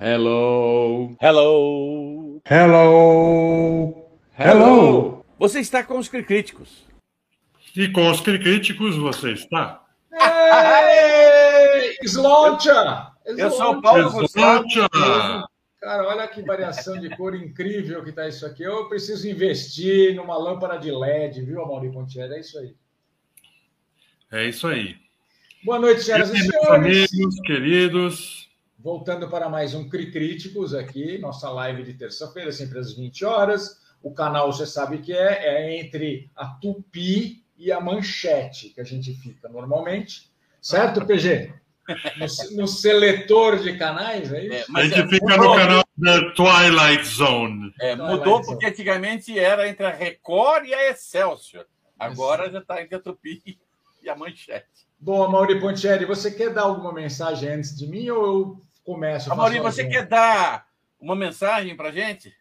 Hello. 0.00 1.16
Hello. 1.20 2.40
Hello. 2.48 4.06
Hello. 4.38 5.24
Você 5.40 5.58
está 5.58 5.82
com 5.82 5.98
os 5.98 6.06
críticos. 6.06 6.86
E 7.76 7.88
com 7.88 8.08
os 8.08 8.20
críticos 8.20 8.96
você 8.96 9.32
está? 9.32 9.84
Ei, 10.12 11.98
Sloncha! 12.04 13.10
Eu 13.26 13.50
sou 13.50 13.72
o 13.72 13.82
Paulo. 13.82 14.22
Exótia! 14.22 14.88
Cara, 15.80 16.08
olha 16.08 16.28
que 16.28 16.42
variação 16.42 16.96
de 17.00 17.10
cor 17.16 17.34
incrível 17.34 18.04
que 18.04 18.12
tá 18.12 18.28
isso 18.28 18.46
aqui. 18.46 18.62
Eu 18.62 18.88
preciso 18.88 19.28
investir 19.28 20.14
numa 20.14 20.38
lâmpada 20.38 20.78
de 20.78 20.92
LED, 20.92 21.42
viu, 21.42 21.60
Amaury 21.60 21.90
Pontieri? 21.90 22.34
É 22.34 22.40
isso 22.40 22.56
aí. 22.56 22.74
É 24.30 24.48
isso 24.48 24.68
aí. 24.68 24.94
Boa 25.64 25.80
noite, 25.80 26.02
senhoras 26.02 26.30
e 26.30 26.34
Meus 26.34 26.46
senhores. 26.46 27.12
amigos, 27.12 27.40
queridos. 27.44 28.47
Voltando 28.78 29.28
para 29.28 29.48
mais 29.48 29.74
um 29.74 29.88
Cri 29.88 30.10
Críticos 30.12 30.72
aqui, 30.72 31.18
nossa 31.18 31.50
live 31.50 31.82
de 31.82 31.94
terça-feira, 31.94 32.52
sempre 32.52 32.78
às 32.78 32.92
20 32.94 33.24
horas. 33.24 33.80
O 34.02 34.12
canal, 34.14 34.52
você 34.52 34.64
sabe 34.66 34.98
que 34.98 35.12
é, 35.12 35.46
é 35.46 35.80
entre 35.80 36.30
a 36.36 36.46
Tupi 36.46 37.44
e 37.56 37.72
a 37.72 37.80
Manchete, 37.80 38.68
que 38.68 38.80
a 38.80 38.84
gente 38.84 39.12
fica 39.14 39.48
normalmente. 39.48 40.30
Certo, 40.62 41.04
PG? 41.04 41.52
No, 42.18 42.60
no 42.60 42.68
seletor 42.68 43.58
de 43.58 43.76
canais, 43.76 44.32
é 44.32 44.46
É, 44.46 44.60
isso? 44.60 44.70
A 44.70 44.72
mas 44.72 44.88
gente 44.90 45.00
é, 45.00 45.08
fica 45.08 45.36
mudou, 45.36 45.50
no 45.50 45.56
canal 45.56 45.84
da 45.96 46.30
Twilight 46.34 47.04
Zone. 47.04 47.74
é, 47.80 47.96
Twilight 47.96 48.16
mudou 48.18 48.34
Zone. 48.36 48.46
porque 48.46 48.66
antigamente 48.66 49.36
era 49.36 49.68
entre 49.68 49.86
a 49.86 49.90
Record 49.90 50.66
e 50.66 50.74
a 50.74 50.90
Excelsior. 50.90 51.66
Agora 51.98 52.48
já 52.48 52.58
está 52.60 52.80
entre 52.80 52.94
a 52.94 53.00
Tupi 53.00 53.58
e 54.04 54.08
a 54.08 54.14
Manchete. 54.14 54.86
Bom, 55.00 55.22
Amaury 55.24 55.58
Pontieri, 55.60 56.04
você 56.04 56.30
quer 56.30 56.52
dar 56.52 56.62
alguma 56.62 56.92
mensagem 56.92 57.48
antes 57.48 57.76
de 57.76 57.86
mim 57.88 58.08
ou 58.10 58.26
eu 58.26 58.60
começo? 58.88 59.30
Amaury, 59.30 59.60
você 59.60 59.84
quer 59.84 60.06
dar 60.06 60.64
uma 60.98 61.14
mensagem 61.14 61.76
para 61.76 61.92
gente? 61.92 62.32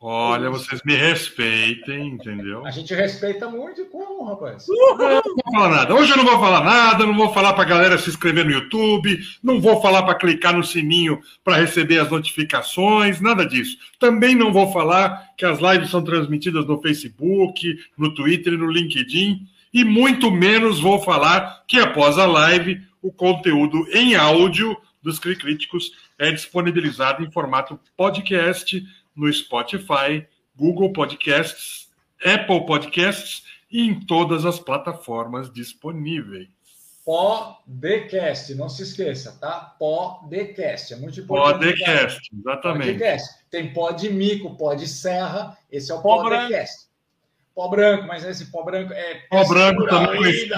Olha, 0.00 0.50
vocês 0.50 0.82
me 0.84 0.94
respeitem, 0.94 2.08
entendeu? 2.08 2.64
A 2.64 2.70
gente 2.70 2.94
respeita 2.94 3.48
muito 3.48 3.80
e 3.80 3.84
como, 3.86 4.22
rapaz? 4.24 4.66
Eu 4.68 4.96
não 4.96 5.22
vou 5.22 5.52
falar 5.52 5.68
nada. 5.70 5.94
Hoje 5.94 6.12
eu 6.12 6.16
não 6.18 6.24
vou 6.26 6.38
falar 6.38 6.62
nada, 6.62 7.06
não 7.06 7.16
vou 7.16 7.32
falar 7.32 7.54
para 7.54 7.62
a 7.62 7.66
galera 7.66 7.98
se 7.98 8.10
inscrever 8.10 8.44
no 8.44 8.52
YouTube, 8.52 9.18
não 9.42 9.60
vou 9.60 9.80
falar 9.80 10.02
para 10.02 10.14
clicar 10.14 10.54
no 10.54 10.62
sininho 10.62 11.20
para 11.42 11.56
receber 11.56 11.98
as 11.98 12.10
notificações, 12.10 13.20
nada 13.20 13.44
disso. 13.44 13.76
Também 13.98 14.34
não 14.36 14.52
vou 14.52 14.70
falar 14.72 15.30
que 15.36 15.44
as 15.44 15.58
lives 15.58 15.90
são 15.90 16.04
transmitidas 16.04 16.66
no 16.66 16.80
Facebook, 16.80 17.76
no 17.96 18.14
Twitter 18.14 18.52
e 18.52 18.58
no 18.58 18.70
LinkedIn, 18.70 19.40
e 19.72 19.84
muito 19.84 20.30
menos 20.30 20.78
vou 20.78 21.02
falar 21.02 21.64
que 21.66 21.80
após 21.80 22.18
a 22.18 22.26
live 22.26 22.80
o 23.02 23.10
conteúdo 23.10 23.86
em 23.92 24.14
áudio 24.14 24.76
dos 25.04 25.18
Cri 25.18 25.36
Críticos 25.36 25.92
é 26.18 26.32
disponibilizado 26.32 27.22
em 27.22 27.30
formato 27.30 27.78
podcast 27.94 28.82
no 29.14 29.30
Spotify, 29.30 30.26
Google 30.56 30.92
Podcasts, 30.92 31.90
Apple 32.24 32.64
Podcasts 32.64 33.44
e 33.70 33.82
em 33.82 34.00
todas 34.00 34.46
as 34.46 34.58
plataformas 34.58 35.52
disponíveis. 35.52 36.48
Podcast, 37.04 38.54
não 38.54 38.70
se 38.70 38.82
esqueça, 38.82 39.36
tá? 39.38 39.76
Podcast, 39.78 40.94
é 40.94 40.96
muito 40.96 41.20
importante. 41.20 41.58
Podcast, 41.58 42.30
exatamente. 42.34 42.92
Podcast. 42.92 43.44
Tem 43.50 43.72
pó 43.74 43.90
de 43.90 44.08
mico, 44.08 44.56
pó 44.56 44.72
de 44.72 44.88
serra, 44.88 45.58
esse 45.70 45.92
é 45.92 45.94
o 45.94 46.00
Pó 46.00 46.22
podcast. 46.22 46.86
Pó 47.54 47.68
branco, 47.68 48.06
mas 48.06 48.24
esse 48.24 48.46
pó 48.46 48.64
branco 48.64 48.94
é. 48.94 49.22
Pó 49.28 49.46
branco 49.46 49.86
também 49.86 50.16
conhecido, 50.16 50.56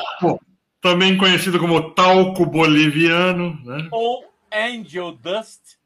também 0.80 1.16
conhecido 1.16 1.58
como 1.58 1.90
talco 1.90 2.46
boliviano, 2.46 3.60
né? 3.64 3.88
Ou 3.90 4.35
Angel 4.56 5.12
Dust? 5.12 5.76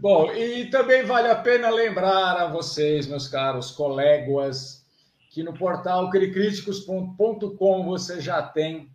Bom, 0.00 0.32
e 0.32 0.70
também 0.70 1.04
vale 1.04 1.28
a 1.28 1.34
pena 1.34 1.68
lembrar 1.70 2.36
a 2.36 2.46
vocês, 2.46 3.06
meus 3.06 3.26
caros 3.26 3.72
colegas, 3.72 4.86
que 5.30 5.42
no 5.42 5.52
portal 5.52 6.08
cricríticos.com 6.10 7.84
você 7.84 8.20
já 8.20 8.42
tem 8.42 8.94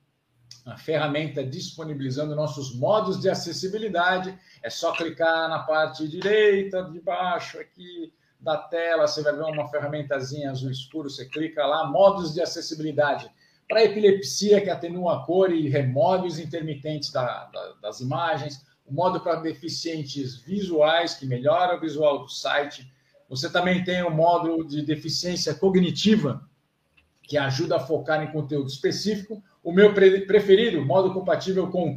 a 0.65 0.77
ferramenta 0.77 1.43
disponibilizando 1.43 2.35
nossos 2.35 2.73
modos 2.73 3.19
de 3.19 3.29
acessibilidade. 3.29 4.37
É 4.63 4.69
só 4.69 4.93
clicar 4.93 5.49
na 5.49 5.59
parte 5.59 6.07
direita 6.07 6.83
de 6.83 7.01
baixo 7.01 7.59
aqui 7.59 8.13
da 8.39 8.57
tela, 8.57 9.07
você 9.07 9.21
vai 9.21 9.33
ver 9.33 9.43
uma 9.43 9.69
ferramentazinha 9.69 10.51
azul 10.51 10.71
escuro, 10.71 11.09
você 11.09 11.25
clica 11.25 11.65
lá, 11.65 11.85
modos 11.85 12.33
de 12.33 12.41
acessibilidade 12.41 13.29
para 13.67 13.83
epilepsia, 13.83 14.61
que 14.61 14.69
atenua 14.69 15.17
a 15.17 15.25
cor 15.25 15.51
e 15.51 15.69
remove 15.69 16.27
os 16.27 16.39
intermitentes 16.39 17.11
da- 17.11 17.45
da- 17.45 17.73
das 17.81 17.99
imagens, 17.99 18.65
o 18.85 18.93
modo 18.93 19.19
para 19.21 19.35
deficientes 19.35 20.35
visuais, 20.35 21.13
que 21.15 21.25
melhora 21.25 21.77
o 21.77 21.79
visual 21.79 22.19
do 22.19 22.29
site. 22.29 22.91
Você 23.29 23.49
também 23.49 23.83
tem 23.83 24.03
o 24.03 24.11
modo 24.11 24.63
de 24.63 24.81
deficiência 24.85 25.53
cognitiva, 25.55 26.47
que 27.23 27.37
ajuda 27.37 27.77
a 27.77 27.79
focar 27.79 28.21
em 28.21 28.31
conteúdo 28.31 28.67
específico. 28.67 29.41
O 29.63 29.71
meu 29.71 29.93
pre- 29.93 30.25
preferido, 30.25 30.85
modo 30.85 31.13
compatível 31.13 31.69
com 31.71 31.95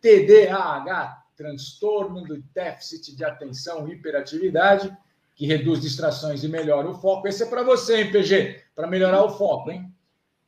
TDAH, 0.00 1.24
transtorno 1.34 2.24
do 2.24 2.42
déficit 2.54 3.16
de 3.16 3.24
atenção 3.24 3.88
e 3.88 3.92
hiperatividade, 3.92 4.94
que 5.34 5.46
reduz 5.46 5.80
distrações 5.80 6.44
e 6.44 6.48
melhora 6.48 6.88
o 6.88 6.94
foco. 6.94 7.26
Esse 7.28 7.42
é 7.42 7.46
para 7.46 7.62
você, 7.62 8.02
hein, 8.02 8.12
PG? 8.12 8.62
Para 8.74 8.86
melhorar 8.86 9.22
o 9.24 9.30
foco, 9.36 9.70
hein? 9.70 9.90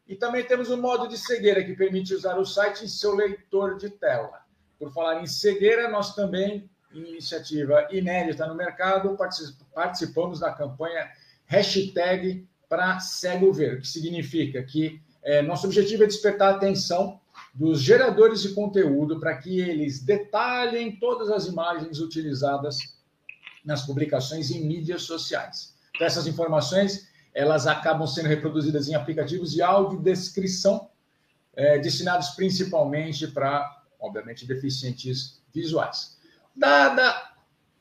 E 0.09 0.17
também 0.17 0.43
temos 0.45 0.71
o 0.71 0.77
modo 0.77 1.07
de 1.07 1.19
cegueira, 1.19 1.63
que 1.63 1.75
permite 1.77 2.15
usar 2.15 2.39
o 2.39 2.45
site 2.45 2.85
em 2.85 2.89
seu 2.89 3.15
leitor 3.15 3.77
de 3.77 3.91
tela. 3.91 4.41
Por 4.79 4.93
falar 4.93 5.23
em 5.23 5.27
cegueira, 5.27 5.89
nós 5.89 6.15
também, 6.15 6.69
em 6.93 7.01
iniciativa 7.11 7.87
inédita 7.91 8.47
no 8.47 8.55
mercado, 8.55 9.15
partici- 9.17 9.55
participamos 9.75 10.41
da 10.41 10.51
campanha 10.53 11.11
hashtag 11.45 12.49
para 12.69 13.01
cego 13.01 13.53
ver, 13.53 13.81
que 13.81 13.89
significa 13.89 14.63
que 14.63 15.01
eh, 15.23 15.43
nosso 15.43 15.67
objetivo 15.67 16.05
é 16.05 16.07
despertar 16.07 16.55
a 16.55 16.57
atenção 16.57 17.21
dos 17.55 17.83
geradores 17.83 18.43
de 18.43 18.51
conteúdo 18.55 19.19
para 19.19 19.37
que 19.37 19.61
eles 19.61 20.01
detalhem 20.01 20.97
todas 20.97 21.31
as 21.31 21.47
imagens 21.47 21.99
utilizadas 21.99 22.79
nas 23.65 23.85
publicações 23.85 24.51
em 24.51 24.65
mídias 24.65 25.03
sociais. 25.03 25.75
Então, 25.95 26.07
essas 26.07 26.27
informações 26.27 27.08
elas 27.39 27.69
acabam 27.69 28.05
sendo 28.05 28.27
reproduzidas 28.27 28.89
em 28.89 28.97
aplicativos 28.97 29.53
de 29.53 29.63
audiodescrição, 29.63 30.89
eh, 31.55 31.79
destinados 31.79 32.31
principalmente 32.31 33.29
para, 33.29 33.81
obviamente, 34.01 34.45
deficientes 34.45 35.41
visuais. 35.55 36.19
Dada 36.55 37.29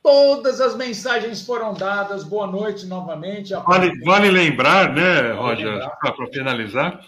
todas 0.00 0.60
as 0.60 0.76
mensagens 0.76 1.42
foram 1.42 1.74
dadas, 1.74 2.22
boa 2.22 2.46
noite 2.46 2.86
novamente. 2.86 3.52
Vale, 3.52 3.98
vale 4.04 4.30
lembrar, 4.30 4.94
né, 4.94 5.32
Roger, 5.32 5.90
para 6.00 6.26
finalizar, 6.32 7.00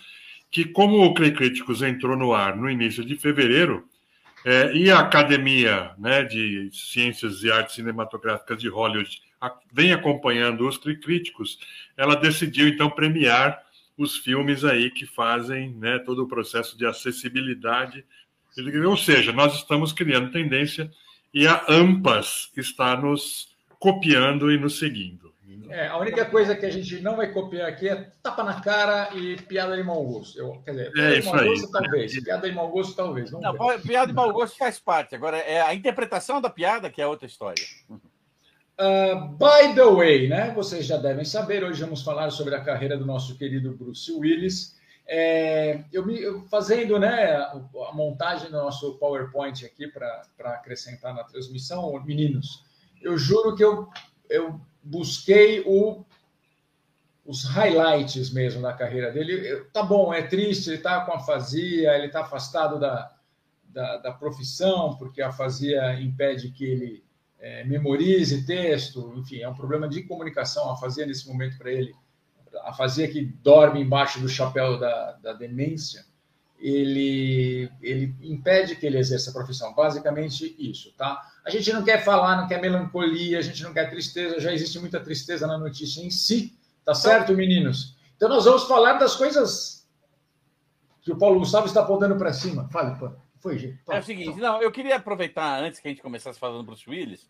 que 0.50 0.64
como 0.64 1.04
o 1.04 1.14
Clay 1.14 1.32
Críticos 1.32 1.82
entrou 1.82 2.16
no 2.16 2.34
ar 2.34 2.56
no 2.56 2.68
início 2.68 3.04
de 3.04 3.16
fevereiro, 3.16 3.88
é, 4.44 4.72
e 4.74 4.90
a 4.90 4.98
Academia 4.98 5.92
né, 5.96 6.24
de 6.24 6.68
Ciências 6.72 7.44
e 7.44 7.52
Artes 7.52 7.76
Cinematográficas 7.76 8.58
de 8.58 8.68
Hollywood 8.68 9.20
vem 9.72 9.92
acompanhando 9.92 10.66
os 10.68 10.76
críticos, 10.76 11.58
ela 11.96 12.14
decidiu 12.14 12.68
então 12.68 12.90
premiar 12.90 13.62
os 13.96 14.16
filmes 14.16 14.64
aí 14.64 14.90
que 14.90 15.06
fazem 15.06 15.74
né, 15.74 15.98
todo 15.98 16.24
o 16.24 16.28
processo 16.28 16.76
de 16.76 16.86
acessibilidade. 16.86 18.04
Ou 18.86 18.96
seja, 18.96 19.32
nós 19.32 19.54
estamos 19.54 19.92
criando 19.92 20.32
tendência 20.32 20.90
e 21.32 21.46
a 21.46 21.64
AMPAS 21.68 22.50
está 22.56 22.96
nos 22.96 23.54
copiando 23.78 24.50
e 24.50 24.58
nos 24.58 24.78
seguindo. 24.78 25.30
É, 25.68 25.86
a 25.86 25.96
única 25.98 26.24
coisa 26.24 26.56
que 26.56 26.66
a 26.66 26.70
gente 26.70 27.00
não 27.00 27.16
vai 27.16 27.32
copiar 27.32 27.68
aqui 27.68 27.88
é 27.88 28.10
tapa 28.20 28.42
na 28.42 28.60
cara 28.60 29.10
e 29.14 29.36
piada 29.36 29.76
de 29.76 29.84
mau 29.84 30.04
gosto. 30.04 30.36
Eu, 30.36 30.60
quer 30.64 30.72
dizer, 30.72 30.92
piada 30.92 31.12
de 31.12 31.18
isso 31.20 31.28
mau 31.28 31.38
aí. 31.38 31.48
gosto 31.48 31.70
talvez, 31.70 32.24
piada 32.24 32.48
de 32.48 32.54
mau 32.54 32.68
gosto 32.68 32.96
talvez. 32.96 33.30
Não, 33.30 33.40
piada 33.80 34.06
de 34.08 34.12
mau 34.12 34.32
gosto 34.32 34.58
faz 34.58 34.80
parte. 34.80 35.14
Agora, 35.14 35.38
é 35.38 35.60
a 35.60 35.72
interpretação 35.72 36.40
da 36.40 36.50
piada 36.50 36.90
que 36.90 37.00
é 37.00 37.06
outra 37.06 37.26
história. 37.26 37.64
Ah, 38.82 39.14
by 39.14 39.74
the 39.74 39.84
way, 39.84 40.26
né? 40.26 40.52
Vocês 40.54 40.86
já 40.86 40.96
devem 40.96 41.22
saber, 41.22 41.62
hoje 41.62 41.82
vamos 41.82 42.00
falar 42.02 42.30
sobre 42.30 42.54
a 42.54 42.62
carreira 42.64 42.96
do 42.96 43.04
nosso 43.04 43.36
querido 43.36 43.72
Bruce 43.76 44.10
Willis. 44.10 44.74
É, 45.06 45.84
eu 45.92 46.06
me 46.06 46.18
eu 46.18 46.40
fazendo 46.44 46.98
né, 46.98 47.32
a, 47.32 47.52
a 47.90 47.92
montagem 47.92 48.46
do 48.50 48.56
nosso 48.56 48.94
PowerPoint 48.94 49.66
aqui 49.66 49.86
para 49.86 50.22
acrescentar 50.54 51.12
na 51.12 51.24
transmissão, 51.24 51.92
meninos, 52.04 52.64
eu 53.02 53.18
juro 53.18 53.54
que 53.54 53.62
eu, 53.62 53.86
eu 54.30 54.58
busquei 54.82 55.62
o, 55.66 56.02
os 57.26 57.44
highlights 57.44 58.30
mesmo 58.32 58.62
da 58.62 58.72
carreira 58.72 59.10
dele. 59.12 59.46
Eu- 59.46 59.68
tá 59.70 59.82
bom, 59.82 60.14
é 60.14 60.22
triste, 60.22 60.70
ele 60.70 60.76
está 60.78 61.04
com 61.04 61.12
afasia, 61.12 61.94
ele 61.96 62.06
está 62.06 62.22
afastado 62.22 62.80
da, 62.80 63.14
da, 63.62 63.98
da 63.98 64.12
profissão, 64.12 64.96
porque 64.96 65.20
a 65.20 65.28
afasia 65.28 66.00
impede 66.00 66.50
que 66.50 66.64
ele 66.64 67.09
é, 67.40 67.64
memorize 67.64 68.44
texto, 68.44 69.14
enfim, 69.16 69.40
é 69.40 69.48
um 69.48 69.54
problema 69.54 69.88
de 69.88 70.02
comunicação. 70.02 70.68
A 70.68 70.74
afasia 70.74 71.06
nesse 71.06 71.26
momento 71.26 71.56
para 71.56 71.72
ele, 71.72 71.94
a 72.62 72.70
afasia 72.70 73.08
que 73.08 73.22
dorme 73.22 73.80
embaixo 73.80 74.20
do 74.20 74.28
chapéu 74.28 74.78
da, 74.78 75.12
da 75.12 75.32
demência, 75.32 76.04
ele, 76.58 77.70
ele 77.80 78.14
impede 78.20 78.76
que 78.76 78.84
ele 78.84 78.98
exerça 78.98 79.30
a 79.30 79.32
profissão. 79.32 79.74
Basicamente 79.74 80.54
isso, 80.58 80.92
tá? 80.96 81.20
A 81.44 81.48
gente 81.48 81.72
não 81.72 81.82
quer 81.82 82.04
falar, 82.04 82.36
não 82.36 82.46
quer 82.46 82.60
melancolia, 82.60 83.38
a 83.38 83.42
gente 83.42 83.62
não 83.62 83.72
quer 83.72 83.88
tristeza, 83.88 84.38
já 84.38 84.52
existe 84.52 84.78
muita 84.78 85.00
tristeza 85.00 85.46
na 85.46 85.56
notícia 85.56 86.02
em 86.02 86.10
si, 86.10 86.54
tá 86.84 86.94
certo, 86.94 87.32
meninos? 87.32 87.96
Então 88.16 88.28
nós 88.28 88.44
vamos 88.44 88.64
falar 88.64 88.94
das 88.94 89.16
coisas 89.16 89.88
que 91.00 91.10
o 91.10 91.16
Paulo 91.16 91.38
Gustavo 91.38 91.66
está 91.66 91.80
apontando 91.80 92.16
para 92.16 92.32
cima. 92.34 92.68
Fale, 92.68 92.98
pô. 92.98 93.10
Foi, 93.40 93.58
gente. 93.58 93.78
É 93.88 93.98
o 93.98 94.02
seguinte, 94.02 94.38
não, 94.38 94.60
eu 94.62 94.70
queria 94.70 94.96
aproveitar, 94.96 95.60
antes 95.60 95.80
que 95.80 95.88
a 95.88 95.90
gente 95.90 96.02
começasse 96.02 96.38
falando 96.38 96.58
do 96.58 96.64
Bruce 96.64 96.88
Willis, 96.88 97.28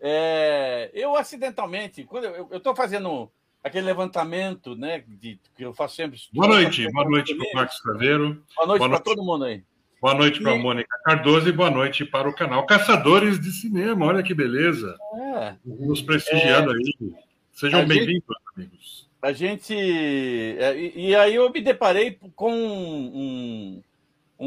é, 0.00 0.90
eu 0.92 1.14
acidentalmente, 1.14 2.04
quando 2.04 2.24
eu 2.24 2.56
estou 2.56 2.74
fazendo 2.74 3.30
aquele 3.62 3.86
levantamento, 3.86 4.74
né, 4.74 5.02
de, 5.06 5.38
que 5.56 5.64
eu 5.64 5.72
faço 5.72 5.96
sempre. 5.96 6.18
Boa 6.32 6.48
noite, 6.48 6.90
boa 6.92 7.08
noite 7.08 7.34
para 7.34 7.46
o 7.46 7.54
Marcos 7.54 7.80
Caveiro. 7.80 8.42
Boa 8.56 8.66
noite 8.66 8.88
para 8.88 9.00
todo 9.00 9.22
mundo 9.22 9.44
aí. 9.44 9.62
Boa 10.00 10.14
noite 10.14 10.42
para 10.42 10.52
a 10.52 10.58
Mônica 10.58 10.98
Cardoso 11.02 11.48
e 11.48 11.52
boa 11.52 11.70
noite 11.70 12.04
para 12.04 12.28
o 12.28 12.34
canal 12.34 12.66
Caçadores 12.66 13.40
de 13.40 13.50
Cinema. 13.50 14.04
Olha 14.04 14.22
que 14.22 14.34
beleza. 14.34 14.94
É. 15.38 15.54
Nos 15.64 16.02
prestigiando 16.02 16.72
é, 16.72 16.74
aí. 16.74 17.14
Sejam 17.52 17.86
bem-vindos, 17.86 18.26
amigos. 18.54 19.08
A 19.22 19.32
gente. 19.32 19.74
É, 19.74 20.76
e, 20.78 21.08
e, 21.08 21.16
aí 21.16 21.36
eu 21.36 21.50
me 21.50 21.62
deparei 21.62 22.18
com 22.36 22.52
um, 22.52 23.82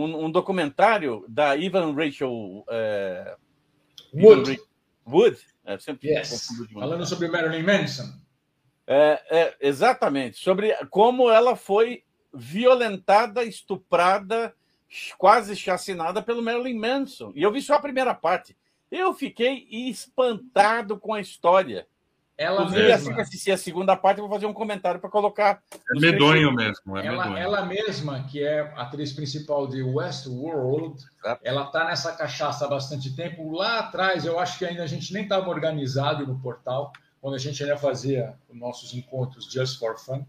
um, 0.03 0.25
um 0.25 0.31
documentário 0.31 1.25
da 1.27 1.55
Ivan 1.55 1.93
Rachel. 1.93 2.63
É, 2.69 3.35
Wood. 4.13 4.51
Ivan 4.51 4.61
Wood. 5.07 5.37
É, 5.65 5.77
sempre 5.77 6.09
yes. 6.09 6.47
Falando 6.73 7.05
sobre 7.05 7.27
Marilyn 7.27 7.63
Manson. 7.63 8.11
É, 8.85 9.21
é, 9.29 9.57
exatamente, 9.59 10.37
sobre 10.37 10.73
como 10.89 11.29
ela 11.29 11.57
foi 11.57 12.03
violentada, 12.33 13.43
estuprada, 13.43 14.55
quase 15.17 15.57
chacinada 15.57 16.21
pelo 16.21 16.41
Marilyn 16.41 16.79
Manson. 16.79 17.33
E 17.35 17.43
eu 17.43 17.51
vi 17.51 17.61
só 17.61 17.75
a 17.75 17.81
primeira 17.81 18.13
parte. 18.13 18.55
Eu 18.89 19.13
fiquei 19.13 19.67
espantado 19.69 20.97
com 20.97 21.13
a 21.13 21.19
história. 21.19 21.85
Ela 22.37 22.61
Inclusive, 22.61 22.83
mesma. 22.83 22.95
assim 22.95 23.15
que 23.15 23.21
assistir 23.21 23.51
a 23.51 23.57
segunda 23.57 23.95
parte, 23.95 24.19
eu 24.19 24.27
vou 24.27 24.33
fazer 24.35 24.45
um 24.45 24.53
comentário 24.53 24.99
para 25.01 25.09
colocar. 25.09 25.63
É 25.73 25.99
medonho 25.99 26.53
mesmo. 26.53 26.95
É 26.97 27.07
ela, 27.07 27.25
medonho. 27.25 27.37
ela 27.37 27.65
mesma, 27.65 28.23
que 28.25 28.43
é 28.43 28.61
a 28.75 28.83
atriz 28.83 29.11
principal 29.11 29.67
de 29.67 29.81
Westworld, 29.81 31.03
é. 31.25 31.37
ela 31.43 31.63
está 31.63 31.85
nessa 31.85 32.11
cachaça 32.13 32.65
há 32.65 32.67
bastante 32.67 33.15
tempo. 33.15 33.51
Lá 33.51 33.79
atrás, 33.79 34.23
eu 34.23 34.39
acho 34.39 34.59
que 34.59 34.65
ainda 34.65 34.83
a 34.83 34.87
gente 34.87 35.11
nem 35.11 35.23
estava 35.23 35.49
organizado 35.49 36.27
no 36.27 36.39
portal 36.39 36.93
quando 37.19 37.33
a 37.33 37.39
gente 37.39 37.61
ainda 37.63 37.77
fazia 37.77 38.35
os 38.47 38.57
nossos 38.57 38.93
encontros 38.93 39.51
Just 39.51 39.79
for 39.79 39.97
Fun, 39.97 40.23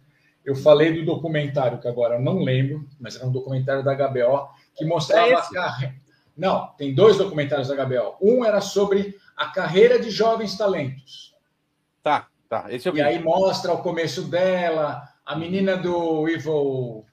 eu 0.44 0.56
falei 0.56 0.94
do 0.94 1.05
documentário, 1.05 1.78
que 1.78 1.87
agora 1.87 2.14
eu 2.14 2.22
não 2.22 2.38
lembro, 2.38 2.88
mas 2.99 3.16
era 3.16 3.26
um 3.26 3.31
documentário 3.31 3.84
da 3.84 3.94
HBO, 3.94 4.49
que 4.75 4.84
mostrava 4.84 5.28
é 5.28 5.34
a 5.34 5.43
carreira. 5.43 5.94
Não, 6.37 6.69
tem 6.78 6.94
dois 6.94 7.19
documentários 7.19 7.69
da 7.69 7.84
HBO. 7.84 8.16
Um 8.22 8.44
era 8.44 8.60
sobre 8.60 9.16
a 9.37 9.49
carreira 9.49 9.99
de 9.99 10.10
jovens 10.10 10.56
talentos. 10.56 11.27
Tá, 12.02 12.28
tá. 12.48 12.66
Esse 12.70 12.88
eu 12.88 12.96
e 12.96 13.02
aí 13.02 13.22
mostra 13.22 13.72
o 13.72 13.82
começo 13.82 14.22
dela, 14.22 15.02
a 15.24 15.36
menina 15.36 15.76
do 15.76 16.28
Evil 16.28 17.04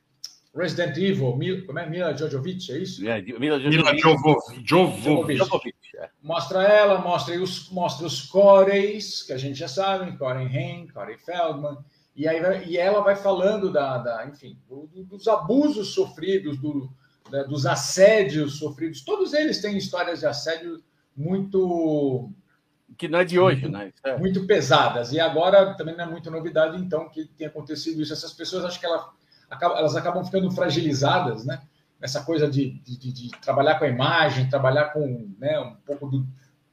Resident 0.55 0.95
Evil, 0.95 1.65
como 1.65 1.79
é? 1.79 1.89
Mila 1.89 2.15
Jojovic, 2.15 2.71
é 2.71 2.77
isso? 2.77 3.07
É, 3.07 3.21
Mila 3.21 3.59
Jovovic. 3.59 5.75
É. 5.97 6.09
Mostra 6.23 6.63
ela, 6.63 6.99
mostra 6.99 7.41
os, 7.41 7.69
mostra 7.69 8.07
os 8.07 8.21
Coreys, 8.21 9.23
que 9.23 9.33
a 9.33 9.37
gente 9.37 9.59
já 9.59 9.67
sabe, 9.67 10.17
Corey 10.17 10.47
Haim, 10.47 10.87
Corey 10.87 11.17
Feldman, 11.17 11.77
e, 12.15 12.27
aí, 12.27 12.39
e 12.67 12.77
ela 12.77 13.01
vai 13.01 13.17
falando 13.17 13.71
da, 13.71 13.97
da 13.97 14.27
enfim, 14.27 14.57
do, 14.69 14.87
dos 15.03 15.27
abusos 15.27 15.93
sofridos, 15.93 16.57
do, 16.57 16.89
da, 17.29 17.43
dos 17.43 17.65
assédios 17.65 18.57
sofridos. 18.57 19.03
Todos 19.03 19.33
eles 19.33 19.61
têm 19.61 19.77
histórias 19.77 20.21
de 20.21 20.25
assédio 20.25 20.81
muito 21.15 22.31
que 22.97 23.07
não 23.07 23.19
é 23.19 23.25
de 23.25 23.39
hoje, 23.39 23.67
né? 23.67 23.91
É. 24.03 24.17
Muito 24.17 24.45
pesadas. 24.45 25.11
E 25.11 25.19
agora 25.19 25.73
também 25.75 25.95
não 25.95 26.05
é 26.05 26.07
muita 26.07 26.29
novidade, 26.29 26.77
então, 26.77 27.09
que 27.09 27.25
tenha 27.25 27.49
acontecido 27.49 28.01
isso. 28.01 28.13
Essas 28.13 28.33
pessoas, 28.33 28.65
acho 28.65 28.79
que 28.79 28.85
ela, 28.85 29.11
elas 29.49 29.95
acabam 29.95 30.23
ficando 30.23 30.49
fragilizadas, 30.51 31.45
né? 31.45 31.61
essa 32.01 32.23
coisa 32.23 32.49
de, 32.49 32.71
de, 32.81 33.11
de, 33.11 33.31
trabalhar 33.41 33.79
com 33.79 33.85
a 33.85 33.89
imagem, 33.89 34.49
trabalhar 34.49 34.85
com 34.85 35.33
né, 35.39 35.59
um 35.59 35.75
pouco 35.85 36.07
do 36.07 36.25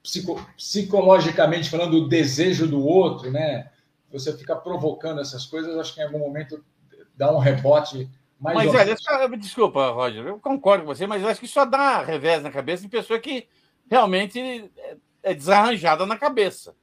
psico, 0.03 0.45
psicologicamente 0.57 1.71
falando 1.71 2.03
do 2.03 2.09
desejo 2.09 2.67
do 2.67 2.85
outro, 2.85 3.31
né? 3.31 3.71
Você 4.11 4.37
fica 4.37 4.55
provocando 4.55 5.21
essas 5.21 5.47
coisas, 5.47 5.77
acho 5.79 5.95
que 5.95 6.01
em 6.01 6.05
algum 6.05 6.19
momento 6.19 6.63
dá 7.17 7.35
um 7.35 7.39
rebote 7.39 8.11
mais. 8.39 8.57
Mas 8.57 8.75
olha, 8.75 9.37
desculpa, 9.39 9.91
Roger, 9.91 10.27
eu 10.27 10.39
concordo 10.39 10.85
com 10.85 10.95
você, 10.95 11.07
mas 11.07 11.23
eu 11.23 11.29
acho 11.29 11.41
que 11.41 11.49
só 11.49 11.65
dá 11.65 12.03
revés 12.03 12.43
na 12.43 12.51
cabeça 12.51 12.83
de 12.83 12.89
pessoa 12.89 13.19
que 13.19 13.49
realmente 13.91 14.39
é, 14.39 14.69
é 14.77 14.97
desarranjada 15.35 16.05
na 16.07 16.17
cabeça. 16.17 16.75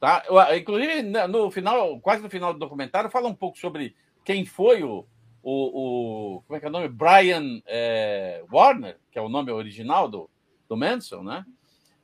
Tá? 0.00 0.22
Eu, 0.26 0.56
inclusive, 0.56 1.02
no 1.02 1.50
final, 1.50 1.98
quase 2.00 2.22
no 2.22 2.30
final 2.30 2.52
do 2.52 2.58
documentário, 2.58 3.10
fala 3.10 3.28
um 3.28 3.34
pouco 3.34 3.58
sobre 3.58 3.96
quem 4.24 4.44
foi 4.44 4.82
o, 4.82 5.06
o, 5.42 6.36
o 6.36 6.42
como 6.42 6.56
é 6.56 6.60
que 6.60 6.66
é 6.66 6.68
o 6.68 6.72
nome? 6.72 6.88
Brian 6.88 7.60
é, 7.66 8.42
Warner, 8.52 8.98
que 9.10 9.18
é 9.18 9.22
o 9.22 9.28
nome 9.28 9.50
original 9.50 10.08
do, 10.08 10.28
do 10.68 10.76
Manson, 10.76 11.22
né? 11.22 11.44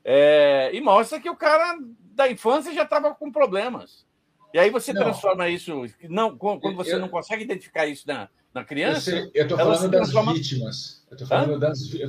É, 0.05 0.71
e 0.73 0.81
mostra 0.81 1.21
que 1.21 1.29
o 1.29 1.37
cara 1.37 1.79
da 2.15 2.31
infância 2.31 2.73
já 2.73 2.83
estava 2.83 3.15
com 3.15 3.31
problemas. 3.31 4.07
E 4.53 4.59
aí 4.59 4.71
você 4.71 4.93
não. 4.93 5.03
transforma 5.03 5.49
isso. 5.49 5.85
Não, 6.09 6.37
quando 6.37 6.75
você 6.75 6.95
eu, 6.95 6.99
não 6.99 7.09
consegue 7.09 7.45
identificar 7.45 7.87
isso 7.87 8.07
na, 8.07 8.29
na 8.53 8.65
criança. 8.65 9.31
Eu 9.33 9.43
estou 9.43 9.57
falando 9.57 9.91
das 9.91 10.11
vítimas. 10.11 11.07
Eu 11.11 11.15
estou 11.15 11.29
falando, 11.29 11.61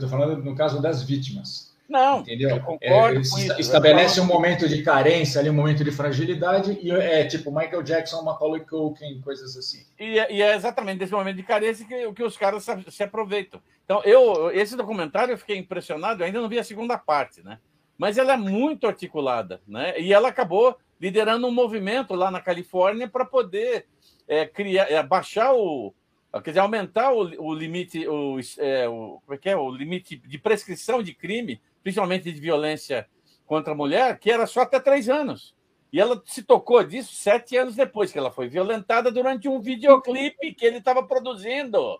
falando, 0.09 0.43
no 0.43 0.55
caso 0.55 0.81
das 0.81 1.03
vítimas. 1.03 1.70
Não, 1.91 2.21
entendeu? 2.21 2.51
Eu 2.51 2.61
concordo 2.61 3.17
é, 3.17 3.21
isso. 3.21 3.59
Estabelece 3.59 4.21
um 4.21 4.25
momento 4.25 4.65
de 4.65 4.81
carência 4.81 5.41
ali, 5.41 5.49
um 5.49 5.53
momento 5.53 5.83
de 5.83 5.91
fragilidade, 5.91 6.79
e 6.81 6.89
é 6.89 7.25
tipo 7.25 7.51
Michael 7.51 7.83
Jackson, 7.83 8.21
Macaulay 8.23 8.61
Culkin, 8.61 9.19
coisas 9.19 9.57
assim. 9.57 9.85
E, 9.99 10.17
é, 10.17 10.33
e 10.33 10.41
é 10.41 10.55
exatamente 10.55 10.99
desse 10.99 11.11
momento 11.11 11.35
de 11.35 11.43
carência 11.43 11.85
que, 11.85 12.13
que 12.13 12.23
os 12.23 12.37
caras 12.37 12.63
se, 12.63 12.71
se, 12.89 13.03
aproveitam. 13.03 13.61
Então, 13.83 14.01
eu, 14.05 14.51
esse 14.51 14.77
documentário 14.77 15.33
eu 15.33 15.37
fiquei 15.37 15.57
impressionado, 15.57 16.21
eu 16.21 16.27
ainda 16.27 16.39
não 16.39 16.47
vi 16.47 16.57
a 16.57 16.63
segunda 16.63 16.97
parte, 16.97 17.43
né? 17.43 17.59
Mas 17.97 18.17
ela 18.17 18.33
é 18.33 18.37
muito 18.37 18.87
articulada, 18.87 19.61
né? 19.67 19.99
E 19.99 20.13
ela 20.13 20.29
acabou 20.29 20.77
liderando 20.99 21.45
um 21.45 21.51
movimento 21.51 22.15
lá 22.15 22.31
na 22.31 22.39
Califórnia 22.39 23.09
para 23.09 23.25
poder 23.25 23.85
é, 24.29 24.45
criar, 24.45 24.89
é, 24.89 25.03
baixar 25.03 25.53
o, 25.53 25.93
quer 26.41 26.51
dizer, 26.51 26.61
aumentar 26.61 27.11
o, 27.11 27.19
o 27.43 27.53
limite, 27.53 28.07
o, 28.07 28.39
é, 28.59 28.87
o, 28.87 29.19
como 29.25 29.33
é 29.33 29.37
que 29.37 29.49
é? 29.49 29.57
o 29.57 29.69
limite 29.69 30.15
de 30.15 30.37
prescrição 30.37 31.03
de 31.03 31.13
crime 31.13 31.59
principalmente 31.83 32.31
de 32.31 32.39
violência 32.39 33.07
contra 33.45 33.73
a 33.73 33.75
mulher, 33.75 34.17
que 34.19 34.31
era 34.31 34.47
só 34.47 34.61
até 34.61 34.79
três 34.79 35.09
anos. 35.09 35.53
E 35.91 35.99
ela 35.99 36.21
se 36.25 36.41
tocou 36.41 36.81
disso 36.83 37.13
sete 37.13 37.57
anos 37.57 37.75
depois 37.75 38.11
que 38.11 38.17
ela 38.17 38.31
foi 38.31 38.47
violentada 38.47 39.11
durante 39.11 39.49
um 39.49 39.59
videoclipe 39.59 40.53
que 40.53 40.65
ele 40.65 40.77
estava 40.77 41.03
produzindo. 41.03 41.99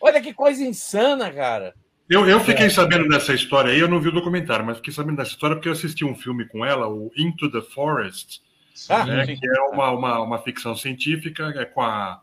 Olha 0.00 0.20
que 0.20 0.32
coisa 0.32 0.64
insana, 0.64 1.30
cara. 1.30 1.74
Eu, 2.08 2.26
eu 2.26 2.40
fiquei 2.40 2.66
é. 2.66 2.70
sabendo 2.70 3.06
dessa 3.06 3.34
história 3.34 3.70
aí, 3.70 3.78
eu 3.78 3.88
não 3.88 4.00
vi 4.00 4.08
o 4.08 4.12
documentário, 4.12 4.64
mas 4.64 4.78
fiquei 4.78 4.94
sabendo 4.94 5.16
dessa 5.18 5.32
história 5.32 5.56
porque 5.56 5.68
eu 5.68 5.72
assisti 5.72 6.06
um 6.06 6.14
filme 6.14 6.48
com 6.48 6.64
ela, 6.64 6.88
o 6.88 7.10
Into 7.14 7.50
the 7.50 7.60
Forest, 7.60 8.40
ah, 8.88 9.04
né, 9.04 9.26
que 9.26 9.46
é 9.46 9.60
uma, 9.72 9.90
uma, 9.90 10.20
uma 10.20 10.38
ficção 10.38 10.74
científica, 10.74 11.52
é 11.54 11.66
com 11.66 11.82
a 11.82 12.22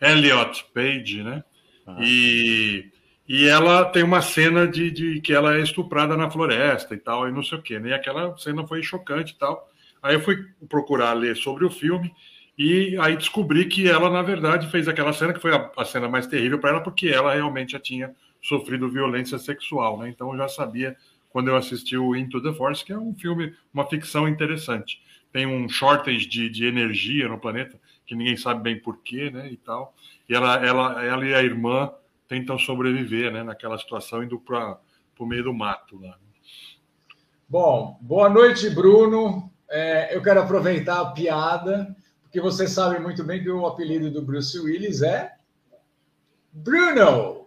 Elliot 0.00 0.66
Page, 0.72 1.24
né? 1.24 1.42
Ah. 1.84 1.96
E 2.00 2.92
e 3.26 3.48
ela 3.48 3.86
tem 3.86 4.02
uma 4.02 4.20
cena 4.20 4.68
de, 4.68 4.90
de, 4.90 5.20
que 5.20 5.32
ela 5.32 5.56
é 5.56 5.60
estuprada 5.60 6.16
na 6.16 6.30
floresta 6.30 6.94
e 6.94 6.98
tal, 6.98 7.26
e 7.28 7.32
não 7.32 7.42
sei 7.42 7.58
o 7.58 7.62
quê. 7.62 7.78
Né? 7.78 7.90
E 7.90 7.94
aquela 7.94 8.36
cena 8.36 8.66
foi 8.66 8.82
chocante 8.82 9.32
e 9.32 9.38
tal. 9.38 9.70
Aí 10.02 10.14
eu 10.14 10.20
fui 10.20 10.44
procurar 10.68 11.14
ler 11.14 11.34
sobre 11.34 11.64
o 11.64 11.70
filme 11.70 12.12
e 12.58 12.96
aí 13.00 13.16
descobri 13.16 13.64
que 13.64 13.88
ela, 13.88 14.10
na 14.10 14.20
verdade, 14.20 14.70
fez 14.70 14.86
aquela 14.86 15.12
cena 15.12 15.32
que 15.32 15.40
foi 15.40 15.54
a, 15.54 15.70
a 15.76 15.84
cena 15.84 16.08
mais 16.08 16.26
terrível 16.26 16.58
para 16.58 16.70
ela, 16.70 16.80
porque 16.82 17.08
ela 17.08 17.32
realmente 17.32 17.72
já 17.72 17.80
tinha 17.80 18.14
sofrido 18.42 18.90
violência 18.90 19.38
sexual. 19.38 19.98
Né? 19.98 20.10
Então 20.10 20.30
eu 20.32 20.38
já 20.38 20.48
sabia 20.48 20.94
quando 21.30 21.48
eu 21.48 21.56
assisti 21.56 21.96
o 21.96 22.14
Into 22.14 22.42
the 22.42 22.52
Force, 22.52 22.84
que 22.84 22.92
é 22.92 22.98
um 22.98 23.14
filme, 23.14 23.54
uma 23.72 23.86
ficção 23.86 24.28
interessante. 24.28 25.02
Tem 25.32 25.46
um 25.46 25.66
shortage 25.68 26.26
de, 26.26 26.50
de 26.50 26.66
energia 26.66 27.26
no 27.26 27.40
planeta, 27.40 27.80
que 28.06 28.14
ninguém 28.14 28.36
sabe 28.36 28.62
bem 28.62 28.78
porquê, 28.78 29.30
né? 29.30 29.50
E 29.50 29.56
tal. 29.56 29.94
E 30.28 30.34
ela, 30.34 30.64
ela, 30.64 31.04
ela 31.04 31.26
e 31.26 31.34
a 31.34 31.42
irmã 31.42 31.90
tentam 32.28 32.58
sobreviver 32.58 33.32
né, 33.32 33.42
naquela 33.42 33.78
situação, 33.78 34.22
indo 34.22 34.38
para 34.38 34.78
o 35.18 35.26
meio 35.26 35.44
do 35.44 35.54
mato. 35.54 36.00
Lá. 36.00 36.18
Bom, 37.48 37.98
boa 38.00 38.28
noite, 38.28 38.70
Bruno. 38.70 39.50
É, 39.68 40.14
eu 40.14 40.22
quero 40.22 40.40
aproveitar 40.40 41.00
a 41.00 41.10
piada, 41.12 41.96
porque 42.22 42.40
você 42.40 42.66
sabe 42.66 42.98
muito 42.98 43.24
bem 43.24 43.42
que 43.42 43.50
o 43.50 43.66
apelido 43.66 44.10
do 44.10 44.22
Bruce 44.22 44.58
Willis 44.58 45.02
é 45.02 45.32
Bruno. 46.52 47.46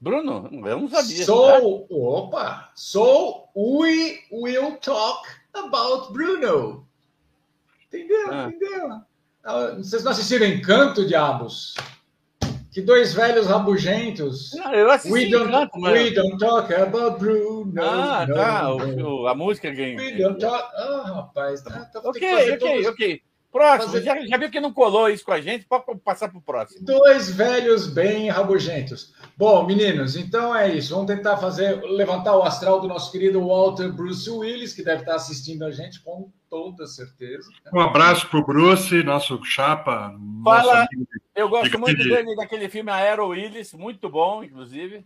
Bruno? 0.00 0.50
Eu 0.66 0.80
não 0.80 0.88
sabia. 0.88 1.24
So, 1.24 1.46
né? 1.46 1.86
opa! 1.90 2.70
So, 2.74 3.48
we 3.56 4.20
will 4.30 4.76
talk 4.76 5.28
about 5.54 6.12
Bruno. 6.12 6.86
Entendeu? 7.86 8.32
Ah. 8.32 8.48
Entendeu? 8.48 9.00
Ah, 9.44 9.74
vocês 9.76 10.04
não 10.04 10.12
assistiram 10.12 10.46
Encanto, 10.46 11.06
diabos? 11.06 11.74
Que 12.76 12.82
dois 12.82 13.14
velhos 13.14 13.46
rabugentos. 13.46 14.52
Não, 14.52 14.74
eu 14.74 14.90
assisti 14.90 15.10
we 15.10 15.30
don't, 15.30 15.50
canto, 15.50 15.80
mas... 15.80 15.94
we 15.94 16.10
don't 16.10 16.36
talk 16.36 16.70
about 16.74 17.18
Bruno. 17.18 17.72
Ah, 17.82 18.26
no, 18.28 18.34
tá. 18.34 18.62
no. 18.64 19.22
O, 19.22 19.26
a 19.26 19.34
música 19.34 19.70
ganhou. 19.70 19.96
We 19.96 20.12
don't 20.18 20.38
talk. 20.38 20.62
Ah, 20.76 21.02
rapaz. 21.06 21.62
Tá, 21.62 21.86
tá, 21.86 22.00
Ok, 22.04 22.52
ok, 22.52 22.56
todos... 22.58 22.86
ok. 22.88 23.22
Próximo. 23.56 23.92
Fazer... 23.92 24.04
Já, 24.04 24.26
já 24.26 24.36
viu 24.36 24.50
que 24.50 24.60
não 24.60 24.70
colou 24.70 25.08
isso 25.08 25.24
com 25.24 25.32
a 25.32 25.40
gente? 25.40 25.64
Pode 25.64 25.84
passar 26.04 26.28
para 26.28 26.36
o 26.36 26.42
próximo. 26.42 26.84
Dois 26.84 27.30
velhos 27.30 27.86
bem 27.86 28.28
rabugentos. 28.28 29.14
Bom, 29.34 29.64
meninos, 29.64 30.14
então 30.14 30.54
é 30.54 30.74
isso. 30.74 30.94
Vamos 30.94 31.06
tentar 31.06 31.38
fazer 31.38 31.80
levantar 31.82 32.36
o 32.36 32.42
astral 32.42 32.82
do 32.82 32.86
nosso 32.86 33.10
querido 33.10 33.40
Walter 33.46 33.90
Bruce 33.90 34.28
Willis, 34.28 34.74
que 34.74 34.84
deve 34.84 35.00
estar 35.00 35.14
assistindo 35.14 35.64
a 35.64 35.70
gente 35.70 36.02
com 36.02 36.30
toda 36.50 36.86
certeza. 36.86 37.48
Um 37.72 37.80
abraço 37.80 38.28
para 38.28 38.40
o 38.40 38.44
Bruce, 38.44 39.02
nosso 39.02 39.42
chapa. 39.42 40.14
Fala, 40.44 40.80
nosso 40.80 40.88
eu 41.34 41.48
gosto 41.48 41.78
muito 41.78 42.04
dele 42.04 42.36
daquele 42.36 42.68
filme 42.68 42.90
Aero 42.90 43.28
Willis, 43.28 43.72
muito 43.72 44.10
bom, 44.10 44.44
inclusive. 44.44 45.02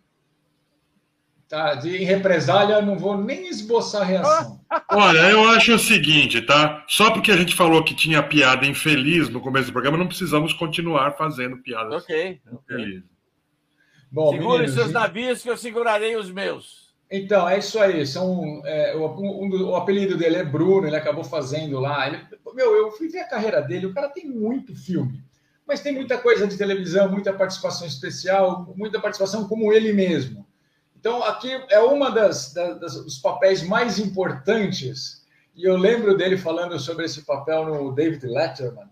Tá, 1.50 1.74
de 1.74 2.04
represália, 2.04 2.80
não 2.80 2.96
vou 2.96 3.18
nem 3.18 3.48
esboçar 3.48 4.02
a 4.02 4.04
reação. 4.04 4.60
Olha, 4.88 5.18
eu 5.30 5.48
acho 5.48 5.74
o 5.74 5.78
seguinte, 5.80 6.40
tá? 6.40 6.84
Só 6.86 7.10
porque 7.10 7.32
a 7.32 7.36
gente 7.36 7.56
falou 7.56 7.82
que 7.82 7.92
tinha 7.92 8.22
piada 8.22 8.64
infeliz 8.64 9.28
no 9.28 9.40
começo 9.40 9.66
do 9.66 9.72
programa, 9.72 9.98
não 9.98 10.06
precisamos 10.06 10.52
continuar 10.52 11.16
fazendo 11.16 11.56
piadas 11.56 12.04
Ok. 12.04 12.40
infelizes. 12.52 13.02
Bom, 14.12 14.30
Segure 14.30 14.58
meninos, 14.60 14.74
seus 14.74 14.92
navios 14.92 15.42
que 15.42 15.50
eu 15.50 15.56
segurarei 15.56 16.14
os 16.14 16.30
meus. 16.30 16.94
Então, 17.10 17.48
é 17.48 17.58
isso 17.58 17.80
aí. 17.80 18.06
São, 18.06 18.62
é, 18.64 18.94
o, 18.94 19.06
um, 19.08 19.70
o, 19.70 19.74
apelido 19.74 20.16
dele 20.16 20.36
é 20.36 20.44
Bruno, 20.44 20.86
ele 20.86 20.94
acabou 20.94 21.24
fazendo 21.24 21.80
lá. 21.80 22.06
Ele, 22.06 22.20
meu, 22.54 22.76
eu 22.76 22.92
fui 22.92 23.08
ver 23.08 23.22
a 23.22 23.28
carreira 23.28 23.60
dele, 23.60 23.86
o 23.86 23.92
cara 23.92 24.08
tem 24.08 24.24
muito 24.28 24.72
filme, 24.76 25.20
mas 25.66 25.80
tem 25.80 25.92
muita 25.92 26.16
coisa 26.16 26.46
de 26.46 26.56
televisão, 26.56 27.10
muita 27.10 27.32
participação 27.32 27.88
especial, 27.88 28.72
muita 28.76 29.00
participação 29.00 29.48
como 29.48 29.72
ele 29.72 29.92
mesmo. 29.92 30.48
Então, 31.00 31.24
aqui 31.24 31.50
é 31.70 31.80
uma 31.80 32.10
das, 32.10 32.52
das, 32.52 33.02
dos 33.02 33.18
papéis 33.18 33.62
mais 33.62 33.98
importantes, 33.98 35.24
e 35.56 35.64
eu 35.64 35.74
lembro 35.78 36.14
dele 36.14 36.36
falando 36.36 36.78
sobre 36.78 37.06
esse 37.06 37.22
papel 37.22 37.64
no 37.64 37.90
David 37.94 38.26
Letterman. 38.26 38.90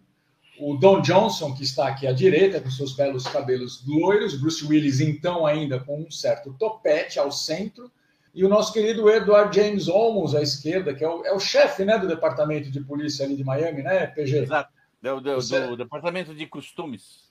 O 0.58 0.74
Don 0.74 1.02
Johnson, 1.02 1.54
que 1.54 1.62
está 1.62 1.86
aqui 1.86 2.06
à 2.06 2.12
direita, 2.12 2.62
com 2.62 2.70
seus 2.70 2.96
belos 2.96 3.24
cabelos 3.24 3.84
loiros, 3.86 4.40
Bruce 4.40 4.64
Willis, 4.64 5.00
então, 5.00 5.44
ainda 5.44 5.78
com 5.80 6.00
um 6.00 6.10
certo 6.10 6.54
topete 6.58 7.18
ao 7.18 7.30
centro, 7.30 7.92
e 8.34 8.42
o 8.42 8.48
nosso 8.48 8.72
querido 8.72 9.10
Edward 9.10 9.54
James 9.54 9.86
Olmos 9.86 10.34
à 10.34 10.40
esquerda, 10.40 10.94
que 10.94 11.04
é 11.04 11.08
o, 11.08 11.26
é 11.26 11.32
o 11.34 11.38
chefe 11.38 11.84
né, 11.84 11.98
do 11.98 12.08
departamento 12.08 12.70
de 12.70 12.80
polícia 12.80 13.26
ali 13.26 13.36
de 13.36 13.44
Miami, 13.44 13.82
né, 13.82 14.06
PG? 14.06 14.44
Exato, 14.44 14.72
do, 15.02 15.20
do, 15.20 15.38
do 15.40 15.76
departamento 15.76 16.34
de 16.34 16.46
costumes. 16.46 17.28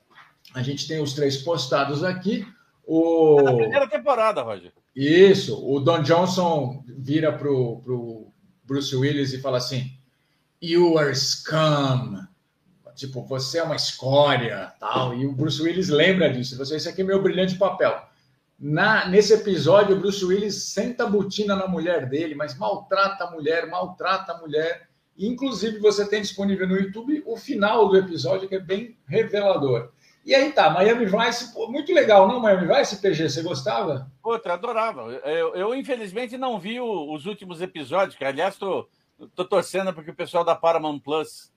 A 0.53 0.61
gente 0.61 0.87
tem 0.87 1.01
os 1.01 1.13
três 1.13 1.37
postados 1.37 2.03
aqui. 2.03 2.45
O... 2.87 3.39
É 3.41 3.43
na 3.43 3.53
primeira 3.53 3.87
temporada, 3.87 4.41
Roger. 4.41 4.71
Isso. 4.95 5.61
O 5.61 5.81
Don 5.81 6.01
Johnson 6.01 6.81
vira 6.87 7.33
pro, 7.33 7.81
pro 7.81 8.27
Bruce 8.63 8.95
Willis 8.95 9.33
e 9.33 9.41
fala 9.41 9.57
assim: 9.57 9.91
You 10.61 10.97
are 10.97 11.13
scum. 11.13 12.25
Tipo, 12.95 13.23
você 13.23 13.59
é 13.59 13.63
uma 13.63 13.75
escória, 13.75 14.73
tal. 14.79 15.13
E 15.13 15.27
o 15.27 15.33
Bruce 15.33 15.61
Willis 15.61 15.89
lembra 15.89 16.33
disso. 16.33 16.57
Você, 16.57 16.77
esse 16.77 16.89
aqui 16.89 17.01
é 17.01 17.05
meu 17.05 17.21
brilhante 17.21 17.55
papel. 17.55 18.01
Na, 18.57 19.07
nesse 19.07 19.33
episódio, 19.33 19.95
o 19.95 19.99
Bruce 19.99 20.25
Willis 20.25 20.55
senta 20.63 21.03
a 21.03 21.07
botina 21.07 21.55
na 21.55 21.67
mulher 21.67 22.09
dele, 22.09 22.33
mas 22.33 22.57
maltrata 22.57 23.25
a 23.25 23.31
mulher, 23.31 23.67
maltrata 23.67 24.31
a 24.31 24.39
mulher. 24.39 24.89
Inclusive, 25.15 25.77
você 25.77 26.07
tem 26.07 26.21
disponível 26.21 26.67
no 26.67 26.75
YouTube 26.75 27.21
o 27.27 27.37
final 27.37 27.87
do 27.87 27.97
episódio, 27.97 28.49
que 28.49 28.55
é 28.55 28.59
bem 28.59 28.97
revelador. 29.05 29.91
E 30.27 30.35
aí 30.35 30.51
tá, 30.51 30.69
Miami 30.69 31.05
Vice, 31.05 31.53
pô, 31.53 31.69
muito 31.69 31.93
legal, 31.93 32.27
não, 32.27 32.41
Miami 32.41 32.67
Vice, 32.67 32.97
PG, 32.97 33.29
você 33.29 33.41
gostava? 33.41 34.11
Outra, 34.21 34.55
adorava. 34.55 35.03
Eu, 35.23 35.55
eu, 35.55 35.73
infelizmente 35.73 36.37
não 36.37 36.59
vi 36.59 36.81
o, 36.81 37.13
os 37.13 37.25
últimos 37.25 37.61
episódios, 37.61 38.17
que 38.17 38.25
aliás 38.25 38.57
tô, 38.57 38.89
tô 39.33 39.45
torcendo 39.45 39.93
porque 39.93 40.11
o 40.11 40.15
pessoal 40.15 40.43
da 40.43 40.53
Paramount 40.53 40.99
Plus 40.99 41.49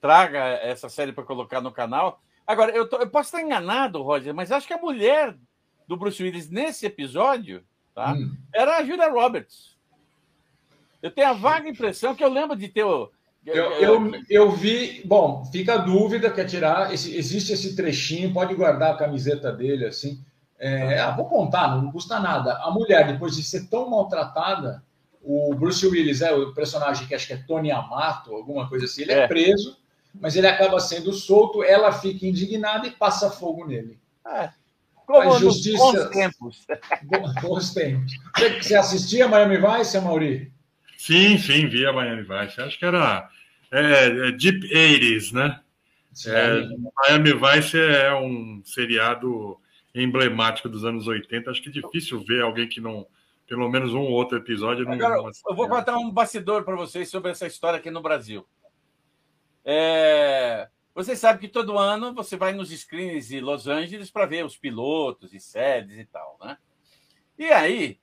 traga 0.00 0.38
essa 0.62 0.88
série 0.88 1.12
para 1.12 1.22
colocar 1.22 1.60
no 1.60 1.70
canal. 1.70 2.22
Agora, 2.46 2.74
eu, 2.74 2.88
tô, 2.88 2.96
eu, 2.96 3.10
posso 3.10 3.28
estar 3.28 3.42
enganado, 3.42 4.00
Roger, 4.00 4.32
mas 4.32 4.50
acho 4.50 4.66
que 4.66 4.72
a 4.72 4.78
mulher 4.78 5.36
do 5.86 5.94
Bruce 5.94 6.22
Willis 6.22 6.48
nesse 6.48 6.86
episódio 6.86 7.62
tá, 7.94 8.14
hum. 8.14 8.34
era 8.54 8.78
a 8.78 8.84
Julia 8.84 9.10
Roberts. 9.10 9.76
Eu 11.02 11.10
tenho 11.10 11.28
a 11.28 11.34
vaga 11.34 11.68
impressão 11.68 12.14
que 12.14 12.24
eu 12.24 12.32
lembro 12.32 12.56
de 12.56 12.68
ter 12.68 12.86
eu, 13.46 13.72
eu, 13.72 14.12
eu, 14.28 14.50
vi, 14.50 15.02
bom, 15.04 15.44
fica 15.52 15.74
a 15.74 15.78
dúvida, 15.78 16.30
quer 16.30 16.46
tirar, 16.46 16.92
esse, 16.94 17.14
existe 17.16 17.52
esse 17.52 17.76
trechinho, 17.76 18.32
pode 18.32 18.54
guardar 18.54 18.92
a 18.92 18.96
camiseta 18.96 19.52
dele, 19.52 19.86
assim. 19.86 20.24
É, 20.58 20.98
ah, 20.98 21.10
vou 21.10 21.26
contar, 21.26 21.76
não 21.76 21.92
custa 21.92 22.18
nada. 22.18 22.54
A 22.62 22.70
mulher, 22.70 23.06
depois 23.06 23.36
de 23.36 23.42
ser 23.42 23.68
tão 23.68 23.90
maltratada, 23.90 24.82
o 25.20 25.54
Bruce 25.54 25.86
Willis, 25.86 26.22
é 26.22 26.32
o 26.32 26.54
personagem 26.54 27.06
que 27.06 27.14
acho 27.14 27.26
que 27.26 27.32
é 27.34 27.36
Tony 27.36 27.70
Amato, 27.70 28.34
alguma 28.34 28.68
coisa 28.68 28.86
assim, 28.86 29.02
ele 29.02 29.12
é, 29.12 29.20
é 29.20 29.28
preso, 29.28 29.76
mas 30.14 30.36
ele 30.36 30.46
acaba 30.46 30.80
sendo 30.80 31.12
solto, 31.12 31.62
ela 31.62 31.92
fica 31.92 32.26
indignada 32.26 32.86
e 32.86 32.92
passa 32.92 33.30
fogo 33.30 33.66
nele. 33.66 33.98
É. 34.26 34.50
Como 35.06 35.34
a 35.34 35.38
justiça... 35.38 35.78
bons 35.78 36.08
tempos. 36.08 36.66
Bons 37.42 37.74
tempos. 37.74 38.12
Você, 38.36 38.62
você 38.62 38.74
assistia 38.74 39.28
Miami 39.28 39.58
Vice, 39.58 40.00
Mauri? 40.00 40.52
Sim, 41.04 41.36
sim, 41.36 41.66
via 41.66 41.92
Miami 41.92 42.22
Vice. 42.22 42.62
Acho 42.62 42.78
que 42.78 42.84
era 42.86 43.28
é, 43.70 44.06
é 44.28 44.32
Deep 44.32 44.66
80s, 44.66 45.32
né? 45.34 45.60
É, 46.26 46.66
Miami 46.96 47.34
Vice 47.34 47.78
é 47.78 48.14
um 48.14 48.62
seriado 48.64 49.60
emblemático 49.94 50.66
dos 50.66 50.82
anos 50.82 51.06
80. 51.06 51.50
Acho 51.50 51.62
que 51.62 51.68
é 51.68 51.72
difícil 51.72 52.24
ver 52.24 52.40
alguém 52.40 52.66
que 52.66 52.80
não. 52.80 53.06
Pelo 53.46 53.68
menos 53.68 53.92
um 53.92 54.00
ou 54.00 54.12
outro 54.12 54.38
episódio. 54.38 54.86
Não, 54.86 54.94
Agora, 54.94 55.30
eu 55.46 55.54
vou 55.54 55.68
contar 55.68 55.98
um 55.98 56.10
bastidor 56.10 56.64
para 56.64 56.74
vocês 56.74 57.10
sobre 57.10 57.32
essa 57.32 57.46
história 57.46 57.78
aqui 57.78 57.90
no 57.90 58.00
Brasil. 58.00 58.48
É, 59.62 60.70
vocês 60.94 61.18
sabem 61.18 61.42
que 61.42 61.48
todo 61.48 61.78
ano 61.78 62.14
você 62.14 62.34
vai 62.34 62.54
nos 62.54 62.70
screens 62.70 63.28
de 63.28 63.42
Los 63.42 63.68
Angeles 63.68 64.10
para 64.10 64.24
ver 64.24 64.46
os 64.46 64.56
pilotos 64.56 65.34
e 65.34 65.40
séries 65.40 65.98
e 65.98 66.06
tal, 66.06 66.38
né? 66.42 66.56
E 67.38 67.44
aí, 67.44 67.98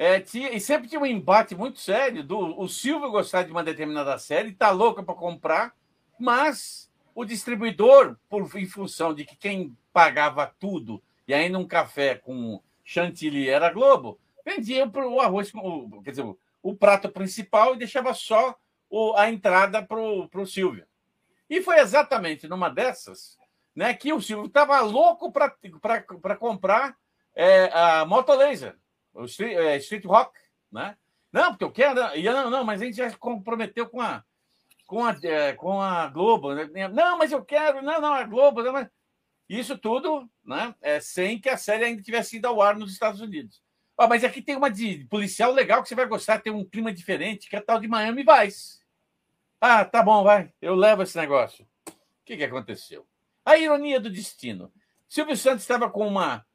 é, 0.00 0.20
tinha, 0.20 0.52
e 0.52 0.60
sempre 0.60 0.88
tinha 0.88 1.00
um 1.00 1.04
embate 1.04 1.56
muito 1.56 1.80
sério 1.80 2.22
do 2.22 2.38
o 2.38 2.68
Silvio 2.68 3.10
gostar 3.10 3.42
de 3.42 3.50
uma 3.50 3.64
determinada 3.64 4.16
série, 4.16 4.52
tá 4.52 4.70
louca 4.70 5.02
para 5.02 5.12
comprar, 5.12 5.74
mas 6.16 6.88
o 7.16 7.24
distribuidor, 7.24 8.16
por 8.28 8.48
em 8.56 8.64
função 8.64 9.12
de 9.12 9.24
que 9.24 9.34
quem 9.34 9.76
pagava 9.92 10.54
tudo 10.60 11.02
e 11.26 11.34
ainda 11.34 11.58
um 11.58 11.66
café 11.66 12.14
com 12.14 12.62
chantilly 12.84 13.48
era 13.48 13.72
Globo, 13.72 14.20
vendia 14.44 14.86
o 14.86 15.20
arroz, 15.20 15.52
o, 15.52 16.00
quer 16.02 16.10
dizer, 16.10 16.36
o, 16.62 16.76
prato 16.76 17.08
principal 17.08 17.74
e 17.74 17.78
deixava 17.78 18.14
só 18.14 18.56
o, 18.88 19.14
a 19.16 19.28
entrada 19.28 19.82
para 19.82 19.98
o 20.00 20.46
Silvio. 20.46 20.86
E 21.50 21.60
foi 21.60 21.80
exatamente 21.80 22.46
numa 22.46 22.68
dessas 22.68 23.36
né, 23.74 23.92
que 23.94 24.12
o 24.12 24.20
Silvio 24.20 24.46
estava 24.46 24.78
louco 24.80 25.32
para 25.32 26.36
comprar 26.36 26.96
é, 27.34 27.68
a 27.72 28.04
Moto 28.04 28.32
Laser 28.32 28.76
o 28.76 28.87
Street, 29.24 29.56
é, 29.56 29.76
Street 29.78 30.04
Rock, 30.04 30.38
né? 30.70 30.96
Não, 31.32 31.50
porque 31.50 31.64
eu 31.64 31.72
quero. 31.72 32.00
E 32.16 32.22
não, 32.24 32.50
não, 32.50 32.64
mas 32.64 32.80
a 32.80 32.84
gente 32.84 32.96
já 32.96 33.10
comprometeu 33.16 33.88
com 33.88 34.00
a 34.00 34.24
com 34.86 35.04
a, 35.04 35.14
é, 35.22 35.52
com 35.52 35.80
a 35.80 36.08
Globo. 36.08 36.54
Né? 36.54 36.88
Não, 36.88 37.18
mas 37.18 37.30
eu 37.30 37.44
quero. 37.44 37.82
Não, 37.82 38.00
não, 38.00 38.14
a 38.14 38.24
Globo. 38.24 38.62
Não, 38.62 38.72
mas... 38.72 38.88
Isso 39.48 39.78
tudo, 39.78 40.28
né? 40.44 40.74
É, 40.80 40.98
sem 41.00 41.40
que 41.40 41.48
a 41.48 41.56
série 41.56 41.84
ainda 41.84 42.02
tivesse 42.02 42.36
ido 42.36 42.46
ao 42.46 42.60
ar 42.60 42.76
nos 42.76 42.92
Estados 42.92 43.20
Unidos. 43.20 43.62
Ah, 43.96 44.06
mas 44.06 44.22
aqui 44.22 44.40
tem 44.40 44.56
uma 44.56 44.70
de 44.70 45.06
policial 45.06 45.52
legal 45.52 45.82
que 45.82 45.88
você 45.88 45.94
vai 45.94 46.06
gostar, 46.06 46.40
tem 46.40 46.52
um 46.52 46.64
clima 46.64 46.92
diferente, 46.92 47.48
que 47.48 47.56
é 47.56 47.60
tal 47.60 47.80
de 47.80 47.88
Miami 47.88 48.24
Vice. 48.24 48.78
Ah, 49.60 49.84
tá 49.84 50.02
bom, 50.02 50.22
vai. 50.22 50.52
Eu 50.60 50.74
levo 50.74 51.02
esse 51.02 51.16
negócio. 51.16 51.66
O 51.86 51.92
que, 52.24 52.36
que 52.36 52.44
aconteceu? 52.44 53.06
A 53.44 53.58
ironia 53.58 53.98
do 53.98 54.10
destino. 54.10 54.72
Silvio 55.08 55.36
Santos 55.36 55.62
estava 55.62 55.90
com 55.90 56.06
uma 56.06 56.46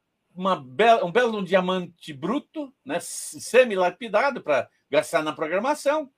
bela, 0.64 1.04
um 1.04 1.12
belo 1.12 1.44
diamante 1.44 2.12
bruto, 2.12 2.72
né, 2.84 2.98
semi-lapidado 3.00 4.42
para 4.42 4.68
gastar 4.90 5.22
na 5.22 5.32
programação, 5.32 6.10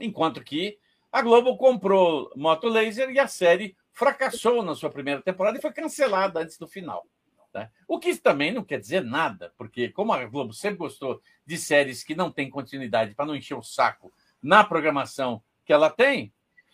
enquanto 0.00 0.42
que 0.42 0.78
a 1.10 1.22
Globo 1.22 1.56
comprou 1.56 2.30
Moto 2.34 2.68
Laser 2.68 3.10
e 3.10 3.18
a 3.18 3.28
série 3.28 3.76
fracassou 3.92 4.62
na 4.62 4.74
sua 4.74 4.90
primeira 4.90 5.22
temporada 5.22 5.56
e 5.56 5.62
foi 5.62 5.72
cancelada 5.72 6.40
antes 6.40 6.58
do 6.58 6.66
final. 6.66 7.06
Tá? 7.52 7.70
O 7.86 8.00
que 8.00 8.16
também 8.16 8.52
não 8.52 8.64
quer 8.64 8.80
dizer 8.80 9.02
nada, 9.02 9.52
porque 9.56 9.88
como 9.88 10.12
a 10.12 10.24
Globo 10.24 10.52
sempre 10.52 10.78
gostou 10.78 11.22
de 11.46 11.56
séries 11.56 12.02
que 12.02 12.14
não 12.14 12.32
têm 12.32 12.50
continuidade 12.50 13.14
para 13.14 13.26
não 13.26 13.36
encher 13.36 13.56
o 13.56 13.62
saco 13.62 14.12
na 14.42 14.64
programação 14.64 15.40
que 15.64 15.72
ela 15.72 15.88
tem, 15.88 16.32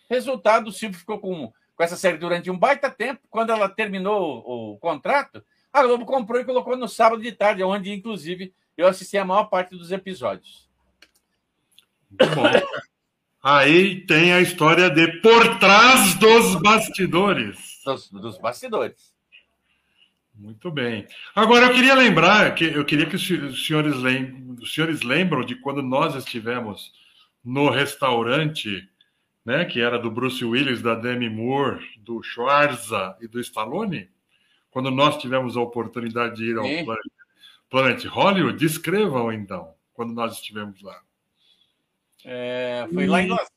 resultado, 0.09 0.67
o 0.67 0.71
Silvio 0.73 0.99
ficou 0.99 1.19
com, 1.19 1.53
com 1.75 1.83
essa 1.83 1.95
série 1.95 2.17
durante 2.17 2.49
um 2.49 2.57
baita 2.57 2.89
tempo. 2.89 3.21
Quando 3.29 3.51
ela 3.51 3.69
terminou 3.69 4.43
o, 4.45 4.73
o 4.73 4.79
contrato, 4.79 5.45
a 5.71 5.83
Globo 5.83 6.05
comprou 6.05 6.39
e 6.39 6.45
colocou 6.45 6.75
no 6.75 6.87
sábado 6.87 7.21
de 7.21 7.31
tarde, 7.31 7.63
onde, 7.63 7.91
inclusive, 7.91 8.53
eu 8.77 8.87
assisti 8.87 9.17
a 9.17 9.25
maior 9.25 9.45
parte 9.45 9.75
dos 9.75 9.91
episódios. 9.91 10.69
Muito 12.09 12.35
bom. 12.35 12.43
Aí 13.43 14.05
tem 14.05 14.33
a 14.33 14.41
história 14.41 14.89
de 14.89 15.19
por 15.21 15.57
trás 15.57 16.15
dos 16.15 16.55
bastidores. 16.61 17.79
Dos, 17.83 18.09
dos 18.11 18.37
bastidores. 18.37 19.11
Muito 20.35 20.71
bem. 20.71 21.07
Agora 21.35 21.67
eu 21.67 21.73
queria 21.73 21.95
lembrar 21.95 22.53
que 22.55 22.65
eu 22.65 22.85
queria 22.85 23.05
que 23.05 23.15
os 23.15 23.65
senhores, 23.65 23.95
lem, 23.95 24.55
os 24.59 24.73
senhores 24.73 25.01
lembram 25.01 25.43
de 25.43 25.55
quando 25.55 25.81
nós 25.81 26.15
estivemos 26.15 26.91
no 27.43 27.69
restaurante, 27.69 28.87
né, 29.45 29.65
que 29.65 29.81
era 29.81 29.97
do 29.97 30.11
Bruce 30.11 30.43
Willis, 30.43 30.81
da 30.81 30.95
Demi 30.95 31.29
Moore, 31.29 31.83
do 31.99 32.21
Schwarza 32.21 33.15
e 33.21 33.27
do 33.27 33.39
Stallone, 33.39 34.09
quando 34.71 34.89
nós 34.89 35.17
tivemos 35.17 35.55
a 35.55 35.61
oportunidade 35.61 36.37
de 36.37 36.45
ir 36.45 36.57
ao 36.57 36.63
Planet, 36.63 37.05
Planet 37.69 38.05
Hollywood, 38.05 38.57
descrevam 38.57 39.31
então 39.31 39.73
quando 39.93 40.13
nós 40.13 40.33
estivemos 40.33 40.81
lá. 40.81 40.99
É, 42.25 42.87
foi 42.91 43.07
lá 43.07 43.21
em 43.21 43.27
Las, 43.27 43.47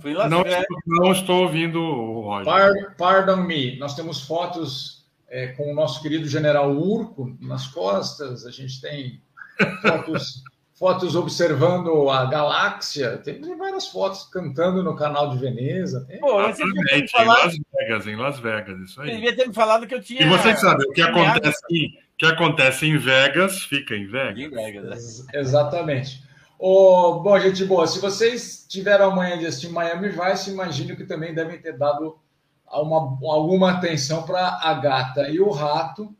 foi 0.00 0.10
em 0.12 0.14
Las 0.14 0.30
não, 0.30 0.42
não 0.86 1.12
estou 1.12 1.42
ouvindo 1.42 1.80
o 1.80 2.22
Roger. 2.22 2.44
Pardon, 2.44 2.94
pardon 2.96 3.36
me, 3.38 3.78
nós 3.78 3.94
temos 3.94 4.22
fotos 4.22 5.06
é, 5.28 5.48
com 5.48 5.70
o 5.70 5.74
nosso 5.74 6.02
querido 6.02 6.26
general 6.26 6.72
Urco 6.72 7.36
nas 7.40 7.66
costas, 7.66 8.46
a 8.46 8.50
gente 8.50 8.80
tem 8.80 9.20
fotos, 9.82 10.42
fotos 10.74 11.14
observando 11.14 12.08
a 12.10 12.24
galáxia, 12.24 13.18
tem 13.18 13.40
várias 13.56 13.88
fotos 13.88 14.24
cantando 14.24 14.82
no 14.82 14.96
canal 14.96 15.30
de 15.30 15.38
Veneza. 15.38 16.04
Tem... 16.08 16.18
Pô, 16.18 16.40
Exatamente, 16.42 17.10
falado... 17.12 17.38
em 17.38 17.44
Las 17.44 17.58
Vegas, 17.78 18.06
em 18.06 18.16
Las 18.16 18.38
Vegas, 18.38 18.80
isso 18.80 19.00
aí. 19.00 19.08
Você 19.08 19.14
devia 19.14 19.36
ter 19.36 19.46
me 19.48 19.54
falado 19.54 19.86
que 19.86 19.94
eu 19.94 20.00
tinha. 20.00 20.22
E 20.22 20.28
você 20.28 20.56
sabe, 20.56 20.84
o 20.84 20.92
que 20.92 21.02
acontece, 21.02 21.60
em, 21.70 21.98
que 22.18 22.26
acontece 22.26 22.86
em 22.86 22.98
Vegas, 22.98 23.62
fica 23.62 23.94
em 23.94 24.06
Vegas. 24.06 24.38
Em 24.38 24.50
Vegas 24.50 25.26
é. 25.32 25.40
Exatamente. 25.40 26.22
Oh, 26.58 27.20
bom, 27.20 27.38
gente 27.40 27.64
boa, 27.64 27.86
se 27.86 28.00
vocês 28.00 28.64
tiveram 28.68 29.10
amanhã 29.10 29.36
de 29.36 29.46
assistir 29.46 29.68
Miami 29.68 30.08
Vice, 30.10 30.50
imagino 30.50 30.96
que 30.96 31.04
também 31.04 31.34
devem 31.34 31.60
ter 31.60 31.76
dado 31.76 32.16
uma, 32.72 33.18
alguma 33.30 33.72
atenção 33.72 34.22
para 34.22 34.60
a 34.62 34.72
gata 34.74 35.28
e 35.28 35.40
o 35.40 35.50
rato, 35.50 36.14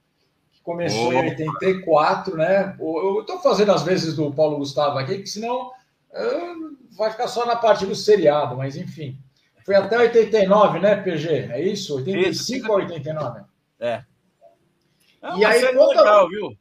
começou 0.62 1.08
oh. 1.08 1.12
em 1.12 1.30
84, 1.30 2.36
né? 2.36 2.76
Eu 2.78 3.20
estou 3.20 3.40
fazendo 3.40 3.72
às 3.72 3.82
vezes 3.82 4.14
do 4.14 4.32
Paulo 4.32 4.58
Gustavo 4.58 4.98
aqui, 4.98 5.18
que 5.18 5.28
senão 5.28 5.68
uh, 5.68 6.76
vai 6.96 7.10
ficar 7.10 7.28
só 7.28 7.44
na 7.46 7.56
parte 7.56 7.86
do 7.86 7.94
seriado, 7.94 8.56
mas 8.56 8.76
enfim. 8.76 9.18
Foi 9.64 9.74
até 9.74 9.98
89, 9.98 10.80
né, 10.80 10.96
PG? 10.96 11.28
É 11.52 11.60
isso? 11.60 11.96
85 11.96 12.70
ou 12.70 12.78
89? 12.78 13.42
É. 13.78 14.02
é 15.22 15.36
e 15.36 15.44
aí, 15.44 15.74
conta... 15.74 16.00
legal, 16.00 16.28
viu? 16.28 16.56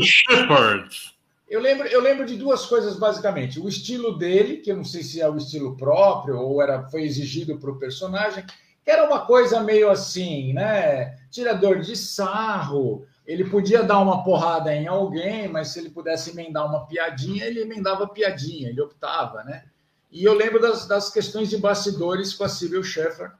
Shepard. 0.00 1.12
Eu 1.48 1.60
lembro, 1.60 1.86
eu 1.86 2.00
lembro 2.00 2.24
de 2.24 2.36
duas 2.36 2.64
coisas 2.64 2.98
basicamente. 2.98 3.60
O 3.60 3.68
estilo 3.68 4.16
dele, 4.16 4.58
que 4.58 4.70
eu 4.72 4.76
não 4.76 4.84
sei 4.84 5.02
se 5.02 5.20
é 5.20 5.28
o 5.28 5.36
estilo 5.36 5.76
próprio 5.76 6.38
ou 6.38 6.62
era 6.62 6.88
foi 6.88 7.02
exigido 7.02 7.58
para 7.58 7.70
o 7.70 7.78
personagem, 7.78 8.44
que 8.84 8.90
era 8.90 9.04
uma 9.04 9.24
coisa 9.24 9.60
meio 9.60 9.90
assim, 9.90 10.52
né? 10.52 11.16
Tirador 11.30 11.80
de 11.80 11.96
sarro. 11.96 13.06
Ele 13.26 13.44
podia 13.44 13.82
dar 13.82 14.00
uma 14.00 14.24
porrada 14.24 14.74
em 14.74 14.86
alguém, 14.86 15.48
mas 15.48 15.68
se 15.68 15.78
ele 15.78 15.90
pudesse 15.90 16.30
emendar 16.30 16.66
uma 16.66 16.86
piadinha, 16.86 17.44
ele 17.44 17.60
emendava 17.60 18.08
piadinha, 18.08 18.68
ele 18.68 18.80
optava, 18.80 19.44
né? 19.44 19.64
E 20.10 20.24
eu 20.24 20.34
lembro 20.34 20.60
das, 20.60 20.86
das 20.86 21.10
questões 21.10 21.48
de 21.48 21.56
bastidores 21.56 22.34
com 22.34 22.44
a 22.44 22.48
Sybil 22.48 22.82
Schaeffer, 22.82 23.32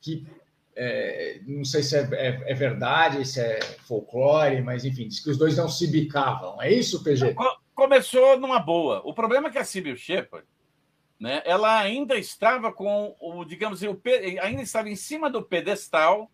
que 0.00 0.26
é, 0.76 1.40
não 1.46 1.64
sei 1.64 1.82
se 1.82 1.96
é, 1.96 2.08
é, 2.12 2.42
é, 2.52 2.54
verdade, 2.54 3.24
se 3.26 3.40
é 3.40 3.60
folclore, 3.86 4.62
mas 4.62 4.84
enfim, 4.84 5.08
diz 5.08 5.20
que 5.20 5.30
os 5.30 5.38
dois 5.38 5.56
não 5.56 5.68
se 5.68 5.86
bicavam. 5.86 6.60
É 6.60 6.72
isso, 6.72 7.02
PG? 7.02 7.34
Começou 7.74 8.38
numa 8.38 8.58
boa. 8.58 9.00
O 9.04 9.14
problema 9.14 9.48
é 9.48 9.50
que 9.50 9.58
a 9.58 9.64
Sybil 9.64 9.96
Shepard, 9.96 10.46
né, 11.20 11.42
ela 11.44 11.78
ainda 11.78 12.16
estava 12.16 12.72
com 12.72 13.14
o, 13.20 13.44
digamos 13.44 13.78
assim, 13.78 13.92
o, 13.92 14.00
ainda 14.40 14.62
estava 14.62 14.88
em 14.88 14.96
cima 14.96 15.28
do 15.28 15.42
pedestal 15.42 16.30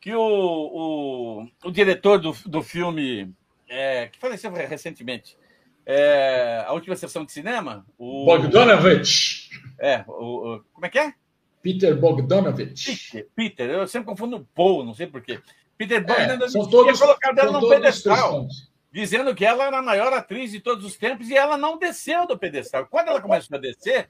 que 0.00 0.14
o, 0.14 0.20
o, 0.20 1.48
o 1.64 1.70
diretor 1.72 2.20
do, 2.20 2.32
do 2.46 2.62
filme, 2.62 3.34
é, 3.68 4.06
que 4.06 4.20
faleceu 4.20 4.52
recentemente, 4.52 5.36
é, 5.84 6.64
a 6.64 6.72
última 6.72 6.94
sessão 6.94 7.24
de 7.24 7.32
cinema, 7.32 7.84
o 7.98 8.24
Bogdanovich. 8.24 9.50
É, 9.80 10.04
o, 10.06 10.60
como 10.72 10.86
é 10.86 10.88
que 10.88 10.98
é? 11.00 11.12
Peter 11.60 11.98
Bogdanovich. 11.98 13.10
Peter, 13.10 13.28
Peter, 13.34 13.70
eu 13.70 13.88
sempre 13.88 14.06
confundo 14.06 14.36
o 14.36 14.44
Paul, 14.54 14.84
não 14.84 14.94
sei 14.94 15.08
porquê. 15.08 15.40
Peter 15.76 16.00
Bogdanovich 16.00 16.44
é, 16.44 16.48
são 16.48 16.70
todos, 16.70 17.00
colocado 17.00 17.38
ela 17.40 17.60
num 17.60 17.68
pedestal, 17.68 18.46
dizendo 18.96 19.34
que 19.34 19.44
ela 19.44 19.66
era 19.66 19.78
a 19.78 19.82
maior 19.82 20.10
atriz 20.14 20.50
de 20.50 20.58
todos 20.58 20.82
os 20.82 20.96
tempos 20.96 21.28
e 21.28 21.36
ela 21.36 21.58
não 21.58 21.76
desceu 21.76 22.26
do 22.26 22.38
pedestal. 22.38 22.86
Quando 22.86 23.08
ela 23.08 23.20
começou 23.20 23.58
a 23.58 23.60
descer, 23.60 24.08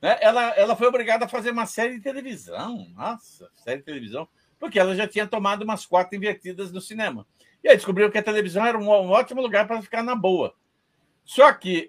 né, 0.00 0.16
ela, 0.20 0.50
ela 0.50 0.76
foi 0.76 0.86
obrigada 0.86 1.24
a 1.24 1.28
fazer 1.28 1.50
uma 1.50 1.66
série 1.66 1.94
de 1.94 2.00
televisão. 2.00 2.86
Nossa, 2.94 3.50
série 3.56 3.78
de 3.78 3.84
televisão. 3.84 4.28
Porque 4.60 4.78
ela 4.78 4.94
já 4.94 5.08
tinha 5.08 5.26
tomado 5.26 5.62
umas 5.62 5.84
quatro 5.84 6.16
invertidas 6.16 6.70
no 6.70 6.80
cinema. 6.80 7.26
E 7.64 7.68
aí 7.68 7.74
descobriu 7.74 8.08
que 8.12 8.18
a 8.18 8.22
televisão 8.22 8.64
era 8.64 8.78
um, 8.78 8.88
um 8.88 9.10
ótimo 9.10 9.42
lugar 9.42 9.66
para 9.66 9.82
ficar 9.82 10.04
na 10.04 10.14
boa. 10.14 10.54
Só 11.24 11.52
que, 11.52 11.88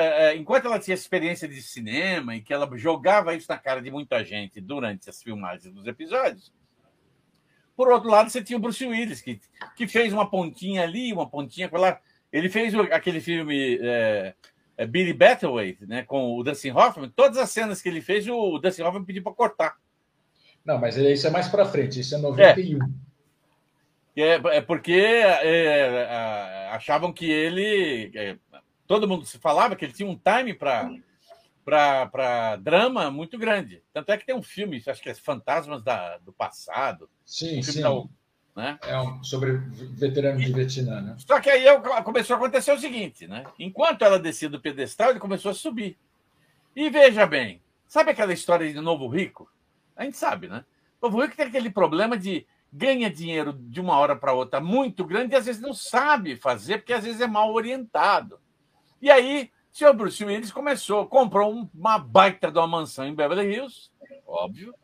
é, 0.00 0.24
é, 0.24 0.36
enquanto 0.36 0.66
ela 0.66 0.80
tinha 0.80 0.96
experiência 0.96 1.46
de 1.46 1.62
cinema 1.62 2.34
e 2.34 2.40
que 2.40 2.52
ela 2.52 2.68
jogava 2.76 3.36
isso 3.36 3.46
na 3.48 3.56
cara 3.56 3.80
de 3.80 3.90
muita 3.90 4.24
gente 4.24 4.60
durante 4.60 5.08
as 5.08 5.22
filmagens 5.22 5.72
dos 5.72 5.86
episódios, 5.86 6.52
por 7.76 7.90
outro 7.90 8.08
lado, 8.08 8.30
você 8.30 8.42
tinha 8.42 8.56
o 8.56 8.60
Bruce 8.60 8.84
Willis, 8.84 9.20
que, 9.20 9.40
que 9.76 9.86
fez 9.86 10.12
uma 10.12 10.28
pontinha 10.28 10.82
ali, 10.82 11.12
uma 11.12 11.28
pontinha 11.28 11.68
lá. 11.72 12.00
Ele 12.32 12.48
fez 12.48 12.74
aquele 12.74 13.20
filme 13.20 13.78
é, 13.82 14.34
é 14.76 14.86
Billy 14.86 15.12
Bathwaite, 15.12 15.86
né, 15.86 16.02
com 16.02 16.36
o 16.36 16.42
Dustin 16.42 16.70
Hoffman. 16.70 17.10
Todas 17.14 17.38
as 17.38 17.50
cenas 17.50 17.82
que 17.82 17.88
ele 17.88 18.00
fez, 18.00 18.26
o 18.26 18.58
Dustin 18.58 18.82
Hoffman 18.82 19.04
pediu 19.04 19.22
para 19.22 19.32
cortar. 19.32 19.76
Não, 20.64 20.78
mas 20.78 20.96
isso 20.96 21.26
é 21.26 21.30
mais 21.30 21.48
para 21.48 21.66
frente, 21.66 22.00
isso 22.00 22.14
é 22.14 22.18
91. 22.18 22.80
É, 24.16 24.22
é, 24.22 24.40
é 24.56 24.60
porque 24.60 24.92
é, 24.92 26.68
achavam 26.72 27.12
que 27.12 27.30
ele 27.30 28.40
todo 28.86 29.06
mundo 29.06 29.26
se 29.26 29.38
falava 29.38 29.76
que 29.76 29.84
ele 29.84 29.92
tinha 29.92 30.08
um 30.08 30.18
time 30.18 30.54
para 30.54 30.90
para 31.64 32.56
drama 32.56 33.10
muito 33.10 33.36
grande. 33.36 33.82
Tanto 33.92 34.12
é 34.12 34.16
que 34.16 34.24
tem 34.24 34.36
um 34.36 34.42
filme, 34.42 34.80
acho 34.86 35.02
que 35.02 35.10
é 35.10 35.14
Fantasmas 35.14 35.82
da, 35.82 36.16
do 36.18 36.32
Passado. 36.32 37.10
Sim, 37.26 37.58
um 37.58 37.62
sim. 37.62 37.82
Da, 37.82 37.90
né? 38.56 38.78
É 38.82 38.98
um, 38.98 39.22
sobre 39.22 39.52
veteranos 39.52 40.42
de 40.42 40.52
Vietnã, 40.52 41.02
né? 41.02 41.16
Só 41.18 41.38
que 41.40 41.50
aí 41.50 41.64
começou 42.02 42.34
a 42.34 42.38
acontecer 42.38 42.72
o 42.72 42.78
seguinte, 42.78 43.26
né? 43.26 43.44
Enquanto 43.58 44.02
ela 44.02 44.18
descia 44.18 44.48
do 44.48 44.60
pedestal, 44.60 45.10
ele 45.10 45.20
começou 45.20 45.50
a 45.50 45.54
subir. 45.54 45.98
E 46.74 46.88
veja 46.88 47.26
bem, 47.26 47.60
sabe 47.86 48.12
aquela 48.12 48.32
história 48.32 48.72
de 48.72 48.80
Novo 48.80 49.08
Rico? 49.08 49.50
A 49.94 50.04
gente 50.04 50.16
sabe, 50.16 50.48
né? 50.48 50.64
Novo 51.02 51.20
Rico 51.20 51.36
tem 51.36 51.46
aquele 51.46 51.68
problema 51.68 52.16
de 52.16 52.46
ganha 52.72 53.10
dinheiro 53.10 53.52
de 53.52 53.80
uma 53.80 53.98
hora 53.98 54.16
para 54.16 54.32
outra 54.32 54.60
muito 54.60 55.04
grande 55.04 55.34
e 55.34 55.36
às 55.36 55.46
vezes 55.46 55.60
não 55.60 55.74
sabe 55.74 56.36
fazer, 56.36 56.78
porque 56.78 56.92
às 56.92 57.04
vezes 57.04 57.20
é 57.20 57.26
mal 57.26 57.52
orientado. 57.52 58.38
E 59.00 59.10
aí, 59.10 59.50
o 59.72 59.76
senhor 59.76 59.92
Bruce 59.94 60.24
Willis 60.24 60.50
começou, 60.50 61.06
comprou 61.06 61.68
uma 61.74 61.98
baita 61.98 62.50
de 62.50 62.58
uma 62.58 62.66
mansão 62.66 63.06
em 63.06 63.14
Beverly 63.14 63.54
Hills, 63.54 63.90
óbvio, 64.26 64.74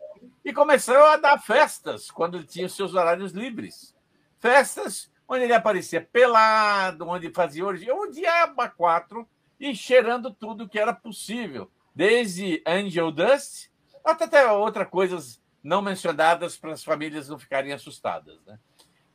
e 0.44 0.52
começou 0.52 0.96
a 0.96 1.16
dar 1.16 1.38
festas 1.38 2.11
quando 2.11 2.37
ele 2.37 2.46
tinha 2.46 2.68
seus 2.68 2.94
horários 2.94 3.33
livres. 3.33 3.94
Festas 4.38 5.11
onde 5.28 5.44
ele 5.44 5.55
aparecia 5.55 6.00
pelado, 6.00 7.09
onde 7.09 7.31
fazia 7.31 7.64
orgia, 7.64 7.94
o 7.94 8.11
diabo 8.11 8.68
quatro, 8.76 9.26
e 9.59 9.74
cheirando 9.74 10.33
tudo 10.33 10.68
que 10.68 10.78
era 10.78 10.92
possível, 10.92 11.70
desde 11.94 12.62
Angel 12.66 13.11
Dust 13.12 13.70
até, 14.05 14.24
até 14.24 14.50
outras 14.50 14.88
coisas 14.88 15.40
não 15.62 15.81
mencionadas 15.81 16.57
para 16.57 16.72
as 16.72 16.83
famílias 16.83 17.28
não 17.28 17.38
ficarem 17.38 17.72
assustadas. 17.72 18.44
Né? 18.44 18.59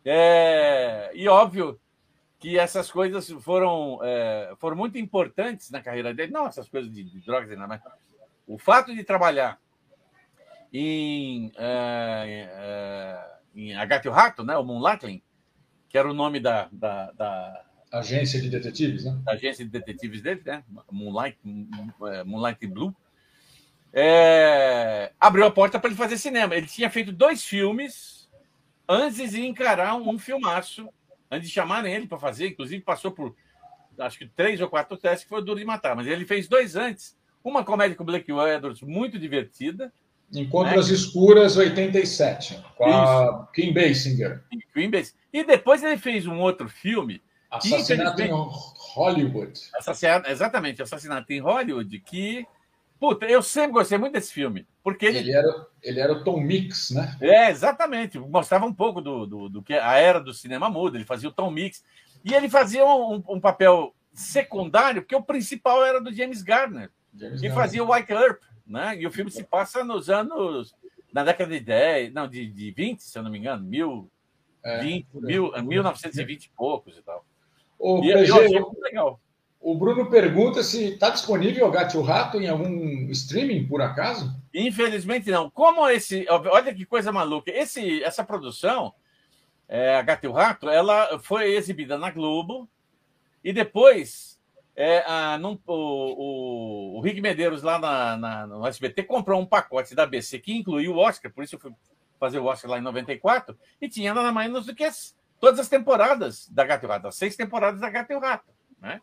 É, 0.05 1.11
e 1.13 1.27
óbvio 1.27 1.79
que 2.39 2.57
essas 2.57 2.89
coisas 2.89 3.29
foram, 3.41 3.99
é, 4.01 4.53
foram 4.57 4.77
muito 4.77 4.97
importantes 4.97 5.69
na 5.69 5.81
carreira 5.81 6.13
dele. 6.13 6.31
Não 6.31 6.47
essas 6.47 6.69
coisas 6.69 6.91
de, 6.91 7.03
de 7.03 7.19
drogas, 7.19 7.57
mas 7.67 7.81
o 8.47 8.57
fato 8.57 8.95
de 8.95 9.03
trabalhar 9.03 9.59
em, 10.73 11.51
é, 11.57 12.49
é, 12.51 13.37
em 13.55 13.75
Agatha 13.75 14.09
o 14.09 14.13
Rato, 14.13 14.43
né, 14.43 14.57
o 14.57 14.63
Moonlighting, 14.63 15.21
que 15.89 15.97
era 15.97 16.09
o 16.09 16.13
nome 16.13 16.39
da, 16.39 16.67
da, 16.71 17.11
da 17.11 17.65
agência 17.91 18.41
de 18.41 18.49
detetives, 18.49 19.05
né? 19.05 19.19
Agência 19.27 19.63
de 19.63 19.71
detetives 19.71 20.21
dele, 20.21 20.41
né? 20.45 20.63
Moonlight, 20.91 21.37
Moonlight 22.25 22.67
Blue. 22.67 22.93
É, 23.93 25.11
abriu 25.19 25.45
a 25.45 25.51
porta 25.51 25.79
para 25.79 25.89
ele 25.89 25.97
fazer 25.97 26.17
cinema. 26.17 26.55
Ele 26.55 26.67
tinha 26.67 26.89
feito 26.89 27.11
dois 27.11 27.43
filmes 27.43 28.29
antes 28.87 29.31
de 29.31 29.45
encarar 29.45 29.95
um 29.95 30.19
filmaço 30.19 30.89
antes 31.29 31.49
de 31.49 31.53
chamarem 31.53 31.93
ele 31.93 32.07
para 32.07 32.17
fazer, 32.17 32.49
inclusive 32.49 32.81
passou 32.81 33.11
por 33.11 33.35
acho 33.99 34.19
que 34.19 34.27
três 34.27 34.61
ou 34.61 34.69
quatro 34.69 34.95
testes 34.95 35.23
que 35.23 35.29
foi 35.29 35.43
duro 35.43 35.59
de 35.59 35.65
matar, 35.65 35.95
mas 35.95 36.07
ele 36.07 36.25
fez 36.25 36.47
dois 36.47 36.75
antes. 36.75 37.17
Uma 37.43 37.63
comédia 37.63 37.95
com 37.95 38.05
Blake 38.05 38.31
Edwards 38.31 38.81
muito 38.81 39.17
divertida. 39.17 39.91
Encontros 40.33 40.89
né? 40.89 40.95
Escuras 40.95 41.55
87, 41.55 42.61
com 42.75 42.85
a 42.85 43.47
Kim 43.53 43.73
Basinger. 43.73 44.43
Kim 44.73 44.89
Basinger. 44.89 45.13
E 45.31 45.43
depois 45.43 45.83
ele 45.83 45.97
fez 45.97 46.25
um 46.25 46.39
outro 46.39 46.67
filme. 46.67 47.21
Assassinato 47.49 48.21
em 48.21 48.29
Hollywood. 48.31 49.59
Assassinato, 49.75 50.29
exatamente, 50.29 50.81
Assassinato 50.81 51.31
em 51.31 51.39
Hollywood, 51.39 51.99
que 51.99 52.45
Puta, 52.99 53.25
eu 53.27 53.43
sempre 53.43 53.73
gostei 53.73 53.97
muito 53.97 54.13
desse 54.13 54.33
filme. 54.33 54.67
Porque 54.83 55.05
ele... 55.05 55.19
Ele, 55.19 55.31
era, 55.31 55.67
ele 55.83 55.99
era 55.99 56.13
o 56.13 56.23
Tom 56.23 56.39
Mix, 56.41 56.89
né? 56.89 57.15
É, 57.21 57.49
exatamente. 57.51 58.17
Mostrava 58.17 58.65
um 58.65 58.73
pouco 58.73 59.01
do, 59.01 59.25
do, 59.25 59.49
do 59.49 59.61
que 59.61 59.73
a 59.73 59.97
era 59.97 60.19
do 60.19 60.33
cinema 60.33 60.69
muda. 60.69 60.97
Ele 60.97 61.05
fazia 61.05 61.29
o 61.29 61.31
Tom 61.31 61.51
Mix. 61.51 61.83
E 62.25 62.33
ele 62.33 62.49
fazia 62.49 62.83
um, 62.85 63.23
um 63.29 63.39
papel 63.39 63.93
secundário, 64.13 65.03
porque 65.03 65.15
o 65.15 65.21
principal 65.21 65.85
era 65.85 66.01
do 66.01 66.11
James 66.11 66.41
Garner, 66.41 66.89
James 67.13 67.39
que 67.39 67.47
Garner. 67.47 67.63
fazia 67.63 67.83
o 67.83 67.93
White 67.93 68.11
Earp, 68.11 68.41
né? 68.67 68.97
E 68.99 69.07
o 69.07 69.11
filme 69.11 69.31
se 69.31 69.43
passa 69.43 69.83
nos 69.83 70.09
anos. 70.09 70.75
Na 71.11 71.23
década 71.23 71.51
de 71.51 71.59
10, 71.61 72.13
não, 72.13 72.27
de, 72.27 72.45
de 72.47 72.71
20, 72.71 72.99
se 72.99 73.17
eu 73.17 73.23
não 73.23 73.31
me 73.31 73.39
engano, 73.39 73.63
mil, 73.63 74.11
é, 74.63 74.79
20, 74.79 75.07
mil, 75.13 75.51
1920 75.63 76.45
e 76.45 76.49
poucos 76.49 76.97
e 76.97 77.01
tal. 77.01 77.25
O 77.79 78.03
e, 78.03 78.13
PG, 78.13 78.31
eu 78.31 78.35
achei 78.35 78.59
muito 78.59 78.81
legal. 78.81 79.19
O 79.59 79.75
Bruno 79.75 80.09
pergunta 80.09 80.61
se 80.63 80.93
está 80.93 81.09
disponível 81.09 81.67
o 81.67 81.71
Gato 81.71 81.99
Rato 82.01 82.39
em 82.39 82.47
algum 82.47 83.09
streaming, 83.11 83.67
por 83.67 83.81
acaso? 83.81 84.35
Infelizmente 84.53 85.31
não. 85.31 85.49
Como 85.49 85.87
esse. 85.89 86.25
Olha 86.29 86.73
que 86.73 86.85
coisa 86.85 87.11
maluca. 87.11 87.51
Esse, 87.51 88.03
essa 88.03 88.23
produção, 88.23 88.93
é, 89.67 89.95
a 89.95 90.01
Gato 90.01 90.31
Rato, 90.31 90.69
ela 90.69 91.19
foi 91.19 91.55
exibida 91.55 91.97
na 91.97 92.11
Globo 92.11 92.69
e 93.43 93.51
depois 93.51 94.36
é, 94.77 95.37
num, 95.39 95.59
o, 95.65 95.73
o, 95.73 96.97
o, 96.97 97.01
Rick 97.01 97.19
Medeiros, 97.19 97.63
lá 97.63 97.79
na, 97.79 98.15
na, 98.15 98.47
no 98.47 98.67
SBT, 98.67 99.03
comprou 99.03 99.41
um 99.41 99.45
pacote 99.45 99.95
da 99.95 100.05
BC 100.05 100.39
que 100.39 100.55
incluía 100.55 100.91
o 100.91 100.97
Oscar, 100.97 101.31
por 101.31 101.43
isso 101.43 101.55
eu 101.55 101.59
fui 101.59 101.73
fazer 102.19 102.39
o 102.39 102.45
Oscar 102.45 102.71
lá 102.71 102.77
em 102.77 102.81
94, 102.81 103.57
e 103.81 103.89
tinha 103.89 104.13
nada 104.13 104.31
mais 104.31 104.51
do 104.65 104.75
que 104.75 104.83
as, 104.83 105.15
todas 105.39 105.59
as 105.59 105.67
temporadas 105.67 106.47
da 106.49 106.63
Gato 106.63 106.87
Rato, 106.87 107.07
as 107.07 107.15
seis 107.15 107.35
temporadas 107.35 107.81
da 107.81 107.89
Gato 107.89 108.17
Rato. 108.19 108.53
Né? 108.79 109.01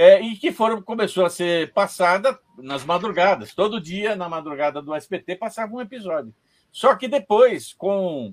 é, 0.00 0.18
e 0.18 0.34
que 0.34 0.50
foram, 0.50 0.80
começou 0.80 1.26
a 1.26 1.30
ser 1.30 1.74
passada 1.74 2.38
nas 2.56 2.86
madrugadas. 2.86 3.54
Todo 3.54 3.78
dia, 3.78 4.16
na 4.16 4.30
madrugada 4.30 4.80
do 4.80 4.94
SBT, 4.94 5.36
passava 5.36 5.74
um 5.74 5.80
episódio. 5.80 6.34
Só 6.72 6.94
que 6.94 7.06
depois, 7.06 7.74
com, 7.74 8.32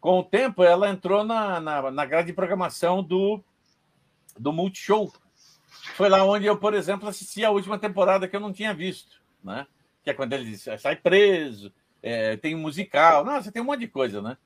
com 0.00 0.20
o 0.20 0.24
tempo, 0.24 0.62
ela 0.62 0.88
entrou 0.88 1.22
na, 1.22 1.60
na, 1.60 1.90
na 1.90 2.06
grade 2.06 2.28
de 2.28 2.32
programação 2.32 3.02
do, 3.02 3.44
do 4.38 4.54
Multishow. 4.54 5.12
Foi 5.94 6.08
lá 6.08 6.24
onde 6.24 6.46
eu, 6.46 6.56
por 6.56 6.74
exemplo, 6.74 7.08
assisti 7.08 7.44
a 7.44 7.50
última 7.50 7.78
temporada 7.78 8.28
que 8.28 8.34
eu 8.34 8.40
não 8.40 8.52
tinha 8.52 8.72
visto, 8.72 9.20
né? 9.42 9.66
que 10.02 10.10
é 10.10 10.14
quando 10.14 10.32
ele 10.32 10.56
sai 10.56 10.96
preso, 10.96 11.72
é, 12.02 12.36
tem 12.36 12.54
um 12.54 12.60
musical, 12.60 13.24
nossa, 13.24 13.52
tem 13.52 13.62
um 13.62 13.66
monte 13.66 13.80
de 13.80 13.88
coisa, 13.88 14.20
né? 14.20 14.36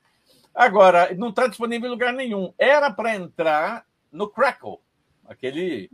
Agora, 0.55 1.15
não 1.15 1.31
está 1.31 1.47
disponível 1.47 1.89
em 1.89 1.91
lugar 1.91 2.12
nenhum. 2.12 2.53
Era 2.59 2.91
para 2.91 3.15
entrar 3.15 3.85
no 4.12 4.29
Crackle, 4.29 4.79
aquele 5.27 5.91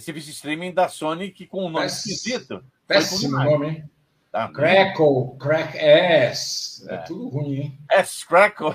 serviço 0.00 0.26
de 0.26 0.32
streaming 0.32 0.72
da 0.72 0.88
Sony 0.88 1.30
que 1.30 1.46
com 1.46 1.66
um 1.66 1.70
nome 1.70 1.86
esquisito. 1.86 2.64
Péssimo 2.86 3.38
nome, 3.38 3.68
hein? 3.68 3.90
Tá, 4.30 4.48
Crackle, 4.48 5.36
Crack 5.38 5.76
S. 5.78 6.86
É, 6.88 6.94
é, 6.94 6.98
tudo 6.98 7.28
ruim, 7.28 7.54
hein? 7.54 7.78
S 7.90 8.26
Crackle. 8.26 8.74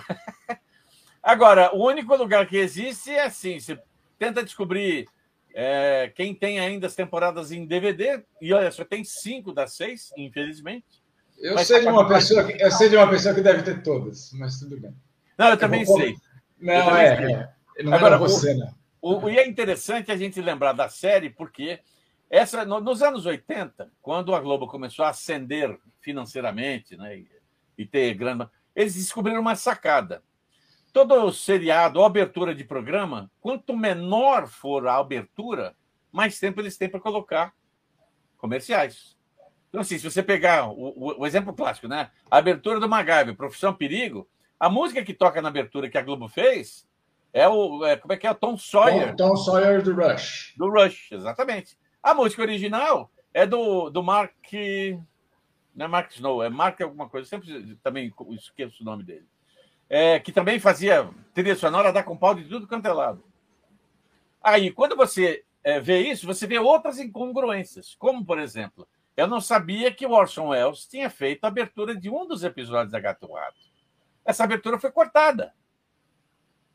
Agora, 1.22 1.74
o 1.76 1.88
único 1.88 2.16
lugar 2.16 2.48
que 2.48 2.58
existe 2.58 3.12
é 3.12 3.24
assim: 3.26 3.60
você 3.60 3.80
tenta 4.18 4.44
descobrir 4.44 5.08
é, 5.54 6.12
quem 6.16 6.34
tem 6.34 6.60
ainda 6.60 6.88
as 6.88 6.96
temporadas 6.96 7.52
em 7.52 7.66
DVD, 7.66 8.24
e 8.42 8.52
olha, 8.54 8.72
só 8.72 8.84
tem 8.84 9.04
cinco 9.04 9.54
das 9.54 9.74
seis, 9.74 10.12
infelizmente. 10.18 11.04
Eu 11.38 11.58
sei, 11.60 11.82
de 11.82 11.88
uma 11.88 12.08
pessoa 12.08 12.44
que, 12.44 12.62
eu 12.62 12.72
sei 12.72 12.90
de 12.90 12.96
uma 12.96 13.10
pessoa 13.10 13.36
que 13.36 13.42
deve 13.42 13.64
ter 13.64 13.84
todas, 13.84 14.32
mas 14.34 14.60
tudo 14.60 14.80
bem. 14.80 14.96
Não, 15.38 15.50
eu 15.50 15.58
também 15.58 15.82
eu 15.82 15.88
vou... 15.88 15.98
sei. 15.98 16.16
Não, 16.60 16.86
também 16.86 17.04
é, 17.04 17.18
sei. 17.18 17.36
é. 17.36 17.84
Não 17.84 17.94
Agora, 17.94 18.18
você, 18.18 18.54
né? 18.54 18.72
O, 19.02 19.30
e 19.30 19.38
é 19.38 19.48
interessante 19.48 20.12
a 20.12 20.18
gente 20.18 20.40
lembrar 20.42 20.74
da 20.74 20.88
série, 20.88 21.30
porque 21.30 21.80
essa, 22.30 22.64
no, 22.64 22.80
nos 22.80 23.02
anos 23.02 23.26
80, 23.26 23.92
quando 24.02 24.34
a 24.34 24.40
Globo 24.40 24.68
começou 24.68 25.06
a 25.06 25.10
ascender 25.10 25.78
financeiramente 26.00 26.96
né, 26.96 27.18
e, 27.18 27.28
e 27.78 27.86
ter 27.86 28.14
grana, 28.14 28.50
eles 28.76 28.96
descobriram 28.96 29.42
uma 29.42 29.56
sacada. 29.56 30.24
Todo 30.94 31.32
seriado 31.34 32.00
ou 32.00 32.06
abertura 32.06 32.54
de 32.56 32.64
programa, 32.64 33.30
quanto 33.42 33.76
menor 33.76 34.48
for 34.48 34.88
a 34.88 34.98
abertura, 34.98 35.76
mais 36.12 36.40
tempo 36.40 36.62
eles 36.62 36.78
têm 36.78 36.88
para 36.88 37.00
colocar 37.00 37.54
comerciais. 38.38 39.18
Então, 39.70 39.82
assim, 39.82 39.98
se 39.98 40.10
você 40.10 40.22
pegar 40.22 40.70
o, 40.70 41.20
o, 41.20 41.26
exemplo 41.26 41.52
clássico, 41.52 41.88
né? 41.88 42.12
A 42.30 42.38
abertura 42.38 42.80
do 42.80 42.88
MacGyver, 42.88 43.36
Profissão 43.36 43.74
Perigo, 43.74 44.30
a 44.60 44.70
música 44.70 45.04
que 45.04 45.16
toca 45.16 45.42
na 45.42 45.50
abertura 45.50 45.90
que 45.90 45.98
a 45.98 46.02
Globo 46.04 46.30
fez 46.30 46.88
é 47.34 47.50
o. 47.50 47.84
É, 47.84 47.96
como 47.96 48.14
é 48.14 48.18
que 48.18 48.28
é? 48.28 48.32
O 48.32 48.36
Tom 48.36 48.56
Sawyer. 48.56 49.16
Tom, 49.16 49.30
Tom 49.30 49.36
Sawyer 49.36 49.82
do 49.82 49.96
Rush. 49.96 50.54
Do 50.56 50.70
Rush, 50.70 51.12
exatamente. 51.12 51.76
A 52.04 52.14
música 52.14 52.44
original 52.44 53.10
é 53.34 53.48
do, 53.48 53.90
do 53.90 54.04
Mark. 54.04 54.36
Não 55.76 55.86
é 55.86 55.90
Mark 55.90 56.12
Snow, 56.12 56.44
é 56.44 56.50
Mark 56.50 56.80
alguma 56.82 57.10
coisa, 57.10 57.28
sempre 57.28 57.76
também 57.82 58.14
esqueço 58.30 58.84
o 58.84 58.86
nome 58.86 59.04
dele. 59.04 59.26
É, 59.96 60.20
que 60.20 60.32
também 60.32 60.60
fazia 60.60 61.08
trilha 61.36 61.56
sonora 61.56 62.02
com 62.02 62.18
pau 62.18 62.34
de 62.34 62.46
tudo 62.46 62.68
quanto 62.68 62.88
é 62.88 62.92
lado. 62.92 63.24
Aí, 64.42 64.72
quando 64.72 64.96
você 64.96 65.46
é, 65.64 65.80
vê 65.80 66.00
isso, 66.00 66.26
você 66.26 66.48
vê 66.48 66.58
outras 66.58 66.98
incongruências, 66.98 67.94
como, 68.00 68.26
por 68.26 68.40
exemplo, 68.40 68.88
eu 69.16 69.28
não 69.28 69.40
sabia 69.40 69.94
que 69.94 70.04
o 70.04 70.10
Orson 70.10 70.48
Welles 70.48 70.88
tinha 70.88 71.12
feito 71.12 71.46
a 71.46 71.48
abertura 71.48 71.96
de 71.96 72.10
um 72.10 72.28
dos 72.28 72.44
episódios 72.44 72.92
da 72.92 73.00
Gato 73.00 73.32
Rato. 73.32 73.60
Essa 74.26 74.44
abertura 74.44 74.80
foi 74.80 74.92
cortada. 74.92 75.54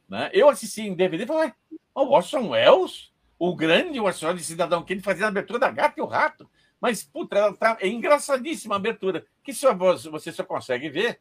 Né? 0.09 0.31
Eu 0.33 0.49
assisti 0.49 0.83
em 0.83 0.95
DVD 0.95 1.25
e 1.25 1.27
falei, 1.27 1.53
o 1.93 2.03
Orson 2.15 2.51
Welles, 2.51 3.13
o 3.37 3.53
grande 3.57 3.99
Orson 3.99 4.33
de 4.33 4.45
Cidadão 4.45 4.85
Kane, 4.85 5.01
fazia 5.01 5.25
a 5.27 5.29
abertura 5.29 5.59
da 5.59 5.73
Gata 5.73 5.99
e 5.99 6.03
o 6.03 6.07
Rato. 6.07 6.49
Mas, 6.81 7.03
puta, 7.03 7.37
ela 7.37 7.53
tá, 7.53 7.77
é 7.81 7.89
engraçadíssima 7.89 8.77
a 8.77 8.79
abertura, 8.79 9.27
que 9.43 9.53
só, 9.53 9.75
você 9.75 10.31
só 10.31 10.45
consegue 10.45 10.89
ver 10.89 11.19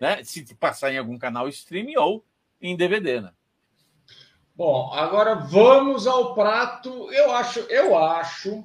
né, 0.00 0.24
se 0.24 0.54
passar 0.54 0.92
em 0.92 0.98
algum 0.98 1.18
canal 1.18 1.48
streaming 1.48 1.96
ou 1.96 2.24
em 2.60 2.76
DVD, 2.76 3.20
né? 3.20 3.32
Bom, 4.56 4.92
agora 4.92 5.34
vamos 5.34 6.06
ao 6.06 6.34
prato. 6.34 7.10
Eu 7.12 7.32
acho, 7.32 7.60
eu 7.60 7.96
acho, 7.96 8.64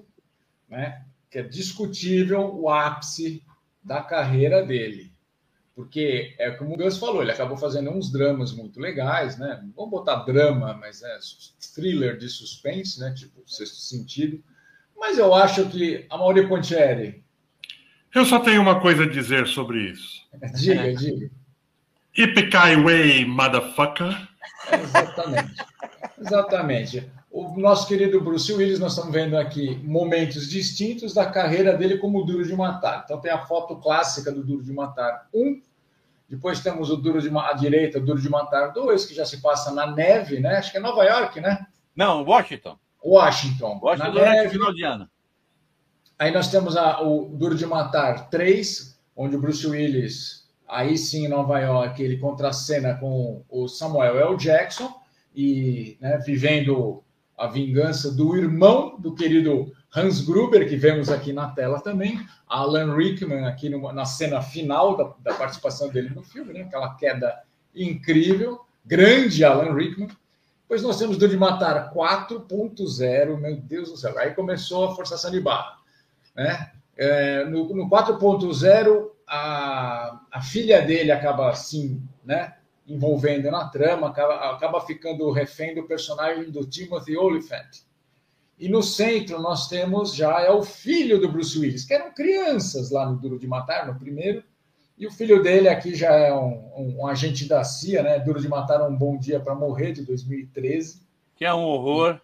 né, 0.68 1.06
que 1.30 1.40
é 1.40 1.44
discutível 1.44 2.56
o 2.56 2.70
ápice 2.70 3.44
da 3.84 4.02
carreira 4.02 4.66
dele. 4.66 5.14
Porque, 5.76 6.34
é 6.40 6.52
como 6.52 6.74
o 6.74 6.78
Gus 6.78 6.98
falou, 6.98 7.22
ele 7.22 7.32
acabou 7.32 7.58
fazendo 7.58 7.90
uns 7.92 8.10
dramas 8.10 8.54
muito 8.54 8.80
legais, 8.80 9.38
né? 9.38 9.62
Vamos 9.76 9.92
botar 9.92 10.24
drama, 10.24 10.74
mas 10.74 11.04
é 11.04 11.20
thriller 11.76 12.18
de 12.18 12.30
suspense, 12.30 12.98
né? 12.98 13.14
Tipo 13.14 13.44
Sexto 13.46 13.76
Sentido. 13.76 14.42
Mas 14.98 15.18
eu 15.18 15.34
acho 15.36 15.70
que 15.70 16.06
a 16.10 16.18
Mauri 16.18 16.48
Pontieri... 16.48 17.25
Eu 18.16 18.26
só 18.26 18.40
tenho 18.40 18.62
uma 18.62 18.80
coisa 18.80 19.04
a 19.04 19.10
dizer 19.10 19.46
sobre 19.46 19.92
isso. 19.92 20.22
diga, 20.56 20.96
diga. 20.96 21.30
Ipikai 22.18 22.82
Way, 22.82 23.26
motherfucker. 23.26 24.30
exatamente. 24.72 25.56
Exatamente. 26.18 27.12
O 27.30 27.60
nosso 27.60 27.86
querido 27.86 28.22
Bruce 28.22 28.54
Willis, 28.54 28.80
nós 28.80 28.94
estamos 28.94 29.14
vendo 29.14 29.38
aqui 29.38 29.76
momentos 29.84 30.50
distintos 30.50 31.14
da 31.14 31.26
carreira 31.26 31.76
dele 31.76 31.98
como 31.98 32.24
Duro 32.24 32.46
de 32.46 32.56
Matar. 32.56 33.02
Então 33.04 33.20
tem 33.20 33.32
a 33.32 33.46
foto 33.46 33.76
clássica 33.76 34.32
do 34.32 34.42
Duro 34.42 34.64
de 34.64 34.72
Matar 34.72 35.28
1, 35.34 35.62
depois 36.30 36.62
temos 36.62 36.90
o 36.90 36.96
Duro 36.96 37.22
de 37.22 37.30
à 37.38 37.52
direita, 37.52 37.98
o 37.98 38.02
Duro 38.02 38.22
de 38.22 38.30
Matar 38.30 38.72
2, 38.72 39.06
que 39.06 39.14
já 39.14 39.26
se 39.26 39.42
passa 39.42 39.74
na 39.74 39.88
neve, 39.92 40.40
né? 40.40 40.56
Acho 40.56 40.72
que 40.72 40.78
é 40.78 40.80
Nova 40.80 41.04
York, 41.04 41.42
né? 41.42 41.68
Não, 41.94 42.24
Washington. 42.24 42.80
Washington. 43.04 43.78
Washington 43.82 44.14
na 44.14 44.32
neve. 44.32 44.50
final 44.52 44.74
de 44.74 44.84
ano. 44.84 45.10
Aí 46.18 46.32
nós 46.32 46.50
temos 46.50 46.78
a, 46.78 47.02
o 47.02 47.26
Duro 47.34 47.56
de 47.56 47.66
Matar 47.66 48.30
3, 48.30 48.98
onde 49.16 49.36
o 49.36 49.42
Bruce 49.42 49.68
Willis, 49.68 50.48
aí 50.68 50.98
sim 50.98 51.26
em 51.26 51.30
Nova 51.30 51.60
York, 51.60 52.02
ele 52.02 52.18
contracena 52.18 52.96
com 52.96 53.44
o 53.50 53.68
Samuel 53.68 54.18
L. 54.18 54.38
Jackson 54.38 54.94
e 55.36 55.98
né, 56.00 56.18
vivendo 56.26 57.04
a 57.38 57.48
vingança 57.48 58.12
do 58.12 58.36
irmão 58.38 58.98
do 58.98 59.14
querido 59.14 59.74
Hans 59.94 60.22
Gruber, 60.22 60.68
que 60.68 60.78
vemos 60.78 61.10
aqui 61.10 61.34
na 61.34 61.50
tela 61.50 61.82
também, 61.82 62.26
Alan 62.48 62.96
Rickman, 62.96 63.46
aqui 63.46 63.70
na 63.70 64.06
cena 64.06 64.42
final 64.42 64.96
da, 64.96 65.14
da, 65.20 65.38
participação 65.38 65.90
dele 65.90 66.10
no 66.10 66.24
filme, 66.24 66.54
né? 66.54 66.62
aquela 66.62 66.96
queda 66.96 67.44
incrível, 67.74 68.62
grande 68.86 69.44
Alan 69.44 69.74
Rickman. 69.74 70.10
Depois 70.62 70.82
nós 70.82 70.98
temos 70.98 71.18
do 71.18 71.28
de 71.28 71.38
Matar 71.38 71.94
4.0, 71.94 73.38
meu 73.38 73.58
Deus 73.58 73.92
do 73.92 73.98
céu, 73.98 74.18
aí 74.18 74.34
começou 74.34 74.86
a 74.86 74.96
forçação 74.96 75.30
de 75.30 75.40
barra. 75.40 75.78
Né? 76.36 76.72
É, 76.98 77.46
no 77.46 77.74
no 77.74 77.90
4.0, 77.90 79.10
a, 79.28 80.22
a 80.32 80.42
filha 80.42 80.82
dele 80.82 81.12
acaba 81.12 81.50
assim, 81.50 82.02
né? 82.24 82.56
envolvendo 82.88 83.50
na 83.50 83.68
trama, 83.68 84.08
acaba, 84.08 84.52
acaba 84.52 84.82
ficando 84.82 85.32
refém 85.32 85.74
do 85.74 85.84
personagem 85.84 86.52
do 86.52 86.66
Timothy 86.66 87.18
Olyphant. 87.18 87.84
E 88.58 88.70
no 88.70 88.82
centro 88.82 89.42
nós 89.42 89.68
temos 89.68 90.16
já 90.16 90.42
é 90.42 90.52
o 90.52 90.64
filho 90.64 91.20
do 91.20 91.30
Bruce 91.30 91.58
Willis, 91.58 91.84
que 91.84 91.94
eram 91.94 92.14
crianças 92.14 92.92
lá 92.92 93.06
no 93.06 93.18
Duro 93.18 93.40
de 93.40 93.48
Matar, 93.48 93.88
no 93.88 94.00
primeiro, 94.00 94.44
e 94.98 95.06
o 95.06 95.12
filho 95.12 95.44
dele 95.44 95.68
aqui 95.68 95.94
já 95.94 96.14
é 96.14 96.34
um, 96.34 96.72
um, 96.78 96.96
um 97.00 97.08
agente 97.08 97.46
da 97.50 97.64
CIA, 97.66 98.02
né? 98.02 98.20
Duro 98.20 98.40
de 98.40 98.48
Matar 98.48 98.82
um 98.88 98.96
bom 98.96 99.18
dia 99.18 99.42
para 99.42 99.54
morrer 99.54 99.92
de 99.92 100.06
2013. 100.06 101.02
Que 101.36 101.44
é 101.44 101.54
um 101.54 101.64
horror. 101.66 102.22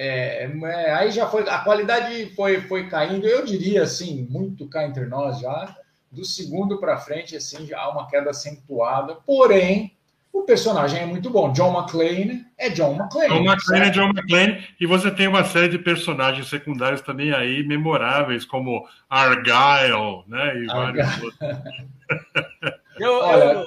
É, 0.00 0.44
é, 0.44 0.92
aí 0.92 1.10
já 1.10 1.26
foi, 1.26 1.42
a 1.48 1.58
qualidade 1.58 2.32
foi, 2.36 2.60
foi 2.60 2.88
caindo, 2.88 3.26
eu 3.26 3.44
diria 3.44 3.82
assim, 3.82 4.28
muito 4.30 4.68
cá 4.68 4.84
entre 4.84 5.06
nós 5.06 5.40
já, 5.40 5.76
do 6.08 6.24
segundo 6.24 6.78
para 6.78 6.98
frente, 6.98 7.34
assim, 7.34 7.66
já 7.66 7.80
há 7.80 7.90
uma 7.90 8.06
queda 8.06 8.30
acentuada, 8.30 9.16
porém, 9.26 9.92
o 10.32 10.42
personagem 10.42 11.00
é 11.00 11.06
muito 11.06 11.30
bom. 11.30 11.50
John 11.50 11.76
McClane 11.76 12.46
é 12.56 12.68
John 12.70 12.94
McClane. 12.94 13.28
John 13.28 13.44
McClane 13.44 13.86
é 13.86 13.90
John 13.90 14.10
McClane, 14.10 14.68
e 14.78 14.86
você 14.86 15.10
tem 15.10 15.26
uma 15.26 15.42
série 15.42 15.68
de 15.68 15.78
personagens 15.80 16.48
secundários 16.48 17.00
também 17.00 17.32
aí 17.32 17.66
memoráveis, 17.66 18.44
como 18.44 18.86
Argyle, 19.10 20.22
né? 20.28 20.62
E 20.62 20.70
Argyle. 20.70 21.02
vários 21.02 21.22
outros. 21.24 21.38
eu, 23.00 23.12
eu, 23.12 23.66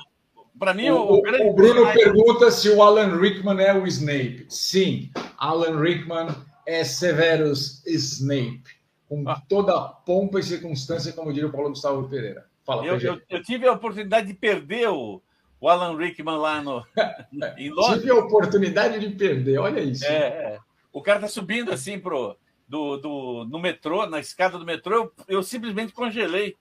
para 0.62 0.76
mim, 0.76 0.91
o, 0.91 0.95
o, 0.95 1.17
o 1.17 1.54
Bruno 1.56 1.91
pergunta 1.91 2.52
se 2.52 2.69
o 2.69 2.84
Alan 2.84 3.19
Rickman 3.19 3.60
é 3.60 3.74
o 3.74 3.88
Snape. 3.88 4.45
Sim, 4.47 5.10
Alan 5.36 5.82
Rickman 5.82 6.28
é 6.67 6.84
Severus 6.84 7.84
Snape, 7.88 8.65
com 9.10 9.28
ah. 9.28 9.41
toda 9.50 9.76
a 9.76 9.88
pompa 9.89 10.39
e 10.39 10.43
circunstância, 10.43 11.13
como 11.13 11.34
diria 11.34 11.50
o 11.50 11.52
Paulo 11.52 11.69
Gustavo 11.69 12.08
Pereira. 12.08 12.45
Fala, 12.63 12.86
eu, 12.86 13.00
eu, 13.00 13.19
eu, 13.28 13.41
tive 13.41 13.67
a 13.67 13.71
oportunidade 13.71 14.28
de 14.28 14.36
perder 14.36 14.89
o, 14.89 15.19
o 15.60 15.67
Alan 15.67 15.97
Rickman 15.97 16.38
lá 16.38 16.62
no, 16.62 16.86
em 17.58 17.71
Londres. 17.71 18.02
tive 18.02 18.12
a 18.12 18.19
oportunidade 18.19 19.00
de 19.00 19.15
perder, 19.15 19.58
olha 19.58 19.80
isso. 19.80 20.06
É, 20.06 20.28
é. 20.28 20.60
o 20.93 21.02
cara 21.02 21.21
tá 21.21 21.28
subindo 21.28 21.71
assim 21.71 21.97
pro, 21.97 22.38
do, 22.67 22.97
do, 22.97 23.45
no 23.50 23.58
metrô, 23.58 24.06
na 24.06 24.19
escada 24.19 24.60
do 24.60 24.65
metrô, 24.65 24.93
eu, 24.93 25.13
eu 25.28 25.41
simplesmente 25.41 25.91
congelei. 25.91 26.56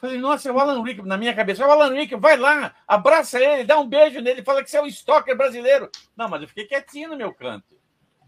Falei, 0.00 0.18
nossa, 0.18 0.48
é 0.48 0.52
o 0.52 0.58
Alan 0.58 0.82
Rickman, 0.82 1.06
na 1.06 1.18
minha 1.18 1.34
cabeça. 1.34 1.62
É 1.62 1.66
o 1.66 1.70
Alan 1.70 1.92
Rickman, 1.92 2.20
vai 2.20 2.36
lá, 2.36 2.74
abraça 2.88 3.38
ele, 3.38 3.64
dá 3.64 3.78
um 3.78 3.86
beijo 3.86 4.20
nele, 4.20 4.42
fala 4.42 4.64
que 4.64 4.70
você 4.70 4.78
é 4.78 4.82
um 4.82 4.86
stalker 4.86 5.36
brasileiro. 5.36 5.90
Não, 6.16 6.28
mas 6.28 6.40
eu 6.40 6.48
fiquei 6.48 6.64
quietinho 6.64 7.10
no 7.10 7.16
meu 7.16 7.34
canto. 7.34 7.66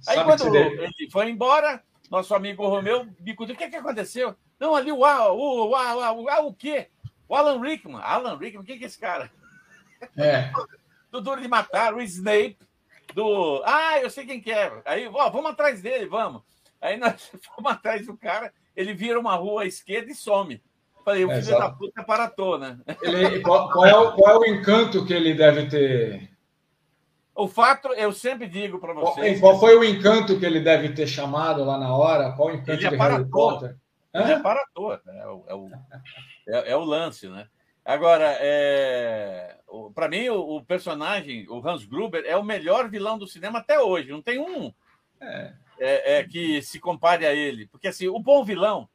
Aí 0.06 0.16
Sabe 0.16 0.24
quando 0.24 0.54
ele 0.54 1.10
foi 1.10 1.30
embora, 1.30 1.82
nosso 2.10 2.34
amigo 2.34 2.66
Romeu 2.66 3.06
me 3.20 3.34
contou, 3.34 3.54
o 3.54 3.58
que, 3.58 3.64
é 3.64 3.70
que 3.70 3.76
aconteceu? 3.76 4.36
Não, 4.60 4.74
ali 4.74 4.92
o, 4.92 4.98
o, 4.98 5.34
o, 5.34 5.70
o, 5.70 6.24
o, 6.24 6.46
o 6.48 6.54
quê? 6.54 6.88
O 7.26 7.34
Alan 7.34 7.58
Rickman. 7.60 8.02
Alan 8.02 8.36
Rickman, 8.36 8.64
quem 8.64 8.78
que 8.78 8.84
é 8.84 8.86
esse 8.86 8.98
cara? 8.98 9.32
É. 10.16 10.52
Do 11.10 11.20
Duro 11.20 11.40
de 11.40 11.48
Matar, 11.48 11.94
o 11.94 12.00
Snape, 12.00 12.58
do... 13.14 13.62
Ah, 13.64 13.98
eu 14.00 14.10
sei 14.10 14.24
quem 14.24 14.40
que 14.40 14.50
é. 14.50 14.82
Aí, 14.84 15.06
ó, 15.08 15.28
vamos 15.30 15.50
atrás 15.50 15.82
dele, 15.82 16.06
vamos. 16.06 16.42
Aí 16.80 16.96
nós 16.96 17.30
fomos 17.54 17.72
atrás 17.72 18.06
do 18.06 18.16
cara, 18.16 18.52
ele 18.74 18.94
vira 18.94 19.20
uma 19.20 19.34
rua 19.34 19.62
à 19.62 19.66
esquerda 19.66 20.10
e 20.10 20.14
some. 20.14 20.62
Falei, 21.04 21.24
o 21.24 21.28
filho 21.28 21.40
Exato. 21.40 21.60
da 21.60 21.70
puta 21.70 22.04
paratou, 22.04 22.58
né? 22.58 22.78
Ele, 23.02 23.40
qual, 23.40 23.70
qual, 23.70 23.86
é 23.86 23.96
o, 23.96 24.12
qual 24.12 24.34
é 24.34 24.38
o 24.38 24.54
encanto 24.54 25.04
que 25.04 25.12
ele 25.12 25.34
deve 25.34 25.66
ter? 25.66 26.30
O 27.34 27.48
fato, 27.48 27.88
eu 27.88 28.12
sempre 28.12 28.46
digo 28.46 28.78
para 28.78 28.92
vocês. 28.92 29.40
Qual, 29.40 29.52
qual, 29.52 29.60
foi 29.60 29.76
o 29.76 29.84
encanto 29.84 30.38
que 30.38 30.44
ele 30.46 30.60
deve 30.60 30.90
ter 30.90 31.06
chamado 31.06 31.64
lá 31.64 31.78
na 31.78 31.94
hora? 31.94 32.32
Qual 32.32 32.48
o 32.48 32.52
encanto 32.52 32.70
ele 32.70 32.88
de 32.88 32.96
Harry 32.96 33.24
Potter? 33.24 33.76
Ele 34.14 34.32
é 34.32 34.38
parator, 34.40 35.00
né? 35.06 35.20
é, 35.20 35.26
o, 35.26 35.44
é, 35.48 35.54
o, 35.54 35.70
é, 36.48 36.72
é, 36.72 36.76
o 36.76 36.84
lance, 36.84 37.28
né? 37.28 37.48
Agora, 37.82 38.36
é, 38.38 39.56
para 39.94 40.08
mim, 40.08 40.28
o, 40.28 40.56
o, 40.56 40.64
personagem, 40.64 41.48
o 41.48 41.66
Hans 41.66 41.84
Gruber, 41.84 42.22
é 42.26 42.36
o 42.36 42.44
melhor 42.44 42.88
vilão 42.88 43.18
do 43.18 43.26
cinema 43.26 43.60
até 43.60 43.80
hoje. 43.80 44.10
Não 44.10 44.20
tem 44.20 44.38
um 44.38 44.72
é. 45.20 45.54
é. 45.78 46.18
é 46.18 46.24
que 46.24 46.60
se 46.60 46.78
compare 46.78 47.26
a 47.26 47.34
ele. 47.34 47.66
Porque 47.68 47.88
assim, 47.88 48.06
o 48.06 48.20
bom 48.20 48.44
vilão, 48.44 48.88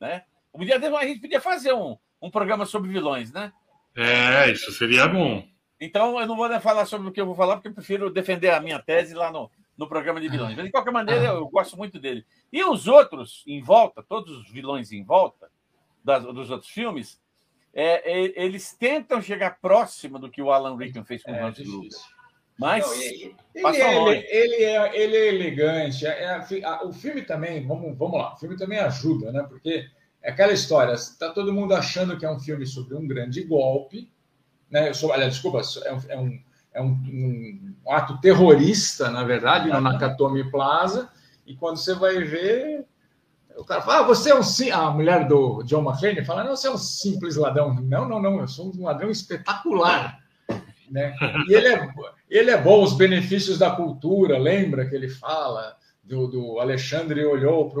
né? 0.00 0.24
Um 0.54 0.64
dia 0.64 0.76
a 0.76 1.06
gente 1.06 1.20
podia 1.20 1.40
fazer 1.40 1.72
um, 1.72 1.96
um 2.20 2.30
programa 2.30 2.66
sobre 2.66 2.90
vilões, 2.90 3.32
né? 3.32 3.52
É, 3.96 4.50
isso 4.50 4.72
seria 4.72 5.06
bom. 5.08 5.44
Então, 5.80 6.18
eu 6.20 6.26
não 6.26 6.36
vou 6.36 6.60
falar 6.60 6.86
sobre 6.86 7.08
o 7.08 7.12
que 7.12 7.20
eu 7.20 7.26
vou 7.26 7.34
falar, 7.34 7.56
porque 7.56 7.68
eu 7.68 7.74
prefiro 7.74 8.10
defender 8.10 8.50
a 8.50 8.60
minha 8.60 8.78
tese 8.78 9.14
lá 9.14 9.32
no, 9.32 9.50
no 9.76 9.88
programa 9.88 10.20
de 10.20 10.28
vilões. 10.28 10.54
Mas, 10.54 10.66
de 10.66 10.70
qualquer 10.70 10.92
maneira, 10.92 11.24
eu, 11.24 11.34
eu 11.36 11.48
gosto 11.48 11.76
muito 11.76 11.98
dele. 11.98 12.24
E 12.52 12.62
os 12.62 12.86
outros 12.86 13.42
em 13.46 13.60
volta, 13.60 14.02
todos 14.02 14.36
os 14.38 14.50
vilões 14.50 14.92
em 14.92 15.02
volta 15.02 15.50
das, 16.04 16.24
dos 16.24 16.50
outros 16.50 16.70
filmes, 16.70 17.20
é, 17.74 18.12
é, 18.12 18.44
eles 18.44 18.72
tentam 18.74 19.20
chegar 19.20 19.58
próximo 19.60 20.18
do 20.18 20.30
que 20.30 20.42
o 20.42 20.52
Alan 20.52 20.76
Rickman 20.76 21.04
fez 21.04 21.22
com 21.22 21.32
o 21.32 21.34
é, 21.34 21.42
Hans 21.42 21.58
Gruber. 21.58 21.90
Mas 22.58 22.86
não, 22.86 22.94
ele, 22.94 23.34
ele, 23.50 23.74
é, 23.82 24.36
ele, 24.36 24.64
é, 24.64 25.02
ele 25.02 25.16
é 25.16 25.28
elegante. 25.28 26.06
É, 26.06 26.24
é 26.24 26.84
o 26.84 26.92
filme 26.92 27.22
também, 27.22 27.66
vamos, 27.66 27.96
vamos 27.96 28.18
lá, 28.18 28.34
o 28.34 28.36
filme 28.36 28.56
também 28.56 28.78
ajuda, 28.78 29.32
né? 29.32 29.42
Porque 29.48 29.88
é 30.22 30.30
aquela 30.30 30.52
história, 30.52 30.92
está 30.92 31.30
todo 31.30 31.52
mundo 31.52 31.74
achando 31.74 32.16
que 32.16 32.24
é 32.24 32.30
um 32.30 32.38
filme 32.38 32.66
sobre 32.66 32.94
um 32.94 33.06
grande 33.06 33.42
golpe, 33.42 34.10
né? 34.70 34.92
Sobre, 34.92 35.16
aliás, 35.16 35.34
desculpa, 35.34 35.60
é 35.84 35.92
um, 35.92 36.00
é 36.08 36.18
um, 36.18 36.42
é 36.74 36.82
um, 36.82 37.74
um 37.84 37.92
ato 37.92 38.20
terrorista, 38.20 39.10
na 39.10 39.24
verdade, 39.24 39.68
no 39.68 39.80
Nakatomi 39.80 40.50
Plaza, 40.50 41.10
e 41.46 41.56
quando 41.56 41.76
você 41.76 41.94
vai 41.94 42.18
ver, 42.22 42.86
o 43.56 43.64
cara 43.64 43.82
fala, 43.82 43.98
ah, 43.98 44.06
você 44.06 44.30
é 44.30 44.34
um 44.34 44.42
sim. 44.42 44.70
A 44.70 44.90
mulher 44.90 45.26
do 45.26 45.62
John 45.64 45.82
McClane 45.82 46.24
fala, 46.24 46.44
não, 46.44 46.56
você 46.56 46.68
é 46.68 46.70
um 46.70 46.78
simples 46.78 47.36
ladrão. 47.36 47.74
Não, 47.74 48.08
não, 48.08 48.22
não, 48.22 48.40
eu 48.40 48.48
sou 48.48 48.72
um 48.74 48.84
ladrão 48.84 49.10
espetacular. 49.10 50.20
Né? 50.90 51.16
E 51.48 51.54
ele 51.54 51.68
é, 51.68 51.88
ele 52.28 52.50
é 52.50 52.60
bom, 52.60 52.82
os 52.82 52.92
benefícios 52.92 53.56
da 53.56 53.70
cultura, 53.70 54.36
lembra 54.36 54.86
que 54.86 54.94
ele 54.94 55.08
fala 55.08 55.74
do, 56.04 56.26
do 56.26 56.60
Alexandre 56.60 57.24
olhou 57.24 57.70
para 57.70 57.80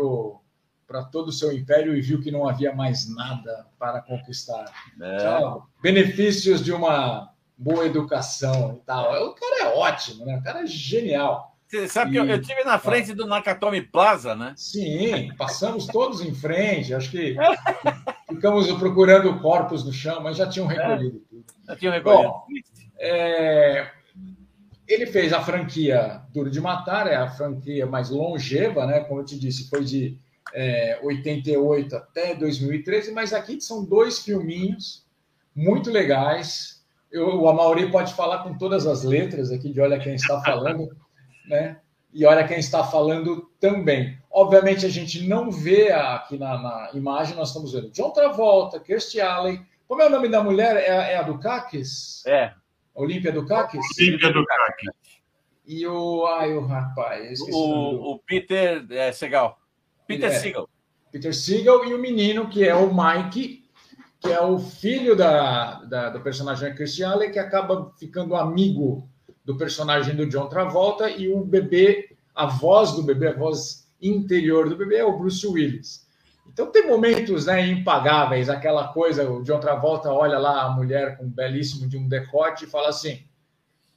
para 0.92 1.04
todo 1.04 1.28
o 1.28 1.32
seu 1.32 1.50
império 1.50 1.96
e 1.96 2.02
viu 2.02 2.20
que 2.20 2.30
não 2.30 2.46
havia 2.46 2.74
mais 2.74 3.08
nada 3.08 3.66
para 3.78 4.02
conquistar. 4.02 4.70
É. 5.00 5.16
Então, 5.16 5.62
benefícios 5.80 6.62
de 6.62 6.70
uma 6.70 7.30
boa 7.56 7.86
educação 7.86 8.78
e 8.78 8.84
tal. 8.84 9.28
O 9.28 9.34
cara 9.34 9.62
é 9.62 9.74
ótimo, 9.74 10.26
né? 10.26 10.36
O 10.36 10.42
cara 10.42 10.62
é 10.62 10.66
genial. 10.66 11.56
Você 11.66 11.88
sabe 11.88 12.10
e... 12.10 12.12
que 12.12 12.18
eu, 12.18 12.26
eu 12.26 12.42
tive 12.42 12.62
na 12.64 12.78
frente 12.78 13.14
do 13.14 13.26
Nakatomi 13.26 13.80
Plaza, 13.80 14.34
né? 14.34 14.52
Sim, 14.54 15.32
passamos 15.38 15.86
todos 15.86 16.20
em 16.20 16.34
frente. 16.34 16.92
Acho 16.92 17.10
que 17.10 17.36
ficamos 18.28 18.70
procurando 18.72 19.40
corpos 19.40 19.82
no 19.82 19.92
chão, 19.92 20.22
mas 20.22 20.36
já 20.36 20.46
tinham 20.46 20.66
recolhido 20.66 21.20
tudo. 21.20 21.44
Já 21.66 21.76
tinham 21.76 21.94
recolhido. 21.94 22.28
Bom, 22.28 22.46
é... 22.98 23.90
Ele 24.86 25.06
fez 25.06 25.32
a 25.32 25.40
franquia 25.40 26.20
Duro 26.34 26.50
de 26.50 26.60
Matar, 26.60 27.06
é 27.06 27.16
a 27.16 27.30
franquia 27.30 27.86
mais 27.86 28.10
longeva, 28.10 28.84
né? 28.84 29.00
Como 29.00 29.20
eu 29.20 29.24
te 29.24 29.38
disse, 29.38 29.70
foi 29.70 29.82
de 29.82 30.18
é, 30.52 30.98
88 31.02 31.96
até 31.96 32.34
2013, 32.34 33.12
mas 33.12 33.32
aqui 33.32 33.60
são 33.60 33.84
dois 33.84 34.20
filminhos 34.20 35.06
muito 35.54 35.90
legais. 35.90 36.82
Eu, 37.10 37.40
o 37.40 37.48
Amauri 37.48 37.90
pode 37.90 38.14
falar 38.14 38.42
com 38.42 38.56
todas 38.56 38.86
as 38.86 39.02
letras 39.02 39.50
aqui 39.50 39.72
de 39.72 39.80
Olha 39.80 39.98
Quem 39.98 40.14
Está 40.14 40.40
Falando, 40.40 40.96
né? 41.48 41.78
E 42.12 42.26
Olha 42.26 42.46
Quem 42.46 42.58
Está 42.58 42.84
Falando 42.84 43.50
também. 43.60 44.18
Obviamente, 44.30 44.86
a 44.86 44.88
gente 44.88 45.26
não 45.26 45.50
vê 45.50 45.92
aqui 45.92 46.38
na, 46.38 46.58
na 46.58 46.90
imagem, 46.94 47.36
nós 47.36 47.48
estamos 47.48 47.72
vendo 47.72 47.90
John 47.90 48.10
Travolta, 48.10 48.80
Kirstie 48.80 49.20
Alley. 49.20 49.60
Como 49.86 50.00
é 50.00 50.06
o 50.06 50.10
nome 50.10 50.28
da 50.28 50.42
mulher? 50.42 50.76
É, 50.76 51.12
é 51.12 51.16
a 51.16 51.22
do 51.22 51.38
Caques? 51.38 52.24
É. 52.26 52.52
Olímpia 52.94 53.32
do 53.32 53.46
Caques? 53.46 53.80
Olímpia 53.98 54.32
do 54.32 54.44
Caques. 54.44 54.90
E 55.66 55.86
o. 55.86 56.26
Ai, 56.26 56.52
o 56.52 56.66
rapaz. 56.66 57.40
O, 57.40 58.12
o, 58.12 58.18
Peter 58.18 58.84
é, 58.90 59.12
Segal. 59.12 59.58
Peter 60.16 60.30
é, 60.30 60.38
Seagal. 60.38 60.68
Peter 61.10 61.34
Seagal 61.34 61.84
e 61.86 61.94
o 61.94 61.98
menino, 61.98 62.48
que 62.48 62.66
é 62.66 62.74
o 62.74 62.92
Mike, 62.92 63.64
que 64.20 64.28
é 64.28 64.40
o 64.40 64.58
filho 64.58 65.16
da, 65.16 65.82
da 65.84 66.10
do 66.10 66.20
personagem 66.20 66.74
Christian 66.74 67.10
Allen, 67.10 67.30
que 67.30 67.38
acaba 67.38 67.92
ficando 67.98 68.36
amigo 68.36 69.08
do 69.44 69.56
personagem 69.56 70.14
do 70.14 70.28
John 70.28 70.48
Travolta, 70.48 71.10
e 71.10 71.32
o 71.32 71.44
bebê, 71.44 72.16
a 72.34 72.46
voz 72.46 72.92
do 72.92 73.02
bebê, 73.02 73.28
a 73.28 73.36
voz 73.36 73.88
interior 74.00 74.68
do 74.68 74.76
bebê 74.76 74.96
é 74.96 75.04
o 75.04 75.18
Bruce 75.18 75.46
Willis. 75.46 76.06
Então 76.46 76.70
tem 76.70 76.86
momentos 76.86 77.46
né, 77.46 77.66
impagáveis, 77.66 78.48
aquela 78.48 78.88
coisa, 78.88 79.28
o 79.28 79.42
John 79.42 79.58
Travolta 79.58 80.12
olha 80.12 80.38
lá 80.38 80.62
a 80.62 80.70
mulher 80.70 81.16
com 81.16 81.24
um 81.24 81.30
belíssimo 81.30 81.88
de 81.88 81.96
um 81.96 82.08
decote 82.08 82.64
e 82.64 82.68
fala 82.68 82.90
assim, 82.90 83.24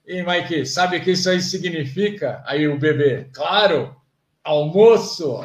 e 0.07 0.23
Mike, 0.23 0.65
sabe 0.65 0.97
o 0.97 1.01
que 1.01 1.11
isso 1.11 1.29
aí 1.29 1.41
significa? 1.41 2.43
Aí 2.45 2.67
o 2.67 2.79
bebê, 2.79 3.27
claro, 3.33 3.95
almoço. 4.43 5.43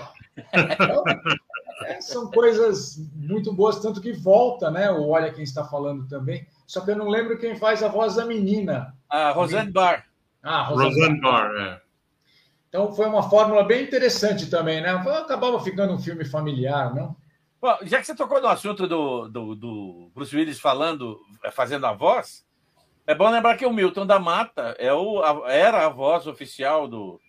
Então, 0.52 1.04
é, 1.86 2.00
são 2.00 2.30
coisas 2.30 2.96
muito 3.14 3.52
boas, 3.52 3.80
tanto 3.80 4.00
que 4.00 4.12
volta, 4.12 4.70
né? 4.70 4.90
O 4.90 5.08
Olha 5.08 5.32
Quem 5.32 5.44
Está 5.44 5.64
Falando 5.64 6.08
também. 6.08 6.46
Só 6.66 6.80
que 6.80 6.90
eu 6.90 6.96
não 6.96 7.08
lembro 7.08 7.38
quem 7.38 7.56
faz 7.56 7.82
a 7.82 7.88
voz 7.88 8.14
da 8.14 8.24
menina. 8.24 8.94
A 9.08 9.30
Rosane 9.30 9.72
Barr. 9.72 10.06
Ah, 10.42 10.62
Rosane, 10.62 10.90
Rosane 10.90 11.20
Barr, 11.20 11.50
é. 11.56 11.80
Então 12.68 12.92
foi 12.92 13.06
uma 13.06 13.28
fórmula 13.28 13.64
bem 13.64 13.82
interessante 13.82 14.48
também, 14.48 14.80
né? 14.80 14.90
Acabava 14.90 15.60
ficando 15.60 15.92
um 15.92 15.98
filme 15.98 16.24
familiar, 16.24 16.94
não? 16.94 17.16
Bom, 17.60 17.76
já 17.82 17.98
que 17.98 18.06
você 18.06 18.14
tocou 18.14 18.40
no 18.40 18.46
assunto 18.46 18.86
do, 18.86 19.28
do, 19.28 19.54
do 19.54 20.10
Bruce 20.14 20.34
Willis 20.34 20.60
falando, 20.60 21.20
fazendo 21.52 21.84
a 21.86 21.92
voz, 21.92 22.46
é 23.06 23.14
bom 23.14 23.28
lembrar 23.28 23.56
que 23.56 23.66
o 23.66 23.72
Milton 23.72 24.06
da 24.06 24.20
Mata 24.20 24.76
é 24.78 24.94
o, 24.94 25.22
era 25.46 25.84
a 25.84 25.88
voz 25.88 26.28
oficial 26.28 26.86
do, 26.86 27.20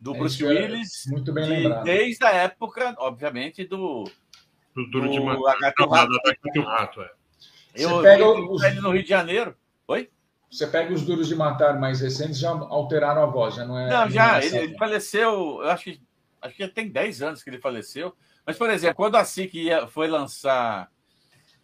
do 0.00 0.14
é 0.14 0.18
Bruce 0.18 0.44
Willis. 0.44 1.04
Muito 1.06 1.32
bem 1.32 1.44
de, 1.44 1.50
lembrado. 1.50 1.84
Desde 1.84 2.24
a 2.24 2.30
época, 2.30 2.94
obviamente, 2.98 3.64
do. 3.64 4.04
Do 4.74 4.90
Duro 4.90 5.10
de. 5.10 5.18
Rato 6.62 7.02
é. 7.02 7.10
Eu, 7.74 7.90
Você 7.90 8.02
pega 8.02 8.22
eu, 8.22 8.50
os... 8.50 8.62
ele 8.62 8.80
no 8.80 8.90
Rio 8.90 9.02
de 9.02 9.08
Janeiro. 9.08 9.54
Oi? 9.86 10.08
você 10.50 10.66
pega 10.66 10.92
os 10.92 11.02
Duros 11.02 11.28
de 11.28 11.36
Matar 11.36 11.78
mais 11.78 12.00
recentes, 12.00 12.38
já 12.38 12.50
alteraram 12.50 13.22
a 13.22 13.26
voz, 13.26 13.54
já 13.54 13.64
não 13.64 13.78
é. 13.78 13.88
Não, 13.88 14.10
já, 14.10 14.44
ele, 14.44 14.58
ele, 14.58 14.76
faleceu, 14.76 15.60
eu 15.62 15.70
acho 15.70 15.84
que, 15.84 16.02
acho 16.42 16.56
que 16.56 16.62
já 16.64 16.68
tem 16.68 16.88
10 16.88 17.22
anos 17.22 17.42
que 17.42 17.50
ele 17.50 17.60
faleceu. 17.60 18.16
Mas, 18.44 18.58
por 18.58 18.68
exemplo, 18.68 18.96
quando 18.96 19.14
a 19.14 19.24
SIC 19.24 19.54
ia, 19.54 19.86
foi 19.86 20.08
lançar, 20.08 20.90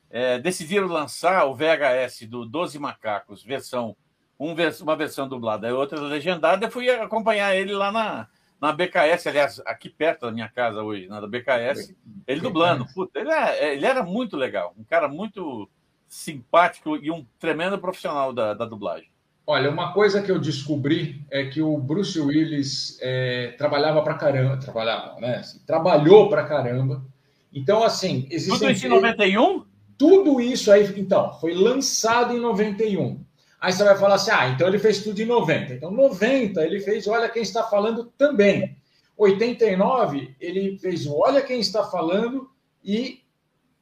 é, 0.08 0.38
decidiram 0.38 0.86
lançar 0.86 1.46
o 1.46 1.56
VHS 1.56 2.28
do 2.28 2.46
Doze 2.46 2.78
Macacos, 2.78 3.42
versão, 3.42 3.96
um, 4.38 4.54
uma 4.82 4.96
versão 4.96 5.28
dublada 5.28 5.68
e 5.68 5.72
outra 5.72 6.00
legendada, 6.00 6.66
eu 6.66 6.70
fui 6.70 6.88
acompanhar 6.90 7.54
ele 7.54 7.72
lá 7.72 7.90
na, 7.90 8.28
na 8.60 8.72
BKS, 8.72 9.26
aliás, 9.26 9.62
aqui 9.66 9.88
perto 9.88 10.26
da 10.26 10.32
minha 10.32 10.48
casa 10.48 10.82
hoje, 10.82 11.08
na 11.08 11.26
BKS, 11.26 11.94
ele 12.26 12.40
dublando. 12.40 12.86
Puta, 12.94 13.18
ele, 13.18 13.30
é, 13.30 13.74
ele 13.74 13.86
era 13.86 14.02
muito 14.02 14.36
legal, 14.36 14.74
um 14.78 14.84
cara 14.84 15.08
muito 15.08 15.68
simpático 16.08 16.96
e 16.96 17.10
um 17.10 17.26
tremendo 17.38 17.78
profissional 17.78 18.32
da, 18.32 18.54
da 18.54 18.64
dublagem. 18.64 19.10
Olha, 19.46 19.70
uma 19.70 19.92
coisa 19.92 20.20
que 20.20 20.30
eu 20.30 20.40
descobri 20.40 21.24
é 21.30 21.44
que 21.44 21.62
o 21.62 21.78
Bruce 21.78 22.18
Willis 22.18 22.98
é, 23.00 23.54
trabalhava 23.56 24.02
para 24.02 24.14
caramba, 24.14 24.56
trabalhava, 24.56 25.20
né? 25.20 25.36
Assim, 25.36 25.60
trabalhou 25.64 26.28
para 26.28 26.44
caramba. 26.44 27.04
Então, 27.52 27.84
assim, 27.84 28.26
existem... 28.28 28.58
Tudo 28.58 28.70
isso 28.72 28.86
em 28.86 28.90
91? 28.90 29.64
Tudo 29.96 30.40
isso 30.40 30.70
aí, 30.72 30.92
então, 30.98 31.32
foi 31.34 31.54
lançado 31.54 32.34
em 32.34 32.40
91. 32.40 33.24
Aí 33.60 33.72
você 33.72 33.84
vai 33.84 33.96
falar 33.96 34.16
assim, 34.16 34.30
ah, 34.30 34.48
então 34.48 34.68
ele 34.68 34.78
fez 34.78 35.02
tudo 35.02 35.20
em 35.20 35.24
90. 35.24 35.74
Então, 35.74 35.90
90 35.90 36.62
ele 36.64 36.80
fez 36.80 37.06
Olha 37.06 37.28
Quem 37.28 37.42
Está 37.42 37.62
Falando 37.64 38.04
também. 38.18 38.76
89 39.16 40.36
ele 40.40 40.78
fez 40.78 41.06
Olha 41.06 41.42
Quem 41.42 41.60
Está 41.60 41.84
Falando 41.84 42.50
e 42.84 43.22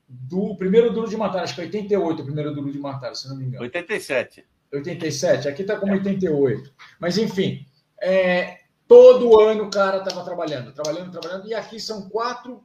do 0.08 0.54
primeiro 0.56 0.92
duro 0.92 1.08
de 1.08 1.16
matar, 1.16 1.42
acho 1.42 1.54
que 1.54 1.62
88 1.62 2.22
o 2.22 2.24
primeiro 2.24 2.54
duro 2.54 2.70
de 2.70 2.78
matar, 2.78 3.14
se 3.14 3.28
não 3.28 3.36
me 3.36 3.46
engano. 3.46 3.62
87. 3.62 4.44
87, 4.72 5.48
aqui 5.48 5.62
está 5.62 5.76
como 5.76 5.92
88. 5.92 6.72
Mas 6.98 7.18
enfim, 7.18 7.66
é, 8.00 8.60
todo 8.86 9.38
ano 9.40 9.64
o 9.64 9.70
cara 9.70 9.98
estava 9.98 10.24
trabalhando, 10.24 10.72
trabalhando, 10.72 11.10
trabalhando, 11.10 11.48
e 11.48 11.54
aqui 11.54 11.80
são 11.80 12.08
quatro. 12.08 12.64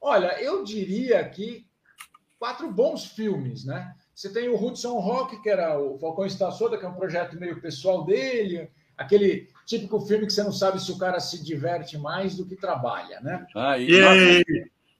Olha, 0.00 0.40
eu 0.42 0.64
diria 0.64 1.26
que 1.28 1.66
quatro 2.42 2.68
bons 2.68 3.04
filmes, 3.04 3.64
né? 3.64 3.94
Você 4.12 4.28
tem 4.28 4.48
o 4.48 4.60
Hudson 4.60 4.98
Rock, 4.98 5.40
que 5.40 5.48
era 5.48 5.78
o 5.78 5.96
Falcão 6.00 6.26
Está 6.26 6.50
Soda, 6.50 6.76
que 6.76 6.84
é 6.84 6.88
um 6.88 6.94
projeto 6.94 7.38
meio 7.38 7.60
pessoal 7.60 8.04
dele, 8.04 8.68
aquele 8.98 9.46
típico 9.64 10.00
filme 10.00 10.26
que 10.26 10.32
você 10.32 10.42
não 10.42 10.50
sabe 10.50 10.82
se 10.82 10.90
o 10.90 10.98
cara 10.98 11.20
se 11.20 11.40
diverte 11.40 11.96
mais 11.96 12.36
do 12.36 12.44
que 12.44 12.56
trabalha, 12.56 13.20
né? 13.20 13.46
Ah, 13.54 13.78
e, 13.78 13.92
e, 13.92 14.44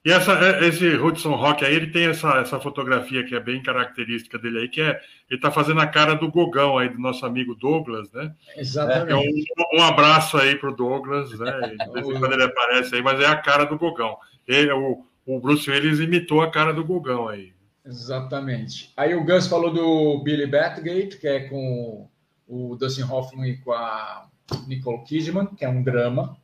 e 0.05 0.09
essa, 0.09 0.31
é, 0.39 0.69
esse 0.69 0.87
Hudson 0.95 1.35
Rock 1.35 1.65
aí, 1.65 1.75
ele 1.75 1.91
tem 1.91 2.05
essa, 2.05 2.29
essa 2.37 2.61
fotografia 2.61 3.25
que 3.25 3.35
é 3.35 3.41
bem 3.41 3.61
característica 3.61 4.39
dele 4.39 4.59
aí, 4.59 4.69
que 4.69 4.79
é 4.79 4.97
ele 5.29 5.37
está 5.37 5.51
fazendo 5.51 5.81
a 5.81 5.87
cara 5.87 6.13
do 6.13 6.31
Gogão 6.31 6.77
aí, 6.77 6.87
do 6.87 6.97
nosso 6.97 7.25
amigo 7.25 7.55
Douglas, 7.55 8.09
né? 8.13 8.33
Exatamente. 8.55 9.11
É 9.11 9.15
um, 9.17 9.81
um 9.81 9.83
abraço 9.83 10.37
aí 10.37 10.55
para 10.55 10.69
o 10.69 10.75
Douglas, 10.75 11.37
né? 11.37 11.75
De 11.77 11.91
vez 11.91 12.07
em 12.07 12.19
quando 12.19 12.31
ele 12.31 12.43
aparece 12.43 12.95
aí, 12.95 13.01
mas 13.01 13.19
é 13.19 13.25
a 13.25 13.35
cara 13.35 13.65
do 13.65 13.77
Gogão. 13.77 14.15
Ele, 14.47 14.71
o, 14.71 15.05
o 15.25 15.39
Bruce 15.39 15.69
Willis 15.69 15.99
imitou 15.99 16.41
a 16.41 16.51
cara 16.51 16.73
do 16.73 16.83
Gogão 16.83 17.27
aí. 17.27 17.53
Exatamente. 17.85 18.91
Aí 18.95 19.13
o 19.13 19.25
Gus 19.25 19.47
falou 19.47 19.73
do 19.73 20.23
Billy 20.23 20.47
Batgate, 20.47 21.17
que 21.17 21.27
é 21.27 21.41
com 21.41 22.07
o 22.47 22.75
Dustin 22.75 23.03
Hoffman 23.03 23.49
e 23.49 23.57
com 23.57 23.73
a 23.73 24.27
Nicole 24.67 25.03
Kidman, 25.03 25.47
que 25.47 25.65
é 25.65 25.69
um 25.69 25.83
drama, 25.83 26.37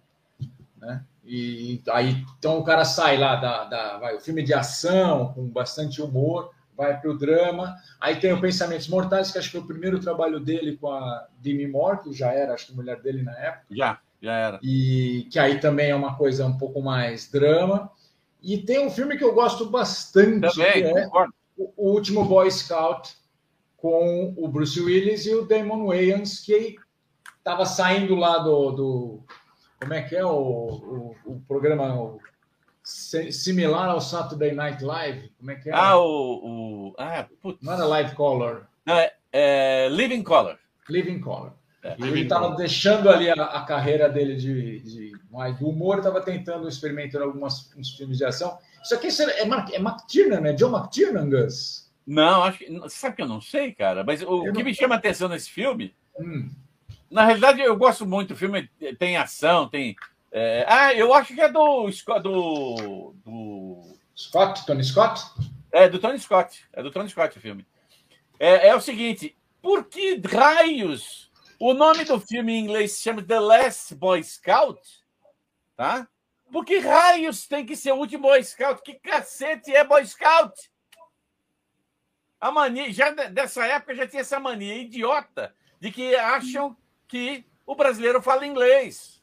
né? 0.77 1.03
E 1.23 1.81
aí, 1.89 2.25
então 2.39 2.57
o 2.57 2.63
cara 2.63 2.83
sai 2.83 3.17
lá 3.17 3.35
da, 3.35 3.65
da 3.65 3.97
vai, 3.99 4.15
o 4.15 4.19
filme 4.19 4.41
de 4.41 4.53
ação 4.53 5.31
com 5.33 5.47
bastante 5.47 6.01
humor, 6.01 6.51
vai 6.75 6.99
para 6.99 7.11
o 7.11 7.17
drama. 7.17 7.75
Aí 8.01 8.15
tem 8.15 8.33
o 8.33 8.41
Pensamentos 8.41 8.87
Mortais, 8.87 9.31
que 9.31 9.37
acho 9.37 9.49
que 9.49 9.57
foi 9.57 9.61
o 9.61 9.67
primeiro 9.67 9.99
trabalho 9.99 10.39
dele 10.39 10.75
com 10.77 10.89
a 10.89 11.27
Demi 11.37 11.67
Moore, 11.67 12.03
que 12.03 12.13
já 12.13 12.31
era, 12.31 12.53
acho 12.53 12.67
que 12.67 12.75
mulher 12.75 12.99
dele 13.01 13.21
na 13.21 13.37
época. 13.37 13.65
Já, 13.69 13.99
já 14.21 14.33
era. 14.33 14.59
E 14.63 15.27
que 15.29 15.37
aí 15.37 15.59
também 15.59 15.91
é 15.91 15.95
uma 15.95 16.15
coisa 16.15 16.45
um 16.45 16.57
pouco 16.57 16.81
mais 16.81 17.29
drama. 17.29 17.91
E 18.41 18.57
tem 18.57 18.85
um 18.85 18.89
filme 18.89 19.17
que 19.17 19.23
eu 19.23 19.33
gosto 19.33 19.65
bastante, 19.65 20.55
também, 20.55 20.83
que 20.83 20.99
é 20.99 21.09
o 21.57 21.91
Último 21.91 22.23
Boy 22.23 22.49
Scout, 22.49 23.15
com 23.75 24.33
o 24.37 24.47
Bruce 24.47 24.79
Willis 24.79 25.25
e 25.25 25.33
o 25.33 25.45
Damon 25.45 25.87
Wayans, 25.87 26.39
que 26.39 26.75
estava 27.37 27.65
saindo 27.65 28.15
lá 28.15 28.37
do, 28.37 28.71
do 28.71 29.23
como 29.79 29.93
é 29.93 30.01
que 30.01 30.15
é 30.15 30.25
o, 30.25 30.29
o, 30.29 31.15
o 31.25 31.41
programa 31.47 31.93
o, 31.95 32.19
similar 32.83 33.89
ao 33.89 34.01
Saturday 34.01 34.53
Night 34.53 34.83
Live? 34.83 35.31
Como 35.37 35.51
é 35.51 35.55
que 35.55 35.69
é? 35.69 35.73
Ah, 35.73 35.97
o. 35.97 36.89
o 36.89 36.95
ah, 36.97 37.27
putz. 37.41 37.61
Não 37.61 37.73
era 37.73 37.85
Live 37.85 38.15
Color. 38.15 38.67
Não, 38.85 38.95
é, 38.95 39.13
é 39.31 39.87
Living 39.89 40.23
Color. 40.23 40.57
Living 40.89 41.19
Color. 41.19 41.53
É, 41.81 41.95
ele 41.99 42.21
estava 42.21 42.55
deixando 42.55 43.09
ali 43.09 43.29
a, 43.29 43.33
a, 43.33 43.63
carreira 43.63 44.09
dele 44.09 44.35
de, 44.35 44.79
de 44.79 45.11
mais 45.31 45.57
do 45.57 45.69
humor, 45.69 45.99
estava 45.99 46.19
tentando 46.21 46.67
experimentar 46.67 47.21
alguns 47.21 47.69
filmes 47.95 48.17
de 48.17 48.25
ação. 48.25 48.57
Isso 48.83 48.93
aqui 48.93 49.07
é, 49.07 49.45
Mark, 49.45 49.71
é 49.71 49.77
McTiernan, 49.77 50.41
né? 50.41 50.53
John 50.53 50.75
McTiernan, 50.75 51.29
Gus? 51.29 51.89
Não, 52.05 52.43
acho 52.43 52.57
que. 52.57 52.79
Você 52.79 52.97
sabe 52.97 53.15
que 53.15 53.21
eu 53.21 53.27
não 53.27 53.39
sei, 53.39 53.71
cara, 53.71 54.03
mas 54.03 54.21
o, 54.21 54.43
que 54.43 54.51
não... 54.51 54.63
me 54.63 54.73
chama 54.73 54.95
a 54.95 54.97
atenção 54.97 55.29
nesse 55.29 55.49
filme 55.49 55.95
hum. 56.19 56.49
Na 57.09 57.25
realidade, 57.25 57.59
eu 57.61 57.75
gosto 57.75 58.05
muito. 58.05 58.33
O 58.33 58.37
filme 58.37 58.69
tem 58.99 59.17
ação, 59.17 59.67
tem. 59.67 59.95
É... 60.31 60.63
Ah, 60.67 60.93
eu 60.93 61.13
acho 61.13 61.33
que 61.33 61.41
é 61.41 61.49
do. 61.49 61.89
do, 62.21 63.13
do... 63.25 63.83
Scott, 64.15 64.65
Tony 64.65 64.83
Scott? 64.83 65.23
É, 65.71 65.89
do 65.89 65.97
Tony 65.97 66.19
Scott. 66.19 66.65
É 66.71 66.83
do 66.83 66.91
Tony 66.91 67.09
Scott 67.09 67.37
o 67.37 67.41
filme. 67.41 67.65
É, 68.39 68.69
é 68.69 68.75
o 68.75 68.81
seguinte: 68.81 69.35
por 69.61 69.85
que 69.85 70.21
raios 70.23 71.28
o 71.59 71.73
nome 71.73 72.05
do 72.05 72.19
filme 72.19 72.53
em 72.53 72.63
inglês 72.63 72.93
se 72.93 73.01
chama 73.01 73.21
The 73.21 73.39
Last 73.39 73.95
Boy 73.95 74.23
Scout? 74.23 74.81
Tá? 75.75 76.07
Por 76.51 76.65
que 76.65 76.79
raios 76.79 77.45
tem 77.47 77.65
que 77.65 77.75
ser 77.75 77.91
o 77.91 77.97
último 77.97 78.23
Boy 78.23 78.43
Scout? 78.43 78.81
Que 78.81 78.93
cacete 78.93 79.75
é 79.75 79.83
Boy 79.83 80.05
Scout? 80.05 80.53
A 82.39 82.51
mania, 82.51 82.91
já 82.91 83.11
dessa 83.11 83.65
época 83.65 83.93
já 83.93 84.07
tinha 84.07 84.21
essa 84.21 84.39
mania 84.39 84.75
idiota 84.75 85.53
de 85.79 85.91
que 85.91 86.15
acham 86.15 86.75
que 87.07 87.45
o 87.65 87.75
brasileiro 87.75 88.21
fala 88.21 88.47
inglês. 88.47 89.21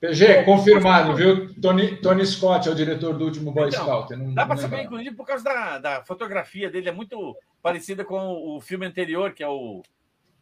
PG, 0.00 0.44
confirmado, 0.44 1.16
viu? 1.16 1.52
Tony, 1.60 1.96
Tony 1.96 2.24
Scott 2.24 2.68
é 2.68 2.72
o 2.72 2.74
diretor 2.74 3.16
do 3.16 3.24
último 3.24 3.50
Boy 3.50 3.68
então, 3.68 3.82
Scout. 3.82 4.14
Não, 4.14 4.32
dá 4.32 4.46
para 4.46 4.56
saber, 4.56 4.84
inclusive, 4.84 5.16
por 5.16 5.26
causa 5.26 5.42
da, 5.42 5.78
da 5.78 6.04
fotografia 6.04 6.70
dele. 6.70 6.90
É 6.90 6.92
muito 6.92 7.36
parecida 7.60 8.04
com 8.04 8.56
o 8.56 8.60
filme 8.60 8.86
anterior, 8.86 9.32
que 9.32 9.42
é 9.42 9.48
o, 9.48 9.82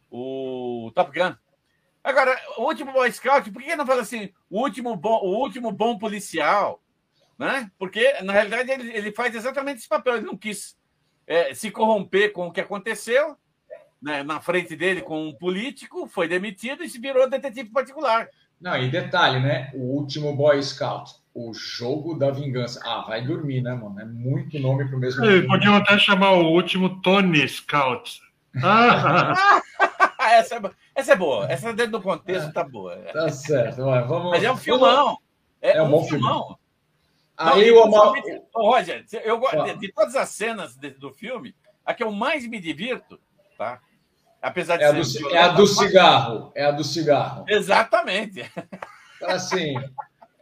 o 0.09 0.91
Top 0.95 1.17
Gun. 1.17 1.35
Agora, 2.03 2.39
o 2.57 2.63
último 2.63 2.93
Boy 2.93 3.11
Scout, 3.11 3.49
por 3.51 3.61
que 3.61 3.75
não 3.75 3.85
fala 3.85 4.01
assim, 4.01 4.31
o 4.49 4.61
último 4.61 4.95
bom, 4.95 5.19
o 5.23 5.39
último 5.39 5.71
bom 5.71 5.97
policial? 5.97 6.81
Né? 7.37 7.69
Porque, 7.79 8.21
na 8.21 8.31
realidade, 8.31 8.71
ele, 8.71 8.95
ele 8.95 9.11
faz 9.11 9.33
exatamente 9.35 9.79
esse 9.79 9.89
papel. 9.89 10.17
Ele 10.17 10.25
não 10.25 10.37
quis 10.37 10.77
é, 11.25 11.53
se 11.53 11.71
corromper 11.71 12.31
com 12.31 12.47
o 12.47 12.51
que 12.51 12.61
aconteceu 12.61 13.35
né, 14.01 14.21
na 14.21 14.39
frente 14.39 14.75
dele 14.75 15.01
com 15.01 15.29
um 15.29 15.33
político, 15.33 16.07
foi 16.07 16.27
demitido 16.27 16.83
e 16.83 16.89
se 16.89 16.99
virou 16.99 17.27
detetive 17.27 17.71
particular. 17.71 18.29
Não, 18.61 18.77
e 18.77 18.87
detalhe, 18.89 19.39
né? 19.39 19.71
O 19.73 19.97
último 19.97 20.35
Boy 20.35 20.61
Scout, 20.61 21.11
o 21.33 21.53
jogo 21.53 22.13
da 22.13 22.29
vingança. 22.29 22.79
Ah, 22.85 23.03
vai 23.07 23.25
dormir, 23.25 23.61
né, 23.61 23.73
mano? 23.73 23.99
É 23.99 24.05
muito 24.05 24.59
nome 24.59 24.87
pro 24.87 24.99
mesmo. 24.99 25.25
Podiam 25.47 25.75
até 25.75 25.97
chamar 25.97 26.33
o 26.33 26.51
último 26.51 27.01
Tony 27.01 27.47
Scout. 27.49 28.21
Ah. 28.63 29.61
essa, 30.35 30.55
é, 30.55 30.61
essa 30.93 31.13
é 31.13 31.15
boa. 31.15 31.51
Essa 31.51 31.73
dentro 31.73 31.93
do 31.93 32.01
contexto 32.01 32.51
tá 32.53 32.63
boa. 32.63 32.95
Tá 33.13 33.29
certo. 33.29 33.77
Vamos, 33.77 34.31
Mas 34.31 34.43
é 34.43 34.51
um 34.51 34.57
filmão. 34.57 35.17
É, 35.61 35.77
é 35.77 35.81
um, 35.81 35.87
um 35.87 35.91
bom 35.91 36.03
filmão. 36.03 36.43
Filme. 36.43 36.65
Aí 37.37 37.69
Não, 37.71 37.79
o 37.79 37.83
Amal... 37.83 38.13
Roger, 38.55 39.05
eu, 39.23 39.41
de, 39.65 39.79
de 39.79 39.91
todas 39.91 40.15
as 40.15 40.29
cenas 40.29 40.75
de, 40.77 40.91
do 40.91 41.11
filme, 41.11 41.53
a 41.85 41.93
que 41.93 42.03
eu 42.03 42.11
mais 42.11 42.47
me 42.47 42.59
divirto, 42.59 43.19
tá? 43.57 43.81
Apesar 44.41 44.77
de 44.77 44.83
é, 44.83 45.03
ser 45.03 45.25
a 45.25 45.29
do, 45.29 45.35
é 45.35 45.41
a 45.41 45.47
do 45.49 45.67
cigarro. 45.67 46.51
É 46.55 46.65
a 46.65 46.71
do 46.71 46.83
cigarro. 46.83 47.45
Exatamente. 47.47 48.49
Então, 49.17 49.29
assim. 49.29 49.75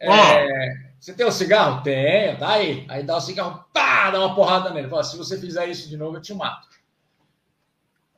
É, 0.06 0.90
você 1.00 1.14
tem 1.14 1.26
o 1.26 1.30
um 1.30 1.32
cigarro? 1.32 1.82
Tem, 1.82 2.36
tá 2.36 2.56
aí. 2.56 2.86
Aí 2.90 3.04
dá 3.04 3.16
o 3.16 3.22
cigarro, 3.22 3.64
pá, 3.72 4.12
dá 4.12 4.20
uma 4.20 4.36
porrada 4.36 4.70
nele. 4.70 4.90
Fala, 4.90 5.02
se 5.02 5.16
você 5.16 5.40
fizer 5.40 5.66
isso 5.68 5.88
de 5.88 5.96
novo, 5.96 6.18
eu 6.18 6.22
te 6.22 6.34
mato. 6.34 6.68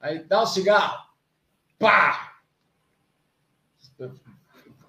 Aí 0.01 0.23
dá 0.23 0.41
o 0.41 0.47
cigarro, 0.47 1.05
pá! 1.79 2.33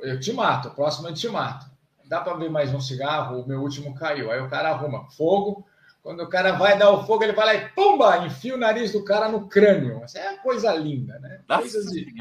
Eu 0.00 0.20
te 0.20 0.32
mato, 0.32 0.70
próximo 0.70 1.08
eu 1.08 1.14
te 1.14 1.28
mato. 1.28 1.66
Dá 2.04 2.20
para 2.20 2.36
ver 2.36 2.50
mais 2.50 2.72
um 2.72 2.80
cigarro? 2.80 3.40
O 3.40 3.48
meu 3.48 3.60
último 3.60 3.94
caiu. 3.94 4.30
Aí 4.30 4.40
o 4.40 4.48
cara 4.48 4.70
arruma 4.70 5.10
fogo, 5.10 5.66
quando 6.06 6.22
o 6.22 6.28
cara 6.28 6.52
vai 6.52 6.78
dar 6.78 6.92
o 6.92 7.04
fogo, 7.04 7.24
ele 7.24 7.32
vai 7.32 7.46
lá 7.46 7.54
e 7.56 7.68
pumba, 7.70 8.24
enfia 8.24 8.54
o 8.54 8.56
nariz 8.58 8.92
do 8.92 9.04
cara 9.04 9.28
no 9.28 9.48
crânio. 9.48 10.04
Essa 10.04 10.20
é 10.20 10.36
coisa 10.36 10.72
linda, 10.72 11.18
né? 11.18 11.40
Nossa 11.48 11.82
de... 11.90 12.14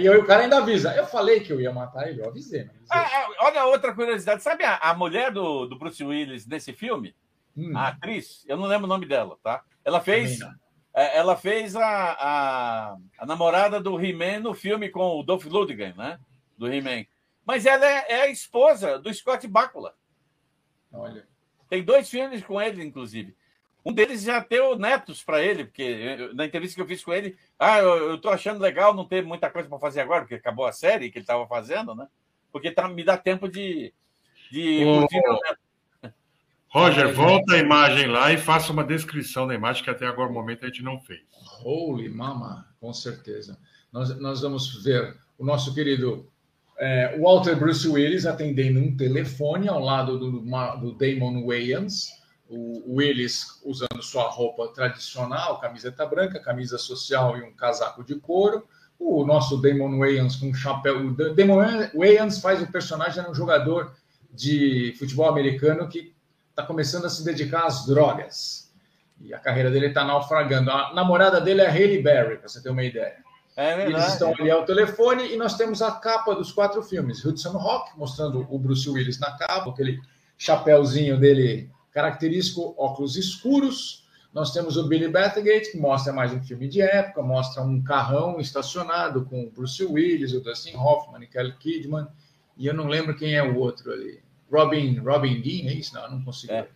E 0.00 0.10
o 0.10 0.26
cara 0.26 0.42
ainda 0.42 0.56
avisa. 0.56 0.92
Eu 0.92 1.06
falei 1.06 1.38
que 1.38 1.52
eu 1.52 1.60
ia 1.60 1.72
matar 1.72 2.08
ele, 2.08 2.20
eu 2.20 2.28
avisei. 2.28 2.62
avisei. 2.62 2.80
Ah, 2.90 3.06
ah, 3.08 3.28
olha 3.42 3.64
outra 3.66 3.94
curiosidade. 3.94 4.42
Sabe 4.42 4.64
a, 4.64 4.78
a 4.78 4.92
mulher 4.92 5.30
do, 5.30 5.66
do, 5.66 5.78
Bruce 5.78 6.02
Willis 6.02 6.48
nesse 6.48 6.72
filme? 6.72 7.14
Hum. 7.56 7.78
A 7.78 7.90
atriz, 7.90 8.44
eu 8.48 8.56
não 8.56 8.66
lembro 8.66 8.86
o 8.86 8.88
nome 8.88 9.06
dela, 9.06 9.38
tá? 9.40 9.62
Ela 9.84 10.00
fez. 10.00 10.40
É, 10.40 10.50
ela 10.96 11.36
fez 11.36 11.76
a, 11.76 11.84
a, 11.84 12.96
a 13.18 13.26
namorada 13.26 13.78
do 13.78 14.02
He-Man 14.02 14.40
no 14.40 14.54
filme 14.54 14.88
com 14.88 15.18
o 15.18 15.22
Dolph 15.22 15.44
Lundgren, 15.44 15.94
né? 15.94 16.18
Do 16.56 16.72
He-Man. 16.72 17.04
Mas 17.44 17.66
ela 17.66 17.86
é, 17.86 18.06
é, 18.08 18.22
a 18.22 18.28
esposa 18.28 18.98
do 18.98 19.12
Scott 19.12 19.46
Bakula. 19.46 19.94
Olha. 20.90 21.28
Tem 21.68 21.82
dois 21.84 22.08
filmes 22.08 22.42
com 22.42 22.60
ele, 22.60 22.82
inclusive. 22.82 23.36
Um 23.84 23.92
deles 23.92 24.22
já 24.22 24.40
deu 24.40 24.76
netos 24.78 25.22
para 25.22 25.42
ele, 25.42 25.64
porque 25.66 26.30
na 26.34 26.46
entrevista 26.46 26.74
que 26.74 26.80
eu 26.80 26.86
fiz 26.86 27.04
com 27.04 27.12
ele, 27.12 27.36
ah, 27.58 27.78
eu, 27.78 28.10
eu 28.10 28.20
tô 28.20 28.30
achando 28.30 28.60
legal 28.60 28.94
não 28.94 29.06
ter 29.06 29.22
muita 29.22 29.50
coisa 29.50 29.68
para 29.68 29.78
fazer 29.78 30.00
agora, 30.00 30.22
porque 30.22 30.34
acabou 30.34 30.64
a 30.64 30.72
série 30.72 31.10
que 31.10 31.18
ele 31.18 31.24
estava 31.24 31.46
fazendo, 31.46 31.94
né? 31.94 32.08
Porque 32.50 32.70
tá, 32.70 32.88
me 32.88 33.04
dá 33.04 33.16
tempo 33.18 33.48
de, 33.48 33.92
de 34.50 34.82
curtir 34.82 35.20
meu 35.20 35.34
neto. 35.34 35.65
Roger, 36.68 37.14
volta 37.14 37.54
a 37.54 37.58
imagem 37.58 38.06
lá 38.06 38.32
e 38.32 38.36
faça 38.36 38.72
uma 38.72 38.84
descrição 38.84 39.46
da 39.46 39.54
imagem 39.54 39.82
que 39.82 39.90
até 39.90 40.06
agora 40.06 40.30
o 40.30 40.32
momento 40.34 40.64
a 40.64 40.68
gente 40.68 40.82
não 40.82 41.00
fez. 41.00 41.20
Holy 41.64 42.08
mama, 42.08 42.66
com 42.80 42.92
certeza. 42.92 43.58
Nós, 43.92 44.18
nós 44.18 44.40
vamos 44.40 44.82
ver 44.82 45.16
o 45.38 45.44
nosso 45.44 45.72
querido 45.74 46.30
é, 46.78 47.18
Walter 47.18 47.56
Bruce 47.56 47.88
Willis 47.88 48.26
atendendo 48.26 48.80
um 48.80 48.96
telefone 48.96 49.68
ao 49.68 49.80
lado 49.80 50.18
do, 50.18 50.30
do 50.30 50.92
Damon 50.92 51.46
Wayans. 51.46 52.08
O 52.48 52.96
Willis 52.96 53.60
usando 53.64 54.02
sua 54.02 54.28
roupa 54.28 54.68
tradicional, 54.68 55.58
camiseta 55.60 56.06
branca, 56.06 56.38
camisa 56.38 56.78
social 56.78 57.36
e 57.38 57.42
um 57.42 57.52
casaco 57.52 58.04
de 58.04 58.16
couro. 58.16 58.66
O 58.98 59.24
nosso 59.24 59.56
Damon 59.60 59.98
Wayans 59.98 60.36
com 60.36 60.52
chapéu. 60.54 61.06
O 61.06 61.14
Damon 61.14 61.88
Wayans 61.94 62.38
faz 62.38 62.62
o 62.62 62.70
personagem, 62.70 63.20
era 63.20 63.30
um 63.30 63.34
jogador 63.34 63.94
de 64.32 64.94
futebol 64.98 65.28
americano 65.28 65.88
que 65.88 66.14
está 66.56 66.62
começando 66.62 67.04
a 67.04 67.10
se 67.10 67.22
dedicar 67.22 67.66
às 67.66 67.84
drogas. 67.84 68.72
E 69.20 69.34
a 69.34 69.38
carreira 69.38 69.70
dele 69.70 69.88
está 69.88 70.02
naufragando. 70.04 70.70
A 70.70 70.94
namorada 70.94 71.38
dele 71.38 71.60
é 71.60 71.68
Haley 71.68 72.02
Berry, 72.02 72.38
para 72.38 72.48
você 72.48 72.62
ter 72.62 72.70
uma 72.70 72.82
ideia. 72.82 73.16
É 73.54 73.76
verdade. 73.76 74.04
Eles 74.04 74.12
estão 74.14 74.34
ali 74.38 74.50
ao 74.50 74.64
telefone 74.64 75.32
e 75.32 75.36
nós 75.36 75.54
temos 75.56 75.82
a 75.82 75.92
capa 75.92 76.34
dos 76.34 76.52
quatro 76.52 76.82
filmes. 76.82 77.22
Hudson 77.24 77.52
Rock, 77.52 77.98
mostrando 77.98 78.46
o 78.50 78.58
Bruce 78.58 78.88
Willis 78.88 79.18
na 79.18 79.32
capa, 79.32 79.70
aquele 79.70 80.00
chapéuzinho 80.38 81.18
dele 81.18 81.70
característico, 81.92 82.74
óculos 82.78 83.16
escuros. 83.16 84.06
Nós 84.32 84.52
temos 84.52 84.78
o 84.78 84.86
Billy 84.86 85.08
Bathgate, 85.08 85.72
que 85.72 85.78
mostra 85.78 86.12
mais 86.12 86.32
um 86.32 86.42
filme 86.42 86.68
de 86.68 86.80
época, 86.80 87.22
mostra 87.22 87.62
um 87.62 87.82
carrão 87.82 88.38
estacionado 88.40 89.24
com 89.26 89.44
o 89.44 89.50
Bruce 89.50 89.82
Willis, 89.84 90.32
o 90.32 90.40
Dustin 90.40 90.76
Hoffman, 90.76 91.20
Nicole 91.20 91.52
Kidman, 91.52 92.06
e 92.56 92.66
eu 92.66 92.74
não 92.74 92.86
lembro 92.86 93.16
quem 93.16 93.34
é 93.34 93.42
o 93.42 93.56
outro 93.56 93.92
ali. 93.92 94.25
Robin, 94.50 94.98
Robin 94.98 95.40
Dean, 95.40 95.70
é 95.70 95.74
isso? 95.74 95.94
Não, 95.94 96.10
não 96.10 96.22
consigo. 96.22 96.52
É. 96.52 96.68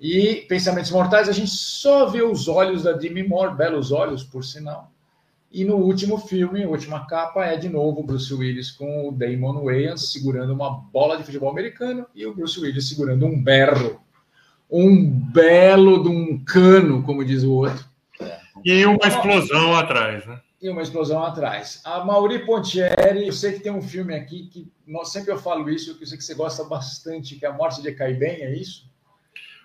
E 0.00 0.44
Pensamentos 0.48 0.90
Mortais, 0.90 1.28
a 1.28 1.32
gente 1.32 1.50
só 1.50 2.06
vê 2.06 2.22
os 2.22 2.48
olhos 2.48 2.82
da 2.82 2.92
Demi 2.92 3.22
Moore, 3.22 3.56
belos 3.56 3.92
olhos, 3.92 4.24
por 4.24 4.44
sinal. 4.44 4.90
E 5.52 5.64
no 5.64 5.76
último 5.76 6.16
filme, 6.16 6.64
a 6.64 6.68
última 6.68 7.06
capa, 7.06 7.44
é 7.44 7.56
de 7.56 7.68
novo 7.68 8.00
o 8.00 8.02
Bruce 8.02 8.32
Willis 8.32 8.70
com 8.70 9.08
o 9.08 9.12
Damon 9.12 9.62
Wayans 9.64 10.10
segurando 10.10 10.54
uma 10.54 10.70
bola 10.70 11.18
de 11.18 11.24
futebol 11.24 11.50
americano 11.50 12.06
e 12.14 12.24
o 12.24 12.34
Bruce 12.34 12.58
Willis 12.58 12.88
segurando 12.88 13.26
um 13.26 13.40
berro. 13.40 14.00
Um 14.70 15.04
belo 15.06 16.02
de 16.02 16.08
um 16.08 16.42
cano, 16.42 17.02
como 17.02 17.24
diz 17.24 17.42
o 17.42 17.52
outro. 17.52 17.84
E 18.64 18.86
uma 18.86 19.06
explosão 19.06 19.76
atrás, 19.76 20.24
né? 20.26 20.40
E 20.62 20.70
uma 20.70 20.80
explosão 20.80 21.24
atrás. 21.24 21.82
A 21.84 22.04
Mauri 22.04 22.46
Pontieri, 22.46 23.26
eu 23.26 23.32
sei 23.32 23.54
que 23.54 23.60
tem 23.60 23.72
um 23.72 23.82
filme 23.82 24.14
aqui 24.14 24.46
que 24.46 24.72
sempre 25.04 25.32
eu 25.32 25.38
falo 25.38 25.68
isso, 25.68 25.98
que 25.98 26.04
eu 26.04 26.06
sei 26.06 26.16
que 26.16 26.22
você 26.22 26.34
gosta 26.34 26.62
bastante, 26.62 27.34
que 27.34 27.44
é 27.44 27.48
A 27.48 27.52
Morte 27.52 27.82
de 27.82 27.90
Cai 27.92 28.14
Bem, 28.14 28.42
é 28.42 28.54
isso? 28.54 28.88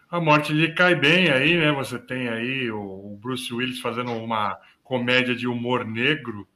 A 0.10 0.20
Morte 0.20 0.54
de 0.54 0.74
Cai 0.74 0.96
Bem 0.96 1.30
aí, 1.30 1.56
né? 1.56 1.72
Você 1.74 2.00
tem 2.00 2.28
aí 2.28 2.72
o 2.72 3.16
Bruce 3.22 3.54
Willis 3.54 3.80
fazendo 3.80 4.12
uma 4.12 4.60
comédia 4.84 5.36
de 5.36 5.48
humor 5.48 5.86
negro, 5.86 6.48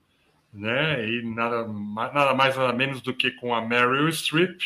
né? 0.51 1.07
E 1.07 1.21
nada, 1.21 1.67
nada 1.67 2.33
mais 2.33 2.57
nada 2.57 2.73
menos 2.73 2.99
do 2.99 3.13
que 3.13 3.29
com 3.29 3.53
a 3.53 3.61
Meryl 3.61 4.11
Streep 4.11 4.59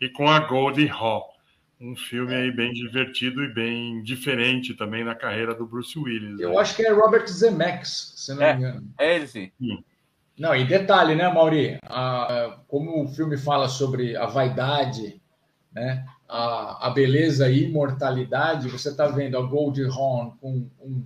e 0.00 0.08
com 0.08 0.30
a 0.30 0.40
Goldie 0.40 0.88
Hawn 0.88 1.39
um 1.80 1.96
filme 1.96 2.34
aí 2.34 2.52
bem 2.52 2.72
divertido 2.72 3.42
e 3.42 3.52
bem 3.52 4.02
diferente 4.02 4.74
também 4.74 5.02
na 5.02 5.14
carreira 5.14 5.54
do 5.54 5.66
Bruce 5.66 5.98
Willis. 5.98 6.38
Eu 6.38 6.50
né? 6.50 6.58
acho 6.58 6.76
que 6.76 6.82
é 6.82 6.92
Robert 6.92 7.26
Zemeckis, 7.26 8.12
se 8.16 8.34
não 8.34 8.42
é, 8.42 8.52
me 8.54 8.60
engano. 8.60 8.88
É 8.98 9.16
ele 9.16 9.26
sim. 9.26 9.50
Não, 10.38 10.54
e 10.54 10.64
detalhe, 10.64 11.14
né, 11.14 11.28
Mauri? 11.32 11.78
Ah, 11.82 12.58
como 12.68 13.04
o 13.04 13.08
filme 13.08 13.38
fala 13.38 13.68
sobre 13.68 14.14
a 14.14 14.26
vaidade, 14.26 15.20
né, 15.72 16.04
a, 16.28 16.88
a 16.88 16.90
beleza 16.90 17.48
e 17.50 17.64
imortalidade, 17.64 18.68
você 18.68 18.90
está 18.90 19.06
vendo 19.06 19.38
a 19.38 19.42
Goldie 19.42 19.84
Hawn 19.84 20.32
com 20.38 20.66
um 20.82 21.04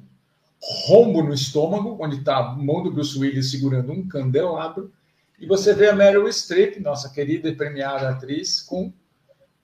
rombo 0.88 1.22
no 1.22 1.34
estômago, 1.34 1.96
onde 2.00 2.16
está 2.16 2.38
a 2.38 2.52
mão 2.52 2.82
do 2.82 2.90
Bruce 2.90 3.16
Willis 3.18 3.50
segurando 3.50 3.92
um 3.92 4.08
candelabro, 4.08 4.92
e 5.38 5.46
você 5.46 5.74
vê 5.74 5.88
a 5.88 5.94
Meryl 5.94 6.26
Streep, 6.32 6.80
nossa 6.80 7.10
querida 7.10 7.48
e 7.48 7.54
premiada 7.54 8.08
atriz, 8.08 8.60
com 8.60 8.92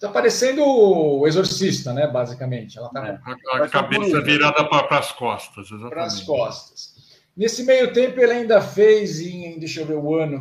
Está 0.01 0.09
parecendo 0.09 0.65
o 0.65 1.29
exorcista, 1.29 1.93
né? 1.93 2.07
Basicamente. 2.07 2.79
Ela 2.79 2.89
tá 2.89 3.07
é, 3.07 3.21
a, 3.53 3.65
a 3.65 3.69
cabeça 3.69 4.23
virada 4.23 4.65
para 4.65 4.99
as 4.99 5.13
costas, 5.13 5.67
exatamente. 5.67 5.91
Para 5.91 6.05
as 6.05 6.23
costas. 6.23 6.95
Nesse 7.37 7.63
meio 7.65 7.93
tempo, 7.93 8.19
ele 8.19 8.33
ainda 8.33 8.63
fez 8.63 9.21
em, 9.21 9.59
deixa 9.59 9.83
eu 9.83 9.87
ver 9.87 9.99
o 9.99 10.15
ano, 10.15 10.41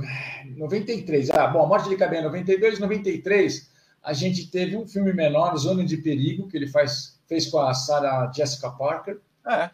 93. 0.56 1.30
Ah, 1.32 1.46
bom, 1.48 1.62
a 1.62 1.68
morte 1.68 1.90
de 1.90 1.98
Cabelo, 1.98 2.28
92, 2.28 2.80
93. 2.80 3.70
A 4.02 4.14
gente 4.14 4.50
teve 4.50 4.78
um 4.78 4.88
filme 4.88 5.12
menor, 5.12 5.54
Zona 5.58 5.84
de 5.84 5.98
Perigo, 5.98 6.48
que 6.48 6.56
ele 6.56 6.68
faz, 6.68 7.20
fez 7.28 7.48
com 7.48 7.60
a 7.60 7.74
Sarah 7.74 8.32
Jessica 8.34 8.72
Parker. 8.72 9.20
É. 9.46 9.72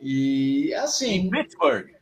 E 0.00 0.72
assim. 0.72 1.26
Em 1.26 1.30
Pittsburgh. 1.30 1.95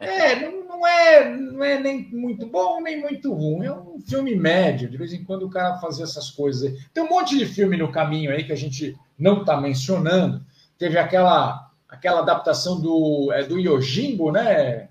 É, 0.00 0.40
não, 0.40 0.64
não, 0.64 0.86
é, 0.86 1.36
não 1.36 1.64
é 1.64 1.78
nem 1.78 2.08
muito 2.12 2.46
bom, 2.46 2.80
nem 2.80 3.00
muito 3.00 3.32
ruim. 3.32 3.66
É 3.66 3.72
um 3.72 4.00
filme 4.00 4.34
médio. 4.34 4.90
De 4.90 4.96
vez 4.96 5.12
em 5.12 5.22
quando 5.24 5.44
o 5.44 5.50
cara 5.50 5.78
fazia 5.78 6.04
essas 6.04 6.30
coisas. 6.30 6.76
Tem 6.92 7.04
um 7.04 7.08
monte 7.08 7.38
de 7.38 7.46
filme 7.46 7.76
no 7.76 7.92
caminho 7.92 8.32
aí 8.32 8.42
que 8.44 8.52
a 8.52 8.56
gente 8.56 8.96
não 9.16 9.40
está 9.40 9.60
mencionando. 9.60 10.44
Teve 10.76 10.98
aquela, 10.98 11.70
aquela 11.88 12.20
adaptação 12.20 12.80
do, 12.80 13.30
é, 13.32 13.44
do 13.44 13.58
Yojimbo, 13.58 14.32
né? 14.32 14.88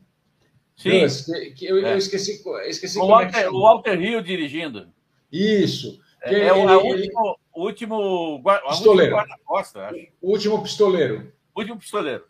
Sim. 0.78 1.06
que, 1.26 1.52
que 1.52 1.66
eu, 1.66 1.86
é. 1.86 1.94
eu, 1.94 1.98
esqueci, 1.98 2.42
esqueci 2.68 3.00
o, 3.00 3.08
Walter, 3.08 3.40
é 3.40 3.50
o 3.50 3.62
Walter 3.62 4.02
Hill 4.02 4.22
dirigindo. 4.22 4.88
Isso. 5.32 6.00
É, 6.22 6.34
é 6.34 6.38
ele, 6.38 6.52
o, 6.52 6.86
último, 6.86 7.40
o 7.54 7.64
último 7.64 8.44
pistoleiro. 8.70 9.16
O 9.16 9.20
último 9.20 9.58
pistoleiro. 9.58 10.12
O 10.22 10.32
último 10.32 10.64
pistoleiro, 10.64 11.34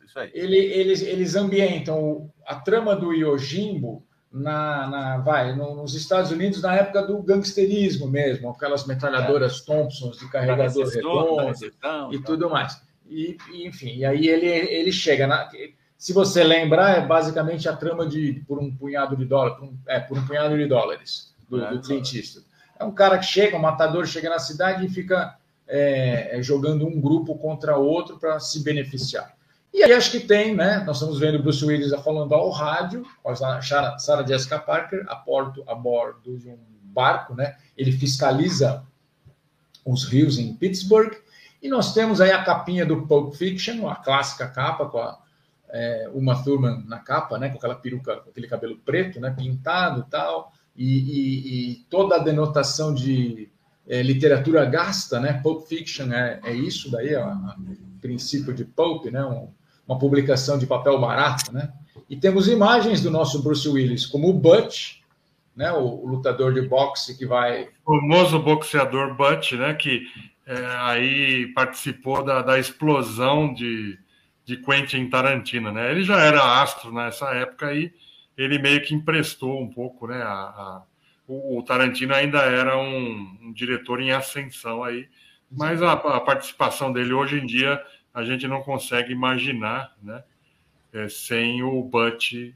isso 0.06 0.20
aí. 0.20 0.30
Ele, 0.34 0.58
eles, 0.58 1.02
eles 1.02 1.36
ambientam 1.36 2.32
a 2.46 2.56
trama 2.56 2.96
do 2.96 3.12
Yojimbo 3.12 4.06
na, 4.32 4.88
na, 4.88 5.18
vai, 5.18 5.56
nos 5.56 5.96
Estados 5.96 6.30
Unidos 6.30 6.62
na 6.62 6.76
época 6.76 7.02
do 7.02 7.24
gangsterismo 7.24 8.08
mesmo, 8.08 8.50
aquelas 8.50 8.86
metralhadoras 8.86 9.62
é. 9.62 9.66
Thompsons 9.66 10.20
de 10.20 10.30
carregador 10.30 10.88
redondo 10.90 11.54
e 12.12 12.22
tudo 12.22 12.50
mais. 12.50 12.80
E, 13.08 13.38
enfim, 13.54 13.96
e 13.96 14.06
aí 14.06 14.28
ele, 14.28 14.48
ele 14.48 14.92
chega 14.92 15.26
na. 15.26 15.50
Se 15.98 16.12
você 16.12 16.44
lembrar, 16.44 16.98
é 16.98 17.06
basicamente 17.06 17.70
a 17.70 17.76
trama 17.76 18.06
de 18.06 18.44
por 18.48 18.60
um 18.60 18.76
punhado 18.76 19.16
de 19.16 19.26
dólares, 19.26 19.58
por 19.58 19.68
um, 19.68 19.78
é, 19.88 20.00
por 20.00 20.18
um 20.18 20.28
punhado 20.28 20.58
de 20.58 20.66
dólares 20.68 21.34
do, 21.50 21.64
é, 21.64 21.72
do 21.72 21.82
Clint 21.82 22.14
Eastwood. 22.14 22.46
É 22.78 22.84
um 22.84 22.92
cara 22.92 23.18
que 23.18 23.26
chega, 23.26 23.56
um 23.56 23.62
matador 23.62 24.06
chega 24.06 24.30
na 24.30 24.40
cidade 24.40 24.86
e 24.86 24.90
fica 24.90 25.38
é, 25.68 26.38
é, 26.38 26.44
jogando 26.44 26.86
um 26.86 27.00
grupo 27.00 27.38
contra 27.38 27.78
outro 27.78 28.18
para 28.20 28.40
se 28.40 28.64
beneficiar. 28.64 29.36
E 29.74 29.84
aí 29.84 29.92
acho 29.92 30.12
que 30.12 30.22
tem, 30.22 30.56
né? 30.56 30.84
Nós 30.86 30.98
estamos 30.98 31.20
vendo 31.20 31.42
Bruce 31.42 31.66
Willis 31.66 31.92
falando 32.02 32.34
ao 32.34 32.50
rádio, 32.50 33.06
a 33.26 33.62
Sarah 34.00 34.26
Jessica 34.26 34.58
Parker 34.58 35.06
a, 35.10 35.16
porto, 35.16 35.64
a 35.68 35.76
bordo 35.76 36.38
de 36.38 36.48
um 36.48 36.58
barco, 36.84 37.36
né? 37.36 37.58
Ele 37.76 37.92
fiscaliza 37.92 38.86
os 39.84 40.06
rios 40.06 40.40
em 40.40 40.54
Pittsburgh. 40.54 41.14
E 41.62 41.68
nós 41.68 41.94
temos 41.94 42.22
aí 42.22 42.32
a 42.32 42.44
capinha 42.44 42.86
do 42.86 43.06
Pulp 43.06 43.34
Fiction, 43.34 43.88
a 43.90 43.96
clássica 43.96 44.48
capa 44.48 44.86
com 44.86 45.00
a 45.00 45.20
é, 45.70 46.10
Uma 46.14 46.42
Thurman 46.42 46.86
na 46.88 47.00
capa, 47.00 47.38
né? 47.38 47.50
Com 47.50 47.58
aquela 47.58 47.76
peruca, 47.76 48.18
com 48.18 48.30
aquele 48.30 48.48
cabelo 48.48 48.78
preto, 48.78 49.20
né? 49.20 49.36
Pintado 49.38 50.06
tal. 50.10 50.54
E, 50.74 50.86
e, 50.86 51.72
e 51.72 51.76
toda 51.90 52.16
a 52.16 52.20
denotação 52.20 52.94
de 52.94 53.50
é, 53.88 54.02
literatura 54.02 54.66
gasta, 54.66 55.20
né? 55.20 55.34
Pulp 55.44 55.68
Fiction 55.68 56.12
é, 56.12 56.40
é 56.44 56.54
isso 56.54 56.90
daí, 56.92 57.10
é 57.10 57.24
o 57.24 57.36
princípio 58.02 58.54
de 58.54 58.66
pulp, 58.66 59.06
né? 59.06 59.24
Um, 59.24 59.50
uma 59.88 60.00
publicação 60.00 60.58
de 60.58 60.66
papel 60.66 61.00
barato, 61.00 61.54
né? 61.54 61.72
E 62.10 62.16
temos 62.16 62.48
imagens 62.48 63.02
do 63.02 63.12
nosso 63.12 63.42
Bruce 63.42 63.68
Willis, 63.68 64.06
como 64.06 64.30
o 64.30 64.34
Butch, 64.34 64.98
né? 65.56 65.72
O, 65.72 66.04
o 66.04 66.08
lutador 66.08 66.54
de 66.54 66.62
boxe 66.62 67.18
que 67.18 67.26
vai... 67.26 67.70
O 67.86 68.00
famoso 68.00 68.40
boxeador 68.40 69.16
Butch, 69.16 69.54
né? 69.54 69.74
Que 69.74 70.04
é, 70.46 70.66
aí 70.80 71.48
participou 71.54 72.24
da, 72.24 72.42
da 72.42 72.60
explosão 72.60 73.54
de, 73.54 73.98
de 74.44 74.58
Quentin 74.58 75.10
Tarantino, 75.10 75.72
né? 75.72 75.92
Ele 75.92 76.04
já 76.04 76.20
era 76.20 76.62
astro 76.62 76.92
nessa 76.92 77.30
época 77.36 77.74
e 77.74 77.92
ele 78.38 78.60
meio 78.60 78.82
que 78.84 78.94
emprestou 78.94 79.62
um 79.62 79.72
pouco, 79.72 80.08
né? 80.08 80.22
a, 80.22 80.30
a 80.30 80.82
o, 81.28 81.64
Tarantino 81.64 82.14
ainda 82.14 82.40
era 82.40 82.78
um, 82.78 83.38
um 83.42 83.54
diretor 83.54 84.02
em 84.02 84.12
ascensão 84.12 84.84
aí, 84.84 85.08
mas 85.52 85.82
a, 85.82 85.94
a, 85.94 86.20
participação 86.20 86.92
dele 86.94 87.14
hoje 87.14 87.40
em 87.40 87.46
dia 87.46 87.82
a 88.14 88.24
gente 88.24 88.48
não 88.48 88.62
consegue 88.62 89.12
imaginar, 89.12 89.96
né? 90.02 90.24
é, 90.96 91.10
sem 91.10 91.62
o 91.62 91.84
Butch 91.84 92.54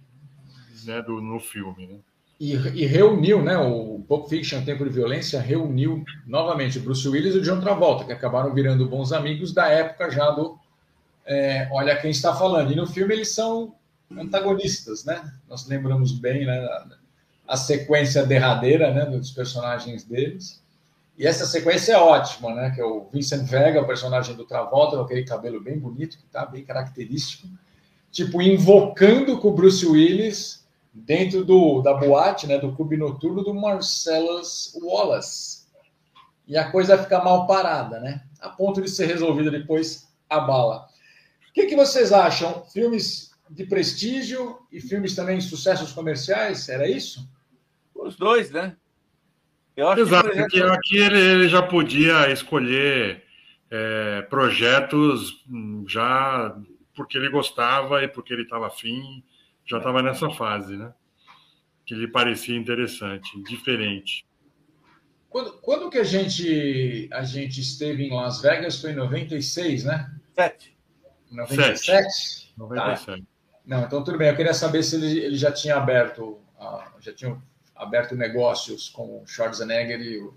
né, 0.86 1.02
do, 1.02 1.22
no 1.22 1.40
filme. 1.40 1.88
Né? 1.88 2.00
E, 2.40 2.54
e, 2.54 2.86
reuniu, 2.86 3.44
né? 3.44 3.58
O 3.58 4.02
Pulp 4.08 4.30
Fiction, 4.30 4.64
Tempo 4.64 4.86
de 4.86 4.92
Violência, 4.92 5.42
reuniu 5.42 6.06
novamente 6.26 6.78
o 6.78 6.82
Bruce 6.82 7.08
Willis 7.08 7.36
e 7.36 7.40
o 7.40 7.42
John 7.42 7.60
Travolta, 7.60 8.06
que 8.06 8.14
acabaram 8.14 8.54
virando 8.54 8.88
bons 8.88 9.12
amigos 9.12 9.54
da 9.54 9.68
época 9.68 10.10
já 10.10 10.32
do 10.32 10.58
é, 11.26 11.68
Olha 11.70 12.00
Quem 12.00 12.12
Está 12.12 12.34
Falando. 12.34 12.72
E 12.72 12.76
no 12.76 12.88
filme 12.88 13.14
eles 13.14 13.36
são 13.36 13.76
antagonistas, 14.18 15.04
né? 15.04 15.34
Nós 15.50 15.68
lembramos 15.68 16.14
bem 16.14 16.46
né, 16.46 16.66
a 17.50 17.58
sequência 17.58 18.24
derradeira 18.24 18.94
né, 18.94 19.06
dos 19.08 19.32
personagens 19.32 20.04
deles. 20.04 20.62
E 21.18 21.26
essa 21.26 21.48
sequência 21.48 21.94
é 21.94 21.98
ótima, 21.98 22.54
né? 22.54 22.70
Que 22.70 22.80
é 22.80 22.86
o 22.86 23.10
Vincent 23.12 23.44
Vega, 23.50 23.82
o 23.82 23.88
personagem 23.88 24.36
do 24.36 24.46
Travolta, 24.46 24.96
com 24.96 25.02
aquele 25.02 25.24
cabelo 25.24 25.60
bem 25.60 25.80
bonito, 25.80 26.20
que 26.20 26.26
tá 26.26 26.46
bem 26.46 26.64
característico, 26.64 27.48
tipo, 28.12 28.40
invocando 28.40 29.40
com 29.40 29.48
o 29.48 29.54
Bruce 29.54 29.84
Willis 29.84 30.64
dentro 30.94 31.44
do, 31.44 31.82
da 31.82 31.96
boate, 31.96 32.46
né? 32.46 32.60
Do 32.60 32.72
clube 32.74 32.96
noturno 32.96 33.44
do 33.44 33.54
Marcellus 33.54 34.78
Wallace. 34.80 35.64
E 36.48 36.56
a 36.56 36.70
coisa 36.70 37.00
fica 37.00 37.24
mal 37.24 37.48
parada, 37.48 38.00
né? 38.00 38.22
A 38.40 38.50
ponto 38.50 38.80
de 38.80 38.90
ser 38.92 39.08
resolvida 39.08 39.50
depois 39.50 40.08
a 40.30 40.40
bala. 40.40 40.88
O 41.50 41.54
que, 41.54 41.66
que 41.66 41.76
vocês 41.76 42.14
acham? 42.14 42.64
Filmes 42.72 43.32
de 43.50 43.66
prestígio 43.66 44.60
e 44.72 44.80
filmes 44.80 45.16
também 45.16 45.42
sucessos 45.42 45.92
comerciais? 45.92 46.70
Era 46.70 46.88
isso? 46.88 47.28
Os 48.04 48.16
dois, 48.16 48.52
né? 48.52 48.76
Exato, 49.98 50.30
que, 50.30 50.58
exemplo... 50.58 50.74
aqui 50.74 50.98
ele, 50.98 51.20
ele, 51.20 51.48
já 51.48 51.62
podia 51.62 52.30
escolher 52.32 53.24
é, 53.72 54.22
projetos 54.24 55.44
hum, 55.50 55.86
já 55.88 56.56
porque 56.96 57.18
ele 57.18 57.30
gostava 57.30 58.04
e 58.04 58.08
porque 58.10 58.34
ele 58.34 58.44
estava 58.44 58.68
afim, 58.68 59.24
já 59.66 59.78
estava 59.78 60.02
nessa 60.02 60.30
fase, 60.32 60.76
né? 60.76 60.94
Que 61.86 61.96
lhe 61.96 62.10
parecia 62.10 62.58
interessante, 62.58 63.42
diferente. 63.44 64.26
Quando, 65.30 65.54
quando 65.62 65.90
que 65.90 65.98
a 65.98 66.04
gente, 66.04 67.08
a 67.14 67.24
gente 67.24 67.62
esteve 67.62 68.04
em 68.04 68.14
Las 68.14 68.42
Vegas? 68.42 68.82
Foi 68.82 68.92
em 68.92 68.96
96, 68.96 69.86
né? 69.86 70.12
7. 70.36 70.78
97? 71.32 72.12
7. 72.12 72.54
97. 72.58 73.22
Tá. 73.22 73.28
Não, 73.66 73.84
então 73.84 74.04
tudo 74.04 74.18
bem. 74.18 74.30
Eu 74.30 74.36
queria 74.36 74.54
saber 74.54 74.84
se 74.84 74.96
ele, 74.96 75.20
ele 75.20 75.38
já 75.38 75.52
tinha 75.52 75.78
aberto, 75.78 76.40
já 77.00 77.14
tinha 77.14 77.42
aberto 77.80 78.16
negócios 78.16 78.90
com 78.90 79.24
o 79.24 79.24
Schwarzenegger 79.26 80.02
e 80.02 80.20
o 80.20 80.34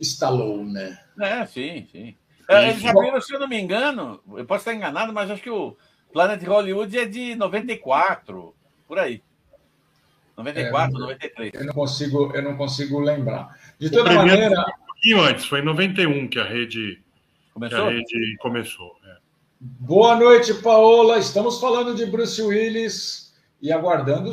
Stallone, 0.00 0.72
né? 0.72 0.98
É, 1.20 1.44
sim, 1.46 1.86
sim. 1.90 2.16
É, 2.48 2.70
eles 2.70 2.84
abriram, 2.84 3.20
se 3.20 3.34
eu 3.34 3.40
não 3.40 3.48
me 3.48 3.60
engano, 3.60 4.20
eu 4.36 4.44
posso 4.44 4.60
estar 4.60 4.74
enganado, 4.74 5.12
mas 5.12 5.30
acho 5.30 5.42
que 5.42 5.50
o 5.50 5.76
Planet 6.12 6.42
Hollywood 6.42 6.96
é 6.96 7.04
de 7.06 7.34
94, 7.34 8.54
por 8.86 8.98
aí. 8.98 9.22
94, 10.36 10.96
é, 10.96 11.00
93. 11.00 11.54
Eu 11.54 11.64
não 11.64 11.74
consigo, 11.74 12.32
eu 12.34 12.42
não 12.42 12.56
consigo 12.56 13.00
lembrar. 13.00 13.58
De 13.78 13.90
toda 13.90 14.12
maneira. 14.12 14.60
Um 14.60 14.86
pouquinho 14.86 15.20
antes, 15.22 15.46
foi 15.46 15.60
em 15.60 15.64
91 15.64 16.28
que 16.28 16.38
a 16.38 16.44
rede 16.44 17.02
começou. 17.52 17.86
a 17.86 17.90
rede 17.90 18.36
começou 18.38 18.96
é. 19.04 19.16
Boa 19.60 20.16
noite, 20.16 20.52
Paola. 20.54 21.18
Estamos 21.18 21.58
falando 21.58 21.94
de 21.94 22.04
Bruce 22.04 22.42
Willis 22.42 23.34
e 23.62 23.72
aguardando 23.72 24.32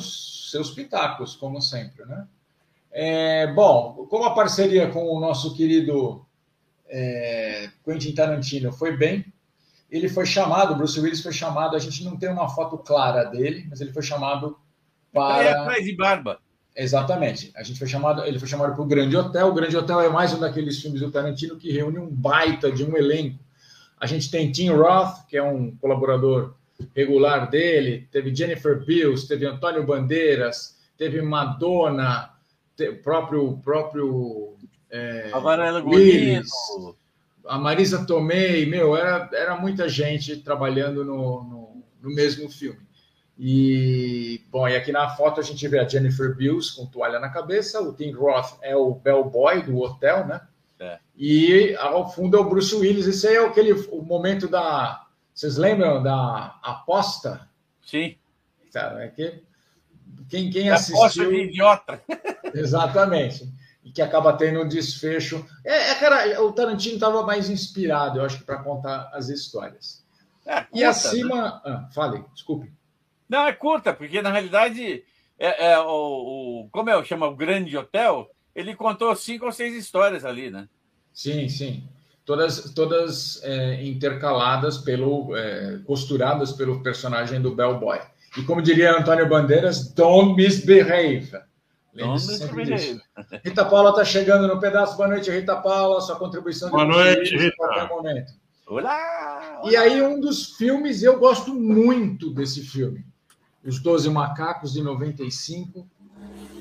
seus 0.52 0.72
pitacos, 0.72 1.36
como 1.36 1.62
sempre, 1.62 2.06
né? 2.06 2.28
É, 2.91 3.47
bom, 3.54 4.06
como 4.10 4.26
a 4.26 4.36
parceria 4.36 4.89
com 4.89 5.06
o 5.06 5.20
nosso 5.20 5.56
querido 5.56 6.26
é, 6.89 7.70
Quentin 7.86 8.14
Tarantino 8.14 8.72
foi 8.72 8.97
bem, 8.97 9.26
ele 9.89 10.10
foi 10.10 10.26
chamado, 10.26 10.76
Bruce 10.76 10.99
Willis 10.99 11.22
foi 11.22 11.34
chamado, 11.34 11.76
a 11.76 11.80
gente 11.80 12.04
não 12.04 12.18
tem 12.18 12.30
uma 12.30 12.49
foto 12.49 12.78
clara 12.78 13.24
dele, 13.24 13.66
mas 13.70 13.82
ele 13.82 13.93
foi 13.93 14.04
chamado 14.04 14.58
para... 15.12 15.43
É 15.43 15.52
atrás 15.52 15.86
de 15.86 15.95
barba. 15.95 16.39
Exatamente. 16.76 17.52
A 17.56 17.64
gente 17.64 17.78
foi 17.78 17.88
chamado, 17.88 18.24
ele 18.24 18.39
foi 18.39 18.47
chamado 18.47 18.74
para 18.74 18.82
o 18.82 18.88
Grande 18.88 19.16
Hotel. 19.18 19.47
O 19.47 19.54
Grande 19.54 19.76
Hotel 19.76 19.99
é 19.99 20.10
mais 20.10 20.34
um 20.34 20.39
daqueles 20.39 20.82
filmes 20.82 21.02
do 21.02 21.12
Tarantino 21.12 21.58
que 21.58 21.72
reúne 21.72 21.99
um 21.99 22.08
baita 22.08 22.72
de 22.72 22.84
um 22.86 22.95
elenco. 22.95 23.39
A 23.99 24.06
gente 24.06 24.32
tem 24.32 24.52
Tim 24.52 24.70
Roth, 24.70 25.26
que 25.28 25.36
é 25.36 25.43
um 25.43 25.76
colaborador 25.76 26.56
regular 26.96 27.50
dele, 27.50 28.08
teve 28.12 28.34
Jennifer 28.34 28.84
Bills, 28.84 29.28
teve 29.28 29.46
Antônio 29.46 29.86
Bandeiras, 29.86 30.78
teve 30.98 31.22
Madonna, 31.22 32.32
o 32.80 32.96
próprio 33.04 33.58
próprio 33.64 34.56
é, 34.92 35.30
a 35.32 35.40
Varela 35.40 35.82
Willis, 35.84 36.50
a 37.48 37.58
Marisa 37.58 38.06
Tomei, 38.06 38.66
meu, 38.66 38.96
era, 38.96 39.30
era 39.34 39.56
muita 39.56 39.88
gente 39.88 40.36
trabalhando 40.38 41.06
no, 41.06 41.44
no, 41.44 41.84
no, 42.02 42.16
mesmo 42.16 42.50
filme. 42.50 42.80
E, 43.40 44.42
bom, 44.52 44.68
e 44.68 44.76
aqui 44.76 44.92
na 44.92 45.10
foto 45.16 45.40
a 45.40 45.44
gente 45.44 45.66
vê 45.68 45.80
a 45.80 45.88
Jennifer 45.88 46.36
Bills 46.36 46.76
com 46.76 46.86
toalha 46.86 47.20
na 47.20 47.30
cabeça, 47.30 47.82
o 47.82 47.94
Tim 47.94 48.12
Roth 48.12 48.58
é 48.62 48.76
o 48.76 48.94
bellboy 48.94 49.64
do 49.64 49.78
hotel, 49.80 50.28
né? 50.28 50.42
É. 50.80 51.00
E 51.16 51.76
ao 51.80 52.12
fundo 52.12 52.36
é 52.36 52.40
o 52.40 52.50
Bruce 52.50 52.76
Willis. 52.76 53.08
Esse 53.08 53.28
aí 53.28 53.36
é 53.36 53.46
aquele, 53.46 53.72
o 53.72 54.02
momento 54.02 54.48
da, 54.48 55.06
vocês 55.34 55.58
lembram 55.58 56.04
da 56.04 56.60
aposta? 56.62 57.48
Sim. 57.84 58.16
Cara, 58.72 59.04
é 59.04 59.08
que 59.08 59.42
quem, 60.30 60.50
quem 60.50 60.70
assistiu. 60.70 60.98
Aposta 60.98 61.26
de 61.26 61.36
idiota. 61.36 62.04
Exatamente. 62.54 63.52
E 63.84 63.92
que 63.92 64.02
acaba 64.02 64.34
tendo 64.34 64.62
um 64.62 64.68
desfecho. 64.68 65.46
É, 65.66 65.92
é 65.92 65.96
cara, 65.96 66.42
o 66.44 66.52
Tarantino 66.52 66.96
estava 66.96 67.24
mais 67.24 67.50
inspirado, 67.50 68.20
eu 68.20 68.26
acho, 68.26 68.44
para 68.46 68.62
contar 68.62 69.10
as 69.14 69.30
histórias. 69.30 70.04
É, 70.46 70.62
curta, 70.62 70.78
e 70.78 70.84
acima. 70.84 71.44
Né? 71.44 71.62
Ah, 71.66 71.90
fale, 71.94 72.24
desculpe. 72.34 72.72
Não, 73.28 73.48
é 73.48 73.54
curta, 73.54 73.94
porque 73.94 74.22
na 74.22 74.32
realidade, 74.32 75.04
é, 75.40 75.72
é 75.72 75.80
o, 75.80 76.66
o, 76.66 76.70
como 76.72 76.90
é, 76.90 77.04
chama 77.04 77.28
o 77.28 77.36
Grande 77.36 77.76
Hotel, 77.78 78.30
ele 78.54 78.76
contou 78.76 79.16
cinco 79.16 79.46
ou 79.46 79.52
seis 79.52 79.74
histórias 79.74 80.26
ali, 80.26 80.52
né? 80.52 80.68
Sim, 81.14 81.50
sim 81.50 81.84
todas, 82.32 82.72
todas 82.74 83.44
é, 83.44 83.84
intercaladas 83.84 84.78
pelo, 84.78 85.36
é, 85.36 85.80
costuradas 85.86 86.54
pelo 86.54 86.82
personagem 86.82 87.42
do 87.42 87.54
Bellboy. 87.54 88.00
E 88.38 88.44
como 88.44 88.62
diria 88.62 88.98
Antônio 88.98 89.28
Bandeiras, 89.28 89.94
don't 89.94 90.36
misbehave. 90.36 91.32
Don't 91.94 92.26
misbehave. 92.26 93.02
Rita 93.44 93.66
Paula 93.66 93.90
está 93.90 94.06
chegando 94.06 94.48
no 94.48 94.60
pedaço. 94.62 94.96
Boa 94.96 95.10
noite, 95.10 95.30
Rita 95.30 95.58
Paula. 95.58 96.00
Sua 96.00 96.16
contribuição 96.16 96.70
de 96.70 96.76
Boa 96.76 96.86
noite, 96.86 97.36
Rita. 97.36 97.56
qualquer 97.58 97.90
momento. 97.90 98.34
Olá, 98.66 99.60
olá! 99.60 99.70
E 99.70 99.76
aí, 99.76 100.02
um 100.02 100.18
dos 100.18 100.56
filmes, 100.56 101.04
eu 101.04 101.20
gosto 101.20 101.54
muito 101.54 102.34
desse 102.34 102.62
filme. 102.62 103.06
Os 103.66 103.82
Doze 103.82 104.10
Macacos, 104.10 104.72
de 104.72 104.82
95 104.82 105.86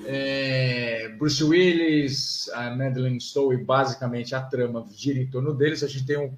é, 0.07 1.09
Bruce 1.18 1.42
Willis, 1.42 2.48
a 2.51 2.70
Madeleine 2.70 3.20
Stowe, 3.20 3.57
basicamente 3.57 4.34
a 4.34 4.40
trama 4.40 4.86
gira 4.94 5.18
em 5.18 5.30
torno 5.30 5.55
deles. 5.55 5.82
A 5.82 5.88
gente 5.88 6.07
tem 6.07 6.18
um 6.18 6.32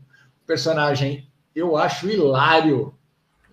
personagem, 0.46 1.28
eu 1.54 1.76
acho 1.76 2.08
hilário, 2.08 2.94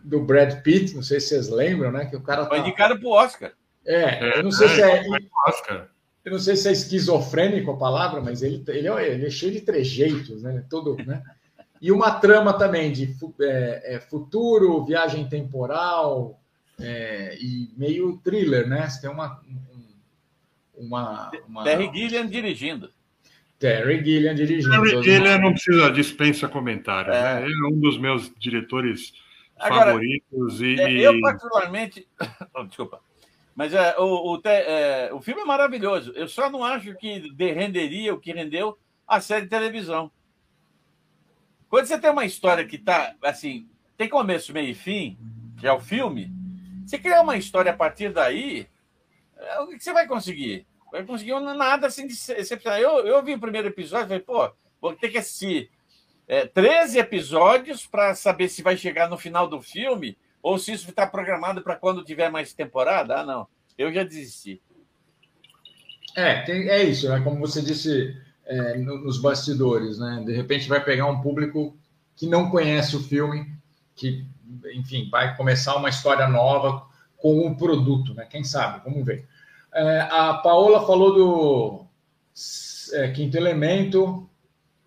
do 0.03 0.21
Brad 0.21 0.61
Pitt, 0.61 0.95
não 0.95 1.03
sei 1.03 1.19
se 1.19 1.29
vocês 1.29 1.49
lembram, 1.49 1.91
né? 1.91 2.05
Que 2.05 2.15
o 2.15 2.21
cara 2.21 2.43
tá... 2.43 2.49
Foi 2.49 2.59
indicado 2.59 2.97
para 2.99 3.07
o 3.07 3.11
Oscar. 3.11 3.51
É, 3.85 4.39
eu 4.39 4.43
não 4.43 4.51
sei 4.51 4.67
é, 4.67 4.69
se 4.69 4.81
é. 4.81 5.03
Oscar. 5.47 5.89
Eu 6.23 6.33
não 6.33 6.39
sei 6.39 6.55
se 6.55 6.67
é 6.67 6.71
esquizofrênico 6.71 7.71
a 7.71 7.77
palavra, 7.77 8.21
mas 8.21 8.41
ele, 8.41 8.63
ele, 8.67 8.87
é, 8.87 9.13
ele 9.13 9.25
é 9.25 9.29
cheio 9.29 9.51
de 9.51 9.61
trejeitos, 9.61 10.43
né? 10.43 10.63
Todo, 10.69 10.95
né? 11.05 11.23
E 11.81 11.91
uma 11.91 12.11
trama 12.11 12.53
também 12.53 12.91
de 12.91 13.15
é, 13.41 13.95
é, 13.95 13.99
futuro, 13.99 14.83
viagem 14.83 15.27
temporal 15.27 16.39
é, 16.79 17.37
e 17.39 17.71
meio 17.77 18.17
thriller, 18.23 18.67
né? 18.67 18.87
Você 18.87 19.01
tem 19.01 19.09
uma, 19.09 19.41
uma, 20.79 21.31
uma... 21.47 21.63
Terry 21.63 21.91
Gilliam 21.93 22.27
dirigindo. 22.27 22.91
Terry 23.59 24.03
Gilliam 24.03 24.33
dirigindo. 24.33 24.81
Terry 24.81 25.03
Gilliam 25.03 25.37
não 25.39 25.51
precisa 25.53 25.91
dispensa 25.91 26.47
comentário. 26.47 27.11
É. 27.11 27.41
Né? 27.41 27.45
Ele 27.45 27.65
é 27.65 27.67
um 27.67 27.79
dos 27.79 27.97
meus 27.97 28.31
diretores 28.39 29.13
Agora, 29.57 29.87
favoritos. 29.87 30.61
E... 30.61 30.79
É, 30.79 30.91
eu, 30.91 31.19
particularmente. 31.19 32.07
Oh, 32.55 32.63
desculpa. 32.63 33.01
Mas 33.55 33.73
é, 33.73 33.95
o, 33.97 34.35
o, 34.35 34.41
é, 34.45 35.09
o 35.13 35.19
filme 35.19 35.41
é 35.41 35.45
maravilhoso. 35.45 36.13
Eu 36.15 36.29
só 36.29 36.49
não 36.49 36.63
acho 36.63 36.95
que 36.95 37.29
renderia 37.37 38.13
o 38.13 38.19
que 38.19 38.31
rendeu 38.31 38.77
a 39.05 39.19
série 39.19 39.43
de 39.43 39.49
televisão. 39.49 40.09
Quando 41.67 41.85
você 41.85 41.99
tem 41.99 42.09
uma 42.09 42.25
história 42.25 42.65
que 42.65 42.77
tá 42.77 43.15
assim, 43.21 43.67
tem 43.97 44.07
começo, 44.07 44.53
meio 44.53 44.69
e 44.69 44.73
fim, 44.73 45.17
que 45.59 45.67
é 45.67 45.73
o 45.73 45.79
filme, 45.79 46.31
você 46.85 46.97
criar 46.97 47.21
uma 47.21 47.35
história 47.35 47.71
a 47.71 47.75
partir 47.75 48.13
daí, 48.13 48.67
é, 49.37 49.59
o 49.59 49.67
que 49.67 49.79
você 49.79 49.91
vai 49.91 50.07
conseguir? 50.07 50.65
Vai 50.91 51.03
conseguir 51.03 51.39
nada 51.39 51.87
assim 51.87 52.07
de 52.07 52.13
excepcional. 52.13 52.79
Eu, 52.79 53.05
eu 53.05 53.23
vi 53.23 53.33
o 53.33 53.39
primeiro 53.39 53.67
episódio 53.67 54.05
e 54.05 54.07
falei, 54.07 54.19
pô, 54.21 54.51
vou 54.81 54.93
ter 54.93 55.09
que 55.09 55.17
assistir 55.17 55.69
é, 56.27 56.45
13 56.45 56.99
episódios 56.99 57.85
para 57.85 58.15
saber 58.15 58.49
se 58.49 58.61
vai 58.61 58.77
chegar 58.77 59.09
no 59.09 59.17
final 59.17 59.47
do 59.47 59.61
filme 59.61 60.17
ou 60.41 60.57
se 60.57 60.71
isso 60.71 60.89
está 60.89 61.05
programado 61.05 61.61
para 61.61 61.75
quando 61.75 62.03
tiver 62.03 62.29
mais 62.29 62.53
temporada. 62.53 63.19
Ah, 63.19 63.25
não. 63.25 63.47
Eu 63.77 63.93
já 63.93 64.03
desisti. 64.03 64.61
É, 66.15 66.41
tem, 66.41 66.67
é 66.69 66.83
isso, 66.83 67.07
né? 67.07 67.21
Como 67.21 67.39
você 67.39 67.61
disse 67.61 68.15
é, 68.45 68.77
nos 68.77 69.21
bastidores, 69.21 69.99
né? 69.99 70.23
De 70.25 70.33
repente 70.33 70.67
vai 70.67 70.83
pegar 70.83 71.05
um 71.05 71.21
público 71.21 71.77
que 72.15 72.27
não 72.27 72.49
conhece 72.49 72.95
o 72.95 73.03
filme, 73.03 73.47
que 73.95 74.25
enfim, 74.73 75.07
vai 75.09 75.35
começar 75.37 75.75
uma 75.75 75.89
história 75.89 76.27
nova 76.27 76.85
com 77.17 77.45
um 77.45 77.55
produto, 77.55 78.13
né? 78.13 78.25
Quem 78.25 78.43
sabe? 78.43 78.83
Vamos 78.83 79.05
ver. 79.05 79.27
É, 79.73 80.01
a 80.01 80.33
Paola 80.35 80.85
falou 80.85 81.13
do 81.13 81.85
é, 82.93 83.11
Quinto 83.11 83.37
Elemento. 83.37 84.29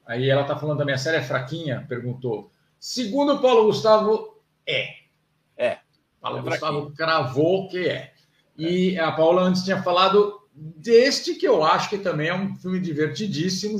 Aí 0.06 0.28
ela 0.28 0.42
está 0.42 0.56
falando 0.56 0.78
também, 0.78 0.94
a 0.94 0.98
série 0.98 1.18
é 1.18 1.22
fraquinha? 1.22 1.84
Perguntou. 1.88 2.50
Segundo 2.78 3.40
Paulo 3.40 3.66
Gustavo, 3.66 4.42
é. 4.66 4.88
É. 5.56 5.78
Paulo 6.20 6.38
é 6.38 6.42
Gustavo 6.42 6.92
cravou 6.92 7.68
que 7.68 7.88
é. 7.88 8.12
E 8.56 8.98
a 8.98 9.12
Paula 9.12 9.42
antes 9.42 9.62
tinha 9.62 9.82
falado 9.82 10.40
deste 10.54 11.34
que 11.34 11.46
eu 11.46 11.64
acho 11.64 11.88
que 11.88 11.98
também 11.98 12.28
é 12.28 12.34
um 12.34 12.54
filme 12.56 12.80
divertidíssimo. 12.80 13.78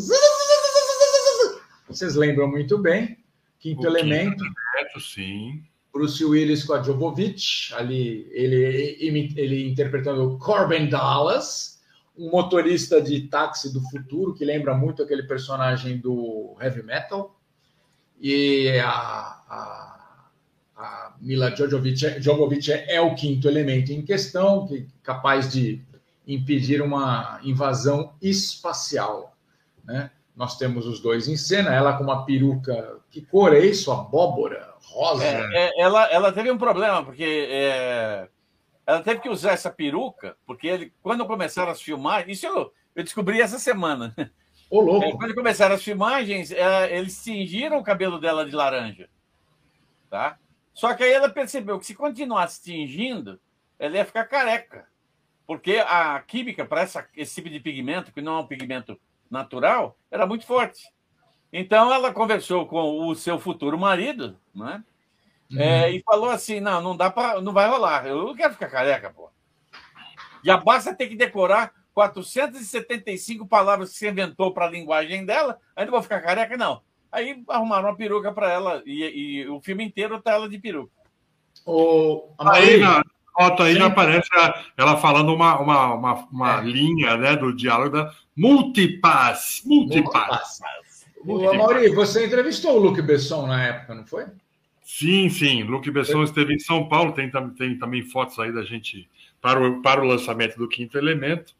Vocês 1.88 2.14
lembram 2.14 2.48
muito 2.48 2.78
bem. 2.78 3.18
Quinto 3.59 3.82
o 3.82 3.86
Elemento. 3.86 4.42
Quinto 4.42 4.44
Elemento, 4.76 5.00
sim. 5.00 5.64
Bruce 5.93 6.24
Willis 6.24 6.64
com 6.64 6.72
a 6.72 6.82
Jovovich, 6.82 7.74
ali 7.74 8.26
ele, 8.30 9.32
ele 9.36 9.68
interpretando 9.68 10.38
Corbin 10.38 10.88
Dallas, 10.88 11.80
um 12.16 12.30
motorista 12.30 13.01
de 13.01 13.28
táxi 13.28 13.72
do 13.72 13.80
futuro 13.90 14.34
que 14.34 14.45
lembra 14.45 14.74
muito 14.74 15.03
aquele 15.03 15.24
personagem 15.24 15.99
do 15.99 16.57
Heavy 16.61 16.82
Metal. 16.82 17.38
E 18.20 18.78
a, 18.78 18.88
a, 18.88 20.28
a 20.76 21.14
Mila 21.20 21.55
Jovovich, 21.55 22.20
Jovovich 22.20 22.72
é 22.72 23.01
o 23.01 23.14
quinto 23.14 23.49
elemento 23.49 23.93
em 23.93 24.03
questão, 24.03 24.66
que 24.66 24.88
capaz 25.03 25.53
de 25.53 25.82
impedir 26.26 26.80
uma 26.80 27.40
invasão 27.43 28.14
espacial, 28.22 29.36
né? 29.84 30.11
Nós 30.34 30.57
temos 30.57 30.86
os 30.86 31.01
dois 31.01 31.28
em 31.28 31.36
cena, 31.36 31.74
ela 31.74 31.93
com 31.93 32.05
uma 32.05 32.24
peruca. 32.24 32.99
Que 33.11 33.20
cor 33.20 33.55
é 33.55 33.61
isso? 33.61 33.93
Abóbora, 33.93 34.72
rosa. 34.85 35.24
É, 35.24 35.47
é, 35.53 35.80
ela, 35.80 36.05
ela 36.11 36.33
teve 36.33 36.51
um 36.51 36.59
problema, 36.59 37.05
porque 37.05 37.49
é, 37.51 38.28
ela 38.87 39.03
teve 39.03 39.20
que 39.20 39.28
usar 39.28 39.53
essa 39.53 39.70
peruca, 39.70 40.37
porque 40.47 40.66
ele, 40.66 40.93
quando 41.03 41.26
começaram 41.26 41.70
as 41.70 41.80
filmagens, 41.80 42.39
isso 42.39 42.47
eu, 42.47 42.72
eu 42.95 43.05
descobri 43.05 43.41
essa 43.41 43.59
semana. 43.59 44.14
Ô, 44.70 44.80
louco. 44.80 45.05
É, 45.05 45.12
quando 45.12 45.35
começaram 45.35 45.74
as 45.74 45.83
filmagens, 45.83 46.51
é, 46.51 46.97
eles 46.97 47.22
tingiram 47.22 47.78
o 47.78 47.85
cabelo 47.85 48.18
dela 48.18 48.45
de 48.45 48.53
laranja. 48.53 49.09
Tá? 50.09 50.39
Só 50.74 50.95
que 50.95 51.05
aí 51.05 51.12
ela 51.12 51.28
percebeu 51.28 51.78
que 51.78 51.87
se 51.87 51.95
continuasse 51.95 52.62
tingindo, 52.62 53.41
ela 53.78 53.97
ia 53.97 54.05
ficar 54.05 54.24
careca. 54.24 54.87
Porque 55.47 55.76
a 55.87 56.20
química 56.20 56.64
para 56.64 56.85
esse 57.16 57.35
tipo 57.35 57.51
de 57.51 57.61
pigmento, 57.61 58.12
que 58.12 58.22
não 58.22 58.39
é 58.39 58.41
um 58.41 58.47
pigmento 58.47 58.99
natural 59.30 59.97
era 60.11 60.26
muito 60.26 60.47
forte. 60.47 60.91
Então 61.53 61.92
ela 61.92 62.12
conversou 62.12 62.66
com 62.66 63.07
o 63.07 63.14
seu 63.14 63.38
futuro 63.38 63.78
marido, 63.78 64.36
né? 64.55 64.82
Uhum. 65.50 65.61
É, 65.61 65.90
e 65.90 66.03
falou 66.03 66.30
assim: 66.30 66.61
não, 66.61 66.80
não 66.80 66.96
dá 66.96 67.11
para, 67.11 67.40
não 67.40 67.53
vai 67.53 67.68
rolar. 67.68 68.07
Eu 68.07 68.24
não 68.24 68.34
quero 68.34 68.55
ficar 68.55 68.70
careca, 68.70 69.11
pô. 69.11 69.28
Já 70.42 70.57
basta 70.57 70.94
ter 70.94 71.09
que 71.09 71.14
decorar 71.14 71.72
475 71.94 73.46
palavras 73.46 73.90
que 73.90 73.96
você 73.96 74.09
inventou 74.09 74.53
para 74.53 74.66
a 74.66 74.70
linguagem 74.70 75.24
dela, 75.24 75.59
não 75.76 75.86
vou 75.90 76.03
ficar 76.03 76.20
careca, 76.20 76.57
não. 76.57 76.80
Aí 77.11 77.44
arrumaram 77.48 77.90
uma 77.90 77.96
peruca 77.96 78.32
para 78.32 78.50
ela 78.50 78.82
e, 78.86 79.03
e, 79.42 79.48
o 79.48 79.61
filme 79.61 79.84
inteiro 79.84 80.20
tá 80.20 80.32
ela 80.32 80.48
de 80.48 80.59
peruca. 80.59 80.90
O... 81.66 82.30
Aí, 82.38 82.78
na 82.78 83.05
foto 83.34 83.62
aí 83.62 83.74
já 83.74 83.86
aparece 83.86 84.28
ela 84.76 84.96
falando 84.96 85.34
uma, 85.34 85.61
uma, 85.61 85.94
uma, 85.94 86.14
uma 86.32 86.61
é. 86.61 86.64
linha 86.64 87.16
né, 87.18 87.36
do 87.36 87.55
diálogo 87.55 87.90
da 87.90 88.14
Multipass. 88.34 89.62
Multipass. 89.66 90.18
Multipass. 90.18 90.61
Mauri, 91.25 91.89
você 91.91 92.27
entrevistou 92.27 92.77
o 92.77 92.79
Luke 92.79 93.03
Besson 93.03 93.47
na 93.47 93.62
época, 93.62 93.95
não 93.95 94.07
foi? 94.07 94.27
Sim, 94.83 95.29
sim. 95.31 95.62
Luke 95.62 95.91
Besson 95.91 96.23
esteve 96.23 96.55
em 96.55 96.59
São 96.59 96.89
Paulo. 96.89 97.12
Tem, 97.12 97.31
tem 97.57 97.79
também 97.79 98.03
fotos 98.03 98.39
aí 98.39 98.53
da 98.53 98.62
gente 98.62 99.09
para 99.41 99.61
o, 99.61 99.81
para 99.83 100.03
o 100.03 100.07
lançamento 100.07 100.57
do 100.57 100.68
Quinto 100.68 100.99
Elemento. 100.99 101.55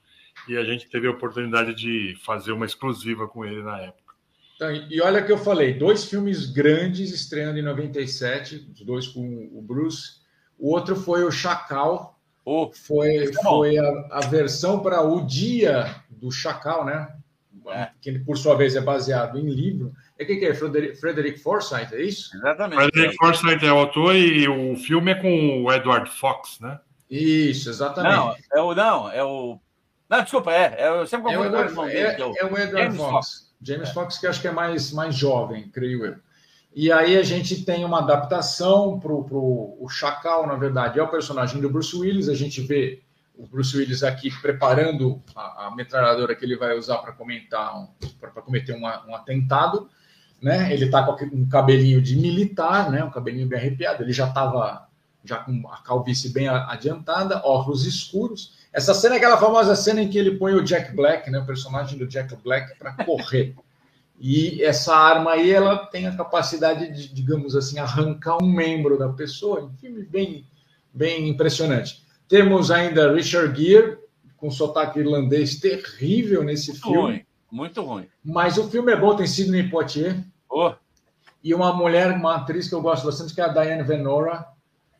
E 0.49 0.57
a 0.57 0.65
gente 0.65 0.89
teve 0.89 1.07
a 1.07 1.11
oportunidade 1.11 1.75
de 1.75 2.17
fazer 2.25 2.53
uma 2.53 2.67
exclusiva 2.67 3.29
com 3.29 3.45
ele 3.45 3.63
na 3.63 3.79
época. 3.81 4.15
Então, 4.57 4.73
e 4.91 5.01
olha 5.01 5.23
que 5.23 5.31
eu 5.31 5.39
falei, 5.39 5.75
dois 5.75 6.05
filmes 6.05 6.47
grandes 6.47 7.13
estreando 7.13 7.59
em 7.59 7.63
97, 7.63 8.69
os 8.73 8.81
dois 8.81 9.09
com 9.09 9.51
o 9.53 9.63
Bruce. 9.63 10.23
O 10.59 10.71
outro 10.71 10.97
foi 10.97 11.25
o 11.25 11.31
Chacal, 11.31 12.13
Oh, 12.45 12.71
foi 12.73 13.31
tá 13.31 13.41
foi 13.43 13.79
a, 13.79 14.09
a 14.11 14.21
versão 14.27 14.81
para 14.81 15.01
o 15.01 15.25
dia 15.25 16.03
do 16.11 16.31
Chacal, 16.31 16.85
né? 16.85 17.09
É. 17.69 17.91
Que 18.01 18.19
por 18.19 18.37
sua 18.37 18.57
vez 18.57 18.75
é 18.77 18.81
baseado 18.81 19.39
em 19.39 19.49
livro. 19.49 19.93
É 20.19 20.25
quem 20.25 20.39
que 20.39 20.47
é? 20.47 20.55
Frederick, 20.55 21.39
Forsyth, 21.39 21.93
é 21.93 22.03
isso? 22.03 22.37
Exatamente. 22.37 22.83
Frederick 22.83 23.17
Forsyth 23.17 23.63
é 23.63 23.73
o 23.73 23.79
autor 23.79 24.15
e 24.15 24.49
o 24.49 24.77
filme 24.77 25.13
é 25.13 25.15
com 25.15 25.65
o 25.65 25.73
Edward 25.73 26.11
Fox, 26.11 26.59
né? 26.61 26.79
Isso, 27.11 27.69
exatamente. 27.69 28.15
Não, 28.15 28.35
é 28.55 28.63
o. 28.63 28.75
Não, 28.75 29.13
é 29.13 29.25
o. 29.25 29.61
Não, 30.09 30.23
desculpa, 30.23 30.53
é. 30.53 30.77
é 30.79 30.89
eu 30.89 31.07
sempre 31.07 31.33
é 31.33 31.39
o 31.39 31.45
Edward, 31.45 31.79
é, 31.91 32.21
é, 32.21 32.25
o, 32.25 32.37
é 32.37 32.45
o 32.45 32.59
Edward 32.59 32.73
James 32.73 32.97
Fox. 32.97 33.13
Fox. 33.13 33.55
James 33.63 33.89
é. 33.89 33.93
Fox, 33.93 34.19
que 34.19 34.27
acho 34.27 34.41
que 34.41 34.49
é 34.49 34.53
mais, 34.53 34.93
mais 34.93 35.15
jovem, 35.15 35.69
creio 35.69 36.05
eu. 36.05 36.17
E 36.75 36.91
aí 36.91 37.19
a 37.19 37.23
gente 37.23 37.65
tem 37.65 37.85
uma 37.85 37.99
adaptação 37.99 38.99
para 38.99 39.13
o 39.13 39.87
Chacal, 39.91 40.47
na 40.47 40.55
verdade, 40.55 40.99
é 40.99 41.03
o 41.03 41.09
personagem 41.09 41.61
do 41.61 41.69
Bruce 41.69 41.95
Willis. 41.95 42.31
A 42.31 42.35
gente 42.35 42.63
vê 42.63 43.02
o 43.37 43.47
Bruce 43.47 43.77
Willis 43.77 44.03
aqui 44.03 44.31
preparando 44.41 45.23
a, 45.35 45.67
a 45.67 45.75
metralhadora 45.75 46.35
que 46.35 46.45
ele 46.45 46.57
vai 46.57 46.77
usar 46.77 46.99
para 46.99 47.13
comentar, 47.13 47.77
um, 47.77 47.89
para 48.21 48.31
cometer 48.43 48.73
uma, 48.73 49.07
um 49.07 49.15
atentado. 49.15 49.89
Né? 50.41 50.73
Ele 50.73 50.87
está 50.87 51.05
com 51.05 51.25
um 51.25 51.49
cabelinho 51.49 52.03
de 52.03 52.17
militar, 52.17 52.91
né? 52.91 53.03
um 53.03 53.11
cabelinho 53.11 53.47
bem 53.47 53.59
arrepiado. 53.59 54.03
Ele 54.03 54.13
já 54.13 54.29
estava 54.29 54.89
já 55.25 55.39
com 55.39 55.69
a 55.69 55.77
calvície 55.79 56.33
bem 56.33 56.49
adiantada, 56.49 57.41
óculos 57.45 57.87
escuros. 57.87 58.55
Essa 58.73 58.93
cena 58.93 59.15
é 59.15 59.19
aquela 59.19 59.39
famosa 59.39 59.77
cena 59.77 60.03
em 60.03 60.11
que 60.11 60.19
ele 60.19 60.33
põe 60.33 60.53
o 60.55 60.65
Jack 60.65 60.95
Black, 60.95 61.31
né? 61.31 61.39
o 61.39 61.47
personagem 61.47 61.97
do 61.99 62.07
Jack 62.07 62.35
Black, 62.43 62.77
para 62.79 62.93
correr. 63.05 63.55
E 64.25 64.63
essa 64.63 64.95
arma 64.95 65.33
aí, 65.33 65.51
ela 65.51 65.87
tem 65.87 66.07
a 66.07 66.17
capacidade 66.17 66.93
de, 66.93 67.13
digamos 67.13 67.57
assim, 67.57 67.81
arrancar 67.81 68.41
um 68.41 68.47
membro 68.47 68.97
da 68.97 69.09
pessoa. 69.09 69.65
Um 69.65 69.73
filme 69.79 70.05
bem, 70.05 70.47
bem 70.95 71.29
impressionante. 71.29 72.02
Temos 72.33 72.71
ainda 72.71 73.13
Richard 73.13 73.55
Gere, 73.63 73.99
com 74.39 74.51
sotaque 74.51 74.99
irlandês 74.99 75.61
terrível 75.61 76.43
nesse 76.43 76.71
muito 76.71 76.83
filme. 76.83 77.03
Ruim, 77.03 77.27
muito 77.51 77.83
ruim. 77.83 78.09
Mas 78.25 78.57
o 78.57 78.71
filme 78.71 78.91
é 78.91 78.97
bom, 78.97 79.15
tem 79.15 79.27
Sidney 79.27 79.69
Poitier. 79.69 80.25
Oh. 80.49 80.73
E 81.45 81.53
uma 81.53 81.75
mulher, 81.75 82.11
uma 82.17 82.37
atriz 82.37 82.71
que 82.71 82.75
eu 82.75 82.81
gosto 82.81 83.05
bastante, 83.05 83.35
que 83.35 83.41
é 83.43 83.45
a 83.45 83.49
Diane 83.49 83.83
Venora. 83.83 84.47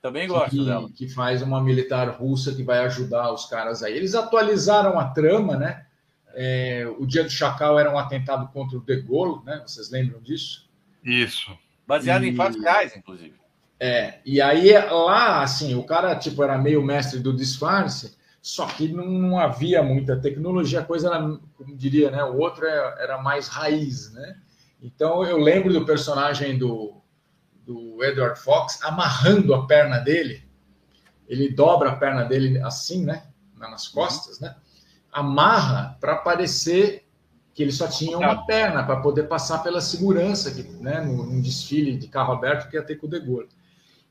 Também 0.03 0.29
gosto 0.29 0.51
que, 0.51 0.63
dela. 0.63 0.91
Que 0.95 1.09
faz 1.09 1.41
uma 1.41 1.59
militar 1.63 2.07
russa 2.11 2.55
que 2.55 2.63
vai 2.63 2.81
ajudar 2.81 3.33
os 3.33 3.47
caras 3.47 3.83
aí. 3.83 3.97
Eles 3.97 4.15
atualizaram 4.15 4.99
a 4.99 5.07
trama, 5.07 5.57
né? 5.57 5.87
É, 6.35 6.87
o 6.99 7.07
dia 7.07 7.25
do 7.25 7.31
Chacal 7.31 7.79
era 7.79 7.91
um 7.91 7.97
atentado 7.97 8.47
contra 8.53 8.77
o 8.77 8.83
De 8.83 9.01
Gaulle, 9.01 9.43
né? 9.47 9.63
Vocês 9.67 9.91
lembram 9.91 10.21
disso? 10.21 10.69
Isso. 11.03 11.51
Baseado 11.87 12.25
e... 12.25 12.29
em 12.29 12.37
fatos 12.37 12.61
reais, 12.61 12.95
inclusive. 12.95 13.42
É, 13.85 14.21
e 14.25 14.41
aí 14.41 14.73
lá, 14.73 15.43
assim, 15.43 15.75
o 15.75 15.83
cara 15.83 16.15
tipo 16.15 16.41
era 16.45 16.57
meio 16.57 16.81
mestre 16.85 17.19
do 17.19 17.35
disfarce, 17.35 18.17
só 18.41 18.65
que 18.67 18.87
não, 18.87 19.05
não 19.07 19.39
havia 19.41 19.83
muita 19.83 20.21
tecnologia, 20.21 20.79
a 20.79 20.85
coisa 20.85 21.09
era, 21.09 21.19
como 21.57 21.77
diria, 21.77 22.09
né? 22.09 22.23
O 22.23 22.39
outro 22.39 22.65
era, 22.65 22.97
era 23.01 23.19
mais 23.19 23.49
raiz, 23.49 24.13
né? 24.13 24.37
Então 24.81 25.25
eu 25.25 25.37
lembro 25.37 25.73
do 25.73 25.85
personagem 25.85 26.57
do, 26.57 26.95
do 27.67 28.05
Edward 28.05 28.39
Fox 28.39 28.81
amarrando 28.85 29.53
a 29.53 29.67
perna 29.67 29.99
dele, 29.99 30.45
ele 31.27 31.49
dobra 31.49 31.91
a 31.91 31.97
perna 31.97 32.23
dele 32.23 32.61
assim, 32.61 33.05
né? 33.05 33.25
Nas 33.59 33.89
costas, 33.89 34.39
né? 34.39 34.55
amarra 35.13 35.97
para 36.01 36.17
parecer 36.17 37.05
que 37.53 37.63
ele 37.63 37.73
só 37.73 37.89
tinha 37.89 38.17
uma 38.17 38.47
perna 38.47 38.83
para 38.83 39.01
poder 39.01 39.25
passar 39.25 39.59
pela 39.59 39.81
segurança, 39.81 40.53
que, 40.53 40.63
né, 40.63 41.03
num 41.03 41.41
desfile 41.41 41.97
de 41.99 42.07
carro 42.07 42.33
aberto 42.33 42.71
que 42.71 42.77
ia 42.77 42.83
ter 42.83 42.97
com 42.97 43.07
o 43.07 43.11
De 43.11 43.21
Gaulle. 43.21 43.49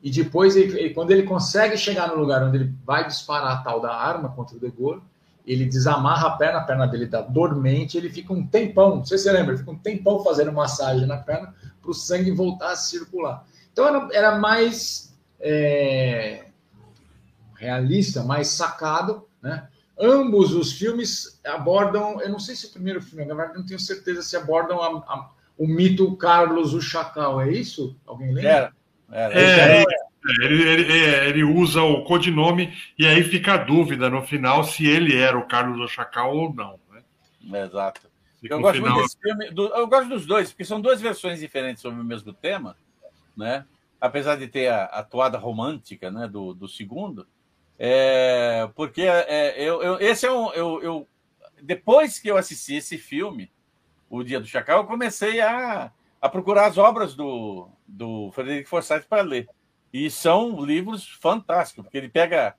E 0.01 0.09
depois, 0.09 0.55
ele, 0.55 0.89
quando 0.91 1.11
ele 1.11 1.23
consegue 1.23 1.77
chegar 1.77 2.07
no 2.07 2.15
lugar 2.15 2.43
onde 2.43 2.57
ele 2.57 2.73
vai 2.83 3.05
disparar 3.05 3.57
a 3.57 3.61
tal 3.61 3.79
da 3.79 3.93
arma 3.95 4.29
contra 4.29 4.57
o 4.57 4.59
De 4.59 4.71
Gaulle, 4.71 5.01
ele 5.45 5.65
desamarra 5.65 6.27
a 6.27 6.31
perna, 6.31 6.59
a 6.59 6.63
perna 6.63 6.87
dele 6.87 7.05
está 7.05 7.21
dormente, 7.21 7.97
ele 7.97 8.09
fica 8.09 8.33
um 8.33 8.45
tempão, 8.45 8.97
não 8.97 9.05
sei 9.05 9.17
se 9.17 9.25
você 9.25 9.31
lembra, 9.31 9.51
ele 9.51 9.59
fica 9.59 9.71
um 9.71 9.77
tempão 9.77 10.23
fazendo 10.23 10.51
massagem 10.51 11.05
na 11.05 11.17
perna 11.17 11.53
para 11.81 11.91
o 11.91 11.93
sangue 11.93 12.31
voltar 12.31 12.71
a 12.71 12.75
circular. 12.75 13.45
Então 13.71 13.87
era, 13.87 14.09
era 14.11 14.39
mais 14.39 15.17
é, 15.39 16.45
realista, 17.55 18.23
mais 18.23 18.47
sacado, 18.49 19.27
né? 19.41 19.67
Ambos 19.99 20.53
os 20.53 20.71
filmes 20.71 21.39
abordam, 21.45 22.19
eu 22.21 22.29
não 22.29 22.39
sei 22.39 22.55
se 22.55 22.65
o 22.65 22.71
primeiro 22.71 23.01
filme, 23.01 23.23
na 23.25 23.35
verdade 23.35 23.59
não 23.59 23.65
tenho 23.65 23.79
certeza 23.79 24.23
se 24.23 24.35
abordam 24.35 24.81
a, 24.81 24.87
a, 24.87 25.29
o 25.57 25.67
mito 25.67 26.15
Carlos 26.17 26.73
o 26.73 26.81
Chacal, 26.81 27.39
é 27.39 27.51
isso? 27.51 27.95
Alguém 28.05 28.33
lembra? 28.33 28.49
Era, 28.49 28.73
era. 29.11 29.39
É, 29.39 29.83
ele, 30.41 30.63
ele, 30.63 30.93
ele, 31.27 31.43
usa 31.43 31.81
o 31.81 32.03
codinome 32.03 32.73
e 32.97 33.07
aí 33.07 33.23
fica 33.23 33.53
a 33.53 33.57
dúvida 33.57 34.09
no 34.09 34.21
final 34.21 34.63
se 34.63 34.85
ele 34.85 35.17
era 35.17 35.37
o 35.37 35.47
Carlos 35.47 35.79
o 35.79 35.87
Chacal 35.87 36.35
ou 36.35 36.53
não. 36.53 36.79
Né? 37.41 37.63
Exato. 37.65 38.01
eu 38.43 38.61
gosto 38.61 38.75
final... 38.75 38.93
muito 38.93 39.03
desse 39.03 39.17
filme, 39.19 39.49
do, 39.49 39.67
eu 39.67 39.87
gosto 39.87 40.09
dos 40.09 40.25
dois, 40.25 40.49
porque 40.49 40.63
são 40.63 40.79
duas 40.79 41.01
versões 41.01 41.39
diferentes 41.39 41.81
sobre 41.81 41.99
o 41.99 42.03
mesmo 42.03 42.31
tema, 42.33 42.77
né? 43.35 43.65
apesar 44.01 44.35
de 44.35 44.47
ter 44.47 44.67
a, 44.67 44.85
a 44.85 45.03
toada 45.03 45.37
romântica 45.37 46.09
né, 46.09 46.27
do, 46.27 46.55
do 46.55 46.67
segundo, 46.67 47.27
é, 47.77 48.67
porque 48.75 49.03
é, 49.03 49.55
eu, 49.57 49.81
eu, 49.81 49.99
esse 49.99 50.25
é 50.25 50.31
um. 50.31 50.51
Eu, 50.53 50.81
eu, 50.81 51.07
depois 51.61 52.19
que 52.19 52.27
eu 52.27 52.37
assisti 52.37 52.75
esse 52.75 52.97
filme, 52.97 53.51
O 54.09 54.23
Dia 54.23 54.39
do 54.39 54.47
Chacal, 54.47 54.79
eu 54.79 54.87
comecei 54.87 55.39
a, 55.39 55.91
a 56.21 56.29
procurar 56.29 56.67
as 56.67 56.77
obras 56.77 57.15
do, 57.15 57.67
do 57.87 58.31
Frederico 58.31 58.69
Forsyth 58.69 59.07
para 59.09 59.23
ler. 59.23 59.49
E 59.91 60.09
são 60.09 60.63
livros 60.63 61.07
fantásticos, 61.07 61.83
porque 61.83 61.97
ele 61.97 62.09
pega 62.09 62.55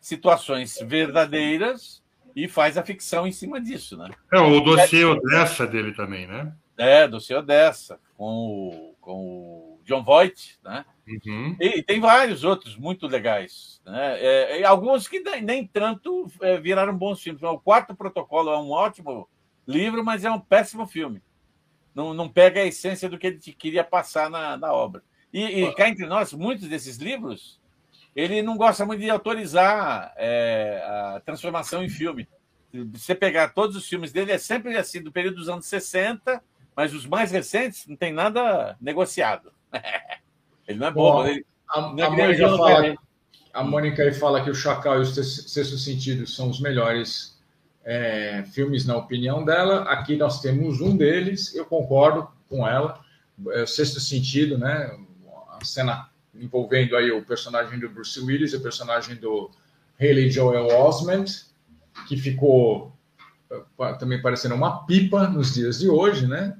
situações 0.00 0.78
verdadeiras 0.82 2.02
e 2.34 2.48
faz 2.48 2.78
a 2.78 2.82
ficção 2.82 3.26
em 3.26 3.32
cima 3.32 3.60
disso, 3.60 3.96
né? 3.96 4.10
É 4.32 4.40
o 4.40 4.60
dossiê 4.60 5.04
Odessa 5.04 5.66
dele 5.66 5.92
também, 5.92 6.26
né? 6.26 6.52
É, 6.76 7.06
dossiê 7.06 7.36
Odessa, 7.36 8.00
com 8.16 8.24
o, 8.24 8.96
com 9.00 9.12
o 9.12 9.80
John 9.84 10.02
Voight, 10.02 10.58
né? 10.64 10.84
Uhum. 11.06 11.56
E, 11.60 11.78
e, 11.78 11.82
tem 11.82 12.00
vários 12.00 12.42
outros 12.42 12.76
muito 12.76 13.06
legais, 13.06 13.80
né? 13.84 14.16
É, 14.20 14.64
alguns 14.64 15.06
que 15.06 15.20
nem 15.42 15.66
tanto 15.66 16.26
é, 16.40 16.58
viraram 16.58 16.96
bons 16.96 17.20
filmes. 17.20 17.42
O 17.42 17.58
Quarto 17.58 17.94
Protocolo 17.94 18.50
é 18.50 18.58
um 18.58 18.70
ótimo 18.70 19.28
livro, 19.66 20.02
mas 20.02 20.24
é 20.24 20.30
um 20.30 20.40
péssimo 20.40 20.86
filme. 20.86 21.22
Não, 21.94 22.14
não 22.14 22.28
pega 22.28 22.60
a 22.60 22.66
essência 22.66 23.08
do 23.08 23.18
que 23.18 23.26
ele 23.26 23.38
queria 23.38 23.84
passar 23.84 24.30
na, 24.30 24.56
na 24.56 24.72
obra. 24.72 25.02
E, 25.32 25.64
e 25.64 25.74
cá 25.74 25.88
entre 25.88 26.06
nós, 26.06 26.32
muitos 26.32 26.68
desses 26.68 26.96
livros, 26.96 27.60
ele 28.14 28.42
não 28.42 28.56
gosta 28.56 28.84
muito 28.84 29.00
de 29.00 29.10
autorizar 29.10 30.12
é, 30.16 30.82
a 30.84 31.22
transformação 31.24 31.82
em 31.82 31.88
filme. 31.88 32.28
Se 32.70 32.84
você 32.84 33.14
pegar 33.14 33.48
todos 33.48 33.76
os 33.76 33.86
filmes 33.86 34.12
dele, 34.12 34.32
é 34.32 34.38
sempre 34.38 34.76
assim, 34.76 35.02
do 35.02 35.12
período 35.12 35.36
dos 35.36 35.48
anos 35.48 35.66
60, 35.66 36.42
mas 36.76 36.94
os 36.94 37.06
mais 37.06 37.30
recentes 37.30 37.86
não 37.86 37.96
tem 37.96 38.12
nada 38.12 38.76
negociado. 38.80 39.52
Ele 40.68 40.78
não 40.78 40.86
é 40.86 40.90
bobo. 40.90 41.18
Bom, 41.18 41.26
ele, 41.26 41.44
a, 41.68 41.78
é 41.98 42.02
a, 42.02 42.10
Mônica 42.10 42.56
fala, 42.56 42.94
a 43.52 43.64
Mônica 43.64 44.02
aí 44.02 44.14
fala 44.14 44.44
que 44.44 44.50
o 44.50 44.54
Chacal 44.54 44.98
e 44.98 45.02
o 45.02 45.06
Sexto 45.06 45.76
Sentido 45.76 46.24
são 46.24 46.48
os 46.48 46.60
melhores 46.60 47.31
é, 47.84 48.44
filmes, 48.52 48.86
na 48.86 48.96
opinião 48.96 49.44
dela. 49.44 49.82
Aqui 49.84 50.16
nós 50.16 50.40
temos 50.40 50.80
um 50.80 50.96
deles, 50.96 51.54
eu 51.54 51.64
concordo 51.64 52.28
com 52.48 52.66
ela. 52.66 53.00
É 53.50 53.62
o 53.62 53.66
Sexto 53.66 54.00
Sentido, 54.00 54.58
né? 54.58 54.96
A 55.58 55.64
cena 55.64 56.08
envolvendo 56.34 56.96
aí 56.96 57.10
o 57.10 57.24
personagem 57.24 57.78
do 57.78 57.88
Bruce 57.88 58.18
Willis 58.20 58.52
e 58.52 58.56
o 58.56 58.62
personagem 58.62 59.16
do 59.16 59.50
Haley 60.00 60.30
Joel 60.30 60.66
Osment, 60.68 61.26
que 62.08 62.16
ficou 62.16 62.92
é, 63.80 63.92
também 63.94 64.20
parecendo 64.20 64.54
uma 64.54 64.86
pipa 64.86 65.28
nos 65.28 65.54
dias 65.54 65.80
de 65.80 65.88
hoje, 65.88 66.26
né? 66.26 66.56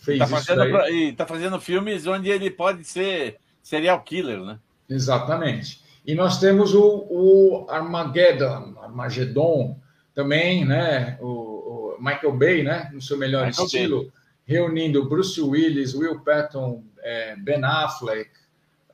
fez 0.00 0.18
tá 0.18 0.26
fazendo, 0.26 0.64
isso 0.64 0.72
daí. 0.72 1.08
E 1.08 1.12
tá 1.12 1.26
fazendo 1.26 1.60
filmes 1.60 2.06
onde 2.06 2.28
ele 2.28 2.50
pode 2.50 2.84
ser 2.84 3.36
serial 3.62 4.02
killer, 4.02 4.40
né? 4.40 4.58
Exatamente. 4.88 5.82
E 6.04 6.14
nós 6.14 6.40
temos 6.40 6.74
o, 6.74 7.06
o 7.10 7.66
Armageddon, 7.68 8.74
Armageddon 8.82 9.78
também, 10.14 10.64
né? 10.64 11.18
O, 11.20 11.26
o, 11.26 11.96
Michael 11.98 12.32
Bay, 12.32 12.62
né? 12.62 12.90
No 12.92 13.00
seu 13.00 13.16
melhor 13.16 13.46
Michael 13.46 13.66
estilo, 13.66 13.98
Bay. 14.02 14.12
reunindo 14.44 15.08
Bruce 15.08 15.40
Willis, 15.40 15.94
Will 15.94 16.20
Patton, 16.20 16.82
é, 17.02 17.36
Ben 17.36 17.64
Affleck, 17.64 18.30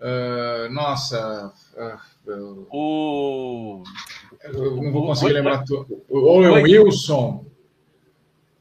uh, 0.01 0.73
nossa, 0.73 1.53
uh, 1.77 2.67
o 2.71 3.83
eu 4.43 4.77
não 4.77 4.93
vou 4.93 5.07
conseguir 5.07 5.33
o, 5.33 5.35
lembrar 5.35 5.64
tudo. 5.64 6.05
O 6.09 6.19
Owen 6.19 6.62
Wilson. 6.62 7.45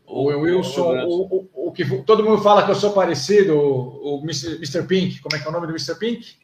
O 0.07 0.25
Wilson, 0.25 0.93
o, 1.05 1.49
o, 1.53 1.67
o, 1.67 1.71
que 1.71 1.83
todo 2.03 2.23
mundo 2.23 2.41
fala 2.41 2.63
que 2.63 2.69
eu 2.71 2.75
sou 2.75 2.93
parecido, 2.93 3.57
o, 3.57 4.19
o 4.19 4.23
Mr. 4.23 4.83
Pink, 4.83 5.19
como 5.19 5.35
é 5.35 5.39
que 5.39 5.45
é 5.45 5.49
o 5.49 5.51
nome 5.51 5.65
do 5.65 5.73
Mr. 5.73 5.95
Pink? 5.95 6.35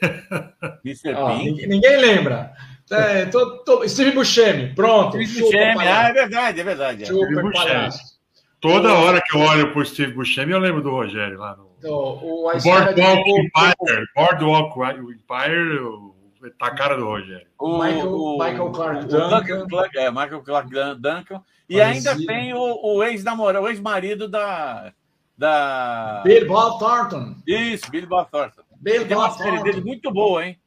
Mr. 0.84 1.10
Ah, 1.10 1.36
Pink? 1.36 1.66
Ninguém 1.66 1.96
lembra. 1.98 2.52
É, 2.94 3.26
tô, 3.26 3.58
tô, 3.58 3.88
Steve 3.88 4.12
Buscemi, 4.12 4.74
pronto. 4.74 5.12
Steve 5.12 5.40
Buscemi, 5.40 5.86
ah, 5.86 6.08
é 6.08 6.12
verdade, 6.12 6.60
é 6.60 6.64
verdade. 6.64 7.02
É. 7.02 7.06
Super 7.06 7.52
Toda 8.60 8.94
hora 8.94 9.20
que 9.20 9.36
eu 9.36 9.40
olho 9.42 9.72
por 9.72 9.84
Steve 9.86 10.14
Buscemi, 10.14 10.52
eu 10.52 10.58
lembro 10.58 10.82
do 10.82 10.90
Rogério 10.90 11.38
lá 11.38 11.56
no. 11.56 11.74
Então, 11.78 11.92
o, 11.92 12.50
Boardwalk 12.62 13.30
Empire. 13.30 14.06
Boardwalk 14.16 14.80
Empire, 14.80 16.52
tá 16.58 16.68
a 16.68 16.74
cara 16.74 16.96
do 16.96 17.04
Rogério. 17.04 17.46
O 17.58 17.78
Michael, 17.78 18.14
o, 18.14 18.38
Michael 18.38 18.70
Clark 18.70 19.04
Duncan. 19.06 19.66
É, 19.96 20.10
Michael 20.10 20.42
Clark 20.42 20.70
Duncan. 20.70 21.42
E 21.68 21.78
Parecido. 21.78 22.10
ainda 22.10 22.26
tem 22.26 22.54
o, 22.54 22.96
o 22.96 23.04
ex-namorado, 23.04 23.64
o 23.64 23.68
ex-marido 23.68 24.28
da, 24.28 24.92
da. 25.36 26.22
Bill 26.24 26.46
Bob 26.46 26.78
Thornton. 26.78 27.36
Isso, 27.46 27.90
Bill 27.90 28.06
Bob 28.06 28.30
Thornton. 28.30 28.62
Bill 28.80 29.06
tem 29.06 29.16
uma 29.16 29.28
Bob 29.28 29.36
série 29.36 29.50
Thornton. 29.50 29.64
dele 29.64 29.80
muito 29.82 30.10
boa, 30.10 30.46
hein? 30.46 30.58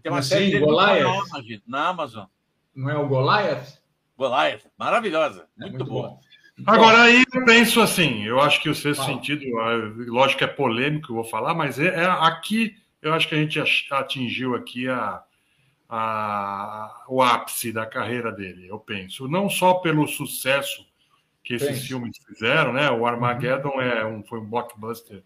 Tem 0.00 0.12
uma 0.12 0.22
série 0.22 0.50
dele 0.50 0.64
Goliath. 0.64 1.24
na 1.66 1.88
Amazon. 1.88 2.26
Não 2.74 2.90
é 2.90 2.96
o 2.96 3.08
Goliath? 3.08 3.78
Goliath, 4.16 4.66
maravilhosa, 4.78 5.48
é 5.58 5.62
muito, 5.62 5.78
muito 5.78 5.90
boa. 5.90 6.08
Bom. 6.08 6.20
Agora 6.66 7.02
aí 7.02 7.24
eu 7.34 7.44
penso 7.44 7.80
assim, 7.80 8.22
eu 8.24 8.40
acho 8.40 8.60
que 8.60 8.68
o 8.68 8.74
sexto 8.74 9.04
sentido, 9.04 9.42
lógico 10.06 10.38
que 10.38 10.44
é 10.44 10.46
polêmico, 10.46 11.10
eu 11.10 11.16
vou 11.16 11.24
falar, 11.24 11.54
mas 11.54 11.78
é, 11.78 11.88
é 11.88 12.04
aqui 12.04 12.76
eu 13.02 13.12
acho 13.12 13.28
que 13.28 13.34
a 13.34 13.38
gente 13.38 13.60
atingiu 13.90 14.54
aqui 14.54 14.88
a, 14.88 15.22
a, 15.88 17.04
o 17.08 17.20
ápice 17.20 17.72
da 17.72 17.84
carreira 17.84 18.30
dele, 18.30 18.68
eu 18.68 18.78
penso. 18.78 19.26
Não 19.26 19.50
só 19.50 19.74
pelo 19.74 20.06
sucesso 20.06 20.86
que 21.42 21.54
esses 21.54 21.68
penso. 21.68 21.86
filmes 21.88 22.16
fizeram, 22.24 22.72
né? 22.72 22.88
O 22.90 23.04
Armageddon 23.04 23.70
uhum. 23.70 23.80
é 23.80 24.06
um, 24.06 24.22
foi 24.22 24.38
um 24.38 24.48
blockbuster 24.48 25.24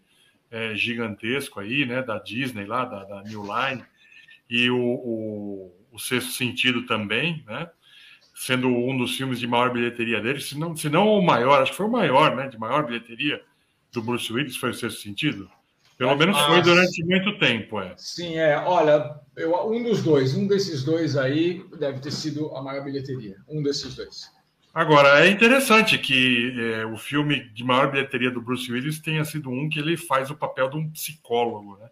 é, 0.49 0.73
gigantesco 0.73 1.59
aí, 1.59 1.85
né? 1.85 2.01
Da 2.01 2.17
Disney 2.17 2.65
lá, 2.65 2.83
da, 2.83 3.03
da 3.03 3.21
New 3.21 3.43
Line, 3.43 3.85
e 4.49 4.69
o, 4.69 4.79
o, 4.79 5.73
o 5.91 5.99
Sexto 5.99 6.31
Sentido 6.31 6.85
também, 6.85 7.43
né? 7.47 7.69
Sendo 8.35 8.67
um 8.67 8.95
dos 8.97 9.15
filmes 9.15 9.39
de 9.39 9.47
maior 9.47 9.71
bilheteria 9.71 10.21
dele, 10.21 10.39
se 10.39 10.57
não, 10.57 10.75
se 10.75 10.89
não 10.89 11.07
o 11.07 11.25
maior, 11.25 11.61
acho 11.61 11.71
que 11.71 11.77
foi 11.77 11.87
o 11.87 11.91
maior, 11.91 12.35
né? 12.35 12.47
De 12.47 12.57
maior 12.57 12.85
bilheteria 12.85 13.41
do 13.91 14.01
Bruce 14.01 14.31
Willis, 14.31 14.55
foi 14.55 14.69
o 14.69 14.73
Sexto 14.73 15.01
Sentido. 15.01 15.49
Pelo 15.97 16.15
menos 16.15 16.39
foi 16.41 16.61
durante 16.61 17.03
muito 17.03 17.39
tempo, 17.39 17.81
é. 17.81 17.95
Sim, 17.97 18.37
é. 18.37 18.55
Olha, 18.59 19.19
eu, 19.35 19.55
um 19.71 19.81
dos 19.81 20.03
dois, 20.03 20.35
um 20.35 20.47
desses 20.47 20.83
dois 20.83 21.17
aí 21.17 21.65
deve 21.79 21.99
ter 21.99 22.11
sido 22.11 22.55
a 22.55 22.61
maior 22.61 22.83
bilheteria. 22.83 23.37
Um 23.49 23.63
desses 23.63 23.95
dois. 23.95 24.31
Agora, 24.71 25.25
é 25.25 25.27
interessante 25.31 25.97
que 25.97 26.53
é, 26.55 26.85
o 26.85 26.97
filme 26.97 27.49
de 27.49 27.63
maior 27.63 27.89
bilheteria 27.89 28.29
do 28.29 28.39
Bruce 28.39 28.71
Willis 28.71 28.99
tenha 28.99 29.25
sido 29.25 29.49
um 29.49 29.67
que 29.67 29.79
ele 29.79 29.97
faz 29.97 30.29
o 30.29 30.35
papel 30.35 30.69
de 30.69 30.77
um 30.77 30.91
psicólogo, 30.91 31.77
né? 31.77 31.89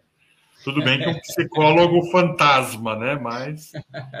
Tudo 0.66 0.82
bem 0.82 0.98
que 0.98 1.04
é 1.04 1.10
um 1.10 1.18
psicólogo 1.22 2.10
fantasma, 2.10 2.96
né? 2.96 3.14
Mas, 3.14 3.70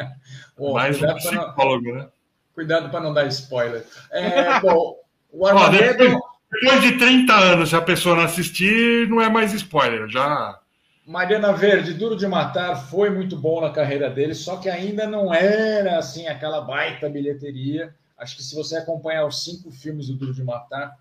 bom, 0.56 0.74
mais 0.74 1.02
um 1.02 1.12
psicólogo, 1.14 1.88
não, 1.88 1.94
né? 1.96 2.08
Cuidado 2.54 2.88
para 2.88 3.00
não 3.00 3.12
dar 3.12 3.26
spoiler. 3.26 3.84
É, 4.12 4.60
bom, 4.60 4.96
o 5.32 5.44
Armageddon... 5.44 6.20
Depois 6.52 6.82
de 6.82 6.92
30 6.98 7.34
anos, 7.34 7.70
se 7.70 7.74
a 7.74 7.82
pessoa 7.82 8.14
não 8.14 8.22
assistir, 8.22 9.08
não 9.08 9.20
é 9.20 9.28
mais 9.28 9.52
spoiler, 9.54 10.08
já. 10.08 10.56
Mariana 11.04 11.52
Verde, 11.52 11.92
Duro 11.92 12.16
de 12.16 12.28
Matar, 12.28 12.76
foi 12.76 13.10
muito 13.10 13.36
bom 13.36 13.60
na 13.60 13.70
carreira 13.70 14.08
dele, 14.08 14.32
só 14.32 14.56
que 14.56 14.68
ainda 14.68 15.04
não 15.04 15.34
era 15.34 15.98
assim 15.98 16.28
aquela 16.28 16.60
baita 16.60 17.08
bilheteria. 17.08 17.92
Acho 18.16 18.36
que 18.36 18.44
se 18.44 18.54
você 18.54 18.76
acompanhar 18.76 19.26
os 19.26 19.42
cinco 19.42 19.72
filmes 19.72 20.06
do 20.06 20.14
Duro 20.14 20.32
de 20.32 20.44
Matar, 20.44 20.96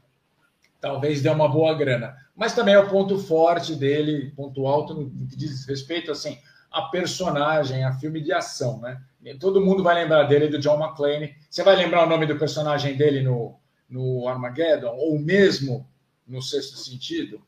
talvez 0.86 1.19
dê 1.19 1.29
uma 1.29 1.47
boa 1.47 1.73
grana. 1.73 2.15
Mas 2.36 2.53
também 2.53 2.75
é 2.75 2.79
o 2.79 2.88
ponto 2.88 3.17
forte 3.17 3.73
dele, 3.75 4.31
ponto 4.36 4.67
alto 4.67 4.93
no 4.93 5.27
que 5.27 5.36
diz 5.36 5.65
respeito 5.65 6.11
assim 6.11 6.38
a 6.71 6.83
personagem, 6.83 7.83
a 7.83 7.93
filme 7.93 8.21
de 8.21 8.31
ação, 8.31 8.79
né? 8.81 9.01
Todo 9.39 9.65
mundo 9.65 9.81
vai 9.81 9.95
lembrar 9.95 10.23
dele 10.23 10.47
do 10.47 10.59
John 10.59 10.77
McClane. 10.77 11.33
Você 11.49 11.63
vai 11.63 11.75
lembrar 11.75 12.05
o 12.05 12.09
nome 12.09 12.27
do 12.27 12.38
personagem 12.38 12.95
dele 12.95 13.23
no 13.23 13.55
no 13.89 14.27
Armageddon, 14.27 14.95
ou 14.95 15.17
mesmo 15.17 15.88
no 16.27 16.41
Sexto 16.41 16.75
Sentido, 16.77 17.41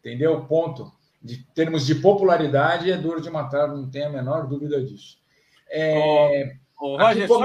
entendeu? 0.00 0.34
O 0.34 0.44
ponto. 0.44 0.92
De 1.22 1.44
termos 1.54 1.86
de 1.86 1.94
popularidade, 1.94 2.90
é 2.90 2.96
duro 2.96 3.20
de 3.20 3.30
matar, 3.30 3.68
não 3.68 3.88
tenho 3.88 4.08
a 4.08 4.10
menor 4.10 4.46
dúvida 4.46 4.82
disso. 4.82 5.18
É, 5.70 6.56
oh, 6.80 6.96
Roger, 6.96 7.28
só 7.28 7.38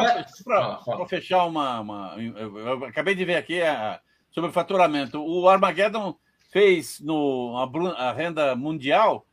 para 0.83 1.05
fechar 1.05 1.45
uma, 1.45 1.81
uma, 1.81 2.15
Eu 2.17 2.85
acabei 2.85 3.13
de 3.13 3.23
ver 3.23 3.35
aqui 3.35 3.61
a, 3.61 4.01
sobre 4.37 4.51
faturamento. 4.51 5.19
O 5.19 5.49
Armageddon 5.49 6.15
fez 6.51 6.99
no, 6.99 7.57
a, 7.57 8.09
a 8.09 8.13
renda 8.13 8.55
mundial 8.55 9.25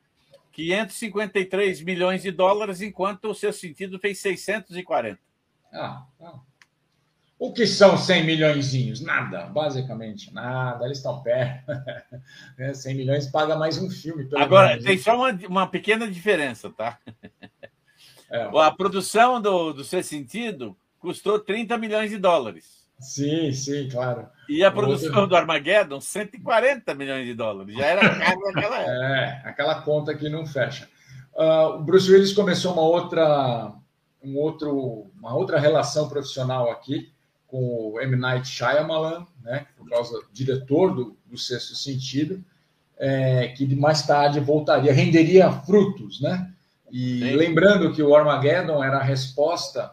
553 0.50 1.82
milhões 1.82 2.22
de 2.22 2.30
dólares, 2.30 2.80
enquanto 2.80 3.26
o 3.26 3.34
seu 3.34 3.52
sentido 3.52 3.98
fez 3.98 4.18
640. 4.20 5.18
Ah, 5.74 6.06
ah. 6.22 6.40
O 7.38 7.52
que 7.52 7.66
são 7.66 7.98
100 7.98 8.24
milhões? 8.24 9.00
Nada, 9.02 9.44
basicamente 9.46 10.32
nada. 10.32 10.86
Eles 10.86 10.98
estão 10.98 11.22
perto. 11.22 11.66
100 12.72 12.94
né, 12.94 12.98
milhões 12.98 13.26
paga 13.26 13.56
mais 13.56 13.76
um 13.76 13.90
filme. 13.90 14.26
Agora, 14.36 14.68
menos. 14.68 14.84
tem 14.84 14.96
só 14.96 15.16
uma, 15.16 15.38
uma 15.48 15.66
pequena 15.66 16.10
diferença, 16.10 16.70
tá? 16.70 16.98
É. 18.30 18.48
A 18.58 18.70
produção 18.70 19.38
do, 19.38 19.74
do 19.74 19.84
Seu 19.84 20.02
Sentido 20.02 20.74
custou 20.98 21.38
30 21.38 21.76
milhões 21.76 22.10
de 22.10 22.16
dólares. 22.16 22.73
Sim, 22.98 23.52
sim, 23.52 23.88
claro. 23.88 24.26
E 24.48 24.62
a 24.62 24.70
produção 24.70 25.26
do 25.26 25.36
Armageddon, 25.36 26.00
140 26.00 26.94
milhões 26.94 27.26
de 27.26 27.34
dólares. 27.34 27.74
Já 27.76 27.86
era 27.86 28.18
caro 28.18 28.40
naquela 28.40 28.78
época. 28.78 28.92
É, 28.92 29.42
aquela 29.44 29.82
conta 29.82 30.14
que 30.14 30.28
não 30.28 30.46
fecha. 30.46 30.88
Uh, 31.34 31.76
o 31.76 31.82
Bruce 31.82 32.10
Willis 32.10 32.32
começou 32.32 32.72
uma 32.72 32.82
outra, 32.82 33.72
um 34.22 34.36
outro, 34.36 35.10
uma 35.18 35.34
outra 35.34 35.58
relação 35.58 36.08
profissional 36.08 36.70
aqui 36.70 37.10
com 37.48 37.92
o 37.92 38.00
M. 38.00 38.16
Night 38.16 38.48
Shyamalan, 38.48 39.26
né, 39.42 39.66
por 39.76 39.88
causa 39.88 40.12
do 40.12 40.26
diretor 40.32 40.94
do, 40.94 41.16
do 41.26 41.38
Sexto 41.38 41.74
Sentido, 41.74 42.42
é, 42.98 43.48
que 43.48 43.74
mais 43.74 44.02
tarde 44.02 44.40
voltaria, 44.40 44.92
renderia 44.92 45.50
frutos, 45.50 46.20
né? 46.20 46.50
E 46.90 47.20
Sim. 47.20 47.36
lembrando 47.36 47.92
que 47.92 48.02
o 48.02 48.14
Armageddon 48.14 48.82
era 48.82 48.98
a 48.98 49.02
resposta 49.02 49.92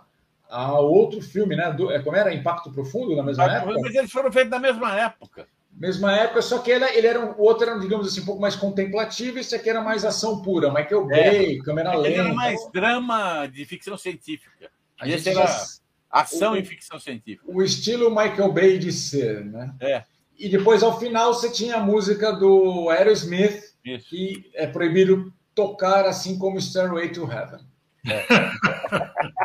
a 0.51 0.79
outro 0.79 1.21
filme, 1.21 1.55
né? 1.55 1.71
Do, 1.71 1.89
é, 1.89 1.99
como 1.99 2.15
era? 2.15 2.33
Impacto 2.33 2.71
Profundo, 2.71 3.15
na 3.15 3.23
mesma 3.23 3.45
Impacto 3.45 3.69
época? 3.69 3.81
Mas 3.81 3.95
eles 3.95 4.11
foram 4.11 4.31
feitos 4.31 4.51
na 4.51 4.59
mesma 4.59 4.99
época. 4.99 5.47
Mesma 5.71 6.13
época, 6.13 6.41
só 6.41 6.59
que 6.59 6.69
ele, 6.69 6.83
ele 6.85 7.07
era 7.07 7.19
um, 7.19 7.31
o 7.31 7.43
outro 7.43 7.67
era, 7.67 7.79
digamos 7.79 8.05
assim, 8.05 8.21
um 8.21 8.25
pouco 8.25 8.41
mais 8.41 8.55
contemplativo, 8.55 9.39
esse 9.39 9.55
aqui 9.55 9.69
era 9.69 9.81
mais 9.81 10.03
ação 10.03 10.41
pura, 10.41 10.67
Michael 10.69 11.07
é. 11.09 11.23
Bay, 11.23 11.55
é, 11.55 11.63
câmera 11.63 11.95
lenta. 11.95 12.09
Ele 12.09 12.19
era 12.19 12.33
mais 12.33 12.69
drama 12.71 13.47
de 13.47 13.63
ficção 13.65 13.97
científica. 13.97 14.69
A 14.99 15.07
esse 15.07 15.29
era 15.29 15.47
já, 15.47 15.65
ação 16.11 16.53
o, 16.53 16.57
e 16.57 16.65
ficção 16.65 16.99
científica. 16.99 17.45
O 17.47 17.63
estilo 17.63 18.09
Michael 18.09 18.51
Bay 18.51 18.77
de 18.77 18.91
ser, 18.91 19.45
né? 19.45 19.73
É. 19.79 20.03
E 20.37 20.49
depois, 20.49 20.83
ao 20.83 20.99
final, 20.99 21.33
você 21.33 21.49
tinha 21.49 21.77
a 21.77 21.79
música 21.79 22.33
do 22.33 22.89
Aerosmith, 22.89 23.61
Isso. 23.85 24.09
que 24.09 24.51
é 24.53 24.67
proibido 24.67 25.33
tocar 25.55 26.05
assim 26.05 26.37
como 26.37 26.59
Stairway 26.59 27.09
to 27.09 27.23
Heaven. 27.31 27.61
É. 28.05 28.25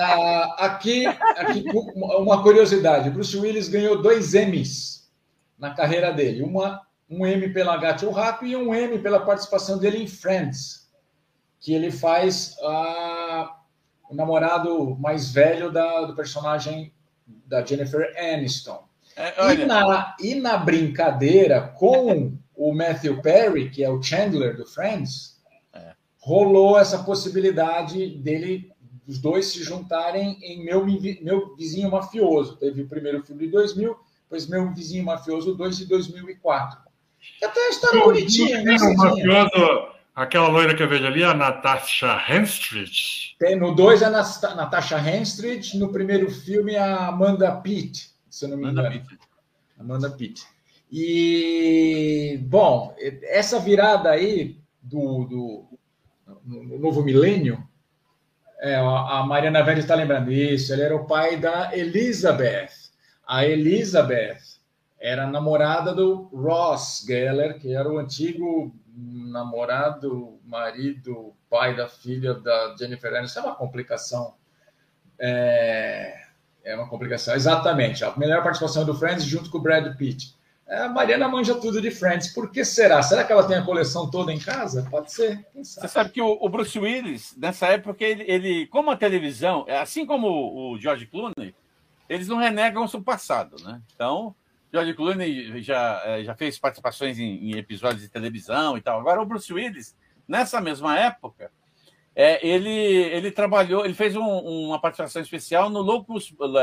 Ah, 0.00 0.56
aqui, 0.58 1.06
aqui, 1.06 1.64
uma 1.94 2.42
curiosidade: 2.42 3.10
Bruce 3.10 3.36
Willis 3.36 3.68
ganhou 3.68 4.00
dois 4.00 4.34
Emmys 4.34 5.10
na 5.58 5.74
carreira 5.74 6.12
dele. 6.12 6.42
Uma, 6.42 6.82
um 7.08 7.26
Emmy 7.26 7.48
pela 7.52 7.76
Gato 7.76 8.10
Rato 8.10 8.44
e 8.46 8.56
um 8.56 8.74
Emmy 8.74 8.98
pela 8.98 9.20
participação 9.20 9.78
dele 9.78 10.02
em 10.02 10.06
Friends, 10.06 10.90
que 11.60 11.72
ele 11.72 11.90
faz 11.90 12.56
ah, 12.62 13.56
o 14.10 14.14
namorado 14.14 14.96
mais 14.98 15.30
velho 15.30 15.70
da, 15.70 16.02
do 16.02 16.14
personagem 16.14 16.92
da 17.46 17.64
Jennifer 17.64 18.14
Aniston. 18.18 18.84
É, 19.14 19.54
e, 19.54 19.64
na, 19.66 20.16
e 20.18 20.34
na 20.34 20.56
brincadeira 20.56 21.60
com 21.60 22.32
o 22.56 22.74
Matthew 22.74 23.20
Perry, 23.20 23.70
que 23.70 23.84
é 23.84 23.90
o 23.90 24.02
Chandler 24.02 24.56
do 24.56 24.66
Friends, 24.66 25.40
é. 25.74 25.92
rolou 26.18 26.78
essa 26.78 27.02
possibilidade 27.02 28.16
dele 28.18 28.71
os 29.06 29.18
dois 29.18 29.46
se 29.46 29.62
juntarem 29.62 30.38
em 30.42 30.64
meu, 30.64 30.86
meu 31.22 31.56
Vizinho 31.56 31.90
Mafioso. 31.90 32.56
Teve 32.56 32.82
o 32.82 32.88
primeiro 32.88 33.22
filme 33.22 33.46
de 33.46 33.52
2000, 33.52 33.96
depois 34.22 34.46
Meu 34.46 34.72
Vizinho 34.72 35.04
Mafioso 35.04 35.54
2 35.54 35.78
de 35.78 35.86
2004. 35.86 36.78
Que 37.38 37.44
até 37.44 37.68
está 37.68 37.92
bonitinha, 37.98 38.62
né? 38.62 38.76
O 38.76 38.96
mafioso, 38.96 39.88
aquela 40.14 40.48
loira 40.48 40.74
que 40.74 40.82
eu 40.82 40.88
vejo 40.88 41.06
ali, 41.06 41.22
a 41.22 41.34
Natasha 41.34 42.20
Henstridge. 42.28 43.36
Tem, 43.38 43.56
no 43.56 43.74
2 43.74 44.02
é 44.02 44.06
a 44.06 44.54
Natasha 44.54 44.98
Henstridge, 44.98 45.78
no 45.78 45.92
primeiro 45.92 46.30
filme 46.30 46.76
a 46.76 47.08
Amanda 47.08 47.54
Pitt, 47.56 48.10
se 48.30 48.44
eu 48.44 48.50
não 48.50 48.56
me 48.56 48.64
engano. 48.64 48.80
Amanda 48.80 49.00
Pitt. 49.00 49.18
Amanda 49.78 50.10
Pitt. 50.10 50.46
E, 50.90 52.38
bom, 52.42 52.94
essa 53.22 53.58
virada 53.58 54.10
aí 54.10 54.58
do, 54.82 55.24
do 55.24 55.78
no 56.44 56.78
novo 56.78 57.02
milênio, 57.02 57.66
é, 58.62 58.76
a 58.76 59.24
Mariana 59.26 59.60
Velho 59.64 59.80
está 59.80 59.96
lembrando 59.96 60.30
isso. 60.30 60.72
Ele 60.72 60.82
era 60.82 60.94
o 60.94 61.04
pai 61.04 61.36
da 61.36 61.76
Elizabeth. 61.76 62.70
A 63.26 63.44
Elizabeth 63.44 64.38
era 65.00 65.26
namorada 65.26 65.92
do 65.92 66.28
Ross 66.32 67.04
Geller, 67.04 67.58
que 67.58 67.74
era 67.74 67.90
o 67.92 67.98
antigo 67.98 68.72
namorado, 68.94 70.38
marido, 70.44 71.34
pai 71.50 71.74
da 71.74 71.88
filha 71.88 72.34
da 72.34 72.76
Jennifer 72.78 73.12
Aniston. 73.12 73.40
É 73.40 73.42
uma 73.42 73.56
complicação. 73.56 74.34
É, 75.18 76.22
é 76.62 76.76
uma 76.76 76.88
complicação. 76.88 77.34
Exatamente. 77.34 78.04
A 78.04 78.16
melhor 78.16 78.44
participação 78.44 78.84
do 78.84 78.94
Friends 78.94 79.24
junto 79.24 79.50
com 79.50 79.58
o 79.58 79.62
Brad 79.62 79.96
Pitt. 79.96 80.36
É, 80.72 80.84
a 80.84 80.88
Mariana 80.88 81.28
manja 81.28 81.54
tudo 81.54 81.82
de 81.82 81.90
Friends. 81.90 82.32
Por 82.32 82.50
que 82.50 82.64
será? 82.64 83.02
Será 83.02 83.22
que 83.24 83.30
ela 83.30 83.46
tem 83.46 83.58
a 83.58 83.62
coleção 83.62 84.10
toda 84.10 84.32
em 84.32 84.38
casa? 84.38 84.88
Pode 84.90 85.12
ser. 85.12 85.46
Você 85.54 85.86
sabe 85.86 86.08
que 86.08 86.22
o, 86.22 86.38
o, 86.40 86.48
Bruce 86.48 86.78
Willis, 86.78 87.36
nessa 87.36 87.66
época, 87.66 88.02
ele, 88.02 88.24
ele, 88.26 88.66
como 88.68 88.90
a 88.90 88.96
televisão, 88.96 89.66
assim 89.68 90.06
como 90.06 90.28
o, 90.28 90.72
o 90.72 90.78
George 90.78 91.06
Clooney, 91.06 91.54
eles 92.08 92.26
não 92.26 92.38
renegam 92.38 92.84
o 92.84 92.88
seu 92.88 93.02
passado, 93.02 93.56
né? 93.62 93.82
Então, 93.94 94.34
George 94.72 94.94
Clooney 94.94 95.60
já, 95.60 96.00
é, 96.06 96.24
já 96.24 96.34
fez 96.34 96.58
participações 96.58 97.18
em, 97.18 97.50
em, 97.50 97.58
episódios 97.58 98.00
de 98.00 98.08
televisão 98.08 98.78
e 98.78 98.80
tal. 98.80 98.98
Agora, 98.98 99.20
o 99.20 99.26
Bruce 99.26 99.52
Willis, 99.52 99.94
nessa 100.26 100.58
mesma 100.58 100.98
época, 100.98 101.50
é, 102.16 102.46
ele, 102.46 102.70
ele 102.70 103.30
trabalhou, 103.30 103.84
ele 103.84 103.92
fez 103.92 104.16
um, 104.16 104.22
uma 104.22 104.80
participação 104.80 105.20
especial 105.20 105.68
no 105.68 105.82
Louco, 105.82 106.14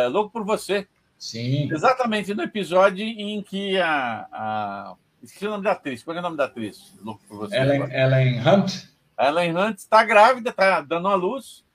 Louco 0.09 0.31
por 0.31 0.43
Você, 0.45 0.87
Sim. 1.19 1.69
Exatamente 1.71 2.33
no 2.33 2.41
episódio 2.41 3.05
em 3.05 3.43
que 3.43 3.77
a. 3.77 4.25
a... 4.31 4.95
Esqueci 5.21 5.45
o 5.45 5.49
nome 5.49 5.65
da 5.65 5.73
atriz. 5.73 6.01
Qual 6.01 6.15
é 6.15 6.19
o 6.21 6.23
nome 6.23 6.37
da 6.37 6.45
atriz? 6.45 6.93
Ellen, 7.51 7.83
Ellen 7.91 8.39
Hunt. 8.39 8.85
Ellen 9.19 9.57
Hunt 9.57 9.77
está 9.79 10.01
grávida, 10.05 10.49
está 10.51 10.79
dando 10.79 11.09
a 11.09 11.15
luz. 11.15 11.65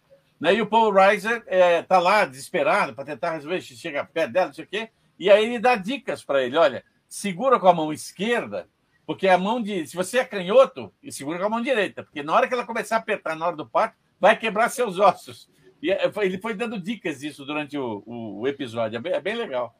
Né? 0.40 0.54
E 0.54 0.62
o 0.62 0.66
Paul 0.66 0.92
Reiser 0.92 1.38
está 1.38 1.54
é, 1.54 1.82
tá 1.82 1.98
lá 1.98 2.24
desesperado 2.24 2.94
para 2.94 3.04
tentar 3.04 3.32
resolver 3.32 3.60
se 3.60 3.76
chega 3.76 4.02
perto 4.02 4.32
dela, 4.32 4.46
não 4.46 4.54
sei 4.54 4.64
o 4.64 4.68
quê. 4.68 4.88
E 5.18 5.30
aí 5.30 5.44
ele 5.44 5.58
dá 5.58 5.76
dicas 5.76 6.24
para 6.24 6.42
ele: 6.42 6.56
olha, 6.56 6.82
segura 7.06 7.60
com 7.60 7.68
a 7.68 7.74
mão 7.74 7.92
esquerda, 7.92 8.66
porque 9.06 9.28
a 9.28 9.36
mão 9.36 9.62
de. 9.62 9.86
Se 9.86 9.94
você 9.94 10.20
é 10.20 10.24
canhoto, 10.24 10.90
segura 11.10 11.38
com 11.38 11.44
a 11.44 11.50
mão 11.50 11.60
direita, 11.60 12.02
porque 12.02 12.22
na 12.22 12.32
hora 12.34 12.48
que 12.48 12.54
ela 12.54 12.64
começar 12.64 12.96
a 12.96 12.98
apertar 12.98 13.36
na 13.36 13.46
hora 13.46 13.56
do 13.56 13.68
parto, 13.68 13.96
vai 14.18 14.36
quebrar 14.38 14.70
seus 14.70 14.98
ossos. 14.98 15.48
E 15.84 15.90
é, 15.90 16.10
ele 16.22 16.38
foi 16.38 16.54
dando 16.54 16.80
dicas 16.80 17.20
disso 17.20 17.44
durante 17.44 17.76
o, 17.76 18.02
o 18.06 18.48
episódio. 18.48 18.96
É 18.96 19.00
bem, 19.00 19.12
é 19.12 19.20
bem 19.20 19.36
legal. 19.36 19.76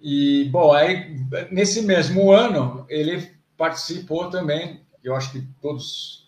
E, 0.00 0.48
bom, 0.50 0.72
aí, 0.72 1.14
nesse 1.50 1.82
mesmo 1.82 2.32
ano, 2.32 2.86
ele 2.88 3.30
participou 3.54 4.30
também, 4.30 4.80
eu 5.04 5.14
acho 5.14 5.32
que 5.32 5.46
todos, 5.60 6.26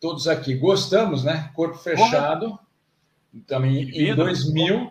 todos 0.00 0.26
aqui 0.26 0.56
gostamos, 0.56 1.22
né? 1.22 1.52
Corpo 1.54 1.76
Fechado, 1.78 2.46
Como? 2.48 3.44
também 3.46 3.88
em 3.90 4.12
2000. 4.12 4.90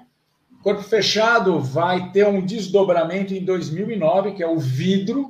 Corpo 0.63 0.83
Fechado 0.83 1.59
vai 1.59 2.09
ter 2.13 2.25
um 2.25 2.45
desdobramento 2.45 3.33
em 3.33 3.43
2009, 3.43 4.31
que 4.31 4.43
é 4.43 4.47
o 4.47 4.59
Vidro, 4.59 5.29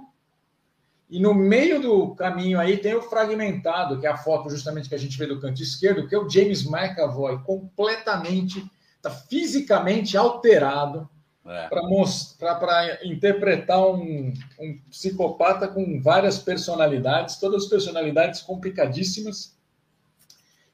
e 1.11 1.19
no 1.19 1.33
meio 1.33 1.81
do 1.81 2.15
caminho 2.15 2.57
aí 2.57 2.77
tem 2.77 2.95
o 2.95 3.01
fragmentado, 3.01 3.99
que 3.99 4.07
é 4.07 4.09
a 4.09 4.15
foto 4.15 4.49
justamente 4.49 4.87
que 4.87 4.95
a 4.95 4.97
gente 4.97 5.17
vê 5.17 5.27
do 5.27 5.41
canto 5.41 5.61
esquerdo, 5.61 6.07
que 6.07 6.15
é 6.15 6.17
o 6.17 6.29
James 6.29 6.65
McAvoy, 6.65 7.43
completamente, 7.43 8.65
está 8.95 9.11
fisicamente 9.11 10.15
alterado 10.15 11.09
é. 11.45 11.67
para 11.67 13.05
interpretar 13.05 13.85
um, 13.87 14.33
um 14.57 14.79
psicopata 14.89 15.67
com 15.67 16.01
várias 16.01 16.39
personalidades, 16.39 17.35
todas 17.35 17.63
as 17.63 17.69
personalidades 17.69 18.39
complicadíssimas. 18.39 19.53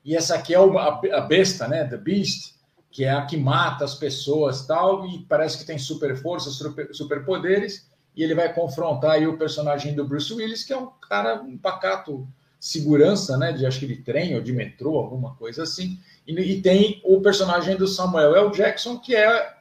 E 0.06 0.16
essa 0.16 0.36
aqui 0.36 0.54
é 0.54 0.60
uma, 0.60 1.02
a 1.16 1.22
besta, 1.22 1.68
né? 1.68 1.84
The 1.84 1.98
Beast, 1.98 2.54
que 2.92 3.06
é 3.06 3.10
a 3.10 3.26
que 3.26 3.38
mata 3.38 3.84
as 3.84 3.96
pessoas 3.96 4.68
tal, 4.68 5.08
e 5.08 5.26
parece 5.28 5.58
que 5.58 5.66
tem 5.66 5.80
super 5.80 6.16
força, 6.16 6.52
super, 6.52 6.94
superpoderes 6.94 7.88
e 8.18 8.24
ele 8.24 8.34
vai 8.34 8.52
confrontar 8.52 9.12
aí 9.12 9.28
o 9.28 9.38
personagem 9.38 9.94
do 9.94 10.04
Bruce 10.04 10.34
Willis, 10.34 10.64
que 10.64 10.74
é 10.74 10.78
um 10.78 10.88
cara, 11.08 11.40
um 11.40 11.56
pacato 11.56 12.28
segurança, 12.60 13.38
né, 13.38 13.54
de 13.54 13.64
acho 13.64 13.80
que 13.80 13.86
de 13.86 13.98
trem 13.98 14.36
ou 14.36 14.42
de 14.42 14.52
metrô, 14.52 14.98
alguma 14.98 15.36
coisa 15.36 15.62
assim. 15.62 16.00
E, 16.26 16.34
e, 16.34 16.60
tem 16.60 17.00
o 17.06 17.22
personagem 17.22 17.78
do 17.78 17.88
Samuel 17.88 18.36
L. 18.36 18.52
Jackson, 18.52 18.98
que 18.98 19.16
é 19.16 19.56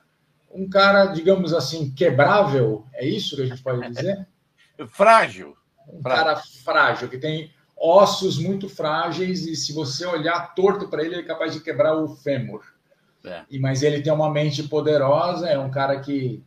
um 0.51 0.67
cara, 0.67 1.05
digamos 1.07 1.53
assim, 1.53 1.91
quebrável, 1.91 2.87
é 2.95 3.07
isso 3.07 3.37
que 3.37 3.43
a 3.43 3.47
gente 3.47 3.63
pode 3.63 3.87
dizer? 3.91 4.27
frágil. 4.89 5.55
Um 5.87 6.01
frágil. 6.01 6.25
cara 6.25 6.43
frágil, 6.65 7.09
que 7.11 7.19
tem 7.19 7.53
ossos 7.77 8.39
muito 8.39 8.71
frágeis 8.71 9.47
e 9.47 9.55
se 9.55 9.75
você 9.75 10.07
olhar 10.07 10.55
torto 10.55 10.89
para 10.89 11.05
ele, 11.05 11.17
ele 11.17 11.23
é 11.23 11.27
capaz 11.27 11.53
de 11.53 11.61
quebrar 11.61 11.95
o 11.95 12.09
fêmur. 12.09 12.63
É. 13.23 13.43
E, 13.51 13.59
mas 13.59 13.83
ele 13.83 14.01
tem 14.01 14.13
uma 14.13 14.31
mente 14.31 14.63
poderosa, 14.63 15.47
é 15.47 15.59
um 15.59 15.71
cara 15.71 16.01
que 16.01 16.43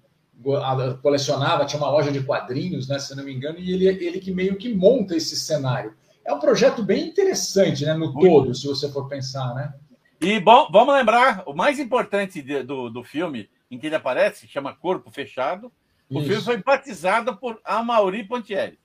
colecionava, 1.01 1.65
tinha 1.65 1.81
uma 1.81 1.91
loja 1.91 2.11
de 2.11 2.23
quadrinhos, 2.23 2.87
né, 2.87 2.97
se 2.99 3.15
não 3.15 3.23
me 3.23 3.33
engano, 3.33 3.59
e 3.59 3.73
ele, 3.73 3.85
ele 3.85 4.19
que 4.19 4.31
meio 4.31 4.55
que 4.55 4.73
monta 4.73 5.15
esse 5.15 5.35
cenário. 5.35 5.93
É 6.25 6.33
um 6.33 6.39
projeto 6.39 6.83
bem 6.83 7.07
interessante, 7.07 7.85
né, 7.85 7.93
no 7.93 8.13
Muito. 8.13 8.21
todo, 8.21 8.55
se 8.55 8.67
você 8.67 8.91
for 8.91 9.07
pensar, 9.07 9.53
né? 9.53 9.73
E 10.21 10.39
bom, 10.39 10.67
vamos 10.71 10.93
lembrar, 10.93 11.43
o 11.45 11.53
mais 11.53 11.79
importante 11.79 12.41
de, 12.41 12.63
do, 12.63 12.89
do 12.89 13.03
filme 13.03 13.49
em 13.71 13.77
que 13.77 13.87
ele 13.87 13.95
aparece, 13.95 14.47
chama 14.47 14.75
Corpo 14.75 15.09
Fechado, 15.11 15.71
o 16.09 16.19
Isso. 16.19 16.27
filme 16.27 16.43
foi 16.43 16.57
batizado 16.57 17.37
por 17.37 17.59
Amaury 17.63 18.23
Pontieri. 18.23 18.79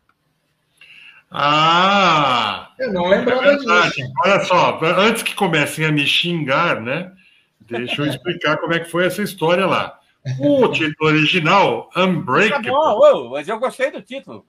Ah! 1.30 2.72
Eu 2.78 2.92
não 2.92 3.08
lembrava 3.08 3.46
é 3.46 3.56
disso. 3.56 4.12
Olha 4.24 4.44
só, 4.44 4.78
antes 4.98 5.22
que 5.22 5.34
comecem 5.34 5.84
a 5.84 5.90
me 5.90 6.06
xingar, 6.06 6.80
né? 6.80 7.10
Deixa 7.60 8.02
eu 8.02 8.06
explicar 8.06 8.58
como 8.58 8.74
é 8.74 8.80
que 8.80 8.90
foi 8.90 9.06
essa 9.06 9.22
história 9.22 9.66
lá. 9.66 9.98
O 10.40 10.68
título 10.68 11.10
original, 11.10 11.90
Unbreakable. 11.96 12.70
Tá 12.70 12.94
bom, 12.94 13.30
mas 13.30 13.48
eu 13.48 13.58
gostei 13.58 13.90
do 13.90 14.00
título. 14.00 14.46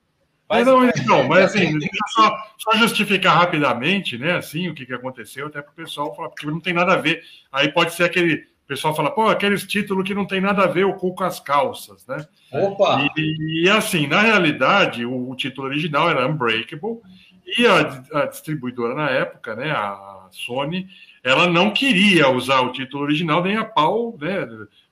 Mas, 0.48 0.66
não, 0.66 0.82
não, 1.06 1.28
mas 1.28 1.46
assim, 1.56 1.78
deixa 1.78 1.96
eu 1.96 2.08
só, 2.24 2.38
só, 2.58 2.78
justificar 2.78 3.38
rapidamente, 3.38 4.18
né, 4.18 4.38
assim, 4.38 4.70
o 4.70 4.76
que, 4.76 4.86
que 4.86 4.94
aconteceu, 4.94 5.48
até 5.48 5.62
para 5.62 5.72
o 5.72 5.76
pessoal 5.76 6.16
falar, 6.16 6.30
porque 6.30 6.46
não 6.46 6.60
tem 6.60 6.74
nada 6.74 6.94
a 6.94 6.98
ver. 6.98 7.22
Aí 7.52 7.72
pode 7.72 7.94
ser 7.94 8.04
aquele 8.04 8.46
o 8.66 8.68
pessoal 8.68 8.96
fala, 8.96 9.12
pô, 9.12 9.28
aqueles 9.28 9.64
títulos 9.64 10.04
que 10.08 10.16
não 10.16 10.26
tem 10.26 10.42
nada 10.42 10.64
a 10.64 10.68
ver 10.68 10.86
o 10.86 10.96
cu 10.96 11.14
com 11.14 11.24
as 11.24 11.40
calças, 11.40 12.06
né? 12.08 12.18
Opa! 12.52 13.08
E, 13.16 13.64
e 13.64 13.70
assim, 13.70 14.08
na 14.08 14.22
realidade, 14.22 15.06
o, 15.06 15.30
o, 15.30 15.36
título 15.36 15.68
original 15.68 16.10
era 16.10 16.28
Unbreakable, 16.28 17.00
e 17.46 17.68
a, 17.68 18.22
a, 18.22 18.26
distribuidora 18.26 18.96
na 18.96 19.08
época, 19.08 19.56
né, 19.56 19.70
a 19.70 20.28
Sony, 20.32 20.88
ela 21.24 21.48
não 21.48 21.70
queria 21.70 22.28
usar 22.28 22.62
o 22.62 22.72
título 22.72 23.04
original 23.04 23.44
nem 23.44 23.56
a 23.56 23.64
pau, 23.64 24.18
né? 24.20 24.48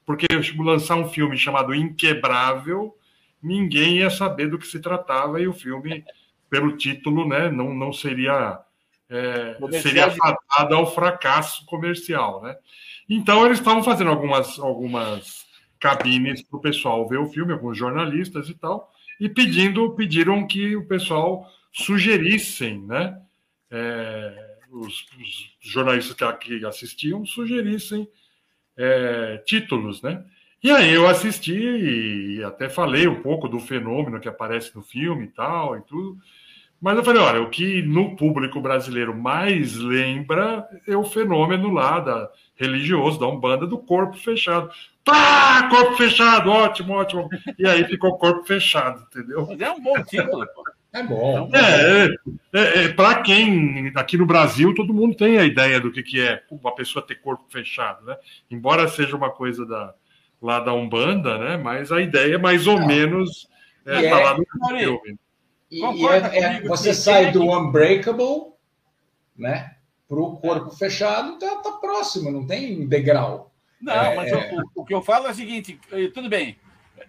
Porque 0.05 0.27
lançar 0.59 0.95
um 0.95 1.09
filme 1.09 1.37
chamado 1.37 1.73
Inquebrável, 1.73 2.97
ninguém 3.41 3.97
ia 3.97 4.09
saber 4.09 4.49
do 4.49 4.57
que 4.57 4.67
se 4.67 4.79
tratava, 4.79 5.41
e 5.41 5.47
o 5.47 5.53
filme, 5.53 6.03
pelo 6.49 6.75
título, 6.75 7.27
né, 7.27 7.49
não, 7.49 7.73
não 7.73 7.93
seria. 7.93 8.59
É, 9.09 9.57
seria 9.81 10.07
afastado 10.07 10.73
ao 10.73 10.91
fracasso 10.91 11.65
comercial, 11.65 12.41
né? 12.41 12.55
Então, 13.07 13.45
eles 13.45 13.59
estavam 13.59 13.83
fazendo 13.83 14.09
algumas, 14.09 14.57
algumas 14.57 15.45
cabines 15.79 16.41
para 16.41 16.57
o 16.57 16.61
pessoal 16.61 17.07
ver 17.07 17.19
o 17.19 17.29
filme, 17.29 17.53
alguns 17.53 17.77
jornalistas 17.77 18.49
e 18.49 18.53
tal, 18.55 18.91
e 19.19 19.29
pedindo, 19.29 19.93
pediram 19.93 20.47
que 20.47 20.75
o 20.75 20.87
pessoal 20.87 21.45
sugerissem, 21.71 22.81
né? 22.81 23.19
É, 23.69 24.57
os, 24.71 25.05
os, 25.19 25.51
jornalistas 25.59 26.15
que, 26.15 26.59
que, 26.59 26.65
assistiam 26.65 27.25
sugerissem 27.25 28.07
é, 28.77 29.41
títulos, 29.45 30.01
né? 30.01 30.23
E 30.63 30.71
aí 30.71 30.93
eu 30.93 31.07
assisti 31.07 31.53
e 31.53 32.43
até 32.43 32.69
falei 32.69 33.07
um 33.07 33.21
pouco 33.21 33.49
do 33.49 33.59
fenômeno 33.59 34.19
que 34.19 34.29
aparece 34.29 34.73
no 34.75 34.81
filme 34.81 35.25
e 35.25 35.27
tal 35.27 35.77
e 35.77 35.81
tudo. 35.81 36.17
Mas 36.79 36.97
eu 36.97 37.03
falei, 37.03 37.21
olha, 37.21 37.41
o 37.41 37.49
que 37.49 37.81
no 37.81 38.15
público 38.15 38.59
brasileiro 38.59 39.15
mais 39.15 39.75
lembra 39.75 40.67
é 40.87 40.95
o 40.95 41.03
fenômeno 41.03 41.69
lá 41.71 41.99
da 41.99 42.29
religioso 42.55 43.19
da 43.19 43.27
Umbanda 43.27 43.65
do 43.65 43.77
corpo 43.77 44.17
fechado. 44.17 44.69
Pá! 45.03 45.69
Corpo 45.69 45.95
fechado, 45.95 46.49
ótimo, 46.49 46.93
ótimo. 46.93 47.29
E 47.57 47.67
aí 47.67 47.85
ficou 47.85 48.17
corpo 48.17 48.45
fechado, 48.45 49.05
entendeu? 49.09 49.45
Mas 49.47 49.59
é 49.59 49.71
um 49.71 49.81
bom 49.81 50.01
título, 50.03 50.45
É 50.93 51.01
bom. 51.01 51.49
É, 51.53 52.05
é, 52.05 52.09
é, 52.53 52.83
é 52.83 52.89
para 52.89 53.21
quem 53.21 53.91
aqui 53.95 54.17
no 54.17 54.25
Brasil 54.25 54.73
todo 54.75 54.93
mundo 54.93 55.15
tem 55.15 55.39
a 55.39 55.43
ideia 55.43 55.79
do 55.79 55.91
que, 55.91 56.03
que 56.03 56.21
é 56.21 56.43
uma 56.51 56.73
pessoa 56.75 57.05
ter 57.05 57.15
corpo 57.15 57.45
fechado, 57.49 58.05
né? 58.05 58.15
Embora 58.49 58.87
seja 58.87 59.15
uma 59.15 59.31
coisa 59.31 59.65
da, 59.65 59.93
lá 60.41 60.59
da 60.59 60.73
Umbanda, 60.73 61.37
né? 61.39 61.57
Mas 61.57 61.91
a 61.91 61.99
ideia 61.99 62.35
é 62.35 62.37
mais 62.37 62.67
ou 62.67 62.79
Não. 62.79 62.87
menos 62.87 63.49
é, 63.85 64.09
tá 64.09 64.19
lá 64.19 64.37
no 64.37 64.67
filme. 64.77 65.17
E, 65.71 65.79
e 65.79 66.07
é, 66.07 66.39
é, 66.39 66.61
você 66.61 66.93
sai 66.93 67.31
do 67.31 67.43
Unbreakable, 67.43 68.53
né? 69.35 69.73
para 70.13 70.21
o 70.21 70.37
corpo 70.37 70.69
fechado, 70.71 71.33
então 71.33 71.57
está 71.57 71.71
próximo, 71.71 72.31
não 72.31 72.45
tem 72.45 72.87
degrau. 72.87 73.51
Não, 73.81 73.93
é, 73.93 74.15
mas 74.15 74.31
é... 74.31 74.53
O, 74.53 74.81
o, 74.81 74.85
que 74.85 74.93
eu 74.93 75.01
falo 75.01 75.27
é 75.27 75.31
o 75.31 75.33
seguinte: 75.33 75.79
eh, 75.91 76.07
tudo 76.13 76.29
bem, 76.29 76.55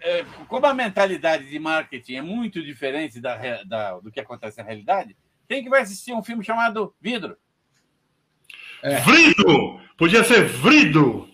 é, 0.04 0.24
como 0.46 0.66
a 0.66 0.74
mentalidade 0.74 1.48
de 1.48 1.58
marketing 1.58 2.16
é 2.16 2.22
muito 2.22 2.62
diferente 2.62 3.20
da, 3.20 3.62
da, 3.64 3.98
do 3.98 4.12
que 4.12 4.20
acontece 4.20 4.58
na 4.58 4.64
realidade, 4.64 5.16
quem 5.48 5.64
que 5.64 5.70
vai 5.70 5.80
assistir 5.80 6.12
um 6.12 6.22
filme 6.22 6.44
chamado 6.44 6.94
Vidro? 7.00 7.36
É. 8.82 9.00
Vrido! 9.00 9.80
Podia 9.96 10.22
ser 10.22 10.44
Vrido! 10.44 11.26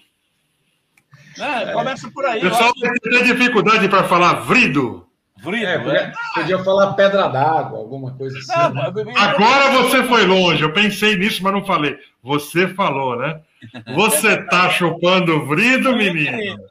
Não, 1.37 1.73
começa 1.73 2.11
por 2.11 2.25
aí. 2.25 2.39
O 2.39 2.43
pessoal 2.43 2.73
tem 2.75 3.25
dificuldade 3.25 3.89
para 3.89 4.05
falar 4.05 4.35
Vrido. 4.35 5.07
Vrido, 5.43 5.66
é, 5.66 5.79
podia, 5.79 6.12
podia, 6.35 6.59
falar 6.62 6.93
pedra 6.93 7.27
d'água, 7.29 7.79
alguma 7.79 8.14
coisa 8.14 8.39
assim. 8.39 8.53
Não, 8.53 8.75
né? 8.75 9.14
Agora 9.16 9.71
você 9.71 10.05
foi 10.05 10.27
longe, 10.27 10.62
eu 10.62 10.73
pensei 10.73 11.16
nisso, 11.16 11.43
mas 11.43 11.53
não 11.53 11.64
falei. 11.64 11.99
Você 12.23 12.68
falou, 12.68 13.16
né? 13.16 13.41
Você 13.95 14.37
tá 14.45 14.68
chupando 14.71 15.47
vrido, 15.47 15.97
menino? 15.97 16.70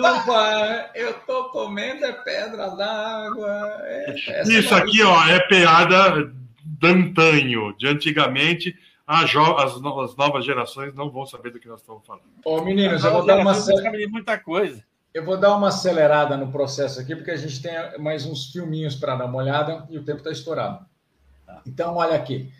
Não, 0.00 0.24
pai, 0.24 0.90
eu 0.94 1.14
tô 1.20 1.44
comendo 1.50 2.04
é 2.04 2.12
pedra 2.12 2.68
d'água. 2.68 3.78
É, 3.84 4.42
Isso 4.46 4.74
é 4.74 4.78
aqui, 4.78 5.02
ó, 5.02 5.26
é 5.26 5.40
piada 5.40 6.32
d'antanho, 6.62 7.74
de 7.76 7.86
antigamente. 7.88 8.76
As, 9.06 9.30
as, 9.36 9.80
novas 10.16 10.44
gerações 10.44 10.92
não 10.94 11.10
vão 11.10 11.24
saber 11.24 11.50
do 11.50 11.60
que 11.60 11.68
nós 11.68 11.80
estamos 11.80 12.04
falando. 12.04 12.24
Ô, 12.44 12.60
meninos, 12.60 13.04
eu 13.04 13.12
vou 13.12 13.24
dar 13.24 13.38
uma. 13.38 13.54
Muita 14.10 14.38
coisa. 14.38 14.82
Eu 15.14 15.24
vou 15.24 15.38
dar 15.38 15.56
uma 15.56 15.68
acelerada 15.68 16.36
no 16.36 16.52
processo 16.52 17.00
aqui, 17.00 17.14
porque 17.14 17.30
a 17.30 17.36
gente 17.36 17.62
tem 17.62 17.72
mais 17.98 18.26
uns 18.26 18.52
filminhos 18.52 18.96
para 18.96 19.14
dar 19.14 19.24
uma 19.26 19.38
olhada 19.38 19.86
e 19.88 19.96
o 19.96 20.04
tempo 20.04 20.18
está 20.18 20.30
estourado. 20.30 20.84
Então, 21.64 21.96
olha 21.96 22.16
aqui. 22.16 22.50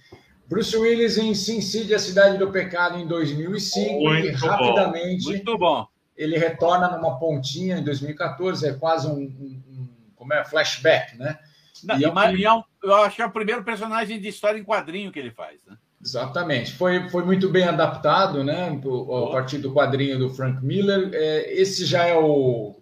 Bruce 0.48 0.76
Willis 0.76 1.18
em 1.18 1.34
Sin 1.34 1.60
City, 1.60 1.92
A 1.94 1.98
Cidade 1.98 2.38
do 2.38 2.50
Pecado, 2.50 2.96
em 2.96 3.06
2005. 3.06 4.00
Muito 4.00 4.26
e 4.26 4.30
rapidamente 4.30 5.24
bom. 5.24 5.30
Muito 5.30 5.58
bom. 5.58 5.86
Ele 6.16 6.38
retorna 6.38 6.88
numa 6.88 7.18
pontinha 7.18 7.78
em 7.78 7.84
2014. 7.84 8.68
É 8.68 8.72
quase 8.72 9.06
um, 9.06 9.18
um, 9.18 9.62
um 9.68 9.88
como 10.14 10.32
é, 10.32 10.44
flashback, 10.44 11.16
né? 11.16 11.38
Não, 11.84 11.98
e 11.98 12.44
é 12.44 12.52
um... 12.52 12.62
eu 12.82 12.94
acho 12.94 13.16
que 13.16 13.22
é 13.22 13.26
o 13.26 13.30
primeiro 13.30 13.62
personagem 13.62 14.18
de 14.18 14.28
história 14.28 14.58
em 14.58 14.64
quadrinho 14.64 15.12
que 15.12 15.18
ele 15.18 15.30
faz, 15.30 15.58
né? 15.66 15.76
Exatamente. 16.02 16.72
Foi, 16.72 17.08
foi 17.08 17.24
muito 17.24 17.48
bem 17.48 17.64
adaptado, 17.64 18.44
né? 18.44 18.68
A 18.68 19.32
partir 19.32 19.58
do 19.58 19.72
quadrinho 19.72 20.18
do 20.18 20.30
Frank 20.30 20.64
Miller. 20.64 21.10
É, 21.12 21.52
esse 21.52 21.84
já 21.84 22.04
é 22.04 22.14
o, 22.14 22.80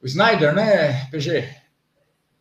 o 0.00 0.06
Snyder, 0.06 0.54
né, 0.54 1.06
PG? 1.10 1.48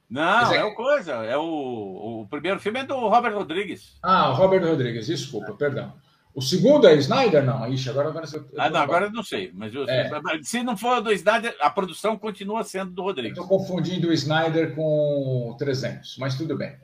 Não, 0.10 0.52
é... 0.52 0.58
é 0.58 0.64
o 0.64 0.76
coisa. 0.76 1.14
É 1.26 1.38
o, 1.38 2.22
o 2.22 2.28
primeiro 2.30 2.60
filme 2.60 2.80
é 2.80 2.84
do 2.84 2.96
Robert 2.96 3.34
Rodrigues. 3.34 3.98
Ah, 4.04 4.30
o 4.30 4.34
Robert 4.34 4.66
Rodrigues, 4.66 5.08
desculpa, 5.08 5.54
perdão. 5.54 5.94
O 6.38 6.42
segundo 6.44 6.86
é 6.86 6.94
Snyder? 6.98 7.44
Não, 7.44 7.68
Ixi, 7.68 7.90
agora, 7.90 8.10
agora 8.10 8.28
eu, 8.32 8.46
ah, 8.60 8.70
não, 8.70 8.80
agora 8.80 9.06
eu 9.08 9.12
não 9.12 9.24
sei. 9.24 9.52
Mas 9.56 9.74
eu, 9.74 9.90
é. 9.90 10.08
se 10.44 10.62
não 10.62 10.78
for 10.78 11.02
do 11.02 11.12
Snyder, 11.12 11.58
a 11.60 11.68
produção 11.68 12.16
continua 12.16 12.64
sendo 12.64 12.92
do 12.92 13.02
Rodrigues. 13.02 13.32
Estou 13.32 13.48
confundindo 13.48 14.10
o 14.10 14.14
Snyder 14.14 14.76
com 14.76 15.50
o 15.50 15.56
300, 15.58 16.16
mas 16.20 16.36
tudo 16.38 16.56
bem. 16.56 16.76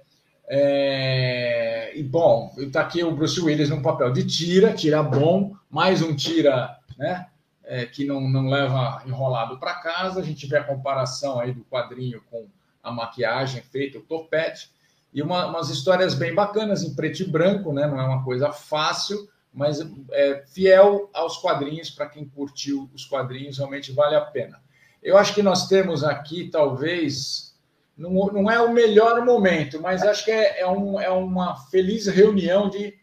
É... 0.47 1.91
E 1.95 2.01
bom, 2.01 2.51
está 2.57 2.81
aqui 2.81 3.03
o 3.03 3.15
Bruce 3.15 3.39
Willis 3.39 3.69
no 3.69 3.83
papel 3.83 4.11
de 4.11 4.25
tira, 4.25 4.73
tira 4.73 5.03
bom, 5.03 5.55
mais 5.69 6.01
um 6.01 6.15
tira, 6.15 6.75
né? 6.97 7.27
É, 7.63 7.85
que 7.85 8.05
não, 8.05 8.21
não 8.21 8.49
leva 8.49 9.03
enrolado 9.05 9.59
para 9.59 9.75
casa. 9.75 10.19
A 10.19 10.23
gente 10.23 10.47
vê 10.47 10.57
a 10.57 10.63
comparação 10.63 11.39
aí 11.39 11.53
do 11.53 11.63
quadrinho 11.65 12.23
com 12.31 12.47
a 12.81 12.91
maquiagem 12.91 13.61
feita, 13.61 13.99
o 13.99 14.01
topete, 14.01 14.71
e 15.13 15.21
uma, 15.21 15.45
umas 15.45 15.69
histórias 15.69 16.15
bem 16.15 16.33
bacanas 16.33 16.81
em 16.81 16.95
preto 16.95 17.21
e 17.21 17.27
branco, 17.27 17.71
né? 17.71 17.85
Não 17.85 18.01
é 18.01 18.03
uma 18.03 18.23
coisa 18.23 18.51
fácil, 18.51 19.31
mas 19.53 19.79
é 20.11 20.43
fiel 20.47 21.09
aos 21.13 21.37
quadrinhos. 21.37 21.89
Para 21.89 22.09
quem 22.09 22.25
curtiu 22.25 22.89
os 22.93 23.05
quadrinhos, 23.05 23.57
realmente 23.57 23.91
vale 23.91 24.15
a 24.15 24.21
pena. 24.21 24.61
Eu 25.01 25.17
acho 25.17 25.33
que 25.33 25.43
nós 25.43 25.67
temos 25.67 26.03
aqui, 26.03 26.49
talvez, 26.49 27.53
não, 27.97 28.11
não 28.27 28.49
é 28.49 28.59
o 28.59 28.73
melhor 28.73 29.23
momento, 29.23 29.81
mas 29.81 30.01
acho 30.01 30.25
que 30.25 30.31
é, 30.31 30.61
é, 30.61 30.67
um, 30.67 30.99
é 30.99 31.09
uma 31.09 31.55
feliz 31.69 32.07
reunião 32.07 32.69
de, 32.69 32.97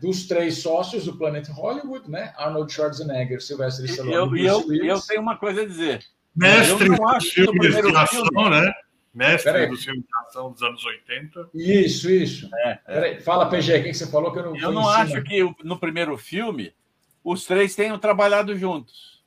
dos 0.00 0.26
três 0.26 0.58
sócios 0.58 1.04
do 1.04 1.16
Planeta 1.16 1.52
Hollywood, 1.52 2.10
né? 2.10 2.32
Arnold 2.36 2.72
Schwarzenegger, 2.72 3.40
Sylvester 3.40 3.84
Stallone 3.84 4.40
e 4.40 4.46
eu, 4.46 4.62
eu, 4.72 4.84
eu 4.84 5.00
tenho 5.00 5.20
uma 5.20 5.36
coisa 5.36 5.62
a 5.62 5.66
dizer. 5.66 6.02
Mestre 6.34 6.88
do 6.88 7.20
filme 7.20 7.60
de 7.60 7.96
ação, 7.96 8.50
né? 8.50 8.72
Mestre 9.14 9.66
do 9.66 9.76
filme 9.76 10.00
de 10.00 10.06
ação 10.26 10.50
dos 10.50 10.62
anos 10.62 10.84
80. 10.84 11.50
Isso, 11.54 12.10
isso. 12.10 12.48
É, 12.56 12.80
é. 12.86 13.20
Fala, 13.20 13.48
PG, 13.48 13.78
o 13.78 13.82
que 13.82 13.94
você 13.94 14.06
falou 14.06 14.32
que 14.32 14.38
eu 14.38 14.44
não 14.44 14.56
Eu 14.56 14.72
não 14.72 14.88
acho 14.88 15.22
que 15.22 15.42
no 15.62 15.78
primeiro 15.78 16.16
filme 16.16 16.74
os 17.22 17.44
três 17.44 17.74
tenham 17.74 17.98
trabalhado 17.98 18.56
juntos. 18.56 19.22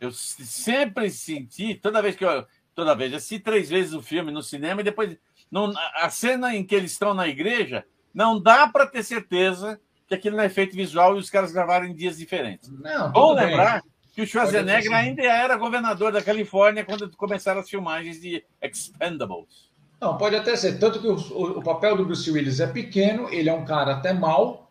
Eu 0.00 0.12
sempre 0.12 1.10
senti, 1.10 1.74
toda 1.74 2.02
vez 2.02 2.14
que 2.14 2.24
eu, 2.24 2.46
toda 2.74 2.94
vez. 2.94 3.12
Assisti 3.14 3.38
três 3.38 3.68
vezes 3.68 3.94
o 3.94 4.02
filme 4.02 4.30
no 4.30 4.42
cinema 4.42 4.80
e 4.80 4.84
depois. 4.84 5.16
Não, 5.50 5.72
a 5.94 6.08
cena 6.10 6.54
em 6.54 6.64
que 6.64 6.74
eles 6.74 6.92
estão 6.92 7.14
na 7.14 7.28
igreja, 7.28 7.84
não 8.12 8.40
dá 8.40 8.68
para 8.68 8.86
ter 8.86 9.02
certeza 9.02 9.80
que 10.06 10.14
aquilo 10.14 10.36
não 10.36 10.42
é 10.42 10.46
efeito 10.46 10.76
visual 10.76 11.16
e 11.16 11.18
os 11.18 11.30
caras 11.30 11.52
gravaram 11.52 11.86
em 11.86 11.94
dias 11.94 12.18
diferentes. 12.18 12.70
Não, 12.70 13.10
Bom 13.12 13.34
lembrar 13.34 13.82
bem. 13.82 13.90
Que 14.14 14.22
o 14.22 14.26
Schwarzenegger 14.26 14.92
ainda 14.92 15.22
era 15.22 15.56
governador 15.56 16.12
da 16.12 16.22
Califórnia 16.22 16.84
quando 16.84 17.10
começaram 17.16 17.60
as 17.60 17.68
filmagens 17.68 18.20
de 18.20 18.44
Expendables. 18.62 19.72
Não, 20.00 20.16
pode 20.16 20.36
até 20.36 20.54
ser. 20.56 20.78
Tanto 20.78 21.00
que 21.00 21.06
o, 21.06 21.16
o, 21.16 21.58
o 21.58 21.62
papel 21.62 21.96
do 21.96 22.04
Bruce 22.04 22.30
Willis 22.30 22.60
é 22.60 22.66
pequeno, 22.66 23.28
ele 23.30 23.48
é 23.48 23.54
um 23.54 23.64
cara 23.64 23.92
até 23.92 24.12
mal, 24.12 24.70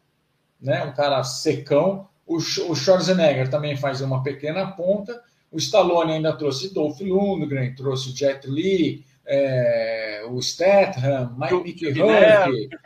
né? 0.62 0.84
um 0.84 0.94
cara 0.94 1.24
secão. 1.24 2.08
O, 2.26 2.38
o 2.38 2.76
Schwarzenegger 2.76 3.50
também 3.50 3.76
faz 3.76 4.00
uma 4.02 4.24
pequena 4.24 4.66
ponta 4.68 5.22
o 5.54 5.58
Stallone 5.60 6.14
ainda 6.14 6.34
trouxe 6.36 6.74
Dolph 6.74 7.00
Lundgren, 7.00 7.76
trouxe 7.76 8.12
Jet 8.12 8.50
Li, 8.50 9.06
é, 9.26 10.26
o 10.28 10.42
Statham, 10.42 11.38
Mike 11.38 11.94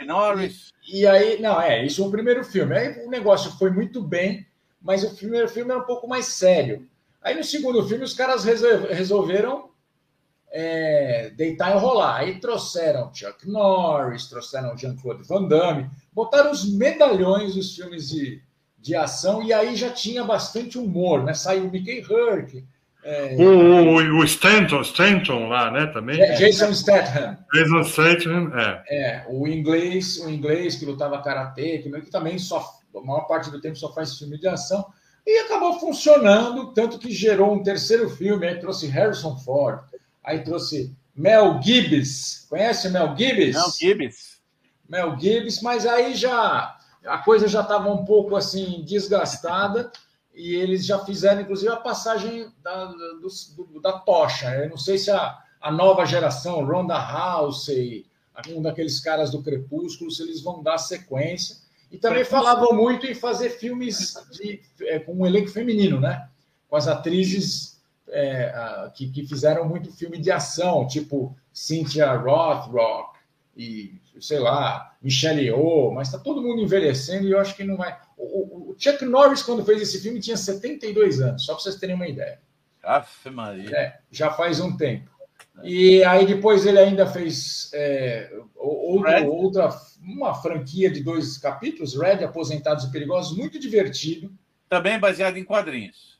Norris. 0.05 0.73
E, 0.85 1.01
e 1.01 1.07
aí, 1.07 1.41
não, 1.41 1.59
é, 1.61 1.85
isso 1.85 2.03
é 2.03 2.05
o 2.05 2.11
primeiro 2.11 2.43
filme. 2.43 2.77
Aí 2.77 3.05
o 3.05 3.09
negócio 3.09 3.51
foi 3.57 3.71
muito 3.71 4.01
bem, 4.01 4.45
mas 4.87 5.03
o 5.03 5.13
primeiro 5.13 5.49
filme 5.49 5.69
era 5.69 5.81
um 5.81 5.85
pouco 5.85 6.07
mais 6.07 6.27
sério. 6.27 6.87
Aí 7.21 7.35
no 7.35 7.43
segundo 7.43 7.85
filme 7.85 8.05
os 8.05 8.13
caras 8.13 8.45
resolveram 8.45 9.69
é, 10.49 11.29
deitar 11.35 11.75
e 11.75 11.77
rolar. 11.77 12.15
Aí 12.15 12.39
trouxeram 12.39 13.11
Chuck 13.13 13.49
Norris, 13.49 14.29
trouxeram 14.29 14.77
Jean-Claude 14.77 15.27
Van 15.27 15.43
Damme, 15.43 15.89
botaram 16.13 16.51
os 16.51 16.73
medalhões 16.73 17.53
dos 17.53 17.75
filmes 17.75 18.07
de, 18.07 18.41
de 18.79 18.95
ação 18.95 19.43
e 19.43 19.51
aí 19.51 19.75
já 19.75 19.89
tinha 19.89 20.23
bastante 20.23 20.77
humor, 20.77 21.21
né? 21.21 21.33
Saiu 21.33 21.65
o 21.65 21.69
Mickey 21.69 21.99
Herc. 22.09 22.63
É... 23.03 23.35
O, 23.37 23.43
o, 23.43 24.19
o 24.19 24.23
Stanton, 24.23 24.79
Stanton 24.83 25.49
lá, 25.49 25.69
né? 25.69 25.87
Também. 25.87 26.21
É, 26.21 26.35
Jason 26.35 26.73
Statham. 26.73 27.37
Jason 27.53 27.83
Statham, 27.83 28.57
é. 28.57 28.83
É, 28.87 29.25
o 29.27 29.45
inglês, 29.49 30.17
o 30.19 30.29
inglês 30.29 30.75
que 30.75 30.85
lutava 30.85 31.21
karatê, 31.21 31.79
que, 31.79 31.89
que 31.89 32.09
também 32.09 32.39
só 32.39 32.76
a 32.95 33.01
maior 33.01 33.21
parte 33.21 33.49
do 33.51 33.61
tempo 33.61 33.75
só 33.75 33.93
faz 33.93 34.17
filme 34.17 34.37
de 34.37 34.47
ação. 34.47 34.85
E 35.25 35.39
acabou 35.39 35.79
funcionando, 35.79 36.73
tanto 36.73 36.97
que 36.97 37.11
gerou 37.11 37.53
um 37.53 37.61
terceiro 37.61 38.09
filme, 38.09 38.47
aí 38.47 38.59
trouxe 38.59 38.87
Harrison 38.87 39.37
Ford, 39.37 39.81
aí 40.23 40.43
trouxe 40.43 40.95
Mel 41.15 41.61
Gibbs. 41.61 42.45
Conhece 42.49 42.89
Mel 42.89 43.15
Gibbs? 43.17 43.55
Mel 43.55 43.71
Gibbs. 43.71 44.37
Mel 44.87 45.19
Gibbs, 45.19 45.61
mas 45.61 45.85
aí 45.85 46.15
já 46.15 46.77
a 47.05 47.17
coisa 47.19 47.47
já 47.47 47.61
estava 47.61 47.91
um 47.91 48.05
pouco 48.05 48.35
assim 48.35 48.83
desgastada 48.83 49.91
e 50.33 50.53
eles 50.53 50.85
já 50.85 50.99
fizeram, 50.99 51.41
inclusive, 51.41 51.71
a 51.71 51.77
passagem 51.77 52.47
da, 52.61 52.85
do, 52.85 53.81
da 53.81 53.93
tocha. 53.99 54.47
Eu 54.55 54.69
não 54.69 54.77
sei 54.77 54.97
se 54.97 55.09
a, 55.09 55.35
a 55.59 55.71
nova 55.71 56.05
geração, 56.05 56.63
Ronda 56.63 56.95
House, 56.95 57.69
um 58.49 58.61
daqueles 58.61 58.99
caras 58.99 59.31
do 59.31 59.41
Crepúsculo, 59.41 60.11
se 60.11 60.21
eles 60.21 60.41
vão 60.41 60.61
dar 60.61 60.77
sequência. 60.77 61.57
E 61.91 61.97
também 61.97 62.23
falavam 62.25 62.73
muito 62.73 63.05
em 63.05 63.13
fazer 63.13 63.51
filmes 63.51 64.13
de, 64.31 64.61
é, 64.81 64.99
com 64.99 65.13
um 65.13 65.25
elenco 65.25 65.49
feminino, 65.49 65.99
né? 65.99 66.27
Com 66.69 66.75
as 66.75 66.87
atrizes 66.87 67.81
é, 68.09 68.45
a, 68.45 68.91
que, 68.93 69.09
que, 69.09 69.25
fizeram 69.25 69.67
muito 69.67 69.91
filme 69.91 70.17
de 70.17 70.31
ação, 70.31 70.85
tipo 70.87 71.35
Cynthia 71.53 72.13
Rothrock 72.13 73.17
e, 73.55 73.99
sei 74.19 74.39
lá, 74.39 74.95
Michelle 75.01 75.41
Yeoh, 75.41 75.91
mas 75.91 76.09
está 76.09 76.19
todo 76.19 76.41
mundo 76.41 76.61
envelhecendo 76.61 77.27
e 77.27 77.31
eu 77.31 77.39
acho 77.39 77.55
que 77.55 77.63
não 77.63 77.77
vai. 77.77 77.97
O, 78.17 78.71
o, 78.71 78.75
Chuck 78.77 79.03
Norris, 79.05 79.41
quando 79.41 79.65
fez 79.65 79.81
esse 79.81 80.01
filme, 80.01 80.19
tinha 80.19 80.37
72 80.37 81.21
anos, 81.21 81.45
só 81.45 81.53
para 81.53 81.63
vocês 81.63 81.75
terem 81.77 81.95
uma 81.95 82.07
ideia. 82.07 82.39
Aff, 82.83 83.29
Maria. 83.29 83.75
É, 83.75 83.99
já 84.11 84.31
faz 84.31 84.59
um 84.59 84.75
tempo. 84.75 85.09
E 85.63 86.03
aí 86.03 86.25
depois 86.25 86.65
ele 86.65 86.77
ainda 86.77 87.07
fez 87.07 87.71
é, 87.73 88.31
outro, 88.55 89.31
outra 89.31 89.71
uma 90.07 90.33
franquia 90.33 90.89
de 90.89 91.03
dois 91.03 91.37
capítulos, 91.37 91.95
Red, 91.95 92.23
Aposentados 92.23 92.85
e 92.85 92.91
Perigosos, 92.91 93.37
muito 93.37 93.59
divertido. 93.59 94.31
Também 94.69 94.99
baseado 94.99 95.37
em 95.37 95.43
quadrinhos. 95.43 96.17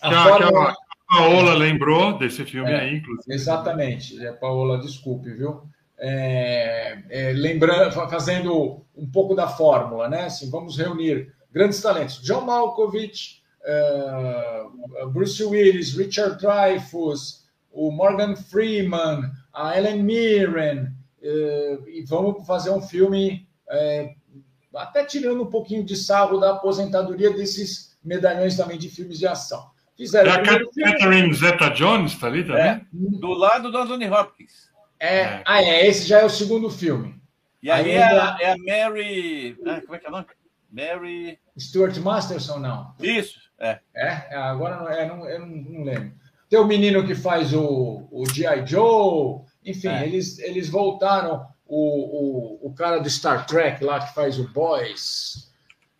A, 0.00 0.24
Fórmula... 0.24 0.70
a 0.70 0.76
Paola 1.16 1.54
lembrou 1.54 2.18
desse 2.18 2.44
filme 2.44 2.70
é, 2.70 2.80
aí, 2.80 2.96
inclusive. 2.96 3.34
Exatamente. 3.34 4.24
É, 4.24 4.32
Paola, 4.32 4.78
desculpe, 4.80 5.30
viu? 5.30 5.62
É, 5.98 6.98
é, 7.10 7.32
lembrando, 7.32 7.92
fazendo 8.08 8.84
um 8.96 9.10
pouco 9.10 9.34
da 9.34 9.48
fórmula, 9.48 10.08
né? 10.08 10.26
Assim, 10.26 10.48
vamos 10.50 10.78
reunir 10.78 11.32
grandes 11.52 11.80
talentos. 11.82 12.22
John 12.22 12.42
Malkovich, 12.42 13.42
uh, 13.64 15.08
Bruce 15.08 15.42
Willis, 15.44 15.96
Richard 15.96 16.40
Dreyfuss, 16.40 17.46
o 17.72 17.90
Morgan 17.90 18.36
Freeman, 18.36 19.30
a 19.52 19.76
Ellen 19.76 20.02
Mirren, 20.02 20.92
e 21.22 22.04
vamos 22.06 22.46
fazer 22.46 22.70
um 22.70 22.80
filme 22.80 23.48
uh, 23.68 24.78
até 24.78 25.04
tirando 25.04 25.42
um 25.42 25.50
pouquinho 25.50 25.84
de 25.84 25.96
sarro 25.96 26.38
da 26.38 26.52
aposentadoria 26.52 27.32
desses 27.32 27.98
medalhões 28.02 28.56
também 28.56 28.78
de 28.78 28.88
filmes 28.88 29.18
de 29.18 29.26
ação. 29.26 29.70
Fizeram 29.96 30.30
é 30.30 30.34
a 30.34 30.42
Catherine 30.42 31.34
Zeta-Jones 31.34 32.12
está 32.12 32.28
ali 32.28 32.44
também? 32.44 32.62
É, 32.62 32.80
do 32.92 33.32
lado 33.32 33.70
do 33.70 33.78
Anthony 33.78 34.08
Hopkins. 34.08 34.70
É, 35.00 35.18
é. 35.18 35.42
Ah, 35.44 35.62
é, 35.62 35.86
esse 35.86 36.06
já 36.06 36.20
é 36.20 36.24
o 36.24 36.30
segundo 36.30 36.70
filme. 36.70 37.20
E 37.60 37.70
aí 37.70 37.90
é, 37.90 38.04
a, 38.04 38.36
é 38.40 38.52
a 38.52 38.56
Mary. 38.56 39.56
Ah, 39.66 39.80
como 39.80 39.94
é 39.96 39.98
que 39.98 40.06
é 40.06 40.08
o 40.08 40.12
nome? 40.12 40.26
Mary. 40.70 41.38
Stuart 41.58 41.96
Masterson, 41.98 42.58
não? 42.58 42.94
Isso, 43.00 43.40
é. 43.58 43.80
É, 43.94 44.36
agora 44.36 44.76
não, 44.76 44.88
é, 44.88 45.06
não, 45.08 45.28
eu 45.28 45.40
não, 45.40 45.46
não 45.48 45.84
lembro. 45.84 46.12
Tem 46.48 46.58
o 46.58 46.64
menino 46.64 47.04
que 47.04 47.14
faz 47.14 47.52
o, 47.52 48.08
o 48.10 48.24
G.I. 48.32 48.64
Joe, 48.66 49.40
enfim, 49.70 49.88
é. 49.88 50.06
eles, 50.06 50.38
eles 50.38 50.68
voltaram. 50.68 51.46
O, 51.70 52.64
o, 52.64 52.68
o 52.68 52.74
cara 52.74 52.98
do 52.98 53.10
Star 53.10 53.46
Trek 53.46 53.84
lá 53.84 54.00
que 54.00 54.14
faz 54.14 54.38
o 54.38 54.48
Boys, 54.48 55.52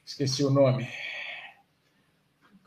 esqueci 0.05 0.43
o 0.43 0.51
nome. 0.51 0.89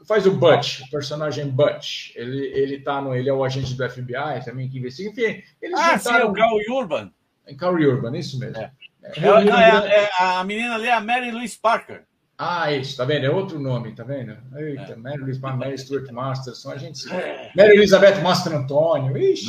Faz 0.08 0.28
o 0.28 0.32
Butch, 0.32 0.82
o 0.82 0.90
personagem 0.90 1.50
Butch. 1.50 2.16
Ele, 2.16 2.46
ele 2.48 2.80
tá 2.80 3.02
no. 3.02 3.16
Ele 3.16 3.30
é 3.30 3.34
o 3.34 3.44
agente 3.44 3.74
do 3.74 3.90
FBI 3.90 4.44
também 4.46 4.70
que 4.70 4.78
investiga. 4.78 5.10
Enfim, 5.10 5.44
eles 5.62 5.80
ah, 5.80 5.98
sim, 5.98 6.14
é 6.14 6.26
o 6.26 6.34
Carl 6.34 6.58
Urban. 6.70 7.12
É 7.48 7.56
Carl 7.56 7.76
Urban, 7.76 8.18
isso 8.18 8.38
mesmo. 8.38 8.58
É. 8.58 8.72
É, 9.04 9.20
é, 9.20 10.04
é, 10.04 10.10
a 10.20 10.44
menina 10.44 10.76
ali 10.76 10.88
é 10.88 10.94
a 10.94 11.02
Mary 11.02 11.32
Louise 11.32 11.58
Parker. 11.58 12.04
Ah, 12.38 12.72
isso, 12.72 12.98
tá 12.98 13.06
vendo? 13.06 13.26
É 13.26 13.30
outro 13.30 13.60
nome, 13.60 13.94
tá 13.94 14.04
vendo? 14.04 14.38
Eita, 14.56 14.94
é. 14.94 14.96
Mary 14.96 15.22
Louise 15.22 15.40
Mary 15.40 15.78
Stuart 15.78 16.10
Masterson, 16.12 16.72
a 16.72 16.78
gente. 16.78 17.12
É. 17.12 17.52
Mary 17.56 17.76
Elizabeth 17.76 18.20
Master 18.22 18.54
Antônio, 18.54 19.18
ixi. 19.18 19.48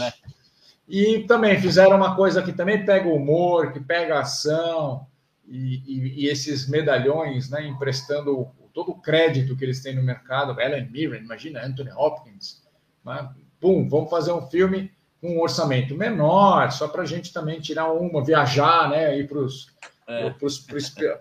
E 0.93 1.21
também 1.21 1.59
fizeram 1.59 1.97
uma 1.97 2.15
coisa 2.15 2.43
que 2.43 2.53
também 2.53 2.85
pega 2.85 3.09
o 3.09 3.17
humor, 3.17 3.73
que 3.73 3.81
pega 3.81 4.17
a 4.17 4.21
ação, 4.21 5.07
e, 5.49 5.83
e, 5.87 6.21
e 6.21 6.29
esses 6.29 6.69
medalhões, 6.69 7.49
né, 7.49 7.67
emprestando 7.67 8.47
todo 8.75 8.91
o 8.91 9.01
crédito 9.01 9.57
que 9.57 9.65
eles 9.65 9.83
têm 9.83 9.97
no 9.97 10.03
mercado. 10.03 10.61
Ellen 10.61 10.91
Mirren, 10.91 11.23
imagina, 11.23 11.65
Anthony 11.65 11.91
Hopkins. 11.93 12.63
Né? 13.03 13.27
Pum, 13.59 13.89
vamos 13.89 14.11
fazer 14.11 14.33
um 14.33 14.47
filme 14.51 14.93
com 15.19 15.37
um 15.37 15.41
orçamento 15.41 15.97
menor, 15.97 16.71
só 16.71 16.87
para 16.87 17.05
a 17.05 17.07
gente 17.07 17.33
também 17.33 17.59
tirar 17.59 17.91
uma, 17.91 18.23
viajar, 18.23 18.91
né, 18.91 19.19
ir 19.19 19.27
para 19.27 19.39
os 19.39 19.69
é. 20.07 20.29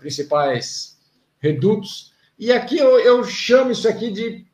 principais 0.01 0.99
redutos. 1.39 2.13
E 2.37 2.51
aqui 2.51 2.77
eu, 2.77 2.99
eu 2.99 3.23
chamo 3.23 3.71
isso 3.71 3.87
aqui 3.87 4.11
de 4.11 4.45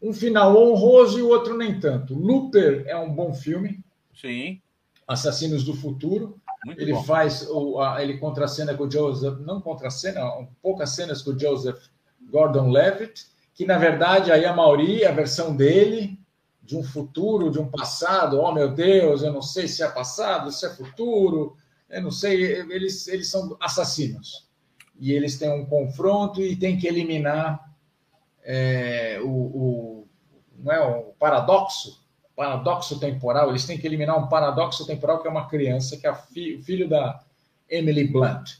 um 0.00 0.10
final 0.10 0.56
honroso 0.56 1.18
e 1.18 1.22
o 1.22 1.28
outro 1.28 1.54
nem 1.54 1.78
tanto. 1.78 2.14
Looper 2.14 2.84
é 2.86 2.96
um 2.96 3.12
bom 3.12 3.34
filme. 3.34 3.86
Sim. 4.20 4.60
Assassinos 5.06 5.64
do 5.64 5.74
Futuro. 5.74 6.40
Muito 6.64 6.80
ele 6.80 6.92
bom. 6.92 7.04
faz, 7.04 7.48
o, 7.48 7.80
a, 7.80 8.02
ele 8.02 8.18
contracena 8.18 8.74
com 8.74 8.84
o 8.84 8.90
Joseph, 8.90 9.38
não 9.40 9.60
contracena, 9.60 10.20
poucas 10.60 10.90
cenas 10.90 11.22
com 11.22 11.30
o 11.30 11.38
Joseph 11.38 11.78
Gordon-Levitt, 12.30 13.26
que 13.54 13.64
na 13.64 13.78
verdade 13.78 14.32
aí 14.32 14.44
a 14.44 14.52
Mauri, 14.52 15.04
a 15.04 15.12
versão 15.12 15.54
dele, 15.54 16.18
de 16.62 16.76
um 16.76 16.82
futuro, 16.82 17.50
de 17.50 17.58
um 17.58 17.70
passado. 17.70 18.40
Oh, 18.40 18.52
meu 18.52 18.74
Deus, 18.74 19.22
eu 19.22 19.32
não 19.32 19.40
sei 19.40 19.66
se 19.68 19.82
é 19.82 19.88
passado, 19.88 20.52
se 20.52 20.66
é 20.66 20.70
futuro, 20.70 21.56
eu 21.88 22.02
não 22.02 22.10
sei. 22.10 22.42
Eles, 22.42 23.06
eles 23.06 23.28
são 23.28 23.56
assassinos. 23.60 24.48
E 25.00 25.12
eles 25.12 25.38
têm 25.38 25.50
um 25.50 25.64
confronto 25.64 26.42
e 26.42 26.56
têm 26.56 26.76
que 26.76 26.86
eliminar 26.86 27.72
é, 28.42 29.20
o, 29.22 29.28
o, 29.28 30.08
não 30.58 30.72
é, 30.72 30.80
o 30.80 31.12
paradoxo, 31.18 32.04
paradoxo 32.38 33.00
temporal. 33.00 33.50
Eles 33.50 33.66
têm 33.66 33.76
que 33.76 33.84
eliminar 33.84 34.16
um 34.16 34.28
paradoxo 34.28 34.86
temporal 34.86 35.20
que 35.20 35.26
é 35.26 35.30
uma 35.30 35.48
criança, 35.48 35.96
que 35.96 36.06
é 36.06 36.14
fi, 36.14 36.54
o 36.54 36.62
filho 36.62 36.88
da 36.88 37.20
Emily 37.68 38.06
Blunt. 38.06 38.58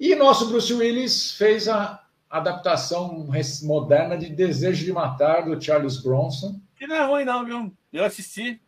E 0.00 0.14
nosso 0.14 0.48
Bruce 0.48 0.72
Willis 0.72 1.32
fez 1.32 1.68
a 1.68 2.02
adaptação 2.30 3.28
moderna 3.62 4.16
de 4.16 4.30
Desejo 4.30 4.86
de 4.86 4.92
Matar, 4.92 5.44
do 5.44 5.62
Charles 5.62 5.98
Bronson, 5.98 6.58
que 6.78 6.86
não 6.86 6.96
é 6.96 7.06
ruim, 7.06 7.24
não, 7.24 7.44
viu? 7.44 7.72
Eu 7.92 8.04
assisti. 8.04 8.58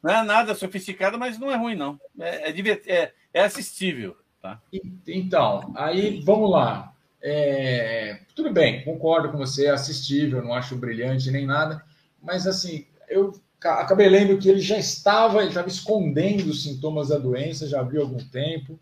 Não 0.00 0.12
é 0.12 0.22
nada 0.22 0.54
sofisticado, 0.54 1.18
mas 1.18 1.38
não 1.38 1.50
é 1.50 1.56
ruim, 1.56 1.74
não. 1.74 1.98
É, 2.18 2.48
é, 2.48 2.52
divert... 2.52 2.86
é, 2.86 3.12
é 3.32 3.42
assistível. 3.42 4.16
Tá? 4.40 4.60
Então, 5.06 5.72
aí 5.74 6.20
vamos 6.22 6.50
lá. 6.50 6.92
É, 7.20 8.20
tudo 8.36 8.52
bem, 8.52 8.84
concordo 8.84 9.30
com 9.30 9.38
você, 9.38 9.66
é 9.66 9.70
assistível, 9.70 10.42
não 10.42 10.52
acho 10.52 10.76
brilhante 10.76 11.30
nem 11.30 11.46
nada, 11.46 11.82
mas 12.22 12.46
assim, 12.46 12.86
eu 13.08 13.32
acabei 13.64 14.08
lendo 14.08 14.38
que 14.38 14.48
ele 14.48 14.60
já 14.60 14.76
estava, 14.76 15.40
ele 15.40 15.48
estava 15.48 15.68
escondendo 15.68 16.48
os 16.48 16.62
sintomas 16.62 17.08
da 17.08 17.18
doença, 17.18 17.68
já 17.68 17.80
havia 17.80 18.00
algum 18.00 18.18
tempo, 18.18 18.78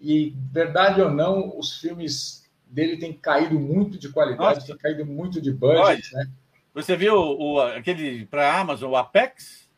e 0.00 0.34
verdade 0.52 1.00
ou 1.00 1.10
não, 1.10 1.58
os 1.58 1.78
filmes 1.78 2.44
dele 2.66 2.96
têm 2.96 3.12
caído 3.12 3.58
muito 3.58 3.98
de 3.98 4.08
qualidade, 4.08 4.66
têm 4.66 4.76
caído 4.76 5.06
muito 5.06 5.40
de 5.40 5.52
budget, 5.52 6.12
né? 6.12 6.28
Você 6.74 6.96
viu 6.96 7.14
o, 7.14 7.60
aquele 7.60 8.26
para 8.26 8.52
a 8.52 8.60
Amazon, 8.60 8.90
o 8.90 8.96
Apex? 8.96 9.68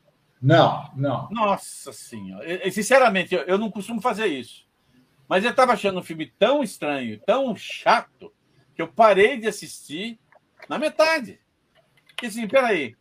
Não, 0.41 0.91
não. 0.97 1.29
Nossa 1.31 1.93
Senhora. 1.93 2.71
Sinceramente, 2.71 3.35
eu, 3.35 3.43
eu 3.43 3.59
não 3.59 3.71
costumo 3.71 4.01
fazer 4.01 4.27
isso. 4.27 4.67
Mas 5.29 5.45
eu 5.45 5.51
estava 5.51 5.73
achando 5.73 5.99
um 5.99 6.03
filme 6.03 6.33
tão 6.39 6.63
estranho, 6.63 7.21
tão 7.27 7.55
chato, 7.55 8.33
que 8.75 8.81
eu 8.81 8.89
parei 8.89 9.39
de 9.39 9.47
assistir 9.47 10.19
na 10.69 10.79
metade. 10.79 11.39
Porque 12.09 12.27
assim, 12.27 12.49
peraí. 12.49 12.97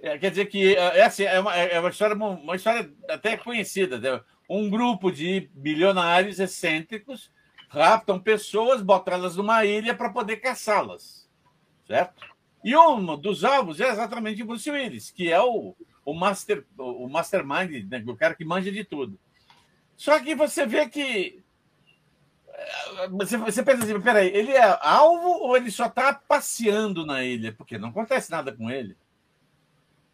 É, 0.00 0.16
quer 0.16 0.30
dizer 0.30 0.46
que 0.46 0.76
é, 0.76 0.98
é, 0.98 1.04
assim, 1.04 1.24
é, 1.24 1.40
uma, 1.40 1.54
é 1.54 1.78
uma, 1.80 1.90
história, 1.90 2.14
uma 2.14 2.56
história 2.56 2.92
até 3.08 3.36
conhecida. 3.36 3.98
Né? 3.98 4.20
Um 4.48 4.70
grupo 4.70 5.10
de 5.10 5.50
bilionários 5.54 6.38
excêntricos 6.38 7.30
raptam 7.68 8.18
pessoas, 8.18 8.80
botam 8.80 9.14
elas 9.14 9.36
numa 9.36 9.64
ilha 9.64 9.94
para 9.94 10.10
poder 10.10 10.36
caçá-las. 10.36 11.28
Certo? 11.86 12.22
E 12.62 12.76
um 12.76 13.16
dos 13.16 13.44
alvos 13.44 13.80
é 13.80 13.88
exatamente 13.88 14.42
o 14.42 14.46
Bruce 14.46 14.70
Willis, 14.70 15.10
que 15.10 15.30
é 15.30 15.40
o, 15.40 15.76
o, 16.04 16.14
master, 16.14 16.64
o 16.76 17.08
mastermind, 17.08 17.88
né, 17.88 18.02
o 18.06 18.16
cara 18.16 18.34
que 18.34 18.44
manja 18.44 18.70
de 18.70 18.84
tudo. 18.84 19.18
Só 19.96 20.18
que 20.20 20.34
você 20.34 20.66
vê 20.66 20.88
que. 20.88 21.42
Eh, 22.52 23.08
você, 23.10 23.36
você 23.36 23.62
pensa 23.62 23.84
assim, 23.84 24.00
peraí, 24.00 24.28
ele 24.28 24.52
é 24.52 24.78
alvo 24.80 25.28
ou 25.28 25.56
ele 25.56 25.70
só 25.70 25.86
está 25.86 26.12
passeando 26.12 27.06
na 27.06 27.24
ilha? 27.24 27.52
Porque 27.52 27.78
não 27.78 27.88
acontece 27.88 28.30
nada 28.30 28.52
com 28.52 28.70
ele. 28.70 28.96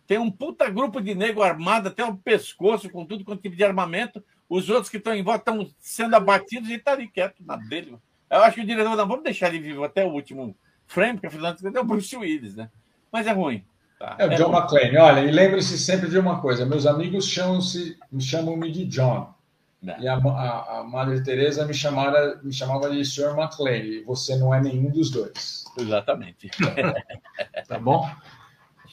Tem 0.07 0.19
um 0.19 0.31
puta 0.31 0.69
grupo 0.69 1.01
de 1.01 1.15
nego 1.15 1.43
armado 1.43 1.89
até 1.89 2.05
o 2.05 2.17
pescoço, 2.17 2.91
com 2.91 3.07
tudo 3.07 3.25
quanto 3.25 3.43
tipo 3.43 3.57
de 3.57 3.65
armamento. 3.65 4.23
Os 4.49 4.69
outros 4.69 4.91
que 4.91 4.99
estão 4.99 5.15
em 5.15 5.23
volta 5.23 5.51
estão 5.51 5.71
sendo 5.79 6.15
abatidos 6.15 6.69
e 6.69 6.75
está 6.75 6.93
ali 6.93 7.09
quieto 7.09 7.43
na 7.45 7.57
dele. 7.57 7.97
Eu 8.31 8.43
acho 8.43 8.57
que 8.57 8.63
o 8.63 8.67
diretor, 8.67 8.97
não, 8.97 9.09
vamos 9.09 9.25
deixar 9.25 9.49
ele 9.49 9.61
vivo 9.61 9.85
até 9.85 10.05
o 10.05 10.13
último 10.13 10.55
frame, 10.87 11.15
porque 11.15 11.29
afinal 11.29 11.55
é 11.75 11.81
o 11.81 11.85
Bruce 11.85 12.17
Willis, 12.17 12.55
né? 12.55 12.71
Mas 13.11 13.27
é 13.27 13.33
ruim. 13.33 13.65
Tá? 13.99 14.17
É 14.19 14.27
o 14.27 14.31
John 14.31 14.53
é 14.53 14.59
McClane. 14.59 14.97
Olha, 14.99 15.21
e 15.21 15.31
lembre-se 15.31 15.79
sempre 15.79 16.11
de 16.11 16.19
uma 16.19 16.41
coisa: 16.41 16.67
meus 16.67 16.85
amigos 16.85 17.27
chamam-se, 17.27 17.97
me 18.11 18.21
chamam-me 18.21 18.71
de 18.71 18.85
John. 18.87 19.33
Não. 19.81 19.99
E 20.01 20.09
a, 20.09 20.17
a, 20.17 20.79
a 20.79 20.85
Madre 20.85 21.23
Teresa 21.23 21.67
me, 21.67 21.75
chamara, 21.75 22.41
me 22.43 22.53
chamava 22.53 22.91
de 22.91 23.05
Sr. 23.05 23.39
McClane. 23.39 23.99
E 23.99 24.05
você 24.05 24.37
não 24.37 24.55
é 24.55 24.61
nenhum 24.61 24.91
dos 24.91 25.11
dois. 25.11 25.65
Exatamente. 25.79 26.51
tá 27.69 27.79
bom? 27.79 28.09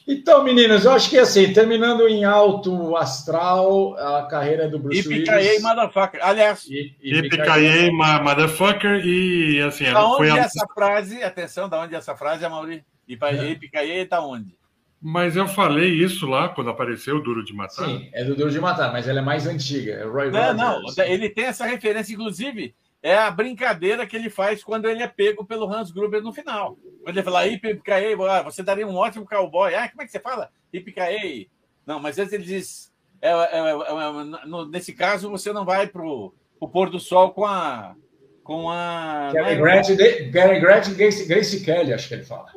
Então, 0.06 0.42
meninos, 0.42 0.84
eu 0.84 0.92
acho 0.92 1.08
que 1.08 1.18
assim, 1.18 1.52
terminando 1.52 2.08
em 2.08 2.24
alto 2.24 2.96
astral 2.96 3.96
a 3.96 4.26
carreira 4.26 4.68
do 4.68 4.78
Bruce 4.78 5.06
Willis. 5.06 5.28
Yippee 5.28 5.60
motherfucker. 5.60 6.20
Aliás, 6.22 6.66
Yippee 6.68 7.90
motherfucker 7.90 9.06
e 9.06 9.60
assim, 9.60 9.84
da 9.84 10.06
onde 10.06 10.16
foi 10.16 10.30
a... 10.30 10.38
essa 10.38 10.66
frase, 10.74 11.22
atenção, 11.22 11.68
da 11.68 11.80
onde 11.80 11.94
essa 11.94 12.16
frase, 12.16 12.44
Amaury? 12.44 12.84
Yippee 13.08 13.70
está 14.00 14.20
onde? 14.20 14.56
Mas 15.04 15.34
eu 15.34 15.48
falei 15.48 15.90
isso 15.90 16.26
lá 16.26 16.48
quando 16.48 16.70
apareceu 16.70 17.16
o 17.16 17.20
Duro 17.20 17.44
de 17.44 17.52
Matar. 17.52 17.86
Sim, 17.86 18.08
é 18.12 18.22
do 18.22 18.36
Duro 18.36 18.50
de 18.52 18.60
Matar, 18.60 18.92
mas 18.92 19.08
ela 19.08 19.18
é 19.18 19.22
mais 19.22 19.48
antiga. 19.48 19.94
É 19.94 20.04
Roy 20.04 20.30
não, 20.30 20.54
Rogers. 20.56 20.96
não, 20.96 21.04
ele 21.04 21.28
tem 21.28 21.46
essa 21.46 21.66
referência, 21.66 22.12
inclusive, 22.12 22.72
é 23.02 23.16
a 23.16 23.30
brincadeira 23.30 24.06
que 24.06 24.14
ele 24.14 24.30
faz 24.30 24.62
quando 24.62 24.88
ele 24.88 25.02
é 25.02 25.08
pego 25.08 25.44
pelo 25.44 25.68
Hans 25.68 25.90
Gruber 25.90 26.22
no 26.22 26.32
final. 26.32 26.78
Quando 27.02 27.16
ele 27.16 27.24
fala, 27.24 27.46
Ipicaei, 27.46 28.14
ah, 28.14 28.42
você 28.42 28.62
daria 28.62 28.86
um 28.86 28.94
ótimo 28.94 29.26
cowboy. 29.26 29.74
Ah, 29.74 29.88
como 29.88 30.02
é 30.02 30.04
que 30.04 30.12
você 30.12 30.20
fala? 30.20 30.50
Ipicaei. 30.72 31.50
Não, 31.84 31.98
mas 31.98 32.18
antes 32.18 32.32
ele 32.32 32.44
diz, 32.44 32.92
é, 33.20 33.30
é, 33.30 33.58
é, 33.58 33.70
é 33.70 34.46
no, 34.46 34.68
nesse 34.68 34.92
caso, 34.92 35.28
você 35.28 35.52
não 35.52 35.64
vai 35.64 35.88
para 35.88 36.02
o 36.04 36.32
pôr 36.72 36.90
do 36.90 37.00
sol 37.00 37.32
com 37.32 37.44
a. 37.44 37.96
Com 38.44 38.68
a 38.68 39.30
Gary 39.32 39.54
Grant, 39.54 39.86
Gary 40.32 40.60
Grant 40.60 40.88
e 40.88 40.94
Grace, 40.94 41.28
Grace 41.28 41.64
Kelly, 41.64 41.92
acho 41.92 42.08
que 42.08 42.14
ele 42.14 42.24
fala. 42.24 42.50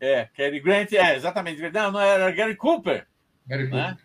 É, 0.00 0.28
Gary 0.36 0.58
Grant, 0.58 0.92
é, 0.92 1.14
exatamente. 1.14 1.62
Não, 1.70 1.92
não 1.92 2.00
era 2.00 2.28
Gary 2.32 2.56
Cooper. 2.56 3.06
Gary 3.46 3.68
né? 3.68 3.90
Cooper. 3.90 4.04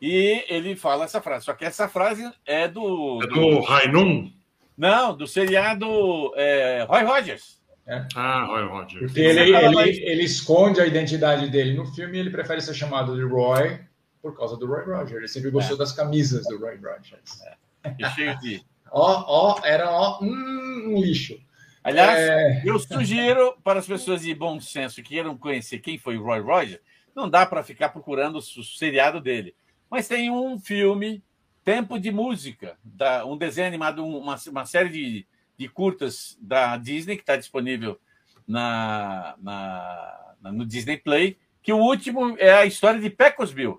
E 0.00 0.44
ele 0.48 0.76
fala 0.76 1.04
essa 1.04 1.20
frase. 1.20 1.44
Só 1.44 1.52
que 1.52 1.64
essa 1.64 1.88
frase 1.88 2.30
é 2.46 2.66
do. 2.66 3.20
É 3.22 3.26
do 3.26 3.60
Rainum? 3.60 4.32
Não, 4.76 5.16
do 5.16 5.26
seriado 5.26 6.32
é, 6.36 6.84
Roy 6.88 7.04
Rogers. 7.04 7.62
É. 7.86 8.06
Ah, 8.14 8.44
Roy 8.46 8.66
Rogers. 8.66 9.06
Porque 9.06 9.20
ele, 9.20 9.54
ele, 9.54 10.04
ele, 10.04 10.24
esconde 10.24 10.80
a 10.80 10.86
identidade 10.86 11.48
dele 11.50 11.74
no 11.74 11.86
filme 11.86 12.16
e 12.16 12.20
ele 12.20 12.30
prefere 12.30 12.60
ser 12.60 12.74
chamado 12.74 13.14
de 13.14 13.22
Roy 13.22 13.78
por 14.22 14.36
causa 14.36 14.56
do 14.56 14.66
Roy 14.66 14.84
Rogers. 14.84 15.18
Ele 15.18 15.28
sempre 15.28 15.50
gostou 15.50 15.76
é. 15.76 15.78
das 15.78 15.92
camisas 15.92 16.46
do 16.46 16.58
Roy 16.58 16.76
Rogers. 16.76 17.42
É. 17.42 17.94
E 17.98 18.10
cheio 18.10 18.38
de. 18.40 18.64
ó, 18.90 19.24
ó, 19.26 19.60
era 19.64 19.90
ó, 19.90 20.18
um 20.22 20.98
lixo. 20.98 21.38
Aliás, 21.82 22.18
é... 22.18 22.62
eu 22.64 22.78
sugiro 22.78 23.54
para 23.62 23.78
as 23.78 23.86
pessoas 23.86 24.22
de 24.22 24.34
bom 24.34 24.58
senso 24.58 24.96
que 24.96 25.10
queiram 25.10 25.36
conhecer 25.36 25.78
quem 25.80 25.98
foi 25.98 26.16
o 26.16 26.24
Roy 26.24 26.40
Rogers, 26.40 26.80
não 27.14 27.28
dá 27.28 27.44
para 27.44 27.62
ficar 27.62 27.90
procurando 27.90 28.38
o 28.38 28.42
seriado 28.42 29.20
dele. 29.20 29.54
Mas 29.90 30.08
tem 30.08 30.30
um 30.30 30.58
filme 30.58 31.22
Tempo 31.64 31.98
de 31.98 32.12
Música, 32.12 32.76
da, 32.84 33.24
um 33.24 33.36
desenho 33.36 33.66
animado, 33.66 34.06
uma, 34.06 34.36
uma 34.48 34.66
série 34.66 34.90
de, 34.90 35.26
de 35.56 35.68
curtas 35.68 36.36
da 36.40 36.76
Disney, 36.76 37.16
que 37.16 37.22
está 37.22 37.36
disponível 37.36 37.98
na, 38.46 39.34
na, 39.40 40.34
na, 40.42 40.52
no 40.52 40.66
Disney 40.66 40.98
Play, 40.98 41.38
que 41.62 41.72
o 41.72 41.78
último 41.78 42.36
é 42.38 42.52
a 42.52 42.66
história 42.66 43.00
de 43.00 43.08
Pecosville. 43.08 43.78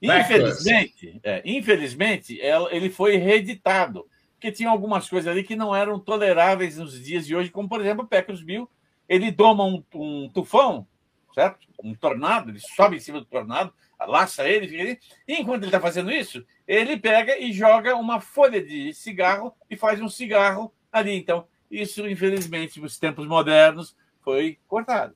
Infelizmente, 0.00 1.20
é, 1.22 1.42
infelizmente, 1.44 2.38
ele 2.70 2.90
foi 2.90 3.16
reeditado, 3.16 4.06
porque 4.32 4.50
tinha 4.52 4.68
algumas 4.68 5.08
coisas 5.08 5.30
ali 5.30 5.42
que 5.42 5.56
não 5.56 5.74
eram 5.74 5.98
toleráveis 5.98 6.78
nos 6.78 7.02
dias 7.02 7.26
de 7.26 7.36
hoje, 7.36 7.50
como, 7.50 7.68
por 7.68 7.80
exemplo, 7.80 8.06
Pecosville, 8.06 8.66
ele 9.08 9.30
toma 9.30 9.64
um, 9.64 9.82
um 9.94 10.28
tufão, 10.28 10.86
certo? 11.34 11.66
Um 11.82 11.94
tornado, 11.94 12.50
ele 12.50 12.60
sobe 12.60 12.96
em 12.96 13.00
cima 13.00 13.20
do 13.20 13.26
tornado, 13.26 13.72
laça 14.06 14.48
ele, 14.48 14.68
fica 14.68 14.82
ali. 14.82 14.98
E 15.26 15.34
enquanto 15.34 15.62
ele 15.62 15.68
está 15.68 15.80
fazendo 15.80 16.10
isso, 16.10 16.44
ele 16.66 16.96
pega 16.96 17.38
e 17.38 17.52
joga 17.52 17.96
uma 17.96 18.20
folha 18.20 18.64
de 18.64 18.92
cigarro 18.92 19.54
e 19.70 19.76
faz 19.76 20.00
um 20.00 20.08
cigarro 20.08 20.72
ali. 20.92 21.14
Então, 21.14 21.46
isso, 21.70 22.06
infelizmente, 22.08 22.80
nos 22.80 22.98
tempos 22.98 23.26
modernos, 23.26 23.96
foi 24.20 24.58
cortado. 24.66 25.14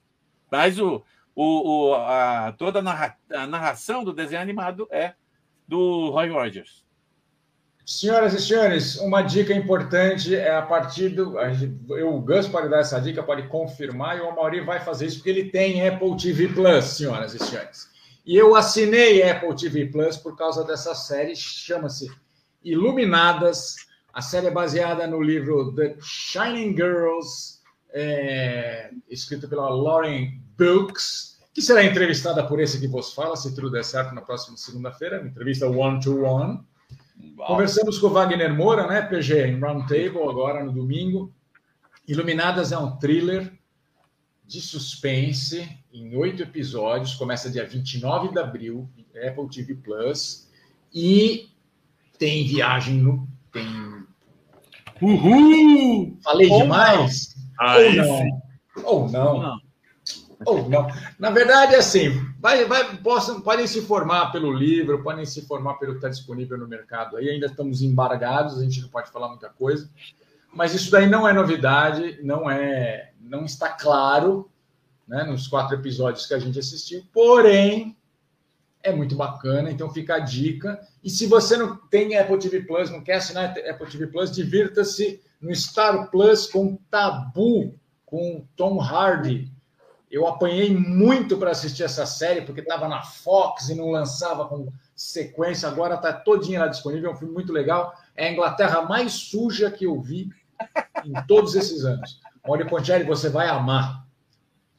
Mas 0.51 0.79
o, 0.79 1.03
o, 1.35 1.89
o 1.91 1.95
a, 1.95 2.55
toda 2.57 2.81
a, 2.81 2.83
narra, 2.83 3.17
a 3.33 3.47
narração 3.47 4.05
do 4.05 4.13
desenho 4.13 4.43
animado 4.43 4.89
é 4.91 5.15
do 5.67 6.11
Roy 6.11 6.29
Rogers. 6.29 6.85
Senhoras 7.89 8.35
e 8.35 8.41
senhores, 8.43 8.97
uma 8.97 9.23
dica 9.23 9.55
importante 9.55 10.37
é 10.37 10.55
a 10.55 10.61
partir 10.61 11.09
do. 11.09 11.39
Eu, 11.97 12.17
o 12.17 12.21
Gus 12.21 12.47
pode 12.47 12.69
dar 12.69 12.81
essa 12.81 13.01
dica, 13.01 13.23
pode 13.23 13.49
confirmar, 13.49 14.19
e 14.19 14.21
o 14.21 14.35
Mauri 14.37 14.61
vai 14.61 14.79
fazer 14.79 15.07
isso, 15.07 15.17
porque 15.17 15.31
ele 15.31 15.45
tem 15.45 15.89
Apple 15.89 16.15
TV 16.19 16.49
Plus, 16.49 16.85
senhoras 16.85 17.35
e 17.35 17.39
senhores. 17.39 17.89
E 18.29 18.37
eu 18.37 18.55
assinei 18.55 19.23
Apple 19.23 19.57
TV 19.57 19.87
Plus 19.87 20.19
por 20.19 20.37
causa 20.37 20.63
dessa 20.63 20.95
série, 20.95 21.35
chama-se 21.35 22.11
Iluminadas. 22.63 23.77
A 24.13 24.21
série 24.21 24.49
é 24.49 24.51
baseada 24.51 25.07
no 25.07 25.23
livro 25.23 25.75
The 25.75 25.97
Shining 25.99 26.77
Girls, 26.77 27.61
é, 27.91 28.91
escrito 29.09 29.49
pela 29.49 29.71
Lauren 29.71 30.43
Books, 30.59 31.39
que 31.55 31.63
será 31.63 31.83
entrevistada 31.83 32.47
por 32.47 32.61
esse 32.61 32.79
que 32.79 32.87
vos 32.87 33.15
fala, 33.15 33.35
se 33.35 33.55
tudo 33.55 33.71
der 33.71 33.83
certo, 33.83 34.15
na 34.15 34.21
próxima 34.21 34.59
segunda-feira, 34.59 35.27
entrevista 35.27 35.67
one-to-one. 35.67 36.61
Conversamos 37.47 37.99
com 37.99 38.09
o 38.09 38.11
Wagner 38.11 38.53
Moura, 38.55 38.87
né, 38.87 39.01
PG, 39.01 39.47
em 39.47 39.59
Roundtable, 39.59 40.29
agora 40.29 40.63
no 40.63 40.71
domingo. 40.71 41.33
Iluminadas 42.07 42.73
é 42.73 42.79
um 42.79 42.95
thriller 42.99 43.58
de 44.49 44.63
suspense 44.63 45.69
em 45.93 46.17
oito 46.17 46.43
episódios. 46.43 47.15
Começa 47.15 47.51
dia 47.51 47.67
29 47.67 48.33
de 48.33 48.39
abril, 48.39 48.89
Apple 49.15 49.49
TV 49.51 49.75
Plus. 49.75 50.49
E 50.93 51.51
tem 52.19 52.47
viagem 52.47 52.95
no. 52.95 53.29
Tem... 53.53 53.67
Uhul! 55.03 56.19
Falei 56.25 56.49
Ou 56.51 56.63
demais? 56.63 57.37
Ou 57.61 57.93
não? 57.93 58.43
Ou 58.85 59.09
não? 59.11 59.43
não? 59.43 59.61
Ou 60.47 60.69
não? 60.71 60.87
Na 61.19 61.31
verdade, 61.31 61.75
é 61.75 61.79
assim: 61.79 62.09
vai, 62.41 62.65
vai, 62.65 62.97
possam, 62.97 63.43
podem 63.43 63.67
se 63.67 63.83
formar 63.83 64.33
pelo 64.33 64.51
livro, 64.51 65.03
podem 65.03 65.27
se 65.27 65.47
formar 65.47 65.75
pelo 65.75 65.93
que 65.93 65.99
está 65.99 66.09
disponível 66.09 66.57
no 66.57 66.67
mercado. 66.67 67.19
Aí 67.19 67.29
ainda 67.29 67.47
estamos 67.47 67.83
embargados, 67.83 68.59
a 68.59 68.65
gente 68.65 68.81
não 68.81 68.89
pode 68.89 69.11
falar 69.11 69.29
muita 69.29 69.51
coisa. 69.51 69.91
Mas 70.53 70.75
isso 70.75 70.91
daí 70.91 71.09
não 71.09 71.29
é 71.29 71.33
novidade, 71.33 72.21
não 72.23 72.51
é 72.51 73.13
não 73.21 73.45
está 73.45 73.69
claro 73.69 74.51
né, 75.07 75.25
nos 75.25 75.47
quatro 75.47 75.77
episódios 75.77 76.27
que 76.27 76.35
a 76.35 76.39
gente 76.39 76.59
assistiu, 76.59 77.03
porém 77.13 77.97
é 78.83 78.93
muito 78.93 79.17
bacana, 79.17 79.71
então 79.71 79.91
fica 79.91 80.17
a 80.17 80.21
dica. 80.21 80.81
E 81.03 81.11
se 81.11 81.27
você 81.27 81.57
não 81.57 81.77
tem 81.77 82.17
Apple 82.17 82.39
TV 82.39 82.61
Plus, 82.61 82.91
não 82.91 83.03
quer 83.03 83.17
assinar 83.17 83.51
Apple 83.51 83.91
TV 83.91 84.07
Plus, 84.07 84.31
divirta-se 84.31 85.21
no 85.41 85.55
Star 85.55 86.11
Plus 86.11 86.47
com 86.47 86.77
Tabu, 86.91 87.75
com 88.05 88.47
Tom 88.57 88.81
Hardy. 88.81 89.51
Eu 90.11 90.27
apanhei 90.27 90.75
muito 90.75 91.37
para 91.37 91.51
assistir 91.51 91.83
essa 91.83 92.07
série, 92.07 92.43
porque 92.43 92.61
estava 92.61 92.89
na 92.89 93.03
Fox 93.03 93.69
e 93.69 93.75
não 93.75 93.91
lançava 93.91 94.47
com 94.47 94.73
sequência. 94.95 95.69
Agora 95.69 95.97
está 95.97 96.13
todinha 96.13 96.61
lá 96.61 96.67
disponível, 96.67 97.11
é 97.11 97.13
um 97.13 97.17
filme 97.17 97.35
muito 97.35 97.53
legal. 97.53 97.95
É 98.17 98.29
a 98.29 98.33
Inglaterra 98.33 98.83
mais 98.83 99.13
suja 99.13 99.71
que 99.71 99.85
eu 99.85 100.01
vi 100.01 100.31
em 101.05 101.13
todos 101.27 101.55
esses 101.55 101.85
anos. 101.85 102.21
Maurício 102.47 102.71
Pontieri, 102.71 103.05
você 103.05 103.29
vai 103.29 103.49
amar. 103.49 104.07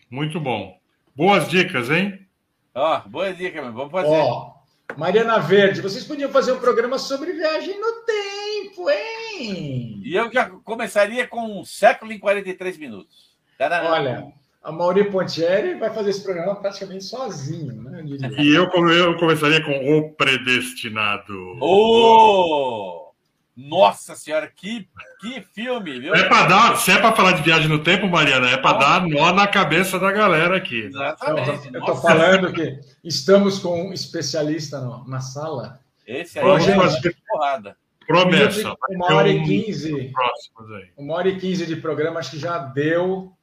Muito 0.09 0.39
bom. 0.39 0.77
Boas 1.15 1.47
dicas, 1.47 1.89
hein? 1.89 2.25
Ó, 2.73 2.97
oh, 2.97 3.09
boas 3.09 3.37
dicas, 3.37 3.63
vamos 3.73 3.91
fazer. 3.91 4.07
Ó, 4.07 4.55
oh, 4.55 4.97
Mariana 4.99 5.39
Verde, 5.39 5.81
vocês 5.81 6.03
podiam 6.03 6.31
fazer 6.31 6.51
um 6.51 6.59
programa 6.59 6.97
sobre 6.97 7.33
viagem 7.33 7.79
no 7.79 8.05
tempo, 8.05 8.89
hein? 8.89 10.01
E 10.03 10.15
eu 10.15 10.31
já 10.31 10.49
começaria 10.49 11.27
com 11.27 11.59
um 11.59 11.65
século 11.65 12.11
em 12.11 12.19
43 12.19 12.77
minutos. 12.77 13.37
Olha, 13.59 14.31
a 14.63 14.71
Mauri 14.71 15.09
Pontieri 15.11 15.75
vai 15.75 15.93
fazer 15.93 16.09
esse 16.11 16.23
programa 16.23 16.55
praticamente 16.55 17.03
sozinho, 17.03 17.81
né? 17.81 18.03
E 18.39 18.55
eu, 18.55 18.69
eu 18.89 19.17
começaria 19.17 19.63
com 19.63 19.97
O 19.97 20.13
Predestinado. 20.13 21.57
Oh! 21.61 23.08
Nossa 23.67 24.15
senhora, 24.15 24.47
que, 24.47 24.87
que 25.19 25.41
filme, 25.53 25.99
viu? 25.99 26.15
É 26.15 26.29
para 26.29 26.47
dar, 26.47 26.77
se 26.77 26.91
é 26.91 26.97
para 26.97 27.11
falar 27.13 27.33
de 27.33 27.41
viagem 27.41 27.67
no 27.67 27.83
tempo, 27.83 28.07
Mariana, 28.07 28.49
é 28.49 28.55
para 28.55 28.77
dar 28.77 29.07
nó 29.07 29.33
na 29.33 29.47
cabeça 29.47 29.99
da 29.99 30.13
galera 30.13 30.55
aqui. 30.55 30.83
Exatamente. 30.83 31.69
Eu 31.73 31.79
estou 31.81 31.95
falando 31.97 32.53
que 32.53 32.79
estamos 33.03 33.59
com 33.59 33.89
um 33.89 33.91
especialista 33.91 34.79
no, 34.79 35.05
na 35.05 35.19
sala. 35.19 35.77
Esse 36.07 36.39
aí 36.39 36.45
Vamos 36.45 36.67
é 36.69 36.73
fazer 36.73 37.17
porrada. 37.27 37.75
Promessa. 38.07 38.75
Uma 38.91 39.13
hora 39.13 39.27
e 39.27 39.43
quinze. 39.43 40.13
Uma 40.97 41.15
hora 41.15 41.27
e 41.27 41.37
quinze 41.37 41.65
de 41.65 41.75
programa, 41.75 42.21
acho 42.21 42.31
que 42.31 42.39
já 42.39 42.59
deu. 42.59 43.33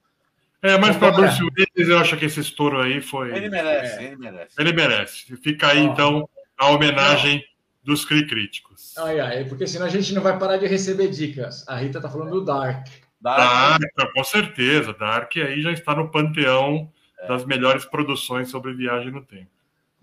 É, 0.63 0.79
mas 0.79 0.97
para 0.97 1.13
Bruce 1.13 1.43
Willis, 1.43 1.91
eu 1.91 1.99
acho 1.99 2.17
que 2.17 2.25
esse 2.25 2.41
estouro 2.41 2.81
aí 2.81 3.03
foi. 3.03 3.37
Ele 3.37 3.51
merece, 3.51 3.99
é. 3.99 4.05
ele 4.07 4.17
merece. 4.17 4.55
Ele 4.59 4.73
merece. 4.73 5.37
Fica 5.37 5.69
aí, 5.69 5.85
então, 5.85 6.27
a 6.57 6.71
homenagem 6.71 7.45
dos 7.87 8.05
CRI 8.05 8.27
críticos. 8.27 8.93
Ai, 8.99 9.21
ai, 9.21 9.45
porque 9.45 9.67
senão 9.67 9.87
a 9.87 9.89
gente 9.89 10.13
não 10.13 10.21
vai 10.21 10.37
parar 10.37 10.57
de 10.57 10.67
receber 10.67 11.09
dicas. 11.09 11.67
A 11.69 11.77
Rita 11.77 11.99
está 11.99 12.11
falando 12.11 12.33
do 12.33 12.45
Dark. 12.45 12.89
Dark, 13.21 13.81
Dark 13.97 14.13
com 14.13 14.25
certeza. 14.25 14.93
Dark 14.93 15.37
aí 15.37 15.63
já 15.63 15.71
está 15.71 15.95
no 15.95 16.11
panteão 16.11 16.93
é. 17.21 17.29
das 17.29 17.45
melhores 17.47 17.85
produções 17.85 18.51
sobre 18.51 18.75
viagem 18.75 19.13
no 19.13 19.25
tempo. 19.25 19.51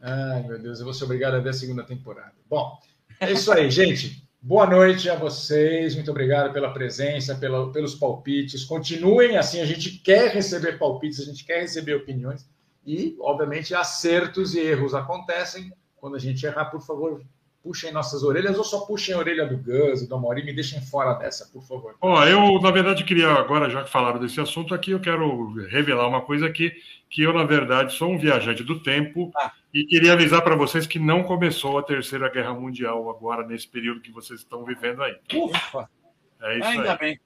Ai, 0.02 0.44
meu 0.44 0.58
Deus, 0.60 0.80
eu 0.80 0.86
vou 0.86 0.94
ser 0.94 1.04
obrigado 1.04 1.36
a 1.36 1.40
ver 1.40 1.50
a 1.50 1.54
segunda 1.54 1.84
temporada. 1.84 2.34
Bom, 2.50 2.80
é 3.20 3.32
isso 3.32 3.52
aí, 3.52 3.70
gente. 3.72 4.24
Boa 4.42 4.66
noite 4.66 5.10
a 5.10 5.16
vocês, 5.16 5.96
muito 5.96 6.12
obrigado 6.12 6.52
pela 6.52 6.74
presença, 6.74 7.36
pela, 7.36 7.72
pelos 7.72 7.96
palpites. 7.96 8.64
Continuem 8.64 9.38
assim, 9.38 9.62
a 9.62 9.66
gente 9.66 10.00
quer 10.00 10.32
receber 10.32 10.78
palpites, 10.78 11.20
a 11.20 11.26
gente 11.26 11.46
quer 11.46 11.62
receber 11.62 11.96
opiniões 11.96 12.50
e, 12.86 13.16
obviamente, 13.20 13.74
acertos 13.76 14.54
e 14.56 14.60
erros 14.60 14.94
acontecem. 14.94 15.72
Quando 15.96 16.16
a 16.16 16.20
gente 16.20 16.46
errar, 16.46 16.66
por 16.66 16.82
favor, 16.82 17.24
puxem 17.64 17.92
nossas 17.94 18.24
orelhas 18.24 18.58
ou 18.58 18.64
só 18.64 18.82
puxem 18.82 19.16
a 19.16 19.18
orelha 19.18 19.46
do 19.46 19.58
Gus, 19.58 20.08
do 20.08 20.16
Amaury, 20.16 20.44
me 20.44 20.54
deixem 20.54 20.82
fora 20.82 21.14
dessa, 21.14 21.50
por 21.52 21.64
favor. 21.64 21.96
Ó, 22.02 22.24
eu, 22.26 22.60
na 22.62 22.72
verdade, 22.72 23.04
queria 23.04 23.32
agora, 23.32 23.70
já 23.70 23.84
que 23.84 23.90
falaram 23.90 24.20
desse 24.20 24.40
assunto 24.42 24.76
aqui, 24.76 24.92
eu 24.92 25.00
quero 25.00 25.54
revelar 25.68 26.08
uma 26.08 26.22
coisa 26.22 26.46
aqui, 26.46 26.74
que 27.10 27.24
eu, 27.24 27.34
na 27.34 27.46
verdade, 27.46 27.94
sou 27.94 28.12
um 28.12 28.18
viajante 28.20 28.64
do 28.64 28.82
tempo. 28.82 29.32
Ah 29.36 29.52
e 29.74 29.86
queria 29.86 30.14
avisar 30.14 30.44
para 30.44 30.56
vocês 30.56 30.86
que 30.86 31.00
não 31.00 31.24
começou 31.24 31.80
a 31.80 31.84
Terceira 31.84 32.30
Guerra 32.30 32.54
Mundial 32.54 33.10
agora, 33.10 33.44
nesse 33.44 33.68
período 33.68 34.02
que 34.02 34.12
vocês 34.12 34.42
estão 34.42 34.64
vivendo 34.64 35.02
aí. 35.02 35.16
Ufa! 35.34 35.90
É 36.44 36.60
isso 36.60 36.68
Ainda 36.68 36.92
aí. 36.92 36.98
bem. 37.00 37.20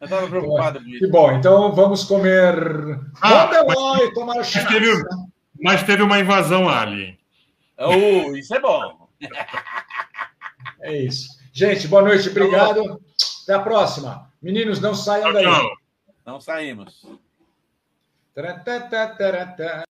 Eu 0.00 0.04
estava 0.04 0.28
preocupado 0.28 0.78
com 0.78 0.86
isso. 0.86 0.98
Que 1.00 1.08
bom, 1.08 1.32
então 1.32 1.74
vamos 1.74 2.04
comer. 2.04 2.54
Ah, 3.20 3.50
mas, 3.66 4.14
tomar 4.14 4.36
mas, 4.36 4.52
teve, 4.52 5.02
mas 5.60 5.82
teve 5.82 6.02
uma 6.02 6.20
invasão 6.20 6.68
alien. 6.68 7.18
Uh, 7.76 8.36
isso 8.36 8.54
é 8.54 8.60
bom. 8.60 8.99
é 10.80 10.96
isso. 10.96 11.38
Gente, 11.52 11.88
boa 11.88 12.02
noite, 12.02 12.28
obrigado. 12.28 13.00
Até 13.42 13.54
a 13.54 13.60
próxima. 13.60 14.30
Meninos, 14.40 14.80
não 14.80 14.94
saiam 14.94 15.32
daí. 15.32 15.44
Não 16.24 16.40
saímos. 16.40 17.04